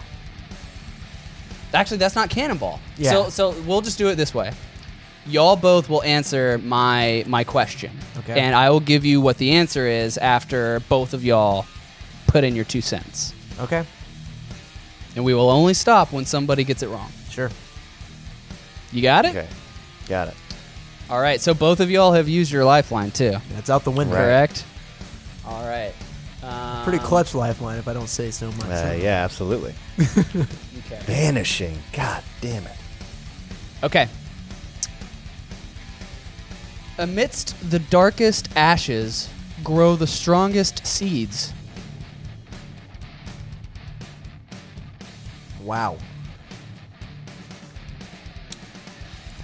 Actually, 1.74 1.98
that's 1.98 2.14
not 2.14 2.28
cannonball. 2.30 2.80
Yeah. 2.98 3.10
So 3.10 3.28
so 3.30 3.50
we'll 3.66 3.80
just 3.80 3.96
do 3.98 4.08
it 4.08 4.16
this 4.16 4.34
way. 4.34 4.52
Y'all 5.26 5.56
both 5.56 5.88
will 5.88 6.02
answer 6.02 6.58
my 6.58 7.24
my 7.26 7.44
question. 7.44 7.92
Okay. 8.18 8.38
And 8.38 8.54
I 8.54 8.68
will 8.70 8.80
give 8.80 9.04
you 9.04 9.20
what 9.20 9.38
the 9.38 9.52
answer 9.52 9.86
is 9.86 10.18
after 10.18 10.80
both 10.88 11.14
of 11.14 11.24
y'all 11.24 11.64
put 12.26 12.44
in 12.44 12.54
your 12.56 12.64
two 12.64 12.80
cents. 12.80 13.32
Okay, 13.60 13.84
And 15.14 15.24
we 15.24 15.34
will 15.34 15.50
only 15.50 15.74
stop 15.74 16.10
when 16.10 16.24
somebody 16.24 16.64
gets 16.64 16.82
it 16.82 16.88
wrong. 16.88 17.10
sure. 17.30 17.50
You 18.90 19.02
got 19.02 19.24
it? 19.26 19.36
Okay, 19.36 19.48
got 20.08 20.28
it. 20.28 20.34
All 21.10 21.20
right. 21.20 21.40
So 21.40 21.52
both 21.54 21.80
of 21.80 21.90
y'all 21.90 22.12
have 22.12 22.28
used 22.28 22.50
your 22.50 22.64
lifeline 22.64 23.10
too. 23.10 23.34
That's 23.54 23.68
out 23.70 23.84
the 23.84 23.90
window. 23.90 24.14
Right. 24.14 24.22
Correct? 24.22 24.64
All 25.46 25.66
right. 25.66 25.92
Um, 26.42 26.82
Pretty 26.84 26.98
clutch 26.98 27.34
lifeline, 27.34 27.78
if 27.78 27.86
I 27.86 27.92
don't 27.92 28.08
say 28.08 28.30
so 28.32 28.50
myself. 28.52 28.92
Uh, 28.92 28.94
yeah, 28.94 29.24
absolutely. 29.24 29.74
Okay. 30.86 31.00
Vanishing. 31.04 31.78
God 31.92 32.22
damn 32.40 32.66
it. 32.66 32.76
Okay. 33.82 34.08
Amidst 36.98 37.54
the 37.70 37.78
darkest 37.78 38.48
ashes 38.56 39.30
grow 39.64 39.96
the 39.96 40.06
strongest 40.06 40.86
seeds. 40.86 41.52
Wow. 45.62 45.96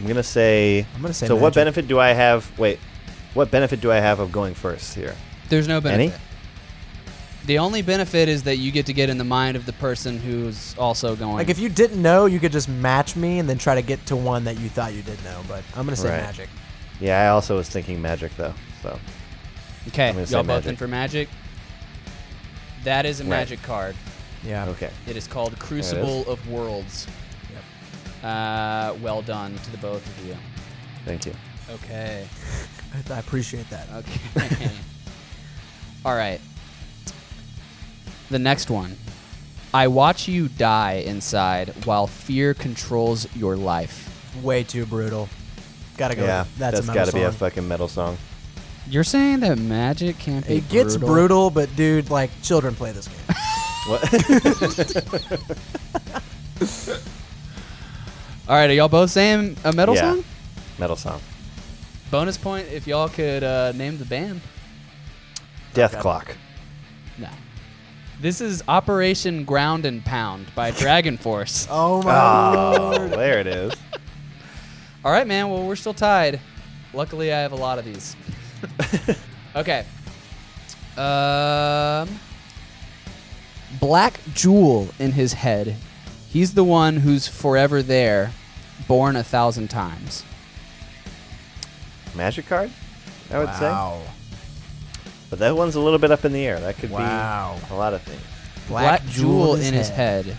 I'm 0.01 0.07
gonna 0.07 0.23
say. 0.23 0.87
I'm 0.95 1.03
gonna 1.03 1.13
say 1.15 1.27
So, 1.27 1.35
what 1.35 1.43
magic. 1.55 1.55
benefit 1.57 1.89
do 1.89 1.99
I 1.99 2.09
have? 2.13 2.57
Wait, 2.59 2.79
what 3.35 3.51
benefit 3.51 3.81
do 3.81 3.91
I 3.91 3.97
have 3.97 4.21
of 4.21 4.31
going 4.33 4.55
first 4.55 4.95
here? 4.95 5.15
There's 5.49 5.67
no 5.69 5.81
benefit. 5.81 6.13
Any? 6.13 6.23
The 7.47 7.59
only 7.59 7.81
benefit 7.83 8.29
is 8.29 8.43
that 8.43 8.57
you 8.57 8.71
get 8.71 8.85
to 8.87 8.93
get 8.93 9.09
in 9.09 9.17
the 9.17 9.25
mind 9.25 9.57
of 9.57 9.65
the 9.65 9.73
person 9.73 10.19
who's 10.19 10.77
also 10.79 11.17
going. 11.17 11.37
Like 11.37 11.49
if 11.49 11.59
you 11.59 11.69
didn't 11.71 12.01
know, 12.03 12.27
you 12.27 12.39
could 12.41 12.53
just 12.53 12.69
match 12.69 13.17
me 13.17 13.39
and 13.39 13.49
then 13.49 13.57
try 13.59 13.75
to 13.75 13.83
get 13.83 14.05
to 14.07 14.17
one 14.17 14.45
that 14.45 14.59
you 14.59 14.69
thought 14.69 14.93
you 14.93 15.03
did 15.03 15.23
know. 15.25 15.41
But 15.49 15.65
I'm 15.75 15.85
gonna 15.87 15.97
say 15.97 16.11
Right. 16.11 16.21
magic. 16.23 16.49
Yeah, 17.01 17.23
I 17.23 17.29
also 17.29 17.57
was 17.57 17.69
thinking 17.69 18.03
magic 18.03 18.37
though. 18.37 18.55
So 18.83 18.99
okay, 19.89 20.09
I'm 20.11 20.15
gonna 20.15 20.27
say 20.27 20.33
y'all 20.35 20.43
both 20.43 20.49
magic. 20.65 20.69
in 20.69 20.77
for 20.77 20.89
magic. 20.89 21.29
That 22.85 23.07
is 23.07 23.21
a 23.21 23.25
Right. 23.25 23.31
magic 23.31 23.63
card. 23.63 23.97
Yeah. 24.45 24.67
okay. 24.67 24.91
It 25.09 25.17
is 25.17 25.27
called 25.27 25.59
Crucible 25.59 26.25
of 26.29 26.47
Worlds. 26.49 27.07
Uh, 28.23 28.95
well 29.01 29.23
done 29.23 29.55
to 29.57 29.71
the 29.71 29.79
both 29.79 30.05
of 30.07 30.27
you. 30.27 30.37
Thank 31.05 31.27
you. 31.27 31.33
Okay. 31.71 32.27
I, 32.95 33.13
I 33.15 33.19
appreciate 33.19 33.69
that. 33.71 33.89
Okay. 33.93 34.71
All 36.05 36.15
right. 36.17 36.41
The 38.31 38.39
next 38.39 38.71
one. 38.71 38.97
I 39.73 39.89
watch 39.89 40.29
you 40.29 40.49
die 40.49 41.03
inside 41.07 41.69
while 41.85 42.07
fear 42.07 42.55
controls 42.55 43.27
your 43.37 43.57
life. 43.57 44.07
Way 44.43 44.65
too 44.65 44.87
brutal. 44.87 45.29
Gotta 45.99 46.17
go. 46.17 46.25
yeah, 46.25 46.45
that's, 46.57 46.77
that's 46.81 46.85
a 46.85 46.87
got 46.87 46.95
metal 46.97 47.13
to 47.13 47.17
be 47.19 47.23
a 47.25 47.33
fucking 47.33 47.69
metal 47.69 47.89
song. 47.89 48.17
You're 48.89 49.05
saying 49.05 49.41
that 49.41 49.59
magic 49.59 50.19
can't 50.19 50.47
be 50.47 50.57
It 50.57 50.69
gets 50.71 50.97
brutal? 50.97 51.15
brutal, 51.15 51.51
but 51.51 51.77
dude, 51.77 52.09
like 52.09 52.31
children 52.43 52.75
play 52.75 52.93
this 52.93 53.09
game. 53.09 53.19
What? 53.89 54.03
All 58.49 58.57
right, 58.57 58.71
are 58.71 58.73
y'all 58.73 58.89
both 58.89 59.11
saying 59.11 59.57
a 59.65 59.73
metal 59.73 59.95
Yeah. 59.95 60.13
song? 60.15 60.25
metal 60.79 60.97
song. 60.97 61.21
Bonus 62.11 62.39
point 62.39 62.67
if 62.69 62.87
y'all 62.87 63.09
could 63.09 63.43
uh, 63.45 63.73
name 63.73 63.99
the 63.99 64.05
band. 64.05 64.41
Death 65.75 65.93
Okay. 65.95 66.01
Clock. 66.03 66.37
No. 67.19 67.29
This 68.21 68.41
is 68.41 68.63
Operation 68.69 69.45
Ground 69.45 69.85
and 69.85 70.05
Pound 70.05 70.47
by 70.55 70.71
DragonForce. 70.73 71.67
Oh 71.71 72.03
my 72.03 72.15
Oh, 72.17 72.97
lord. 72.97 73.11
there 73.13 73.39
it 73.41 73.47
is. 73.47 73.73
All 75.05 75.13
right, 75.13 75.27
man. 75.27 75.51
Well, 75.51 75.65
we're 75.67 75.77
still 75.77 75.95
tied. 75.95 76.41
Luckily, 76.95 77.33
I 77.33 77.41
have 77.41 77.53
a 77.53 77.57
lot 77.57 77.79
of 77.79 77.85
these. 77.85 78.17
okay. 79.57 79.85
Um, 80.97 82.19
Black 83.79 84.19
Jewel 84.35 84.89
in 84.99 85.13
his 85.13 85.35
head. 85.35 85.77
He's 86.31 86.55
the 86.55 86.65
one 86.65 86.97
who's 86.97 87.29
forever 87.29 87.83
there, 87.83 88.33
born 88.87 89.17
a 89.17 89.23
thousand 89.23 89.69
times. 89.69 90.25
Magic 92.15 92.47
card, 92.47 92.71
I 93.31 93.39
would 93.39 93.53
say. 93.55 93.63
wow. 93.71 94.03
But 95.31 95.41
that 95.41 95.55
one's 95.55 95.75
a 95.75 95.81
little 95.81 95.99
bit 95.99 96.11
up 96.11 96.25
in 96.25 96.33
the 96.33 96.45
air. 96.47 96.59
That 96.59 96.79
could 96.79 96.91
Wow. 96.91 97.57
be 97.69 97.75
a 97.75 97.77
lot 97.77 97.93
of 97.93 98.03
things. 98.03 98.21
Black, 98.67 99.05
Jewel, 99.07 99.57
in 99.57 99.75
his 99.75 99.89
head. 99.91 100.37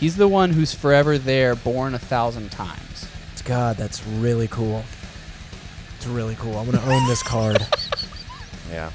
He's 0.00 0.16
the 0.16 0.28
one 0.28 0.50
who's 0.50 0.74
forever 0.74 1.18
there, 1.18 1.54
born 1.54 1.94
a 1.94 1.98
thousand 1.98 2.50
times. 2.50 3.06
God, 3.44 3.76
that's 3.76 4.04
really 4.06 4.48
cool. 4.48 4.82
It's 5.96 6.06
really 6.06 6.34
cool. 6.36 6.56
I'm 6.58 6.70
gonna 6.70 6.84
own 6.92 7.06
this 7.08 7.22
card. 7.22 7.66
Yeah. 8.72 8.90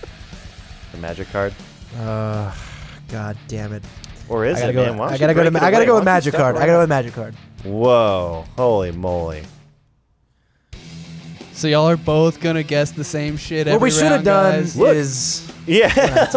The 0.91 0.97
magic 0.97 1.29
card. 1.31 1.53
Uh, 1.97 2.51
God 3.07 3.37
damn 3.47 3.71
it. 3.71 3.83
Or 4.27 4.43
is 4.43 4.57
I 4.57 4.61
gotta 4.61 4.69
it, 4.71 4.73
go. 4.73 4.85
man? 4.87 4.97
Why 4.97 5.07
I 5.11 5.17
gotta 5.17 5.33
go. 5.35 5.43
To, 5.43 5.47
it 5.47 5.61
I 5.61 5.71
gotta 5.71 5.85
go 5.85 5.95
with 5.95 6.03
magic 6.03 6.33
card. 6.33 6.55
I 6.55 6.59
gotta 6.61 6.71
go 6.71 6.79
with 6.79 6.89
magic 6.89 7.13
card. 7.13 7.35
Whoa. 7.63 8.45
Holy 8.57 8.91
moly. 8.91 9.43
So 11.53 11.67
y'all 11.67 11.89
are 11.89 11.97
both 11.97 12.39
gonna 12.39 12.63
guess 12.63 12.91
the 12.91 13.03
same 13.03 13.35
shit. 13.35 13.67
What 13.67 13.81
we 13.81 13.91
should 13.91 14.03
have 14.03 14.23
done 14.23 14.61
guys. 14.61 14.77
Look. 14.77 14.95
is 14.95 15.51
Yeah. 15.67 16.27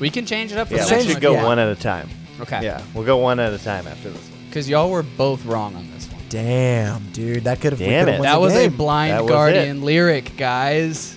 We 0.00 0.10
can 0.10 0.26
change 0.26 0.50
it 0.52 0.58
up 0.58 0.68
for 0.68 0.74
yeah, 0.74 0.84
the 0.84 0.86
we 0.86 0.90
next 0.90 1.04
change 1.04 1.14
should 1.14 1.22
go 1.22 1.34
yeah. 1.34 1.44
one 1.44 1.58
at 1.58 1.68
a 1.68 1.80
time. 1.80 2.08
Okay. 2.40 2.64
Yeah, 2.64 2.82
we'll 2.94 3.04
go 3.04 3.18
one 3.18 3.38
at 3.38 3.52
a 3.52 3.58
time 3.58 3.86
after 3.86 4.10
this 4.10 4.28
one. 4.30 4.38
Because 4.46 4.68
y'all 4.68 4.90
were 4.90 5.02
both 5.02 5.44
wrong 5.44 5.74
on 5.76 5.88
this 5.92 6.08
one. 6.08 6.20
damn, 6.28 7.10
dude. 7.12 7.44
That 7.44 7.60
could 7.60 7.72
have. 7.72 7.78
Been. 7.78 8.06
Damn 8.06 8.20
it. 8.20 8.22
That 8.22 8.40
was 8.40 8.54
a 8.54 8.68
blind 8.68 9.22
was 9.22 9.30
guardian 9.30 9.82
lyric, 9.82 10.36
guys. 10.36 11.16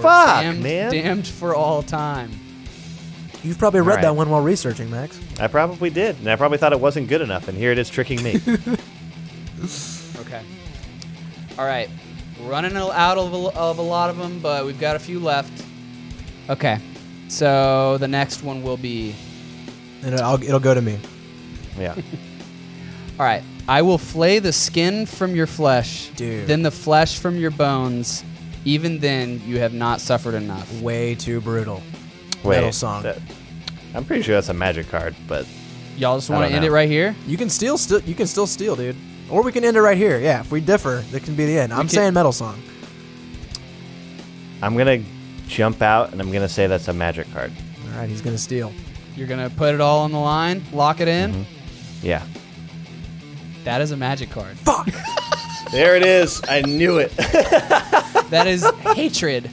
Fuck, 0.00 0.42
damned, 0.42 0.62
man. 0.62 0.90
Damned 0.90 1.26
for 1.26 1.54
all 1.54 1.82
time. 1.82 2.30
You've 3.44 3.58
probably 3.58 3.80
read 3.82 3.96
All 3.98 4.02
that 4.02 4.16
one 4.16 4.30
while 4.30 4.40
researching, 4.40 4.90
Max. 4.90 5.20
I 5.38 5.46
probably 5.48 5.90
did, 5.90 6.16
and 6.18 6.28
I 6.30 6.36
probably 6.36 6.58
thought 6.58 6.72
it 6.72 6.80
wasn't 6.80 7.08
good 7.08 7.20
enough, 7.20 7.46
and 7.46 7.56
here 7.56 7.70
it 7.70 7.78
is 7.78 7.88
tricking 7.90 8.22
me. 8.22 8.40
Okay. 10.20 10.42
All 11.58 11.64
right. 11.64 11.88
We're 12.40 12.50
running 12.50 12.76
out 12.76 13.16
of 13.18 13.32
a, 13.32 13.58
of 13.58 13.78
a 13.78 13.82
lot 13.82 14.10
of 14.10 14.16
them, 14.18 14.40
but 14.40 14.66
we've 14.66 14.78
got 14.80 14.96
a 14.96 14.98
few 14.98 15.18
left. 15.20 15.64
Okay. 16.50 16.78
So 17.28 17.96
the 17.98 18.08
next 18.08 18.42
one 18.42 18.62
will 18.62 18.76
be 18.76 19.14
And 20.02 20.14
it'll, 20.14 20.42
it'll 20.42 20.60
go 20.60 20.74
to 20.74 20.82
me. 20.82 20.98
yeah. 21.78 21.94
All 23.18 23.24
right. 23.26 23.42
I 23.66 23.82
will 23.82 23.98
flay 23.98 24.38
the 24.40 24.52
skin 24.52 25.06
from 25.06 25.34
your 25.34 25.46
flesh, 25.46 26.10
Dude. 26.16 26.46
then 26.46 26.62
the 26.62 26.70
flesh 26.70 27.18
from 27.18 27.36
your 27.36 27.50
bones. 27.50 28.22
Even 28.66 28.98
then, 28.98 29.40
you 29.46 29.58
have 29.60 29.72
not 29.72 30.00
suffered 30.00 30.34
enough. 30.34 30.80
Way 30.82 31.14
too 31.14 31.40
brutal. 31.40 31.82
Wait. 32.44 32.56
Metal 32.56 32.72
song. 32.72 33.02
that- 33.02 33.18
I'm 33.94 34.04
pretty 34.04 34.22
sure 34.22 34.34
that's 34.34 34.48
a 34.48 34.54
magic 34.54 34.88
card, 34.88 35.14
but 35.28 35.46
Y'all 35.96 36.16
just 36.18 36.28
want 36.28 36.48
to 36.48 36.52
end 36.52 36.62
know. 36.62 36.68
it 36.68 36.72
right 36.72 36.88
here? 36.88 37.14
You 37.26 37.36
can 37.36 37.48
steal. 37.48 37.78
Still, 37.78 38.00
you 38.00 38.14
can 38.14 38.26
still 38.26 38.46
steal, 38.48 38.74
dude. 38.74 38.96
Or 39.30 39.42
we 39.42 39.52
can 39.52 39.64
end 39.64 39.76
it 39.76 39.80
right 39.80 39.96
here. 39.96 40.18
Yeah, 40.18 40.40
if 40.40 40.50
we 40.50 40.60
differ, 40.60 41.04
that 41.12 41.22
can 41.22 41.34
be 41.36 41.46
the 41.46 41.58
end. 41.58 41.72
I'm 41.72 41.80
can- 41.82 41.88
saying 41.90 42.14
metal 42.14 42.32
song. 42.32 42.60
I'm 44.62 44.76
gonna 44.76 45.02
jump 45.46 45.82
out 45.82 46.12
and 46.12 46.20
I'm 46.20 46.32
gonna 46.32 46.48
say 46.48 46.66
that's 46.66 46.88
a 46.88 46.92
magic 46.92 47.30
card. 47.32 47.52
All 47.92 47.98
right, 48.00 48.08
he's 48.08 48.20
gonna 48.20 48.38
steal. 48.38 48.72
You're 49.16 49.26
gonna 49.28 49.50
put 49.50 49.74
it 49.74 49.80
all 49.80 50.00
on 50.00 50.12
the 50.12 50.18
line, 50.18 50.64
lock 50.72 51.00
it 51.00 51.08
in. 51.08 51.32
Mm-hmm. 51.32 51.42
Yeah. 52.06 52.22
That 53.64 53.80
is 53.80 53.90
a 53.92 53.96
magic 53.96 54.30
card. 54.30 54.56
Fuck. 54.58 54.88
There 55.72 55.96
it 55.96 56.04
is. 56.06 56.40
I 56.48 56.60
knew 56.60 56.98
it. 56.98 57.10
That 58.30 58.46
is 58.46 58.64
hatred. 58.94 59.50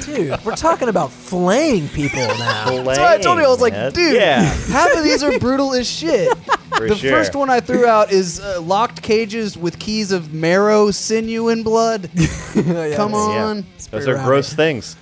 Dude, 0.00 0.44
we're 0.44 0.56
talking 0.56 0.88
about 0.88 1.10
flaying 1.10 1.88
people 1.88 2.18
now. 2.20 2.64
That's 2.84 2.98
why 2.98 3.14
I 3.14 3.18
told 3.18 3.38
you 3.38 3.44
I 3.44 3.48
was 3.48 3.60
like, 3.60 3.72
man. 3.72 3.92
dude, 3.92 4.16
Yeah, 4.16 4.42
half 4.42 4.94
of 4.96 5.04
these 5.04 5.22
are 5.22 5.38
brutal 5.38 5.72
as 5.74 5.88
shit. 5.88 6.36
for 6.76 6.88
the 6.88 6.96
sure. 6.96 7.10
first 7.10 7.34
one 7.34 7.50
I 7.50 7.60
threw 7.60 7.86
out 7.86 8.10
is 8.12 8.40
uh, 8.40 8.60
locked 8.60 9.02
cages 9.02 9.56
with 9.58 9.78
keys 9.78 10.10
of 10.12 10.32
marrow, 10.32 10.90
sinew, 10.90 11.48
and 11.48 11.64
blood. 11.64 12.10
Yeah, 12.54 12.96
Come 12.96 13.12
yeah. 13.12 13.18
on. 13.44 13.56
Yeah. 13.58 13.62
Those 13.90 14.08
are 14.08 14.14
around 14.14 14.26
gross 14.26 14.52
things. 14.52 14.96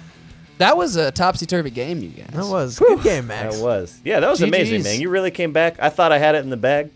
That 0.58 0.76
was 0.76 0.94
a 0.96 1.11
topsy 1.11 1.46
turvy 1.46 1.70
game, 1.70 2.00
you 2.00 2.11
guys. 2.11 2.28
That 2.32 2.46
was 2.46 2.76
a 2.80 2.84
good 2.84 3.02
game, 3.02 3.26
Max. 3.26 3.56
That 3.56 3.62
was. 3.62 3.98
Yeah, 4.04 4.20
that 4.20 4.28
was 4.30 4.40
amazing, 4.42 4.80
GGs. 4.82 4.84
man. 4.84 5.00
You 5.00 5.08
really 5.11 5.30
came 5.32 5.52
back. 5.52 5.80
I 5.80 5.88
thought 5.88 6.12
I 6.12 6.18
had 6.18 6.34
it 6.36 6.44
in 6.44 6.50
the 6.50 6.56
bag. 6.56 6.90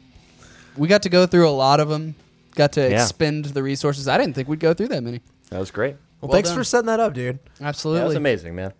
We 0.77 0.87
got 0.87 1.03
to 1.03 1.09
go 1.09 1.27
through 1.27 1.49
a 1.49 1.51
lot 1.51 1.81
of 1.81 1.89
them. 1.89 2.15
got 2.55 2.73
to 2.75 2.83
Yeah. 2.89 3.03
expend 3.03 3.47
the 3.47 3.62
resources. 3.65 4.07
I 4.07 4.17
didn't 4.19 4.35
think 4.35 4.49
we'd 4.49 4.61
go 4.61 4.75
through 4.75 4.89
that 4.89 5.03
many. 5.03 5.21
That 5.51 5.59
was 5.59 5.71
great. 5.73 5.97
Well, 6.25 6.29
Well 6.31 6.37
thanks 6.37 6.49
done. 6.51 6.59
for 6.59 6.64
setting 6.64 6.87
that 6.87 7.01
up, 7.01 7.12
dude. 7.12 7.39
Absolutely. 7.61 8.01
That 8.01 8.07
was 8.07 8.16
amazing, 8.16 8.55
man. 8.55 8.72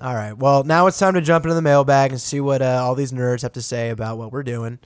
All 0.00 0.14
right. 0.14 0.36
Well, 0.36 0.62
now 0.64 0.86
it's 0.86 0.98
time 0.98 1.14
to 1.14 1.20
jump 1.20 1.44
into 1.44 1.54
the 1.54 1.62
mailbag 1.62 2.12
and 2.12 2.20
see 2.20 2.40
what 2.40 2.62
uh, 2.62 2.80
all 2.82 2.94
these 2.94 3.12
nerds 3.12 3.42
have 3.42 3.52
to 3.52 3.62
say 3.62 3.90
about 3.90 4.18
what 4.18 4.30
we're 4.32 4.42
doing. 4.44 4.78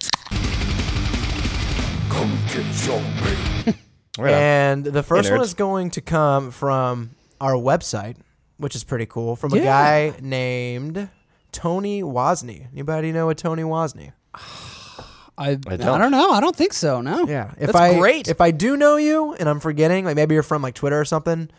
Right 4.19 4.33
on. 4.33 4.41
And 4.41 4.85
the 4.85 5.03
first 5.03 5.31
one 5.31 5.41
is 5.43 5.55
going 5.55 5.91
to 5.91 6.01
come 6.01 6.51
from 6.51 7.11
our 7.41 7.53
website, 7.53 8.17
which 8.57 8.75
is 8.75 8.83
pretty 8.85 9.07
cool, 9.07 9.37
from 9.37 9.53
a 9.53 9.57
Yeah. 9.59 9.65
guy 9.65 10.15
named 10.21 11.09
Tony 11.53 12.03
Wozni. 12.03 12.67
Anybody 12.73 13.13
know 13.13 13.29
a 13.29 13.35
Tony 13.35 13.63
Wozni? 13.63 14.13
I, 14.35 15.51
I, 15.51 15.55
don't. 15.55 15.79
don't. 16.01 16.11
know. 16.11 16.31
I 16.31 16.41
don't 16.41 16.57
think 16.57 16.73
so. 16.73 17.03
No. 17.03 17.27
Yeah. 17.27 17.51
If 17.59 17.67
That's 17.73 17.77
I 17.77 17.99
great. 17.99 18.29
if 18.29 18.41
I 18.41 18.51
do 18.53 18.75
know 18.77 18.97
you 18.97 19.35
and 19.35 19.49
I'm 19.51 19.61
forgetting, 19.61 20.07
like 20.07 20.17
maybe 20.17 20.33
you're 20.35 20.43
from 20.43 20.63
like 20.63 20.75
Twitter 20.75 20.99
or 20.99 21.05
something, 21.05 21.51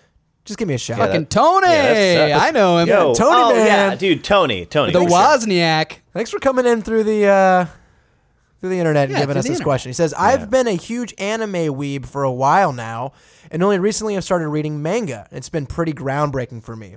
just 0.48 0.58
give 0.58 0.68
me 0.68 0.74
a 0.74 0.78
shout. 0.80 0.98
Yeah, 0.98 1.06
Fucking 1.06 1.22
that- 1.22 1.30
Tony. 1.30 1.68
yeah, 1.68 1.94
that's- 2.16 2.42
I 2.42 2.52
know 2.52 2.78
him. 2.80 2.88
Yo, 2.88 3.14
Tony 3.14 3.36
oh, 3.36 3.50
man. 3.54 3.66
yeah, 3.92 3.96
dude, 3.96 4.24
Tony, 4.24 4.66
Tony. 4.66 4.92
the 4.94 5.02
for 5.02 5.10
sure. 5.10 5.18
Wozniak. 5.20 5.98
Thanks 6.14 6.32
for 6.32 6.40
coming 6.40 6.66
in 6.66 6.82
through 6.82 7.04
the 7.04 7.26
uh, 7.28 7.66
through 8.60 8.70
the 8.72 8.80
internet 8.80 9.10
and 9.10 9.18
giving 9.18 9.34
through 9.34 9.40
us 9.40 9.46
the 9.46 9.50
this 9.50 9.58
internet. 9.60 9.64
question. 9.66 9.90
He 9.90 9.94
says, 9.94 10.14
"I've 10.16 10.50
been 10.50 10.68
a 10.68 10.72
huge 10.74 11.14
anime 11.20 11.52
weeb 11.76 12.06
for 12.08 12.24
a 12.24 12.32
while 12.32 12.74
now, 12.74 13.12
and 13.52 13.62
only 13.62 13.78
recently 13.78 14.18
I've 14.18 14.24
started 14.24 14.48
reading 14.48 14.82
manga. 14.82 15.28
It's 15.32 15.50
been 15.50 15.68
pretty 15.68 15.94
groundbreaking 15.94 16.64
for 16.64 16.76
me. 16.76 16.96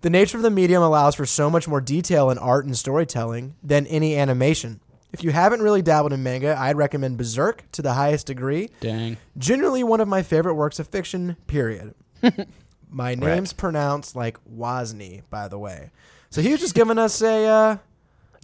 The 0.00 0.10
nature 0.10 0.36
of 0.36 0.42
the 0.42 0.50
medium 0.50 0.82
allows 0.82 1.14
for 1.14 1.24
so 1.26 1.48
much 1.48 1.68
more 1.68 1.80
detail 1.80 2.30
in 2.30 2.38
art 2.38 2.64
and 2.64 2.76
storytelling 2.76 3.54
than 3.62 3.86
any 3.86 4.16
animation." 4.16 4.80
If 5.12 5.22
you 5.24 5.30
haven't 5.30 5.62
really 5.62 5.80
dabbled 5.80 6.12
in 6.12 6.22
manga, 6.22 6.54
I'd 6.58 6.76
recommend 6.76 7.16
Berserk 7.16 7.62
to 7.72 7.80
the 7.80 7.94
highest 7.94 8.26
degree. 8.26 8.68
Dang. 8.80 9.16
Generally, 9.38 9.84
one 9.84 10.00
of 10.00 10.08
my 10.08 10.22
favorite 10.22 10.54
works 10.54 10.78
of 10.78 10.88
fiction. 10.88 11.36
Period. 11.46 11.94
my 12.90 13.14
name's 13.14 13.52
pronounced 13.52 14.14
like 14.16 14.38
Wozni, 14.48 15.22
by 15.30 15.48
the 15.48 15.58
way. 15.58 15.90
So 16.30 16.40
he 16.42 16.50
was 16.52 16.60
just 16.60 16.74
giving 16.74 16.98
us 16.98 17.20
a 17.22 17.44
uh, 17.46 17.76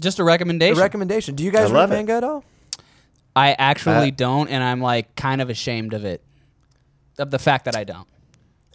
Just 0.00 0.18
a 0.18 0.22
a 0.22 0.24
recommendation. 0.24 0.78
recommendation. 0.80 1.34
Do 1.34 1.44
you 1.44 1.50
guys 1.50 1.70
I 1.70 1.74
read 1.74 1.90
love 1.90 1.92
it. 1.92 2.10
at 2.10 2.24
all? 2.24 2.44
I 3.34 3.52
actually 3.52 4.08
Uh, 4.08 4.14
don't, 4.16 4.48
and 4.50 4.62
I'm 4.62 4.80
like 4.80 5.14
kind 5.16 5.40
of 5.40 5.48
ashamed 5.50 5.94
of 5.94 6.04
it, 6.04 6.22
of 7.18 7.30
the 7.30 7.38
fact 7.38 7.64
that 7.66 7.76
I 7.76 7.84
don't. 7.84 8.06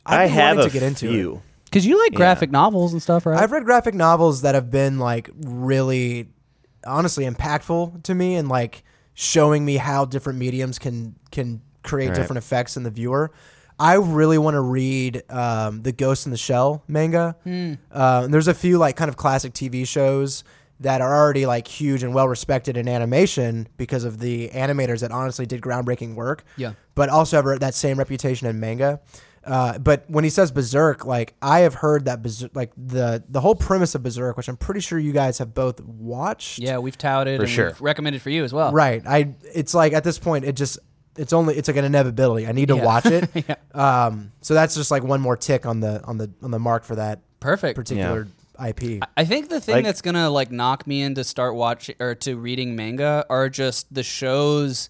I've 0.06 0.20
I 0.22 0.26
have 0.26 0.58
a 0.60 0.64
to 0.64 0.70
get 0.70 0.84
into 0.84 1.08
few. 1.10 1.36
it. 1.36 1.42
Because 1.66 1.86
you 1.86 2.00
like 2.02 2.14
graphic 2.14 2.50
novels 2.50 2.94
and 2.94 3.02
stuff, 3.02 3.26
right? 3.26 3.38
I've 3.38 3.52
read 3.52 3.66
graphic 3.66 3.94
novels 3.94 4.42
that 4.42 4.56
have 4.56 4.72
been 4.72 5.00
like 5.00 5.30
really, 5.36 6.30
honestly, 6.86 7.26
impactful 7.26 8.04
to 8.04 8.16
me 8.16 8.36
and 8.36 8.48
like 8.48 8.84
showing 9.14 9.66
me 9.66 9.76
how 9.78 10.06
different 10.06 10.40
mediums 10.40 10.80
can 10.80 11.16
can 11.32 11.62
create 11.84 12.08
Right. 12.10 12.16
different 12.16 12.38
effects 12.38 12.78
in 12.78 12.84
the 12.84 12.90
viewer. 12.90 13.32
I 13.80 13.96
really 13.96 14.38
want 14.38 14.56
to 14.56 14.62
read 14.62 15.24
um, 15.30 15.84
the 15.84 15.92
Ghost 15.92 16.26
in 16.26 16.32
the 16.32 16.38
Shell 16.38 16.84
manga. 16.88 17.36
Hmm. 17.44 17.74
Uh, 17.92 18.22
and 18.26 18.34
there's 18.34 18.48
a 18.48 18.54
few 18.54 18.78
like 18.78 18.96
kind 18.96 19.10
of 19.10 19.18
classic 19.18 19.54
TV 19.54 19.88
shows 19.88 20.44
that 20.80 21.02
are 21.02 21.16
already 21.16 21.46
like 21.46 21.68
huge 21.68 22.04
and 22.04 22.14
well 22.14 22.28
respected 22.28 22.78
in 22.78 22.88
animation 22.88 23.68
because 23.78 24.04
of 24.04 24.20
the 24.20 24.50
animators 24.50 25.02
that 25.02 25.12
honestly 25.12 25.46
did 25.46 25.62
groundbreaking 25.62 26.16
work. 26.16 26.44
Yeah. 26.56 26.74
But 26.96 27.10
also 27.10 27.42
have 27.42 27.60
that 27.60 27.74
same 27.76 27.98
reputation 28.00 28.48
in 28.48 28.60
manga. 28.60 29.00
Uh, 29.44 29.78
but 29.80 30.04
when 30.10 30.26
he 30.26 30.30
says 30.30 30.52
Berserk, 30.52 31.06
like 31.06 31.34
I 31.42 31.60
have 31.60 31.74
heard 31.76 32.06
that 32.06 32.22
Berserk, 32.22 32.54
like 32.54 32.72
the 32.76 33.24
the 33.30 33.40
whole 33.40 33.56
premise 33.56 33.96
of 33.96 34.04
Berserk, 34.04 34.36
which 34.36 34.50
I'm 34.50 34.58
pretty 34.58 34.82
sure 34.82 35.00
you 35.00 35.14
guys 35.14 35.38
have 35.38 35.54
both 35.54 35.80
watched. 35.82 36.60
yeah, 36.60 36.80
we've 36.80 36.98
touted 36.98 37.38
For 37.38 37.44
and 37.44 37.52
sure. 37.52 37.68
we've 37.68 37.82
recommended 37.82 38.22
for 38.22 38.30
you 38.30 38.44
as 38.44 38.52
well. 38.52 38.74
Right. 38.74 39.02
I. 39.08 39.36
It's 39.56 39.74
like 39.74 39.94
at 39.94 40.04
this 40.04 40.20
point, 40.20 40.44
it 40.44 40.58
just 40.58 40.80
it's 41.18 41.34
only 41.34 41.56
it's 41.58 41.68
like 41.68 41.78
an 41.78 41.86
inevitability. 41.86 42.48
I 42.48 42.52
need 42.52 42.68
to 42.70 42.76
Yeah. 42.78 42.84
watch 42.86 43.06
it. 43.06 43.30
Yeah. 43.48 43.56
Um. 43.74 44.32
So 44.42 44.54
that's 44.54 44.76
just 44.76 44.92
like 44.92 45.04
one 45.04 45.22
more 45.22 45.36
tick 45.38 45.66
on 45.66 45.80
the 45.80 46.04
on 46.06 46.18
the 46.18 46.30
on 46.42 46.52
the 46.52 46.60
mark 46.60 46.84
for 46.84 46.96
that 46.96 47.20
Perfect. 47.40 47.76
particular 47.76 48.28
IP. 48.64 49.04
I 49.16 49.26
think 49.26 49.50
the 49.50 49.62
thing 49.62 49.76
Like- 49.76 49.86
that's 49.86 50.02
gonna 50.02 50.30
like 50.30 50.52
knock 50.52 50.88
me 50.88 51.02
into 51.02 51.24
start 51.24 51.56
watching 51.56 51.96
or 52.00 52.16
to 52.16 52.36
reading 52.38 52.76
manga 52.76 53.26
are 53.30 53.50
just 53.50 53.94
the 53.94 54.04
shows 54.04 54.90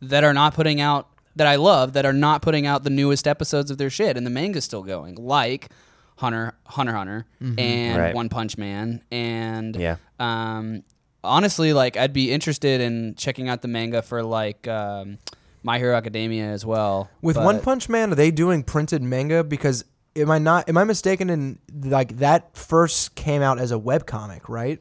that 0.00 0.24
are 0.24 0.32
not 0.34 0.54
putting 0.54 0.80
out 0.80 1.08
that 1.36 1.46
I 1.46 1.56
love 1.56 1.92
that 1.94 2.06
are 2.06 2.12
not 2.12 2.40
putting 2.42 2.66
out 2.66 2.84
the 2.84 2.90
newest 2.90 3.26
episodes 3.26 3.70
of 3.70 3.76
their 3.78 3.90
shit 3.90 4.16
and 4.16 4.24
the 4.26 4.30
manga's 4.30 4.64
still 4.64 4.82
going 4.82 5.16
like 5.16 5.68
Hunter 6.16 6.54
Hunter 6.66 6.92
Hunter 6.94 7.26
and 7.58 7.98
Right. 7.98 8.14
One 8.14 8.28
Punch 8.28 8.56
Man 8.56 9.02
and 9.10 9.74
Yeah. 9.76 9.96
um 10.20 10.82
honestly 11.22 11.72
like 11.72 11.96
I'd 11.96 12.12
be 12.12 12.30
interested 12.30 12.80
in 12.80 13.14
checking 13.16 13.48
out 13.48 13.62
the 13.62 13.68
manga 13.68 14.00
for 14.02 14.22
like 14.22 14.66
um 14.68 15.18
My 15.64 15.78
Hero 15.78 15.96
Academia 15.96 16.44
as 16.44 16.64
well 16.64 17.10
With 17.22 17.36
One 17.36 17.60
Punch 17.60 17.88
Man, 17.88 18.12
are 18.12 18.14
they 18.14 18.30
doing 18.30 18.62
printed 18.62 19.02
manga? 19.02 19.42
Because 19.42 19.84
am 20.14 20.30
I 20.30 20.38
not? 20.38 20.68
Am 20.68 20.76
I 20.76 20.84
mistaken 20.84 21.30
in 21.30 21.58
like 21.82 22.18
that 22.18 22.56
first 22.56 23.14
came 23.16 23.42
out 23.42 23.58
as 23.58 23.70
a 23.72 23.78
web 23.78 24.06
comic, 24.06 24.48
right? 24.48 24.80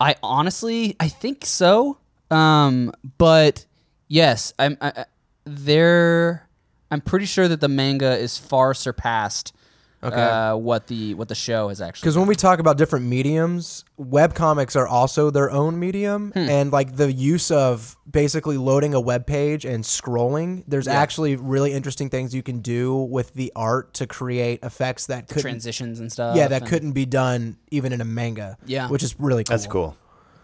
I 0.00 0.16
honestly, 0.22 0.96
I 1.00 1.08
think 1.08 1.46
so. 1.46 1.98
Um, 2.30 2.92
but 3.18 3.64
yes, 4.08 4.52
I'm. 4.58 4.76
I, 4.80 4.92
I- 4.96 5.04
there. 5.44 6.46
I'm 6.90 7.00
pretty 7.00 7.26
sure 7.26 7.46
that 7.48 7.60
the 7.60 7.68
manga 7.68 8.16
is 8.18 8.36
far 8.36 8.74
surpassed. 8.74 9.54
Okay. 10.02 10.16
Uh, 10.16 10.56
what 10.56 10.86
the 10.86 11.12
what 11.14 11.28
the 11.28 11.34
show 11.34 11.68
has 11.68 11.82
actually. 11.82 12.06
Because 12.06 12.16
when 12.16 12.26
we 12.26 12.34
talk 12.34 12.58
about 12.58 12.78
different 12.78 13.04
mediums, 13.04 13.84
web 13.98 14.34
comics 14.34 14.74
are 14.74 14.88
also 14.88 15.30
their 15.30 15.50
own 15.50 15.78
medium, 15.78 16.32
and 16.34 16.72
like 16.72 16.96
the 16.96 17.12
use 17.12 17.50
of 17.50 17.96
basically 18.10 18.56
loading 18.56 18.94
a 18.94 19.00
web 19.00 19.26
page 19.26 19.66
and 19.66 19.84
scrolling, 19.84 20.64
there's 20.66 20.88
actually 20.88 21.36
really 21.36 21.72
interesting 21.72 22.08
things 22.08 22.34
you 22.34 22.42
can 22.42 22.60
do 22.60 22.96
with 22.96 23.34
the 23.34 23.52
art 23.54 23.92
to 23.94 24.06
create 24.06 24.60
effects 24.62 25.06
that 25.06 25.28
couldn't, 25.28 25.42
transitions 25.42 26.00
and 26.00 26.10
stuff. 26.10 26.34
yeah, 26.34 26.48
that 26.48 26.62
and- 26.62 26.70
couldn't 26.70 26.92
be 26.92 27.04
done 27.04 27.58
even 27.70 27.92
in 27.92 28.00
a 28.00 28.04
manga. 28.06 28.56
Yeah. 28.64 28.88
which 28.88 29.02
is 29.02 29.14
really 29.18 29.44
cool. 29.44 29.54
That's 29.54 29.66
cool. 29.66 29.96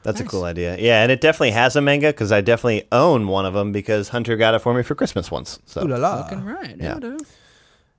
That's 0.03 0.21
a 0.21 0.25
cool 0.25 0.45
idea. 0.45 0.77
Yeah, 0.79 1.03
and 1.03 1.11
it 1.11 1.21
definitely 1.21 1.51
has 1.51 1.75
a 1.75 1.81
manga 1.81 2.09
because 2.09 2.31
I 2.31 2.41
definitely 2.41 2.87
own 2.93 3.27
one 3.27 3.45
of 3.45 3.55
them 3.55 3.73
because 3.73 4.11
Hunter 4.11 4.37
got 4.37 4.55
it 4.55 4.61
for 4.61 4.73
me 4.73 4.85
for 4.85 4.95
Christmas 4.95 5.33
once. 5.33 5.59
So 5.67 5.83
Ooh 5.83 5.89
la 5.89 5.97
la. 5.97 6.23
Fucking 6.23 6.45
right. 6.45 6.77
Yeah. 6.79 6.99
Yeah. 7.03 7.17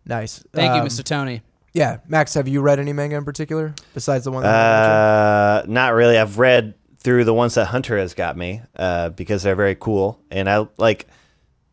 Dude. 0.07 0.09
Nice. 0.09 0.43
Thank 0.53 0.73
you, 0.75 0.81
Um, 0.81 0.87
Mr. 0.87 1.03
Tony. 1.03 1.41
Yeah, 1.73 1.97
Max, 2.07 2.33
have 2.33 2.47
you 2.47 2.61
read 2.61 2.79
any 2.79 2.93
manga 2.93 3.17
in 3.17 3.25
particular 3.25 3.75
besides 3.93 4.23
the 4.23 4.31
one? 4.31 4.43
That 4.43 4.49
I 4.55 5.61
mentioned? 5.63 5.71
Uh, 5.71 5.79
not 5.81 5.93
really. 5.93 6.17
I've 6.17 6.39
read 6.39 6.73
through 6.99 7.23
the 7.25 7.33
ones 7.33 7.53
that 7.55 7.65
Hunter 7.65 7.97
has 7.97 8.13
got 8.13 8.35
me 8.35 8.61
uh, 8.75 9.09
because 9.09 9.43
they're 9.43 9.55
very 9.55 9.75
cool, 9.75 10.19
and 10.31 10.49
I 10.49 10.65
like. 10.77 11.07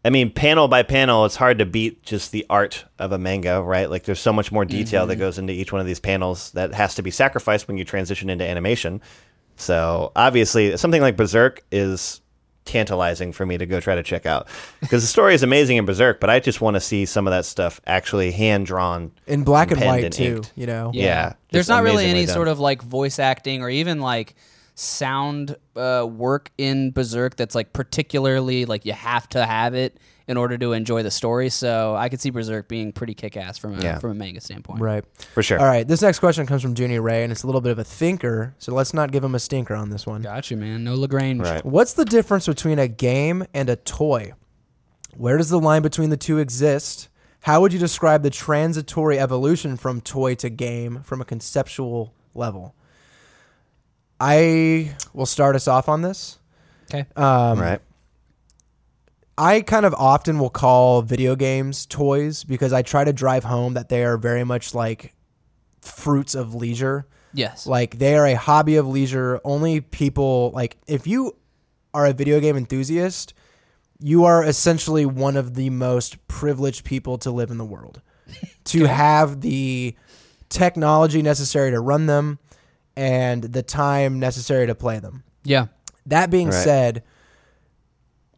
I 0.06 0.10
mean, 0.10 0.30
panel 0.30 0.68
by 0.68 0.82
panel, 0.82 1.24
it's 1.24 1.34
hard 1.36 1.60
to 1.60 1.64
beat 1.64 2.02
just 2.02 2.30
the 2.30 2.44
art 2.50 2.84
of 2.98 3.12
a 3.12 3.18
manga, 3.18 3.62
right? 3.62 3.88
Like, 3.88 4.02
there's 4.04 4.20
so 4.20 4.34
much 4.34 4.52
more 4.52 4.66
detail 4.66 5.06
that 5.06 5.16
goes 5.16 5.38
into 5.38 5.54
each 5.54 5.72
one 5.72 5.80
of 5.80 5.86
these 5.86 5.98
panels 5.98 6.50
that 6.50 6.74
has 6.74 6.94
to 6.96 7.02
be 7.02 7.10
sacrificed 7.10 7.68
when 7.68 7.78
you 7.78 7.86
transition 7.86 8.28
into 8.28 8.46
animation. 8.46 9.00
So, 9.56 10.12
obviously, 10.14 10.76
something 10.76 11.00
like 11.00 11.16
Berserk 11.16 11.64
is 11.72 12.20
tantalizing 12.64 13.32
for 13.32 13.44
me 13.44 13.58
to 13.58 13.66
go 13.66 13.80
try 13.80 13.94
to 13.94 14.02
check 14.02 14.26
out 14.26 14.48
because 14.80 15.02
the 15.02 15.06
story 15.08 15.34
is 15.34 15.42
amazing 15.42 15.76
in 15.76 15.84
Berserk, 15.84 16.20
but 16.20 16.30
I 16.30 16.40
just 16.40 16.60
want 16.60 16.74
to 16.74 16.80
see 16.80 17.04
some 17.04 17.26
of 17.26 17.30
that 17.32 17.44
stuff 17.44 17.80
actually 17.86 18.30
hand 18.32 18.66
drawn 18.66 19.12
in 19.26 19.44
black 19.44 19.70
and 19.70 19.78
penned 19.78 19.90
white 19.90 20.04
and 20.04 20.12
too. 20.12 20.36
inked. 20.36 20.52
You 20.56 20.66
know. 20.66 20.90
Yeah, 20.94 21.34
There's 21.50 21.68
not 21.68 21.82
really 21.82 22.06
any 22.06 22.26
done. 22.26 22.34
sort 22.34 22.48
of 22.48 22.60
like 22.60 22.82
voice 22.82 23.18
acting 23.18 23.62
or 23.62 23.68
even 23.70 24.00
like 24.00 24.34
sound 24.74 25.56
uh, 25.76 26.06
work 26.08 26.50
in 26.58 26.90
Berserk 26.90 27.36
that's 27.36 27.54
like 27.54 27.72
particularly 27.72 28.64
like 28.64 28.84
you 28.84 28.92
have 28.92 29.28
to 29.30 29.44
have 29.44 29.74
it 29.74 29.98
in 30.26 30.36
order 30.38 30.56
to 30.56 30.72
enjoy 30.72 31.02
the 31.02 31.10
story. 31.10 31.50
So 31.50 31.94
I 31.94 32.08
could 32.08 32.20
see 32.20 32.30
Berserk 32.30 32.66
being 32.68 32.92
pretty 32.92 33.14
kick 33.14 33.36
ass 33.36 33.58
from 33.58 33.78
a 33.78 33.82
Yeah. 33.82 33.98
from 33.98 34.10
a 34.12 34.14
manga 34.14 34.40
standpoint. 34.40 34.80
Right. 34.80 35.04
for 35.34 35.42
sure. 35.42 35.58
All 35.58 35.66
right. 35.66 35.86
This 35.86 36.00
next 36.02 36.18
question 36.18 36.46
comes 36.46 36.62
from 36.62 36.74
Junior 36.74 37.02
Ray, 37.02 37.22
and 37.24 37.30
it's 37.32 37.42
a 37.42 37.46
little 37.46 37.60
bit 37.60 37.72
of 37.72 37.78
a 37.78 37.84
thinker. 37.84 38.54
So 38.58 38.72
let's 38.74 38.94
not 38.94 39.12
give 39.12 39.22
him 39.22 39.34
a 39.34 39.38
stinker 39.38 39.74
on 39.74 39.90
this 39.90 40.06
one. 40.06 40.22
Gotcha, 40.22 40.56
man. 40.56 40.82
No 40.84 40.94
Lagrange. 40.94 41.42
Right. 41.42 41.64
What's 41.64 41.92
the 41.92 42.04
difference 42.04 42.46
between 42.46 42.78
a 42.78 42.88
game 42.88 43.44
and 43.52 43.68
a 43.68 43.76
toy? 43.76 44.32
Where 45.16 45.36
does 45.36 45.48
the 45.50 45.60
line 45.60 45.82
between 45.82 46.10
the 46.10 46.16
two 46.16 46.38
exist? 46.38 47.08
How 47.42 47.60
would 47.60 47.72
you 47.74 47.78
describe 47.78 48.22
the 48.22 48.30
transitory 48.30 49.18
evolution 49.18 49.76
from 49.76 50.00
toy 50.00 50.34
to 50.36 50.48
game 50.48 51.02
from 51.04 51.20
a 51.20 51.24
conceptual 51.26 52.14
level? 52.34 52.74
I 54.20 54.94
will 55.12 55.26
start 55.26 55.56
us 55.56 55.68
off 55.68 55.88
on 55.88 56.02
this. 56.02 56.38
Okay. 56.90 57.06
Um, 57.16 57.58
right. 57.60 57.80
I 59.36 59.62
kind 59.62 59.84
of 59.84 59.94
often 59.94 60.38
will 60.38 60.50
call 60.50 61.02
video 61.02 61.34
games 61.36 61.86
toys 61.86 62.44
because 62.44 62.72
I 62.72 62.82
try 62.82 63.04
to 63.04 63.12
drive 63.12 63.44
home 63.44 63.74
that 63.74 63.88
they 63.88 64.04
are 64.04 64.16
very 64.16 64.44
much 64.44 64.74
like 64.74 65.14
fruits 65.80 66.34
of 66.34 66.54
leisure. 66.54 67.06
Yes. 67.32 67.66
Like 67.66 67.98
they 67.98 68.16
are 68.16 68.26
a 68.26 68.34
hobby 68.34 68.76
of 68.76 68.86
leisure. 68.86 69.40
Only 69.44 69.80
people 69.80 70.52
like 70.54 70.76
if 70.86 71.06
you 71.06 71.36
are 71.92 72.06
a 72.06 72.12
video 72.12 72.38
game 72.40 72.56
enthusiast, 72.56 73.34
you 73.98 74.24
are 74.24 74.44
essentially 74.44 75.04
one 75.06 75.36
of 75.36 75.54
the 75.54 75.70
most 75.70 76.26
privileged 76.28 76.84
people 76.84 77.18
to 77.18 77.30
live 77.30 77.50
in 77.50 77.58
the 77.58 77.64
world. 77.64 78.00
to 78.64 78.84
have 78.84 79.40
the 79.42 79.94
technology 80.48 81.22
necessary 81.22 81.70
to 81.72 81.80
run 81.80 82.06
them 82.06 82.38
and 82.96 83.42
the 83.44 83.62
time 83.62 84.18
necessary 84.20 84.66
to 84.66 84.74
play 84.74 84.98
them. 85.00 85.24
yeah. 85.42 85.66
That 86.06 86.30
being 86.30 86.48
Right. 86.50 86.62
said, 86.64 87.02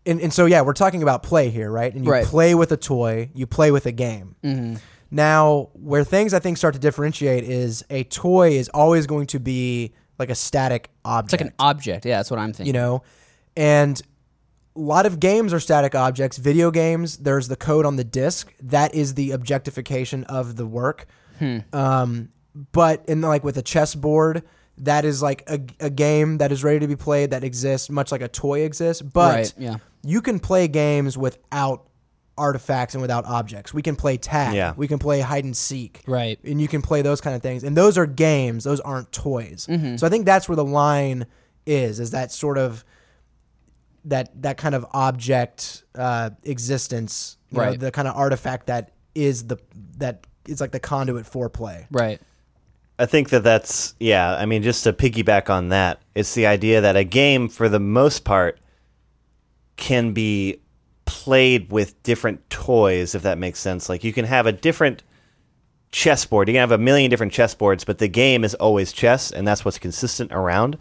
and, 0.06 0.20
and 0.20 0.32
so 0.32 0.46
yeah, 0.46 0.62
we're 0.62 0.72
talking 0.72 1.02
about 1.02 1.22
play 1.22 1.50
here, 1.50 1.70
right? 1.70 1.92
And 1.94 2.04
you 2.04 2.10
Right. 2.10 2.24
play 2.24 2.54
with 2.54 2.72
a 2.72 2.76
toy, 2.76 3.30
you 3.34 3.46
play 3.46 3.70
with 3.70 3.86
a 3.86 3.92
game. 3.92 4.36
Mm-hmm. 4.42 4.76
Now, 5.10 5.68
where 5.74 6.04
things 6.04 6.34
I 6.34 6.38
think 6.38 6.56
start 6.58 6.74
to 6.74 6.80
differentiate 6.80 7.44
is 7.44 7.84
a 7.90 8.04
toy 8.04 8.50
is 8.52 8.68
always 8.70 9.06
going 9.06 9.26
to 9.28 9.38
be 9.40 9.94
like 10.18 10.30
a 10.30 10.34
static 10.34 10.90
object. 11.04 11.32
It's 11.34 11.40
like 11.42 11.50
an 11.50 11.54
object. 11.58 12.06
Yeah, 12.06 12.16
that's 12.18 12.30
what 12.30 12.40
I'm 12.40 12.52
thinking. 12.52 12.66
you 12.66 12.72
know, 12.72 13.02
and 13.56 14.00
a 14.74 14.80
lot 14.80 15.06
of 15.06 15.20
games 15.20 15.52
are 15.54 15.60
static 15.60 15.94
objects. 15.94 16.36
Video 16.38 16.70
games, 16.70 17.18
there's 17.18 17.48
the 17.48 17.56
code 17.56 17.86
on 17.86 17.96
the 17.96 18.04
disc 18.04 18.52
that 18.62 18.94
is 18.94 19.14
the 19.14 19.30
objectification 19.32 20.24
of 20.24 20.56
the 20.56 20.66
work. 20.66 21.06
Hmm. 21.38 21.58
Um, 21.72 22.28
but 22.72 23.04
in 23.06 23.20
like 23.20 23.44
with 23.44 23.56
a 23.58 23.62
chessboard, 23.62 24.42
that 24.78 25.04
is 25.04 25.22
like 25.22 25.42
a, 25.48 25.60
a 25.80 25.90
game 25.90 26.38
that 26.38 26.52
is 26.52 26.62
ready 26.62 26.80
to 26.80 26.86
be 26.88 26.96
played 26.96 27.30
that 27.30 27.42
exists, 27.44 27.88
much 27.90 28.12
like 28.12 28.20
a 28.22 28.28
toy 28.28 28.60
exists. 28.60 29.02
But 29.02 29.34
Right, 29.34 29.54
yeah. 29.58 29.76
you 30.04 30.20
can 30.20 30.38
play 30.38 30.68
games 30.68 31.16
without 31.16 31.86
artifacts 32.38 32.94
and 32.94 33.00
without 33.00 33.24
objects. 33.24 33.72
We 33.72 33.80
can 33.80 33.96
play 33.96 34.18
tag. 34.18 34.54
Yeah. 34.54 34.74
We 34.76 34.86
can 34.88 34.98
play 34.98 35.20
hide 35.20 35.44
and 35.44 35.56
seek. 35.56 36.02
Right. 36.06 36.38
And 36.44 36.60
you 36.60 36.68
can 36.68 36.82
play 36.82 37.00
those 37.00 37.22
kind 37.22 37.34
of 37.34 37.40
things. 37.40 37.64
And 37.64 37.74
those 37.74 37.96
are 37.96 38.04
games. 38.06 38.64
Those 38.64 38.80
aren't 38.80 39.10
toys. 39.12 39.66
Mm-hmm. 39.70 39.96
So 39.96 40.06
I 40.06 40.10
think 40.10 40.26
that's 40.26 40.46
where 40.48 40.56
the 40.56 40.64
line 40.64 41.26
is, 41.64 41.98
is 41.98 42.10
that 42.10 42.30
sort 42.32 42.58
of 42.58 42.84
that 44.04 44.42
that 44.42 44.56
kind 44.56 44.74
of 44.74 44.86
object 44.92 45.82
uh, 45.96 46.30
existence, 46.44 47.38
you 47.50 47.58
know, 47.58 47.64
Right. 47.64 47.80
the 47.80 47.90
kind 47.90 48.06
of 48.06 48.14
artifact 48.16 48.66
that 48.66 48.92
is 49.14 49.46
the 49.46 49.56
that 49.98 50.26
is 50.46 50.60
like 50.60 50.72
the 50.72 50.78
conduit 50.80 51.26
for 51.26 51.48
play. 51.48 51.86
Right. 51.90 52.20
I 52.98 53.06
think 53.06 53.28
that 53.30 53.44
that's 53.44 53.94
yeah. 54.00 54.34
I 54.34 54.46
mean, 54.46 54.62
just 54.62 54.84
to 54.84 54.92
piggyback 54.92 55.50
on 55.50 55.68
that, 55.68 56.00
it's 56.14 56.34
the 56.34 56.46
idea 56.46 56.80
that 56.80 56.96
a 56.96 57.04
game, 57.04 57.48
for 57.48 57.68
the 57.68 57.80
most 57.80 58.24
part, 58.24 58.58
can 59.76 60.12
be 60.12 60.60
played 61.04 61.70
with 61.70 62.02
different 62.02 62.48
toys, 62.50 63.14
if 63.14 63.22
that 63.22 63.38
makes 63.38 63.58
sense. 63.58 63.88
Like 63.88 64.02
you 64.02 64.12
can 64.12 64.24
have 64.24 64.46
a 64.46 64.52
different 64.52 65.02
chessboard. 65.92 66.48
You 66.48 66.54
can 66.54 66.60
have 66.60 66.72
a 66.72 66.78
million 66.78 67.10
different 67.10 67.32
chessboards, 67.32 67.84
but 67.84 67.98
the 67.98 68.08
game 68.08 68.44
is 68.44 68.54
always 68.54 68.92
chess, 68.92 69.30
and 69.30 69.46
that's 69.46 69.64
what's 69.64 69.78
consistent 69.78 70.32
around. 70.32 70.78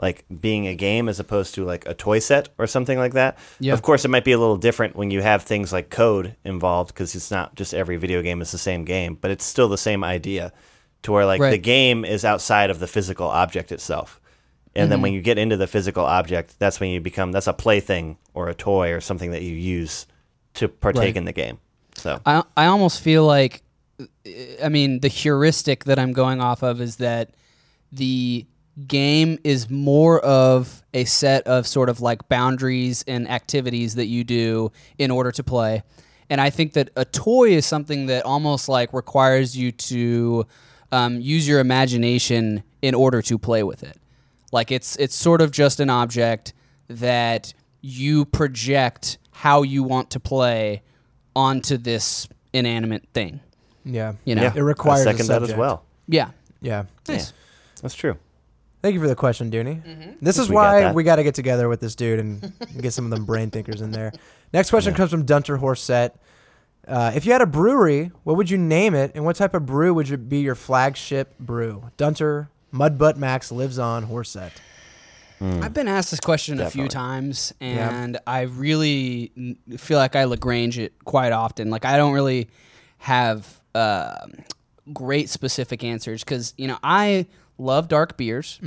Like 0.00 0.24
being 0.40 0.66
a 0.66 0.74
game 0.74 1.08
as 1.08 1.20
opposed 1.20 1.54
to 1.54 1.64
like 1.64 1.86
a 1.86 1.94
toy 1.94 2.18
set 2.18 2.48
or 2.58 2.66
something 2.66 2.98
like 2.98 3.12
that. 3.12 3.38
Yeah. 3.60 3.74
Of 3.74 3.82
course, 3.82 4.04
it 4.04 4.08
might 4.08 4.24
be 4.24 4.32
a 4.32 4.38
little 4.38 4.56
different 4.56 4.96
when 4.96 5.10
you 5.10 5.20
have 5.20 5.42
things 5.42 5.72
like 5.72 5.90
code 5.90 6.34
involved 6.44 6.92
because 6.92 7.14
it's 7.14 7.30
not 7.30 7.54
just 7.54 7.72
every 7.72 7.96
video 7.96 8.22
game 8.22 8.40
is 8.40 8.50
the 8.50 8.58
same 8.58 8.84
game, 8.84 9.16
but 9.20 9.30
it's 9.30 9.44
still 9.44 9.68
the 9.68 9.78
same 9.78 10.02
idea 10.02 10.52
to 11.02 11.12
where 11.12 11.26
like 11.26 11.40
the 11.40 11.58
game 11.58 12.04
is 12.04 12.24
outside 12.24 12.70
of 12.70 12.78
the 12.78 12.86
physical 12.86 13.28
object 13.28 13.72
itself. 13.72 14.20
And 14.74 14.90
then 14.90 14.96
mm-hmm. 14.96 15.02
when 15.02 15.12
you 15.12 15.20
get 15.20 15.36
into 15.36 15.56
the 15.56 15.66
physical 15.66 16.04
object, 16.04 16.58
that's 16.58 16.80
when 16.80 16.90
you 16.90 17.00
become 17.00 17.32
that's 17.32 17.46
a 17.46 17.52
plaything 17.52 18.16
or 18.32 18.48
a 18.48 18.54
toy 18.54 18.92
or 18.92 19.00
something 19.00 19.32
that 19.32 19.42
you 19.42 19.54
use 19.54 20.06
to 20.54 20.68
partake 20.68 21.00
Right. 21.00 21.16
in 21.16 21.24
the 21.24 21.32
game. 21.32 21.58
So 21.94 22.20
I 22.24 22.42
I 22.56 22.66
almost 22.66 23.02
feel 23.02 23.26
like, 23.26 23.62
I 24.62 24.68
mean, 24.70 25.00
the 25.00 25.08
heuristic 25.08 25.84
that 25.84 25.98
I'm 25.98 26.12
going 26.12 26.40
off 26.40 26.62
of 26.62 26.80
is 26.80 26.96
that 26.96 27.30
the 27.90 28.46
game 28.86 29.38
is 29.44 29.68
more 29.68 30.20
of 30.20 30.82
a 30.94 31.04
set 31.04 31.46
of 31.46 31.66
sort 31.66 31.90
of 31.90 32.00
like 32.00 32.26
boundaries 32.28 33.04
and 33.06 33.28
activities 33.28 33.96
that 33.96 34.06
you 34.06 34.24
do 34.24 34.72
in 34.96 35.10
order 35.10 35.30
to 35.32 35.42
play. 35.42 35.82
And 36.30 36.40
I 36.40 36.48
think 36.48 36.72
that 36.72 36.88
a 36.96 37.04
toy 37.04 37.50
is 37.50 37.66
something 37.66 38.06
that 38.06 38.24
almost 38.24 38.70
like 38.70 38.94
requires 38.94 39.54
you 39.54 39.70
to 39.72 40.46
um, 40.92 41.20
use 41.20 41.48
your 41.48 41.58
imagination 41.58 42.62
in 42.82 42.94
order 42.94 43.20
to 43.22 43.38
play 43.38 43.62
with 43.64 43.82
it. 43.82 43.96
Like 44.52 44.70
it's 44.70 44.94
it's 44.96 45.14
sort 45.16 45.40
of 45.40 45.50
just 45.50 45.80
an 45.80 45.90
object 45.90 46.52
that 46.88 47.52
you 47.80 48.24
project 48.26 49.18
how 49.32 49.62
you 49.62 49.82
want 49.82 50.10
to 50.10 50.20
play 50.20 50.82
onto 51.34 51.76
this 51.78 52.28
inanimate 52.52 53.08
thing. 53.14 53.40
Yeah. 53.84 54.12
You 54.24 54.34
know? 54.36 54.42
yeah, 54.42 54.52
It 54.54 54.60
requires 54.60 55.06
I 55.06 55.10
a 55.10 55.14
second 55.14 55.26
that 55.28 55.42
as 55.42 55.54
well. 55.56 55.84
Yeah. 56.06 56.30
Yeah. 56.60 56.84
Nice. 57.08 57.32
That's 57.80 57.94
true. 57.94 58.16
Thank 58.82 58.94
you 58.94 59.00
for 59.00 59.08
the 59.08 59.16
question, 59.16 59.50
Dooney. 59.50 60.18
This 60.20 60.38
is 60.38 60.48
We 60.48 60.56
why 60.56 60.80
that. 60.80 60.94
we 60.94 61.02
got 61.04 61.16
to 61.16 61.22
get 61.22 61.34
together 61.34 61.68
with 61.68 61.80
this 61.80 61.94
dude 61.94 62.18
and 62.18 62.52
get 62.80 62.92
some 62.92 63.04
of 63.04 63.10
them 63.10 63.24
brain 63.24 63.50
thinkers 63.50 63.80
in 63.80 63.90
there. 63.92 64.12
Next 64.52 64.70
question 64.70 64.92
comes 64.94 65.10
from 65.10 65.24
Dunter 65.24 65.56
Horset. 65.58 66.10
Uh, 66.86 67.12
if 67.14 67.24
you 67.24 67.32
had 67.32 67.40
a 67.40 67.46
brewery, 67.46 68.10
what 68.24 68.36
would 68.36 68.50
you 68.50 68.58
name 68.58 68.94
it, 68.94 69.12
and 69.14 69.24
what 69.24 69.36
type 69.36 69.54
of 69.54 69.64
brew 69.66 69.94
would 69.94 70.08
you 70.08 70.16
be 70.16 70.38
your 70.40 70.54
flagship 70.54 71.38
brew? 71.38 71.90
Dunter 71.96 72.48
Mudbutt 72.72 73.16
Max 73.16 73.52
lives 73.52 73.78
on 73.78 74.06
Horset. 74.06 74.50
I've 75.40 75.74
been 75.74 75.88
asked 75.88 76.12
this 76.12 76.20
question 76.20 76.60
a 76.60 76.70
few 76.70 76.86
times, 76.88 77.52
and 77.60 78.16
I 78.28 78.42
really 78.42 79.32
feel 79.76 79.98
like 79.98 80.14
I 80.14 80.22
Lagrange 80.24 80.78
it 80.78 80.92
quite 81.04 81.32
often. 81.32 81.68
Like 81.68 81.84
I 81.84 81.96
don't 81.96 82.12
really 82.12 82.48
have 82.98 83.60
uh, 83.74 84.26
great 84.92 85.28
specific 85.28 85.82
answers 85.82 86.22
because 86.22 86.54
you 86.56 86.68
know 86.68 86.78
I 86.84 87.26
love 87.58 87.88
dark 87.88 88.16
beers, 88.16 88.60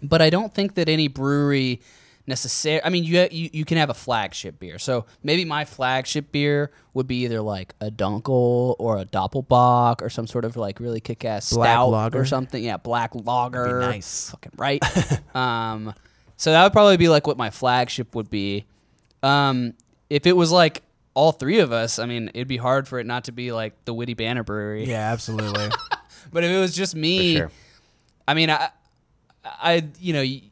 but 0.00 0.22
I 0.22 0.30
don't 0.30 0.54
think 0.54 0.74
that 0.76 0.88
any 0.88 1.08
brewery 1.08 1.80
necessary. 2.26 2.82
I 2.84 2.88
mean, 2.90 3.04
you, 3.04 3.26
you 3.30 3.50
you 3.52 3.64
can 3.64 3.76
have 3.78 3.90
a 3.90 3.94
flagship 3.94 4.58
beer, 4.58 4.78
so 4.78 5.06
maybe 5.22 5.44
my 5.44 5.64
flagship 5.64 6.32
beer 6.32 6.70
would 6.94 7.06
be 7.06 7.24
either 7.24 7.40
like 7.40 7.74
a 7.80 7.90
Dunkel 7.90 8.76
or 8.78 8.98
a 8.98 9.04
Doppelbock 9.04 10.02
or 10.02 10.08
some 10.10 10.26
sort 10.26 10.44
of 10.44 10.56
like 10.56 10.80
really 10.80 11.00
kick-ass 11.00 11.52
Black 11.52 11.68
stout 11.68 11.88
lager. 11.90 12.18
or 12.20 12.24
something. 12.24 12.62
Yeah, 12.62 12.76
black 12.78 13.14
lager. 13.14 13.80
nice. 13.80 14.30
Fucking 14.30 14.52
right. 14.56 14.82
um, 15.36 15.94
so 16.36 16.50
that 16.52 16.62
would 16.62 16.72
probably 16.72 16.96
be 16.96 17.08
like 17.08 17.26
what 17.26 17.36
my 17.36 17.50
flagship 17.50 18.14
would 18.14 18.30
be. 18.30 18.64
Um, 19.22 19.74
if 20.10 20.26
it 20.26 20.36
was 20.36 20.52
like 20.52 20.82
all 21.14 21.32
three 21.32 21.60
of 21.60 21.72
us, 21.72 21.98
I 21.98 22.06
mean, 22.06 22.30
it'd 22.34 22.46
be 22.48 22.58
hard 22.58 22.86
for 22.86 22.98
it 22.98 23.06
not 23.06 23.24
to 23.24 23.32
be 23.32 23.50
like 23.52 23.72
the 23.86 23.94
Witty 23.94 24.14
Banter 24.14 24.44
Brewery. 24.44 24.84
Yeah, 24.84 25.12
absolutely. 25.12 25.68
But 26.32 26.42
if 26.42 26.50
it 26.50 26.58
was 26.58 26.74
just 26.74 26.96
me, 26.96 27.36
sure. 27.36 27.52
I 28.26 28.34
mean, 28.34 28.50
I, 28.50 28.70
I, 29.44 29.84
you 30.00 30.12
know, 30.12 30.22
y- 30.22 30.42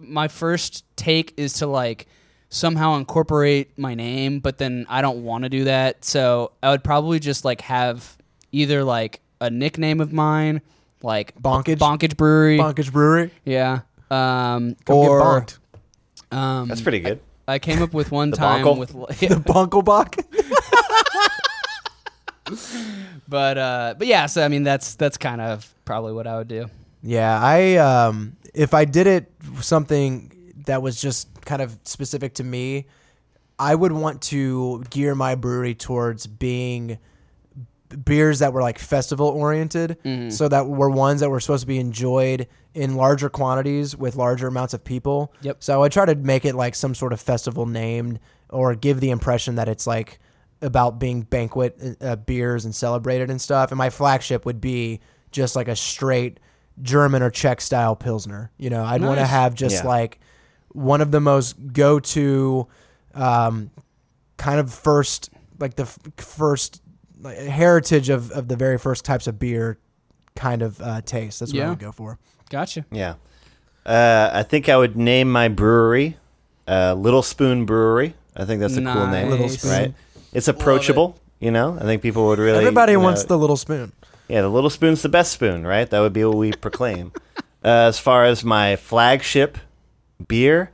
my 0.00 0.28
first 0.28 0.84
take 0.96 1.34
is 1.36 1.54
to 1.54 1.66
like 1.66 2.06
somehow 2.48 2.96
incorporate 2.96 3.76
my 3.78 3.94
name, 3.94 4.40
but 4.40 4.58
then 4.58 4.86
I 4.88 5.02
don't 5.02 5.24
want 5.24 5.44
to 5.44 5.50
do 5.50 5.64
that. 5.64 6.04
So 6.04 6.52
I 6.62 6.70
would 6.70 6.84
probably 6.84 7.18
just 7.18 7.44
like 7.44 7.60
have 7.62 8.16
either 8.52 8.84
like 8.84 9.20
a 9.40 9.50
nickname 9.50 10.00
of 10.00 10.12
mine, 10.12 10.62
like 11.02 11.34
Bonkage? 11.40 11.78
Bonkage 11.78 12.16
Brewery, 12.16 12.58
Bonkage 12.58 12.92
Brewery. 12.92 13.30
yeah, 13.44 13.80
um, 14.10 14.76
Come 14.84 14.96
or 14.96 15.40
get 15.40 15.58
um, 16.32 16.68
That's 16.68 16.80
pretty 16.80 17.00
good. 17.00 17.20
I 17.46 17.58
came 17.58 17.82
up 17.82 17.92
with 17.92 18.10
one 18.10 18.30
The 18.32 18.36
time 18.36 18.64
Bonkel? 18.64 18.78
with, 18.78 18.92
The 19.20 19.36
Bonkelbach. 19.36 20.24
but 23.28 23.58
uh, 23.58 23.94
but 23.98 24.06
yeah. 24.06 24.26
So 24.26 24.44
I 24.44 24.48
mean, 24.48 24.62
that's 24.62 24.94
that's 24.94 25.16
kind 25.16 25.40
of 25.40 25.72
probably 25.84 26.12
what 26.12 26.26
I 26.26 26.36
would 26.38 26.48
do. 26.48 26.66
Yeah, 27.06 27.38
I 27.40 27.76
um 27.76 28.36
if 28.54 28.72
I 28.74 28.84
did 28.86 29.06
it 29.06 29.30
something 29.60 30.52
that 30.66 30.80
was 30.82 31.00
just 31.00 31.28
kind 31.44 31.60
of 31.60 31.78
specific 31.84 32.34
to 32.34 32.44
me, 32.44 32.86
I 33.58 33.74
would 33.74 33.92
want 33.92 34.22
to 34.22 34.82
gear 34.90 35.14
my 35.14 35.34
brewery 35.34 35.74
towards 35.74 36.26
being 36.26 36.98
beers 38.04 38.40
that 38.40 38.52
were 38.52 38.62
like 38.62 38.78
festival 38.78 39.28
oriented 39.28 39.98
Mm-hmm. 40.04 40.30
so 40.30 40.48
that 40.48 40.66
were 40.66 40.90
ones 40.90 41.20
that 41.20 41.30
were 41.30 41.38
supposed 41.40 41.60
to 41.62 41.66
be 41.66 41.78
enjoyed 41.78 42.48
in 42.72 42.96
larger 42.96 43.28
quantities 43.28 43.94
with 43.96 44.16
larger 44.16 44.48
amounts 44.48 44.74
of 44.74 44.82
people. 44.82 45.32
Yep. 45.42 45.62
So 45.62 45.82
I 45.82 45.88
try 45.88 46.06
to 46.06 46.14
make 46.16 46.44
it 46.44 46.54
like 46.56 46.74
some 46.74 46.94
sort 46.94 47.12
of 47.12 47.20
festival 47.20 47.66
named 47.66 48.18
or 48.48 48.74
give 48.74 48.98
the 49.00 49.10
impression 49.10 49.54
that 49.56 49.68
it's 49.68 49.86
like 49.86 50.18
about 50.60 50.98
being 50.98 51.22
banquet 51.22 51.78
uh, 52.00 52.16
beers 52.16 52.64
and 52.64 52.74
celebrated 52.74 53.30
and 53.30 53.40
stuff. 53.40 53.70
And 53.70 53.78
my 53.78 53.90
flagship 53.90 54.44
would 54.44 54.60
be 54.60 55.00
just 55.30 55.54
like 55.54 55.68
a 55.68 55.76
straight 55.76 56.40
German 56.82 57.22
or 57.22 57.30
Czech 57.30 57.60
style 57.60 57.96
pilsner. 57.96 58.50
You 58.58 58.70
know, 58.70 58.84
I'd 58.84 59.02
want 59.02 59.18
to 59.18 59.26
have 59.26 59.54
just 59.54 59.82
Yeah. 59.84 59.88
like 59.88 60.18
one 60.72 61.00
of 61.00 61.10
the 61.10 61.20
most 61.20 61.54
go 61.72 62.00
to 62.00 62.66
um, 63.14 63.70
kind 64.36 64.58
of 64.58 64.72
first 64.72 65.30
like 65.60 65.76
the 65.76 65.84
f- 65.84 65.98
first 66.16 66.82
like, 67.20 67.38
heritage 67.38 68.08
of, 68.08 68.30
of 68.32 68.48
the 68.48 68.56
very 68.56 68.76
first 68.78 69.04
types 69.04 69.26
of 69.26 69.38
beer 69.38 69.78
kind 70.34 70.62
of 70.62 70.80
uh, 70.80 71.00
taste. 71.02 71.40
That's 71.40 71.52
what 71.52 71.62
I 71.62 71.68
would 71.70 71.78
go 71.78 71.92
for. 71.92 72.18
Gotcha. 72.50 72.84
Yeah. 72.90 73.14
Uh, 73.86 74.30
I 74.32 74.42
think 74.42 74.68
I 74.68 74.76
would 74.76 74.96
name 74.96 75.30
my 75.30 75.48
brewery 75.48 76.16
uh, 76.66 76.94
Little 76.94 77.22
Spoon 77.22 77.66
Brewery. 77.66 78.14
I 78.36 78.44
think 78.44 78.60
that's 78.60 78.76
a 78.76 78.82
cool 78.82 79.06
name. 79.06 79.30
Little 79.30 79.48
Spoon. 79.48 79.70
Right? 79.70 79.94
It's 80.32 80.48
approachable, 80.48 81.16
you 81.38 81.50
know? 81.52 81.76
I 81.80 81.84
think 81.84 82.02
people 82.02 82.26
would 82.26 82.38
really. 82.40 82.58
Everybody 82.58 82.92
you 82.92 82.98
know- 82.98 83.04
wants 83.04 83.24
the 83.24 83.38
little 83.38 83.56
spoon. 83.56 83.92
Yeah, 84.28 84.42
the 84.42 84.48
little 84.48 84.70
spoon's 84.70 85.02
the 85.02 85.08
best 85.08 85.32
spoon, 85.32 85.66
right? 85.66 85.88
That 85.88 86.00
would 86.00 86.12
be 86.12 86.24
what 86.24 86.36
we 86.36 86.52
proclaim. 86.60 87.12
Uh, 87.64 87.88
as 87.88 87.98
far 87.98 88.24
as 88.24 88.44
my 88.44 88.76
flagship 88.76 89.58
beer, 90.28 90.70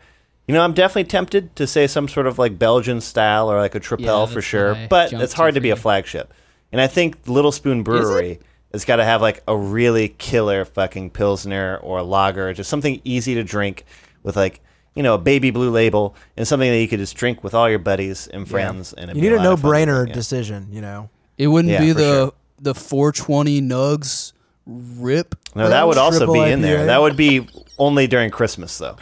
you 0.46 0.54
know, 0.54 0.62
I'm 0.62 0.72
definitely 0.72 1.04
tempted 1.04 1.54
to 1.56 1.66
say 1.66 1.86
some 1.86 2.08
sort 2.08 2.26
of 2.26 2.38
like 2.38 2.58
Belgian 2.58 3.00
style 3.00 3.50
or 3.50 3.60
like 3.60 3.74
a 3.74 3.80
Tripel 3.80 4.26
Yeah, 4.26 4.26
for 4.26 4.42
sure, 4.42 4.76
but 4.88 5.12
it's 5.12 5.32
hard 5.32 5.54
to 5.54 5.60
for 5.60 5.62
be 5.62 5.70
a 5.70 5.76
flagship. 5.76 6.32
And 6.72 6.80
I 6.80 6.86
think 6.86 7.28
Little 7.28 7.52
Spoon 7.52 7.82
Brewery 7.82 8.40
has 8.72 8.84
got 8.84 8.96
to 8.96 9.04
have 9.04 9.22
like 9.22 9.42
a 9.46 9.56
really 9.56 10.08
killer 10.08 10.64
fucking 10.64 11.10
pilsner 11.10 11.78
or 11.82 12.02
lager, 12.02 12.52
just 12.52 12.70
something 12.70 13.00
easy 13.04 13.34
to 13.34 13.44
drink 13.44 13.84
with 14.22 14.36
like 14.36 14.60
you 14.94 15.02
know, 15.04 15.14
a 15.14 15.18
baby 15.18 15.50
blue 15.50 15.70
label 15.70 16.16
and 16.36 16.46
something 16.46 16.68
that 16.68 16.80
you 16.80 16.88
could 16.88 16.98
just 16.98 17.16
drink 17.16 17.44
with 17.44 17.54
all 17.54 17.70
your 17.70 17.78
buddies 17.78 18.26
and 18.26 18.48
friends. 18.48 18.92
And 18.92 19.04
it'd 19.10 19.16
You 19.22 19.30
need 19.30 19.36
a 19.36 19.38
lot 19.38 19.46
of 19.52 19.60
fun 19.60 19.70
to 19.70 19.86
no-brainer 19.86 20.12
decision. 20.12 20.68
You 20.72 20.80
know. 20.80 21.10
It 21.38 21.46
wouldn't 21.46 21.72
Yeah, 21.72 21.80
be 21.80 21.92
the 21.92 22.00
sure. 22.02 22.32
The 22.60 22.74
420 22.74 23.60
nugs 23.62 24.32
rip. 24.66 25.34
No, 25.54 25.68
that 25.68 25.86
would 25.86 25.98
also 25.98 26.18
Triple 26.20 26.34
be 26.34 26.50
in 26.50 26.60
there. 26.60 26.86
That 26.86 27.00
would 27.00 27.16
be 27.16 27.48
only 27.78 28.06
during 28.06 28.30
Christmas, 28.30 28.76
though. 28.78 28.96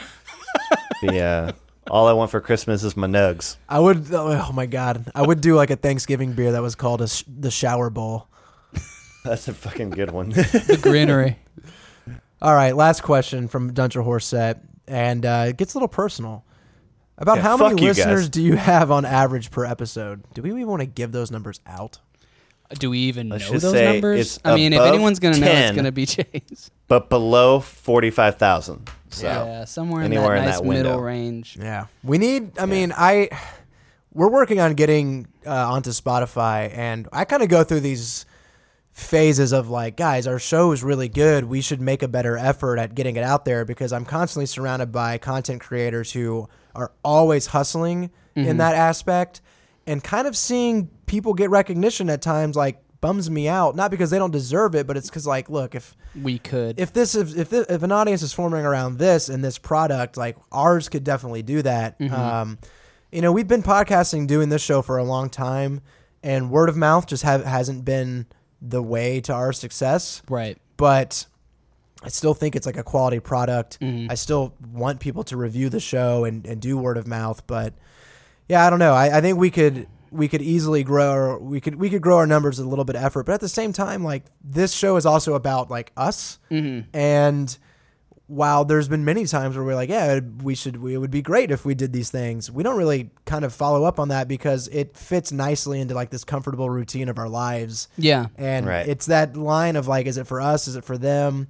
the 1.02 1.20
uh, 1.20 1.52
all 1.90 2.06
I 2.06 2.12
want 2.12 2.30
for 2.30 2.40
Christmas 2.40 2.82
is 2.84 2.96
my 2.96 3.06
nugs. 3.06 3.56
I 3.68 3.78
would. 3.78 4.12
Oh 4.12 4.52
my 4.52 4.66
god, 4.66 5.10
I 5.14 5.22
would 5.26 5.40
do 5.40 5.54
like 5.54 5.70
a 5.70 5.76
Thanksgiving 5.76 6.32
beer 6.32 6.52
that 6.52 6.62
was 6.62 6.74
called 6.74 7.02
a 7.02 7.08
sh- 7.08 7.24
the 7.26 7.50
shower 7.50 7.90
bowl. 7.90 8.28
That's 9.24 9.48
a 9.48 9.54
fucking 9.54 9.90
good 9.90 10.10
one. 10.10 10.30
The 10.30 10.78
granary. 10.80 11.38
All 12.40 12.54
right, 12.54 12.74
last 12.76 13.02
question 13.02 13.48
from 13.48 13.74
Duncher 13.74 14.04
Horset, 14.04 14.60
and 14.86 15.26
uh, 15.26 15.46
it 15.48 15.56
gets 15.56 15.74
a 15.74 15.78
little 15.78 15.88
personal. 15.88 16.44
About 17.20 17.38
Yeah, 17.38 17.42
how 17.42 17.56
many 17.56 17.70
fuck 17.70 17.80
you 17.80 17.88
guys. 17.88 17.96
listeners 17.96 18.28
do 18.28 18.40
you 18.40 18.54
have 18.54 18.92
on 18.92 19.04
average 19.04 19.50
per 19.50 19.64
episode? 19.64 20.22
Do 20.34 20.42
we 20.42 20.50
even 20.50 20.68
want 20.68 20.80
to 20.82 20.86
give 20.86 21.10
those 21.10 21.32
numbers 21.32 21.60
out? 21.66 21.98
Do 22.70 22.90
we 22.90 22.98
even 23.00 23.28
Let's 23.30 23.44
know 23.46 23.52
just 23.52 23.62
those 23.64 23.72
say 23.72 23.92
numbers? 23.92 24.20
it's 24.20 24.38
I 24.44 24.54
mean, 24.54 24.72
if 24.72 24.78
above 24.80 24.94
anyone's 24.94 25.18
gonna 25.20 25.38
know, 25.38 25.46
it's 25.46 25.74
gonna 25.76 25.92
be 25.92 26.04
Chase. 26.06 26.70
but 26.86 27.08
below 27.08 27.60
forty-five 27.60 28.36
thousand. 28.36 28.90
So 29.08 29.26
yeah, 29.26 29.64
somewhere 29.64 30.02
in 30.02 30.12
anywhere 30.12 30.34
that 30.36 30.38
in 30.40 30.44
nice 30.44 30.54
that 30.56 30.64
window. 30.64 30.82
middle 30.90 31.00
range. 31.00 31.56
Yeah, 31.58 31.86
we 32.04 32.18
need. 32.18 32.58
I 32.58 32.66
mean, 32.66 32.92
I 32.94 33.30
we're 34.12 34.28
working 34.30 34.60
on 34.60 34.74
getting 34.74 35.28
uh, 35.46 35.50
onto 35.72 35.90
Spotify, 35.90 36.70
and 36.76 37.08
I 37.12 37.24
kind 37.24 37.42
of 37.42 37.48
go 37.48 37.64
through 37.64 37.80
these 37.80 38.26
phases 38.90 39.52
of 39.52 39.70
like, 39.70 39.96
guys, 39.96 40.26
our 40.26 40.38
show 40.38 40.72
is 40.72 40.82
really 40.82 41.08
good. 41.08 41.44
We 41.44 41.60
should 41.60 41.80
make 41.80 42.02
a 42.02 42.08
better 42.08 42.36
effort 42.36 42.78
at 42.78 42.94
getting 42.94 43.16
it 43.16 43.22
out 43.22 43.44
there 43.44 43.64
because 43.64 43.92
I'm 43.92 44.04
constantly 44.04 44.46
surrounded 44.46 44.90
by 44.90 45.18
content 45.18 45.60
creators 45.60 46.12
who 46.12 46.48
are 46.74 46.90
always 47.04 47.46
hustling 47.46 48.10
in 48.34 48.58
that 48.58 48.74
aspect, 48.76 49.40
and 49.88 50.04
kind 50.04 50.28
of 50.28 50.36
seeing 50.36 50.88
people 51.06 51.34
get 51.34 51.50
recognition 51.50 52.10
at 52.10 52.22
times 52.22 52.54
like 52.54 52.80
bums 53.00 53.30
me 53.30 53.48
out. 53.48 53.74
Not 53.74 53.90
because 53.90 54.10
they 54.10 54.18
don't 54.18 54.30
deserve 54.30 54.74
it, 54.74 54.86
but 54.86 54.96
it's 54.96 55.08
because 55.08 55.26
like, 55.26 55.48
look, 55.48 55.74
if 55.74 55.96
We 56.14 56.38
could. 56.38 56.78
if 56.78 56.92
this 56.92 57.14
if 57.14 57.36
if, 57.36 57.52
if 57.52 57.82
an 57.82 57.90
audience 57.90 58.22
is 58.22 58.32
forming 58.32 58.64
around 58.64 58.98
this 58.98 59.28
and 59.28 59.42
this 59.42 59.58
product, 59.58 60.16
like 60.16 60.36
ours 60.52 60.88
could 60.88 61.04
definitely 61.04 61.42
do 61.42 61.62
that. 61.62 61.98
Mm-hmm. 61.98 62.14
Um, 62.14 62.58
you 63.10 63.22
know, 63.22 63.32
we've 63.32 63.48
been 63.48 63.62
podcasting, 63.62 64.26
doing 64.26 64.50
this 64.50 64.62
show 64.62 64.82
for 64.82 64.98
a 64.98 65.04
long 65.04 65.30
time, 65.30 65.80
and 66.22 66.50
word 66.50 66.68
of 66.68 66.76
mouth 66.76 67.06
just 67.06 67.22
have, 67.22 67.42
hasn't 67.44 67.84
been 67.84 68.26
the 68.60 68.82
way 68.82 69.20
to 69.22 69.32
our 69.32 69.52
success. 69.52 70.22
right. 70.28 70.58
But 70.76 71.26
I 72.04 72.08
still 72.08 72.34
think 72.34 72.54
it's 72.54 72.66
like 72.66 72.76
a 72.76 72.84
quality 72.84 73.18
product. 73.18 73.80
Mm-hmm. 73.80 74.10
I 74.10 74.14
still 74.14 74.54
want 74.70 75.00
people 75.00 75.24
to 75.24 75.36
review 75.36 75.68
the 75.68 75.80
show 75.80 76.24
and, 76.24 76.46
and 76.46 76.60
do 76.60 76.76
word 76.76 76.96
of 76.96 77.06
mouth. 77.06 77.46
But 77.46 77.74
yeah, 78.48 78.66
I 78.66 78.70
don't 78.70 78.78
know. 78.78 78.94
I, 78.94 79.18
I 79.18 79.20
think 79.20 79.38
we 79.38 79.50
could 79.50 79.86
we 80.10 80.26
could 80.28 80.40
easily 80.40 80.82
grow 80.84 81.10
our, 81.10 81.38
we 81.38 81.60
could 81.60 81.76
we 81.76 81.90
could 81.90 82.00
grow 82.02 82.16
our 82.18 82.26
numbers 82.26 82.58
with 82.58 82.66
a 82.66 82.70
little 82.70 82.84
bit 82.84 82.96
of 82.96 83.02
effort. 83.02 83.26
But 83.26 83.32
at 83.32 83.40
the 83.40 83.48
same 83.48 83.72
time, 83.72 84.02
like 84.04 84.24
this 84.42 84.72
show 84.72 84.96
is 84.96 85.04
also 85.06 85.34
about 85.34 85.70
like 85.70 85.92
us. 85.96 86.38
Mm-hmm. 86.50 86.88
And 86.96 87.58
while 88.26 88.64
there's 88.66 88.88
been 88.88 89.06
many 89.06 89.24
times 89.24 89.56
where 89.56 89.64
we're 89.64 89.74
like, 89.74 89.88
yeah, 89.88 90.20
we 90.42 90.54
should, 90.54 90.76
we, 90.76 90.92
it 90.92 90.98
would 90.98 91.10
be 91.10 91.22
great 91.22 91.50
if 91.50 91.64
we 91.64 91.74
did 91.74 91.94
these 91.94 92.10
things. 92.10 92.50
We 92.50 92.62
don't 92.62 92.76
really 92.76 93.08
kind 93.24 93.42
of 93.42 93.54
follow 93.54 93.84
up 93.84 93.98
on 93.98 94.08
that 94.08 94.28
because 94.28 94.68
it 94.68 94.98
fits 94.98 95.32
nicely 95.32 95.80
into 95.80 95.94
like 95.94 96.10
this 96.10 96.24
comfortable 96.24 96.68
routine 96.68 97.08
of 97.08 97.16
our 97.18 97.28
lives. 97.28 97.88
Yeah. 97.96 98.26
And 98.36 98.66
Right. 98.66 98.86
it's 98.86 99.06
that 99.06 99.34
line 99.34 99.76
of 99.76 99.88
like, 99.88 100.06
is 100.06 100.18
it 100.18 100.26
for 100.26 100.42
us? 100.42 100.68
Is 100.68 100.76
it 100.76 100.84
for 100.84 100.98
them? 100.98 101.48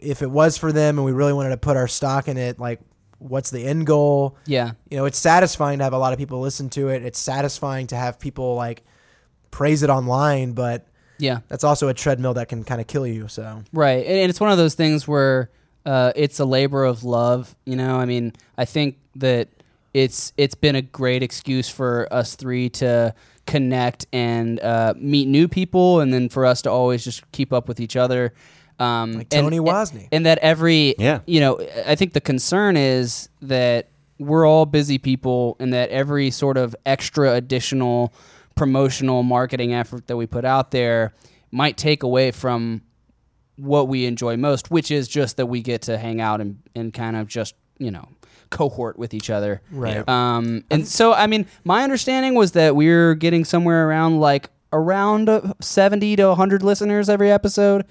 If 0.00 0.22
it 0.22 0.30
was 0.30 0.56
for 0.56 0.72
them 0.72 0.96
and 0.96 1.04
we 1.04 1.12
really 1.12 1.34
wanted 1.34 1.50
to 1.50 1.58
put 1.58 1.76
our 1.76 1.86
stock 1.86 2.28
in 2.28 2.38
it, 2.38 2.58
like, 2.58 2.80
what's 3.18 3.50
the 3.50 3.64
end 3.66 3.86
goal? 3.86 4.36
Yeah. 4.46 4.72
You 4.90 4.96
know, 4.98 5.04
it's 5.06 5.18
satisfying 5.18 5.78
to 5.78 5.84
have 5.84 5.92
a 5.92 5.98
lot 5.98 6.12
of 6.12 6.18
people 6.18 6.40
listen 6.40 6.68
to 6.70 6.88
it. 6.88 7.02
It's 7.04 7.18
satisfying 7.18 7.86
to 7.88 7.96
have 7.96 8.18
people 8.18 8.54
like 8.54 8.82
praise 9.50 9.82
it 9.82 9.90
online, 9.90 10.52
but 10.52 10.86
Yeah. 11.18 11.38
that's 11.48 11.64
also 11.64 11.88
a 11.88 11.94
treadmill 11.94 12.34
that 12.34 12.48
can 12.48 12.62
kind 12.64 12.80
of 12.80 12.86
kill 12.86 13.06
you. 13.06 13.28
So, 13.28 13.62
Right. 13.72 14.04
And 14.06 14.16
and 14.18 14.30
it's 14.30 14.40
one 14.40 14.50
of 14.50 14.58
those 14.58 14.74
things 14.74 15.08
where 15.08 15.50
uh, 15.86 16.12
it's 16.16 16.40
a 16.40 16.44
labor 16.44 16.84
of 16.84 17.04
love. 17.04 17.54
You 17.64 17.76
know, 17.76 17.96
I 17.96 18.04
mean, 18.06 18.32
I 18.58 18.64
think 18.64 18.96
that 19.16 19.48
it's 19.94 20.32
it's 20.36 20.54
been 20.54 20.74
a 20.76 20.82
great 20.82 21.22
excuse 21.22 21.68
for 21.68 22.06
us 22.12 22.34
three 22.34 22.68
to 22.70 23.14
connect 23.46 24.06
and 24.12 24.58
uh, 24.60 24.92
meet 24.98 25.28
new 25.28 25.46
people, 25.48 26.00
and 26.00 26.12
then 26.12 26.28
for 26.28 26.44
us 26.44 26.60
to 26.62 26.70
always 26.70 27.04
just 27.04 27.30
keep 27.32 27.52
up 27.52 27.68
with 27.68 27.78
each 27.80 27.94
other. 27.96 28.34
Um, 28.78 29.12
Like 29.14 29.28
Tony 29.30 29.56
and- 29.56 29.66
Wozni. 29.66 30.08
and 30.12 30.26
that 30.26 30.38
every 30.38 30.94
Yeah. 30.98 31.20
you 31.26 31.40
know, 31.40 31.58
I 31.86 31.94
think 31.94 32.12
the 32.12 32.20
concern 32.20 32.76
is 32.76 33.28
that 33.42 33.88
we're 34.18 34.46
all 34.46 34.64
busy 34.66 34.98
people, 34.98 35.56
and 35.60 35.72
that 35.74 35.90
every 35.90 36.30
sort 36.30 36.56
of 36.56 36.74
extra 36.86 37.32
additional 37.34 38.12
promotional 38.54 39.22
marketing 39.22 39.74
effort 39.74 40.06
that 40.06 40.16
we 40.16 40.26
put 40.26 40.44
out 40.44 40.70
there 40.70 41.12
might 41.50 41.76
take 41.76 42.02
away 42.02 42.30
from 42.30 42.80
what 43.56 43.88
we 43.88 44.06
enjoy 44.06 44.36
most, 44.36 44.70
which 44.70 44.90
is 44.90 45.08
just 45.08 45.36
that 45.36 45.46
we 45.46 45.60
get 45.62 45.82
to 45.82 45.98
hang 45.98 46.20
out 46.20 46.40
and, 46.40 46.58
and 46.74 46.92
kind 46.94 47.16
of 47.16 47.26
just, 47.28 47.54
you 47.78 47.90
know, 47.90 48.08
cohort 48.50 48.98
with 48.98 49.12
each 49.14 49.28
other. 49.30 49.60
Right. 49.70 50.06
Um, 50.08 50.64
and 50.70 50.86
so, 50.86 51.12
I 51.12 51.26
mean, 51.26 51.46
my 51.64 51.82
understanding 51.82 52.34
was 52.34 52.52
that 52.52 52.74
we 52.76 52.88
are 52.88 53.14
getting 53.14 53.44
somewhere 53.44 53.88
around 53.88 54.20
like 54.20 54.50
around 54.72 55.28
uh, 55.28 55.52
70 55.60 56.16
to 56.16 56.28
100 56.28 56.62
listeners 56.62 57.08
every 57.08 57.30
episode. 57.30 57.84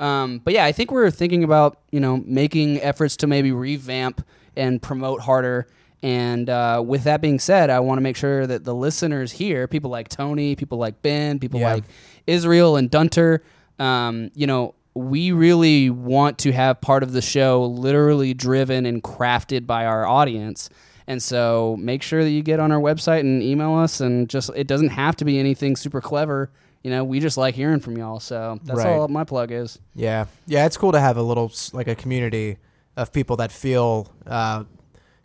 Um, 0.00 0.40
but 0.42 0.54
yeah, 0.54 0.64
I 0.64 0.72
think 0.72 0.90
we're 0.90 1.10
thinking 1.10 1.44
about, 1.44 1.78
you 1.92 2.00
know, 2.00 2.22
making 2.26 2.80
efforts 2.80 3.16
to 3.18 3.26
maybe 3.26 3.52
revamp 3.52 4.26
and 4.56 4.80
promote 4.82 5.20
harder. 5.20 5.68
And 6.02 6.48
uh, 6.48 6.82
with 6.84 7.04
that 7.04 7.20
being 7.20 7.38
said, 7.38 7.68
I 7.68 7.80
want 7.80 7.98
to 7.98 8.02
make 8.02 8.16
sure 8.16 8.46
that 8.46 8.64
the 8.64 8.74
listeners 8.74 9.30
here, 9.32 9.68
people 9.68 9.90
like 9.90 10.08
Tony, 10.08 10.56
people 10.56 10.78
like 10.78 11.02
Ben, 11.02 11.38
people 11.38 11.60
Yeah. 11.60 11.74
like 11.74 11.84
Israel 12.26 12.76
and 12.76 12.90
Dunter, 12.90 13.42
um, 13.78 14.30
you 14.34 14.46
know, 14.46 14.74
we 14.94 15.30
really 15.32 15.90
want 15.90 16.38
to 16.38 16.52
have 16.52 16.80
part 16.80 17.02
of 17.02 17.12
the 17.12 17.22
show 17.22 17.64
literally 17.64 18.34
driven 18.34 18.86
and 18.86 19.02
crafted 19.02 19.66
by 19.66 19.84
our 19.84 20.06
audience. 20.06 20.70
And 21.06 21.22
so 21.22 21.76
make 21.78 22.02
sure 22.02 22.24
that 22.24 22.30
you 22.30 22.42
get 22.42 22.60
on 22.60 22.72
our 22.72 22.80
website 22.80 23.20
and 23.20 23.42
email 23.42 23.74
us 23.74 24.00
and 24.00 24.28
just 24.28 24.50
it 24.56 24.66
doesn't 24.66 24.88
have 24.90 25.16
to 25.16 25.24
be 25.24 25.38
anything 25.38 25.76
super 25.76 26.00
clever. 26.00 26.50
You 26.82 26.90
know, 26.90 27.04
we 27.04 27.20
just 27.20 27.36
like 27.36 27.54
hearing 27.54 27.80
from 27.80 27.98
y'all. 27.98 28.20
So 28.20 28.58
that's 28.64 28.78
Right. 28.78 28.88
all 28.88 29.08
my 29.08 29.24
plug 29.24 29.52
is. 29.52 29.78
Yeah, 29.94 30.26
yeah, 30.46 30.64
it's 30.66 30.76
cool 30.76 30.92
to 30.92 31.00
have 31.00 31.16
a 31.16 31.22
little 31.22 31.52
like 31.72 31.88
a 31.88 31.94
community 31.94 32.56
of 32.96 33.12
people 33.12 33.36
that 33.36 33.52
feel 33.52 34.10
uh, 34.26 34.64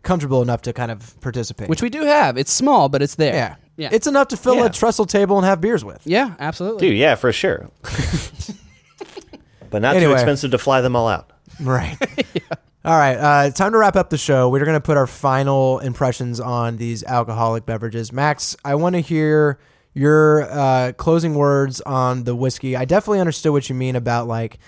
comfortable 0.02 0.42
enough 0.42 0.62
to 0.62 0.72
kind 0.72 0.90
of 0.90 1.18
participate. 1.20 1.68
Which 1.68 1.82
we 1.82 1.88
do 1.90 2.02
have. 2.02 2.36
It's 2.36 2.52
small, 2.52 2.88
but 2.88 3.00
it's 3.02 3.14
there. 3.16 3.34
yeah, 3.34 3.54
Yeah. 3.76 3.88
it's 3.92 4.06
enough 4.06 4.28
to 4.28 4.36
fill 4.36 4.56
Yeah. 4.56 4.66
a 4.66 4.70
trestle 4.70 5.06
table 5.06 5.36
and 5.38 5.46
have 5.46 5.60
beers 5.60 5.84
with. 5.84 6.02
yeah, 6.04 6.34
absolutely. 6.38 6.88
Dude, 6.90 6.98
yeah, 6.98 7.14
for 7.14 7.32
sure. 7.32 7.70
but 9.70 9.82
not 9.82 9.94
too 9.94 10.12
expensive 10.12 10.50
to 10.52 10.58
fly 10.58 10.80
them 10.80 10.94
all 10.96 11.08
out. 11.08 11.32
Right. 11.60 11.96
All 12.84 12.96
right. 12.96 13.16
Uh, 13.16 13.50
time 13.50 13.72
to 13.72 13.78
wrap 13.78 13.96
up 13.96 14.10
the 14.10 14.18
show. 14.18 14.48
We're 14.48 14.64
going 14.64 14.76
to 14.76 14.80
put 14.80 14.96
our 14.96 15.08
final 15.08 15.80
impressions 15.80 16.38
on 16.38 16.76
these 16.76 17.02
alcoholic 17.02 17.66
beverages. 17.66 18.12
Max, 18.12 18.56
I 18.64 18.76
want 18.76 18.94
to 18.94 19.00
hear 19.00 19.58
your 19.96 20.42
uh, 20.50 20.92
closing 20.96 21.34
words 21.34 21.80
on 21.80 22.24
the 22.24 22.36
whiskey. 22.36 22.76
I 22.76 22.84
definitely 22.84 23.20
understood 23.20 23.52
what 23.52 23.68
you 23.68 23.74
mean 23.74 23.96
about 23.96 24.28
like 24.28 24.58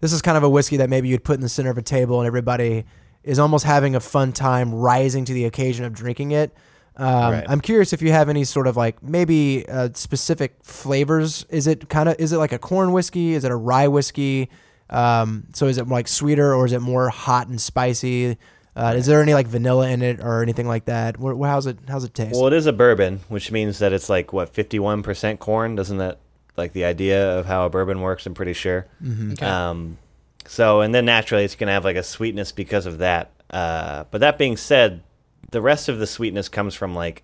this 0.00 0.12
is 0.12 0.22
kind 0.22 0.36
of 0.36 0.42
a 0.42 0.48
whiskey 0.48 0.78
that 0.78 0.88
maybe 0.88 1.08
you'd 1.08 1.24
put 1.24 1.34
in 1.34 1.40
the 1.42 1.48
center 1.48 1.70
of 1.70 1.76
a 1.78 1.82
table 1.82 2.20
and 2.20 2.26
everybody 2.26 2.84
is 3.22 3.38
almost 3.38 3.64
having 3.64 3.94
a 3.94 4.00
fun 4.00 4.32
time 4.32 4.74
rising 4.74 5.24
to 5.26 5.32
the 5.34 5.44
occasion 5.44 5.84
of 5.84 5.92
drinking 5.92 6.30
it. 6.30 6.54
Um, 6.96 7.32
Right. 7.32 7.44
I'm 7.48 7.60
curious 7.60 7.92
if 7.92 8.00
you 8.00 8.12
have 8.12 8.28
any 8.28 8.44
sort 8.44 8.66
of 8.66 8.76
like 8.76 9.02
maybe 9.02 9.68
uh, 9.68 9.90
specific 9.94 10.56
flavors. 10.62 11.44
Is 11.50 11.66
it 11.66 11.88
kind 11.88 12.08
of 12.08 12.16
is 12.18 12.32
it 12.32 12.38
like 12.38 12.52
a 12.52 12.58
corn 12.58 12.92
whiskey? 12.92 13.34
Is 13.34 13.44
it 13.44 13.50
a 13.52 13.56
rye 13.56 13.88
whiskey? 13.88 14.48
Um, 14.90 15.44
so 15.52 15.66
is 15.66 15.76
it 15.76 15.86
like 15.86 16.08
sweeter 16.08 16.54
or 16.54 16.64
is 16.64 16.72
it 16.72 16.80
more 16.80 17.10
hot 17.10 17.48
and 17.48 17.60
spicy? 17.60 18.38
Uh, 18.78 18.94
is 18.94 19.06
there 19.06 19.20
any 19.20 19.34
like 19.34 19.46
vanilla 19.48 19.88
in 19.88 20.02
it 20.02 20.20
or 20.20 20.42
anything 20.42 20.68
like 20.68 20.84
that? 20.84 21.16
Wh- 21.16 21.38
wh- 21.40 21.46
how's 21.46 21.66
it 21.66 21.78
how's 21.88 22.04
it 22.04 22.14
taste? 22.14 22.34
Well, 22.34 22.46
it 22.46 22.52
is 22.52 22.66
a 22.66 22.72
bourbon, 22.72 23.20
which 23.28 23.50
means 23.50 23.80
that 23.80 23.92
it's 23.92 24.08
like 24.08 24.32
what 24.32 24.50
fifty-one 24.50 25.02
percent 25.02 25.40
corn. 25.40 25.74
Doesn't 25.74 25.98
that 25.98 26.18
like 26.56 26.72
the 26.72 26.84
idea 26.84 27.38
of 27.38 27.46
how 27.46 27.66
a 27.66 27.70
bourbon 27.70 28.00
works? 28.00 28.24
I'm 28.26 28.34
pretty 28.34 28.52
sure. 28.52 28.86
Okay. 29.32 29.44
Um, 29.44 29.98
so 30.46 30.80
and 30.80 30.94
then 30.94 31.04
naturally 31.04 31.44
it's 31.44 31.54
gonna 31.56 31.72
have 31.72 31.84
like 31.84 31.96
a 31.96 32.02
sweetness 32.02 32.52
because 32.52 32.86
of 32.86 32.98
that. 32.98 33.30
Uh, 33.50 34.04
but 34.10 34.20
that 34.20 34.38
being 34.38 34.56
said, 34.56 35.02
the 35.50 35.60
rest 35.60 35.88
of 35.88 35.98
the 35.98 36.06
sweetness 36.06 36.48
comes 36.48 36.74
from 36.74 36.94
like 36.94 37.22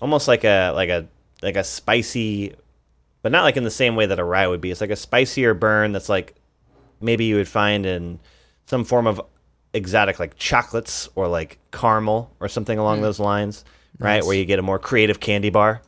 almost 0.00 0.28
like 0.28 0.44
a 0.44 0.70
like 0.74 0.88
a 0.88 1.06
like 1.42 1.56
a 1.56 1.64
spicy, 1.64 2.54
but 3.22 3.32
not 3.32 3.42
like 3.44 3.56
in 3.56 3.64
the 3.64 3.70
same 3.70 3.96
way 3.96 4.06
that 4.06 4.18
a 4.18 4.24
rye 4.24 4.46
would 4.46 4.60
be. 4.60 4.70
It's 4.70 4.80
like 4.80 4.90
a 4.90 4.96
spicier 4.96 5.52
burn 5.54 5.92
that's 5.92 6.08
like 6.08 6.34
maybe 7.00 7.24
you 7.26 7.36
would 7.36 7.48
find 7.48 7.84
in 7.86 8.18
some 8.66 8.84
form 8.84 9.06
of 9.06 9.20
exotic 9.72 10.18
like 10.18 10.36
chocolates 10.36 11.08
or 11.14 11.28
like 11.28 11.58
caramel 11.72 12.30
or 12.40 12.48
something 12.48 12.78
along 12.78 13.02
those 13.02 13.20
lines, 13.20 13.64
right? 13.98 14.16
Nice. 14.16 14.26
Where 14.26 14.36
you 14.36 14.44
get 14.44 14.58
a 14.58 14.62
more 14.62 14.78
creative 14.78 15.20
candy 15.20 15.50
bar, 15.50 15.82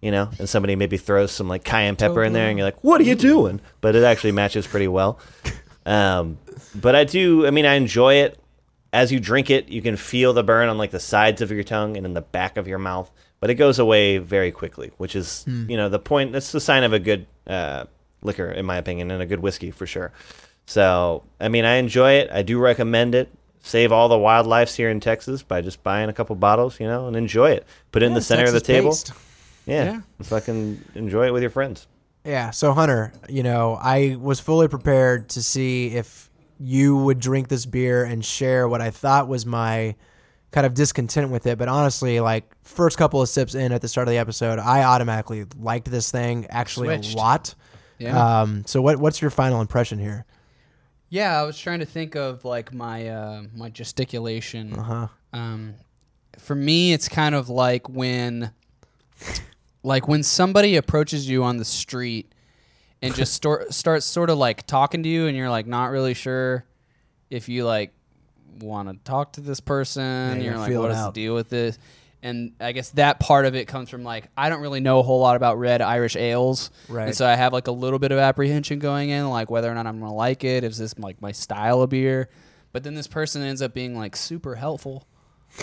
you 0.00 0.10
know, 0.10 0.30
and 0.38 0.48
somebody 0.48 0.76
maybe 0.76 0.96
throws 0.96 1.32
some 1.32 1.48
like 1.48 1.64
cayenne 1.64 1.96
pepper 1.96 2.24
in 2.24 2.32
there 2.32 2.48
and 2.48 2.58
you're 2.58 2.66
like, 2.66 2.82
"What 2.82 3.00
are 3.00 3.04
you 3.04 3.14
doing?" 3.14 3.60
But 3.80 3.96
it 3.96 4.04
actually 4.04 4.32
matches 4.32 4.66
pretty 4.66 4.88
well. 4.88 5.18
Um, 5.86 6.36
but 6.74 6.94
I 6.94 7.04
do 7.04 7.46
I 7.46 7.50
mean 7.50 7.64
I 7.64 7.72
enjoy 7.72 8.16
it 8.16 8.38
as 8.92 9.12
you 9.12 9.20
drink 9.20 9.50
it, 9.50 9.68
you 9.68 9.82
can 9.82 9.96
feel 9.96 10.32
the 10.32 10.42
burn 10.42 10.68
on 10.68 10.78
like 10.78 10.90
the 10.90 11.00
sides 11.00 11.42
of 11.42 11.50
your 11.50 11.64
tongue 11.64 11.96
and 11.96 12.06
in 12.06 12.14
the 12.14 12.22
back 12.22 12.56
of 12.56 12.66
your 12.66 12.78
mouth, 12.78 13.10
but 13.40 13.50
it 13.50 13.54
goes 13.54 13.78
away 13.78 14.18
very 14.18 14.50
quickly, 14.50 14.90
which 14.96 15.14
is 15.14 15.44
you 15.46 15.76
know 15.76 15.88
the 15.88 15.98
point. 15.98 16.32
That's 16.32 16.52
the 16.52 16.60
sign 16.60 16.84
of 16.84 16.92
a 16.92 16.98
good 16.98 17.26
uh, 17.46 17.84
liquor, 18.22 18.50
in 18.50 18.64
my 18.66 18.76
opinion, 18.76 19.10
and 19.10 19.22
a 19.22 19.26
good 19.26 19.40
whiskey 19.40 19.70
for 19.70 19.86
sure. 19.86 20.12
So, 20.68 21.24
I 21.40 21.48
mean, 21.48 21.64
I 21.64 21.76
enjoy 21.76 22.12
it. 22.12 22.28
I 22.30 22.42
do 22.42 22.58
recommend 22.58 23.14
it. 23.14 23.30
Save 23.62 23.90
all 23.90 24.10
the 24.10 24.18
wildlife 24.18 24.74
here 24.76 24.90
in 24.90 25.00
Texas 25.00 25.42
by 25.42 25.62
just 25.62 25.82
buying 25.82 26.10
a 26.10 26.12
couple 26.12 26.36
bottles, 26.36 26.78
you 26.78 26.86
know, 26.86 27.06
and 27.06 27.16
enjoy 27.16 27.52
it. 27.52 27.66
Put 27.90 28.02
it 28.02 28.06
in 28.06 28.12
the 28.12 28.20
center 28.20 28.44
of 28.44 28.52
the 28.52 28.60
table. 28.60 28.90
Texas-based. 28.90 29.22
Yeah, 29.66 29.84
Yeah. 29.84 30.00
fucking 30.24 30.82
enjoy 30.94 31.26
it 31.26 31.30
with 31.32 31.42
your 31.42 31.50
friends. 31.50 31.86
Yeah. 32.22 32.50
So 32.50 32.74
Hunter, 32.74 33.14
you 33.30 33.42
know, 33.42 33.78
I 33.80 34.18
was 34.20 34.40
fully 34.40 34.68
prepared 34.68 35.30
to 35.30 35.42
see 35.42 35.88
if 35.88 36.28
you 36.60 36.96
would 36.98 37.18
drink 37.18 37.48
this 37.48 37.64
beer 37.64 38.04
and 38.04 38.22
share 38.22 38.68
what 38.68 38.82
I 38.82 38.90
thought 38.90 39.26
was 39.26 39.46
my 39.46 39.94
kind 40.50 40.66
of 40.66 40.74
discontent 40.74 41.30
with 41.30 41.46
it. 41.46 41.56
But 41.56 41.68
honestly, 41.68 42.20
like 42.20 42.44
first 42.62 42.98
couple 42.98 43.22
of 43.22 43.30
sips 43.30 43.54
in 43.54 43.72
at 43.72 43.80
the 43.80 43.88
start 43.88 44.06
of 44.06 44.12
the 44.12 44.18
episode, 44.18 44.58
I 44.58 44.82
automatically 44.82 45.46
liked 45.58 45.90
this 45.90 46.10
thing 46.10 46.46
actually 46.50 46.88
Switched. 46.88 47.14
a 47.14 47.16
lot. 47.16 47.54
Yeah. 47.98 48.40
Um, 48.42 48.64
so 48.66 48.82
what 48.82 48.98
what's 48.98 49.22
your 49.22 49.30
final 49.30 49.62
impression 49.62 49.98
here? 49.98 50.26
Yeah, 51.10 51.40
I 51.40 51.44
was 51.44 51.58
trying 51.58 51.78
to 51.78 51.86
think 51.86 52.14
of 52.16 52.44
like 52.44 52.72
my 52.72 53.08
uh, 53.08 53.42
my 53.54 53.70
gesticulation. 53.70 54.78
Uh 54.78 54.82
huh. 54.82 55.08
Um, 55.32 55.74
for 56.38 56.54
me, 56.54 56.92
it's 56.92 57.08
kind 57.08 57.34
of 57.34 57.48
like 57.48 57.88
when, 57.88 58.52
like 59.82 60.06
when 60.06 60.22
somebody 60.22 60.76
approaches 60.76 61.28
you 61.28 61.44
on 61.44 61.56
the 61.56 61.64
street 61.64 62.32
and 63.00 63.14
just 63.14 63.32
start 63.34 63.72
starts 63.72 64.04
sort 64.04 64.30
of 64.30 64.38
like 64.38 64.66
talking 64.66 65.02
to 65.02 65.08
you, 65.08 65.26
and 65.26 65.36
you're 65.36 65.50
like 65.50 65.66
not 65.66 65.86
really 65.90 66.14
sure 66.14 66.64
if 67.30 67.48
you 67.48 67.64
like 67.64 67.92
want 68.60 68.88
to 68.88 68.96
talk 69.10 69.32
to 69.34 69.40
this 69.40 69.60
person. 69.60 70.38
you 70.38 70.44
you're 70.44 70.54
gotta 70.54 70.72
like, 70.72 70.82
what 70.82 70.90
is 70.90 71.04
the 71.04 71.12
deal 71.12 71.34
with 71.34 71.48
this? 71.48 71.78
And 72.22 72.52
I 72.60 72.72
guess 72.72 72.90
that 72.90 73.20
part 73.20 73.46
of 73.46 73.54
it 73.54 73.66
comes 73.68 73.90
from 73.90 74.02
like 74.02 74.28
I 74.36 74.48
don't 74.48 74.60
really 74.60 74.80
know 74.80 74.98
a 74.98 75.02
whole 75.02 75.20
lot 75.20 75.36
about 75.36 75.58
red 75.58 75.80
Irish 75.80 76.16
ales, 76.16 76.70
Right. 76.88 77.06
And 77.06 77.16
so 77.16 77.26
I 77.26 77.36
have 77.36 77.52
like 77.52 77.68
a 77.68 77.72
little 77.72 77.98
bit 78.00 78.10
of 78.10 78.18
apprehension 78.18 78.80
going 78.80 79.10
in, 79.10 79.28
like 79.30 79.50
whether 79.50 79.70
or 79.70 79.74
not 79.74 79.86
I'm 79.86 80.00
gonna 80.00 80.12
like 80.14 80.42
it. 80.42 80.64
Is 80.64 80.78
this 80.78 80.98
like 80.98 81.22
my 81.22 81.30
style 81.32 81.80
of 81.82 81.90
beer? 81.90 82.28
But 82.72 82.82
then 82.82 82.94
this 82.94 83.06
person 83.06 83.42
ends 83.42 83.62
up 83.62 83.72
being 83.72 83.96
like 83.96 84.16
super 84.16 84.56
helpful, 84.56 85.06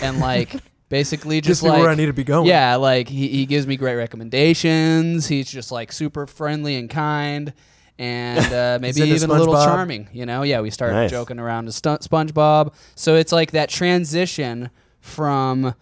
and 0.02 0.18
like 0.18 0.56
basically 0.88 1.40
just 1.42 1.60
Gets 1.60 1.64
me 1.64 1.70
like 1.70 1.80
where 1.82 1.90
I 1.90 1.94
need 1.94 2.06
to 2.06 2.12
be 2.14 2.24
going. 2.24 2.46
Yeah, 2.46 2.76
like 2.76 3.08
he, 3.08 3.28
he 3.28 3.44
gives 3.46 3.66
me 3.66 3.76
great 3.76 3.96
recommendations. 3.96 5.26
He's 5.28 5.50
just 5.50 5.70
like 5.70 5.92
super 5.92 6.26
friendly 6.26 6.76
and 6.76 6.88
kind, 6.88 7.52
and 7.98 8.52
uh, 8.52 8.78
maybe 8.82 9.02
even 9.02 9.30
a 9.30 9.34
little 9.34 9.54
SpongeBob. 9.54 9.64
charming. 9.66 10.08
You 10.12 10.26
know, 10.26 10.42
yeah, 10.42 10.60
we 10.60 10.70
started 10.70 10.94
Nice. 10.94 11.10
joking 11.10 11.38
around 11.38 11.66
to 11.66 11.72
stu- 11.72 11.90
SpongeBob. 11.98 12.72
So 12.94 13.14
it's 13.14 13.32
like 13.32 13.52
that 13.52 13.68
transition 13.68 14.70
from 15.00 15.74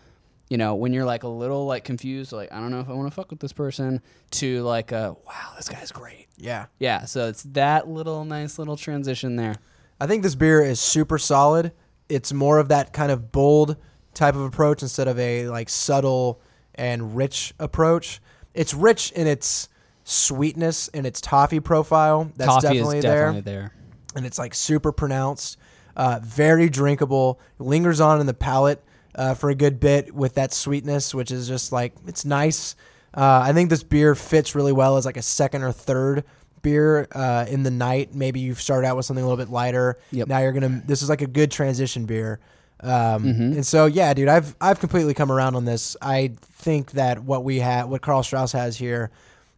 you 0.49 0.57
know 0.59 0.75
when 0.75 0.93
you're 0.93 1.05
like 1.05 1.23
a 1.23 1.29
little 1.29 1.67
like 1.67 1.85
confused, 1.85 2.33
like 2.33 2.53
I 2.53 2.61
don't 2.61 2.71
know 2.71 2.81
if 2.81 2.89
I 2.89 2.93
want 2.93 3.09
to 3.09 3.15
fuck 3.15 3.31
with 3.31 3.41
this 3.41 3.53
person, 3.53 4.03
to 4.33 4.63
like 4.63 4.93
uh, 4.93 5.15
wow, 5.27 5.53
this 5.57 5.69
guy's 5.69 5.93
great. 5.93 6.27
Yeah. 6.37 6.67
Yeah, 6.79 7.05
so 7.05 7.29
it's 7.29 7.45
that 7.53 7.89
little 7.89 8.25
nice 8.25 8.59
little 8.59 8.77
transition 8.77 9.37
there. 9.37 9.57
I 10.01 10.07
think 10.07 10.23
this 10.23 10.35
beer 10.35 10.63
is 10.63 10.81
super 10.81 11.19
solid. 11.19 11.73
It's 12.09 12.33
more 12.33 12.59
of 12.59 12.69
that 12.69 12.93
kind 12.93 13.11
of 13.13 13.33
bold 13.33 13.77
type 14.13 14.35
of 14.35 14.43
approach 14.43 14.83
instead 14.83 15.09
of 15.09 15.19
a 15.19 15.49
like 15.49 15.69
subtle 15.69 16.41
and 16.75 17.17
rich 17.17 17.55
approach. 17.59 18.21
It's 18.53 18.75
rich 18.75 19.13
in 19.13 19.27
its 19.27 19.69
sweetness 20.05 20.89
and 20.89 21.07
its 21.07 21.21
toffee 21.21 21.61
profile. 21.61 22.31
That's 22.37 22.49
Coffee 22.49 22.67
definitely, 22.69 22.99
is 22.99 23.05
there. 23.05 23.41
there. 23.41 23.75
and 24.15 24.27
it's 24.27 24.39
like 24.39 24.55
super 24.55 24.93
pronounced, 24.93 25.57
uh, 25.97 26.21
very 26.23 26.69
drinkable, 26.69 27.41
lingers 27.59 28.01
on 28.01 28.21
in 28.21 28.27
the 28.27 28.35
palate 28.35 28.83
uh, 29.15 29.35
for 29.35 29.51
a 29.51 29.55
good 29.55 29.81
bit 29.81 30.15
with 30.15 30.35
that 30.35 30.53
sweetness, 30.53 31.15
which 31.15 31.31
is 31.31 31.47
just 31.49 31.73
like 31.73 31.93
it's 32.07 32.25
nice. 32.25 32.77
Uh, 33.17 33.41
I 33.45 33.53
think 33.53 33.71
this 33.71 33.83
beer 33.83 34.15
fits 34.15 34.55
really 34.55 34.73
well 34.73 34.97
as 34.97 35.07
like 35.07 35.17
a 35.17 35.23
second 35.23 35.63
or 35.63 35.73
third 35.73 36.25
beer 36.63 37.07
uh, 37.13 37.47
in 37.49 37.63
the 37.63 37.71
night. 37.71 38.15
Maybe 38.15 38.41
you've 38.41 38.61
started 38.61 38.87
out 38.87 38.97
with 38.97 39.07
something 39.07 39.25
a 39.25 39.29
little 39.29 39.43
bit 39.45 39.53
lighter. 39.53 39.99
Yep. 40.13 40.29
Now 40.29 40.39
you're 40.41 40.53
gonna. 40.53 40.83
This 40.87 41.03
is 41.03 41.09
like 41.09 41.23
a 41.23 41.27
good 41.27 41.51
transition 41.51 42.07
beer. 42.07 42.41
Um, 42.81 42.91
Mm-hmm. 43.25 43.43
And 43.55 43.67
so 43.67 43.87
yeah, 43.87 44.13
dude, 44.15 44.29
I've 44.29 44.57
I've 44.61 44.81
completely 44.81 45.15
come 45.15 45.31
around 45.31 45.55
on 45.55 45.65
this. 45.65 45.97
I 46.03 46.33
think 46.43 46.93
that 46.93 47.23
what 47.23 47.45
we 47.45 47.61
have, 47.61 47.89
what 47.89 48.03
Karl 48.03 48.23
Strauss 48.23 48.53
has 48.53 48.77
here, 48.77 49.11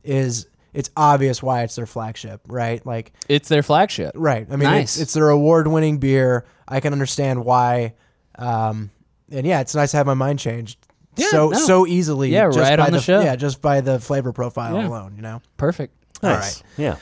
is 0.05 0.47
it's 0.75 0.91
obvious 0.97 1.43
why 1.43 1.63
it's 1.63 1.75
their 1.77 1.87
flagship, 1.87 2.41
right? 2.47 2.85
Like 2.85 3.13
It's 3.29 3.49
their 3.49 3.63
flagship. 3.63 4.13
Right. 4.15 4.47
I 4.51 4.57
mean, 4.57 4.69
Nice. 4.69 4.95
it's 4.97 5.01
it's 5.01 5.13
their 5.15 5.31
award-winning 5.31 5.97
beer. 5.99 6.45
I 6.69 6.81
can 6.81 6.93
understand 6.93 7.45
why. 7.45 7.95
Um, 8.39 8.91
and 9.31 9.47
yeah, 9.47 9.61
it's 9.61 9.75
nice 9.75 9.91
to 9.93 9.97
have 9.99 10.07
my 10.07 10.15
mind 10.15 10.39
changed 10.39 10.79
Yeah, 11.17 11.29
so 11.29 11.49
no. 11.51 11.59
so 11.59 11.87
easily. 11.87 12.31
Yeah, 12.31 12.47
just 12.49 12.59
right 12.59 12.79
by 12.79 12.87
on 12.87 12.93
the 12.93 12.99
f- 12.99 13.05
show. 13.05 13.21
Yeah, 13.21 13.37
just 13.37 13.61
by 13.61 13.81
the 13.81 13.99
flavor 14.01 14.33
profile 14.33 14.77
Yeah. 14.77 14.89
alone. 14.89 15.15
You 15.17 15.23
know. 15.23 15.43
Perfect. 15.57 15.95
All 16.23 16.31
Nice. 16.31 16.63
Yeah. 16.77 16.97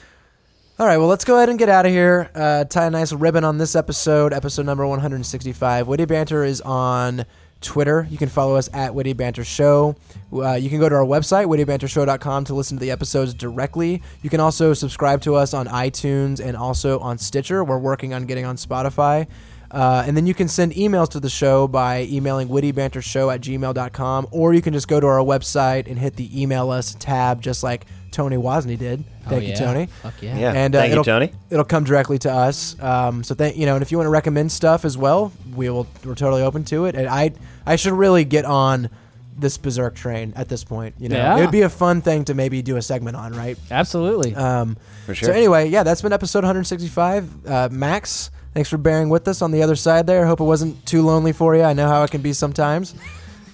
All 0.79 0.87
right. 0.87 0.99
Well, 0.99 1.07
let's 1.07 1.25
go 1.25 1.37
ahead 1.37 1.49
and 1.51 1.59
get 1.59 1.69
out 1.69 1.87
of 1.87 1.93
here. 1.93 2.31
Uh, 2.35 2.65
tie 2.65 2.87
a 2.87 2.91
nice 2.91 3.13
ribbon 3.13 3.45
on 3.45 3.59
this 3.59 3.77
episode, 3.77 4.33
episode 4.33 4.67
number 4.67 4.85
165. 4.87 5.87
Witty 5.87 6.05
Banter 6.05 6.43
is 6.43 6.61
on 6.63 7.25
Twitter. 7.61 8.09
You 8.11 8.19
can 8.19 8.29
follow 8.29 8.57
us 8.57 8.69
at 8.73 8.93
Witty 8.93 9.13
Banter 9.13 9.45
Show. 9.45 9.95
Uh, 10.33 10.55
you 10.55 10.69
can 10.69 10.81
go 10.81 10.89
to 10.89 10.95
our 10.97 11.05
website, 11.05 11.47
wittybantershow.com, 11.47 12.45
to 12.47 12.55
listen 12.55 12.77
to 12.77 12.81
the 12.81 12.91
episodes 12.91 13.35
directly. 13.35 14.03
You 14.23 14.31
can 14.31 14.41
also 14.41 14.75
subscribe 14.75 15.21
to 15.23 15.37
us 15.37 15.55
on 15.55 15.69
iTunes 15.69 16.41
and 16.45 16.57
also 16.57 16.99
on 16.99 17.19
Stitcher. 17.19 17.63
We're 17.63 17.79
working 17.79 18.13
on 18.13 18.27
getting 18.27 18.45
on 18.45 18.57
Spotify. 18.57 19.29
Uh, 19.75 20.05
and 20.07 20.17
then 20.17 20.25
you 20.25 20.35
can 20.35 20.47
send 20.47 20.73
emails 20.73 21.09
to 21.11 21.19
the 21.19 21.29
show 21.29 21.67
by 21.67 22.03
emailing 22.05 22.49
wittybantershow 22.49 23.35
at 23.35 23.41
gmail.com, 23.41 24.29
or 24.31 24.55
you 24.55 24.63
can 24.63 24.73
just 24.73 24.87
go 24.87 25.01
to 25.01 25.07
our 25.07 25.19
website 25.19 25.89
and 25.89 25.99
hit 25.99 26.15
the 26.15 26.41
email 26.41 26.71
us 26.71 26.95
tab, 27.01 27.43
just 27.43 27.65
like 27.65 27.85
Tony 28.13 28.37
Wozni 28.37 28.79
did. 28.79 29.05
Thank 29.25 29.33
oh, 29.33 29.39
you, 29.39 29.49
yeah. 29.49 29.55
Tony. 29.55 29.87
Fuck 29.87 30.15
yeah. 30.23 30.39
Yeah. 30.39 30.53
And, 30.53 30.77
uh, 30.77 30.79
Thank 30.79 30.89
you, 30.91 30.93
it'll- 30.93 31.05
Tony. 31.05 31.33
It'll 31.51 31.65
come 31.65 31.83
directly 31.83 32.19
to 32.21 32.33
us. 32.33 32.81
Um, 32.81 33.25
so 33.25 33.35
thank 33.35 33.57
you 33.57 33.67
know, 33.67 33.75
and 33.75 33.83
if 33.83 33.91
you 33.91 33.99
want 33.99 34.07
to 34.07 34.13
recommend 34.13 34.53
stuff 34.53 34.85
as 34.85 34.97
well, 34.97 35.33
we 35.57 35.69
will. 35.69 35.89
We're 36.05 36.15
totally 36.15 36.43
open 36.43 36.63
to 36.67 36.85
it. 36.85 36.95
And 36.95 37.09
I, 37.09 37.33
I 37.67 37.75
should 37.75 37.95
really 37.95 38.25
get 38.25 38.45
on 38.45 38.91
this 39.37 39.59
berserk 39.59 39.97
train 39.97 40.33
at 40.37 40.49
this 40.49 40.63
point. 40.63 40.95
You 40.99 41.09
know, 41.09 41.17
Yeah. 41.17 41.37
it 41.37 41.41
would 41.41 41.51
be 41.51 41.63
a 41.63 41.69
fun 41.69 42.01
thing 42.01 42.25
to 42.27 42.35
maybe 42.35 42.63
do 42.63 42.77
a 42.77 42.83
segment 42.83 43.17
on, 43.17 43.33
right? 43.33 43.59
Absolutely. 43.73 44.37
Um, 44.37 44.77
For 45.07 45.17
sure. 45.17 45.31
So 45.31 45.33
anyway, 45.33 45.69
yeah, 45.69 45.83
that's 45.83 46.03
been 46.03 46.13
episode 46.13 46.45
165. 46.45 47.47
Uh, 47.47 47.69
Max, 47.73 48.31
thanks 48.55 48.71
for 48.71 48.79
bearing 48.79 49.11
with 49.11 49.29
us 49.29 49.43
on 49.43 49.51
the 49.51 49.63
other 49.63 49.77
side 49.77 50.07
there. 50.07 50.25
I 50.25 50.29
hope 50.29 50.41
it 50.41 50.45
wasn't 50.45 50.87
too 50.87 51.03
lonely 51.03 51.33
for 51.33 51.55
you. 51.55 51.63
I 51.63 51.75
know 51.75 51.89
how 51.89 52.03
it 52.05 52.11
can 52.11 52.23
be 52.23 52.33
sometimes. 52.33 52.95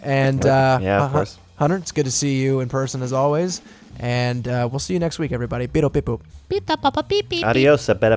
And 0.03 0.45
uh, 0.47 0.79
Yeah, 0.81 1.05
of 1.05 1.11
uh, 1.11 1.13
course. 1.13 1.39
Hunter, 1.57 1.77
it's 1.77 1.93
good 1.93 2.07
to 2.07 2.11
see 2.11 2.41
you 2.41 2.61
in 2.61 2.69
person 2.69 3.03
as 3.03 3.13
always. 3.13 3.61
And 3.99 4.47
uh, 4.49 4.69
we'll 4.71 4.79
see 4.79 4.95
you 4.95 5.01
next 5.01 5.19
week, 5.19 5.33
everybody. 5.33 5.67
Beetle, 5.67 5.91
beep, 5.91 6.07
boop. 6.07 6.21
Adios, 7.45 7.89
a 7.89 7.95
better 7.95 8.17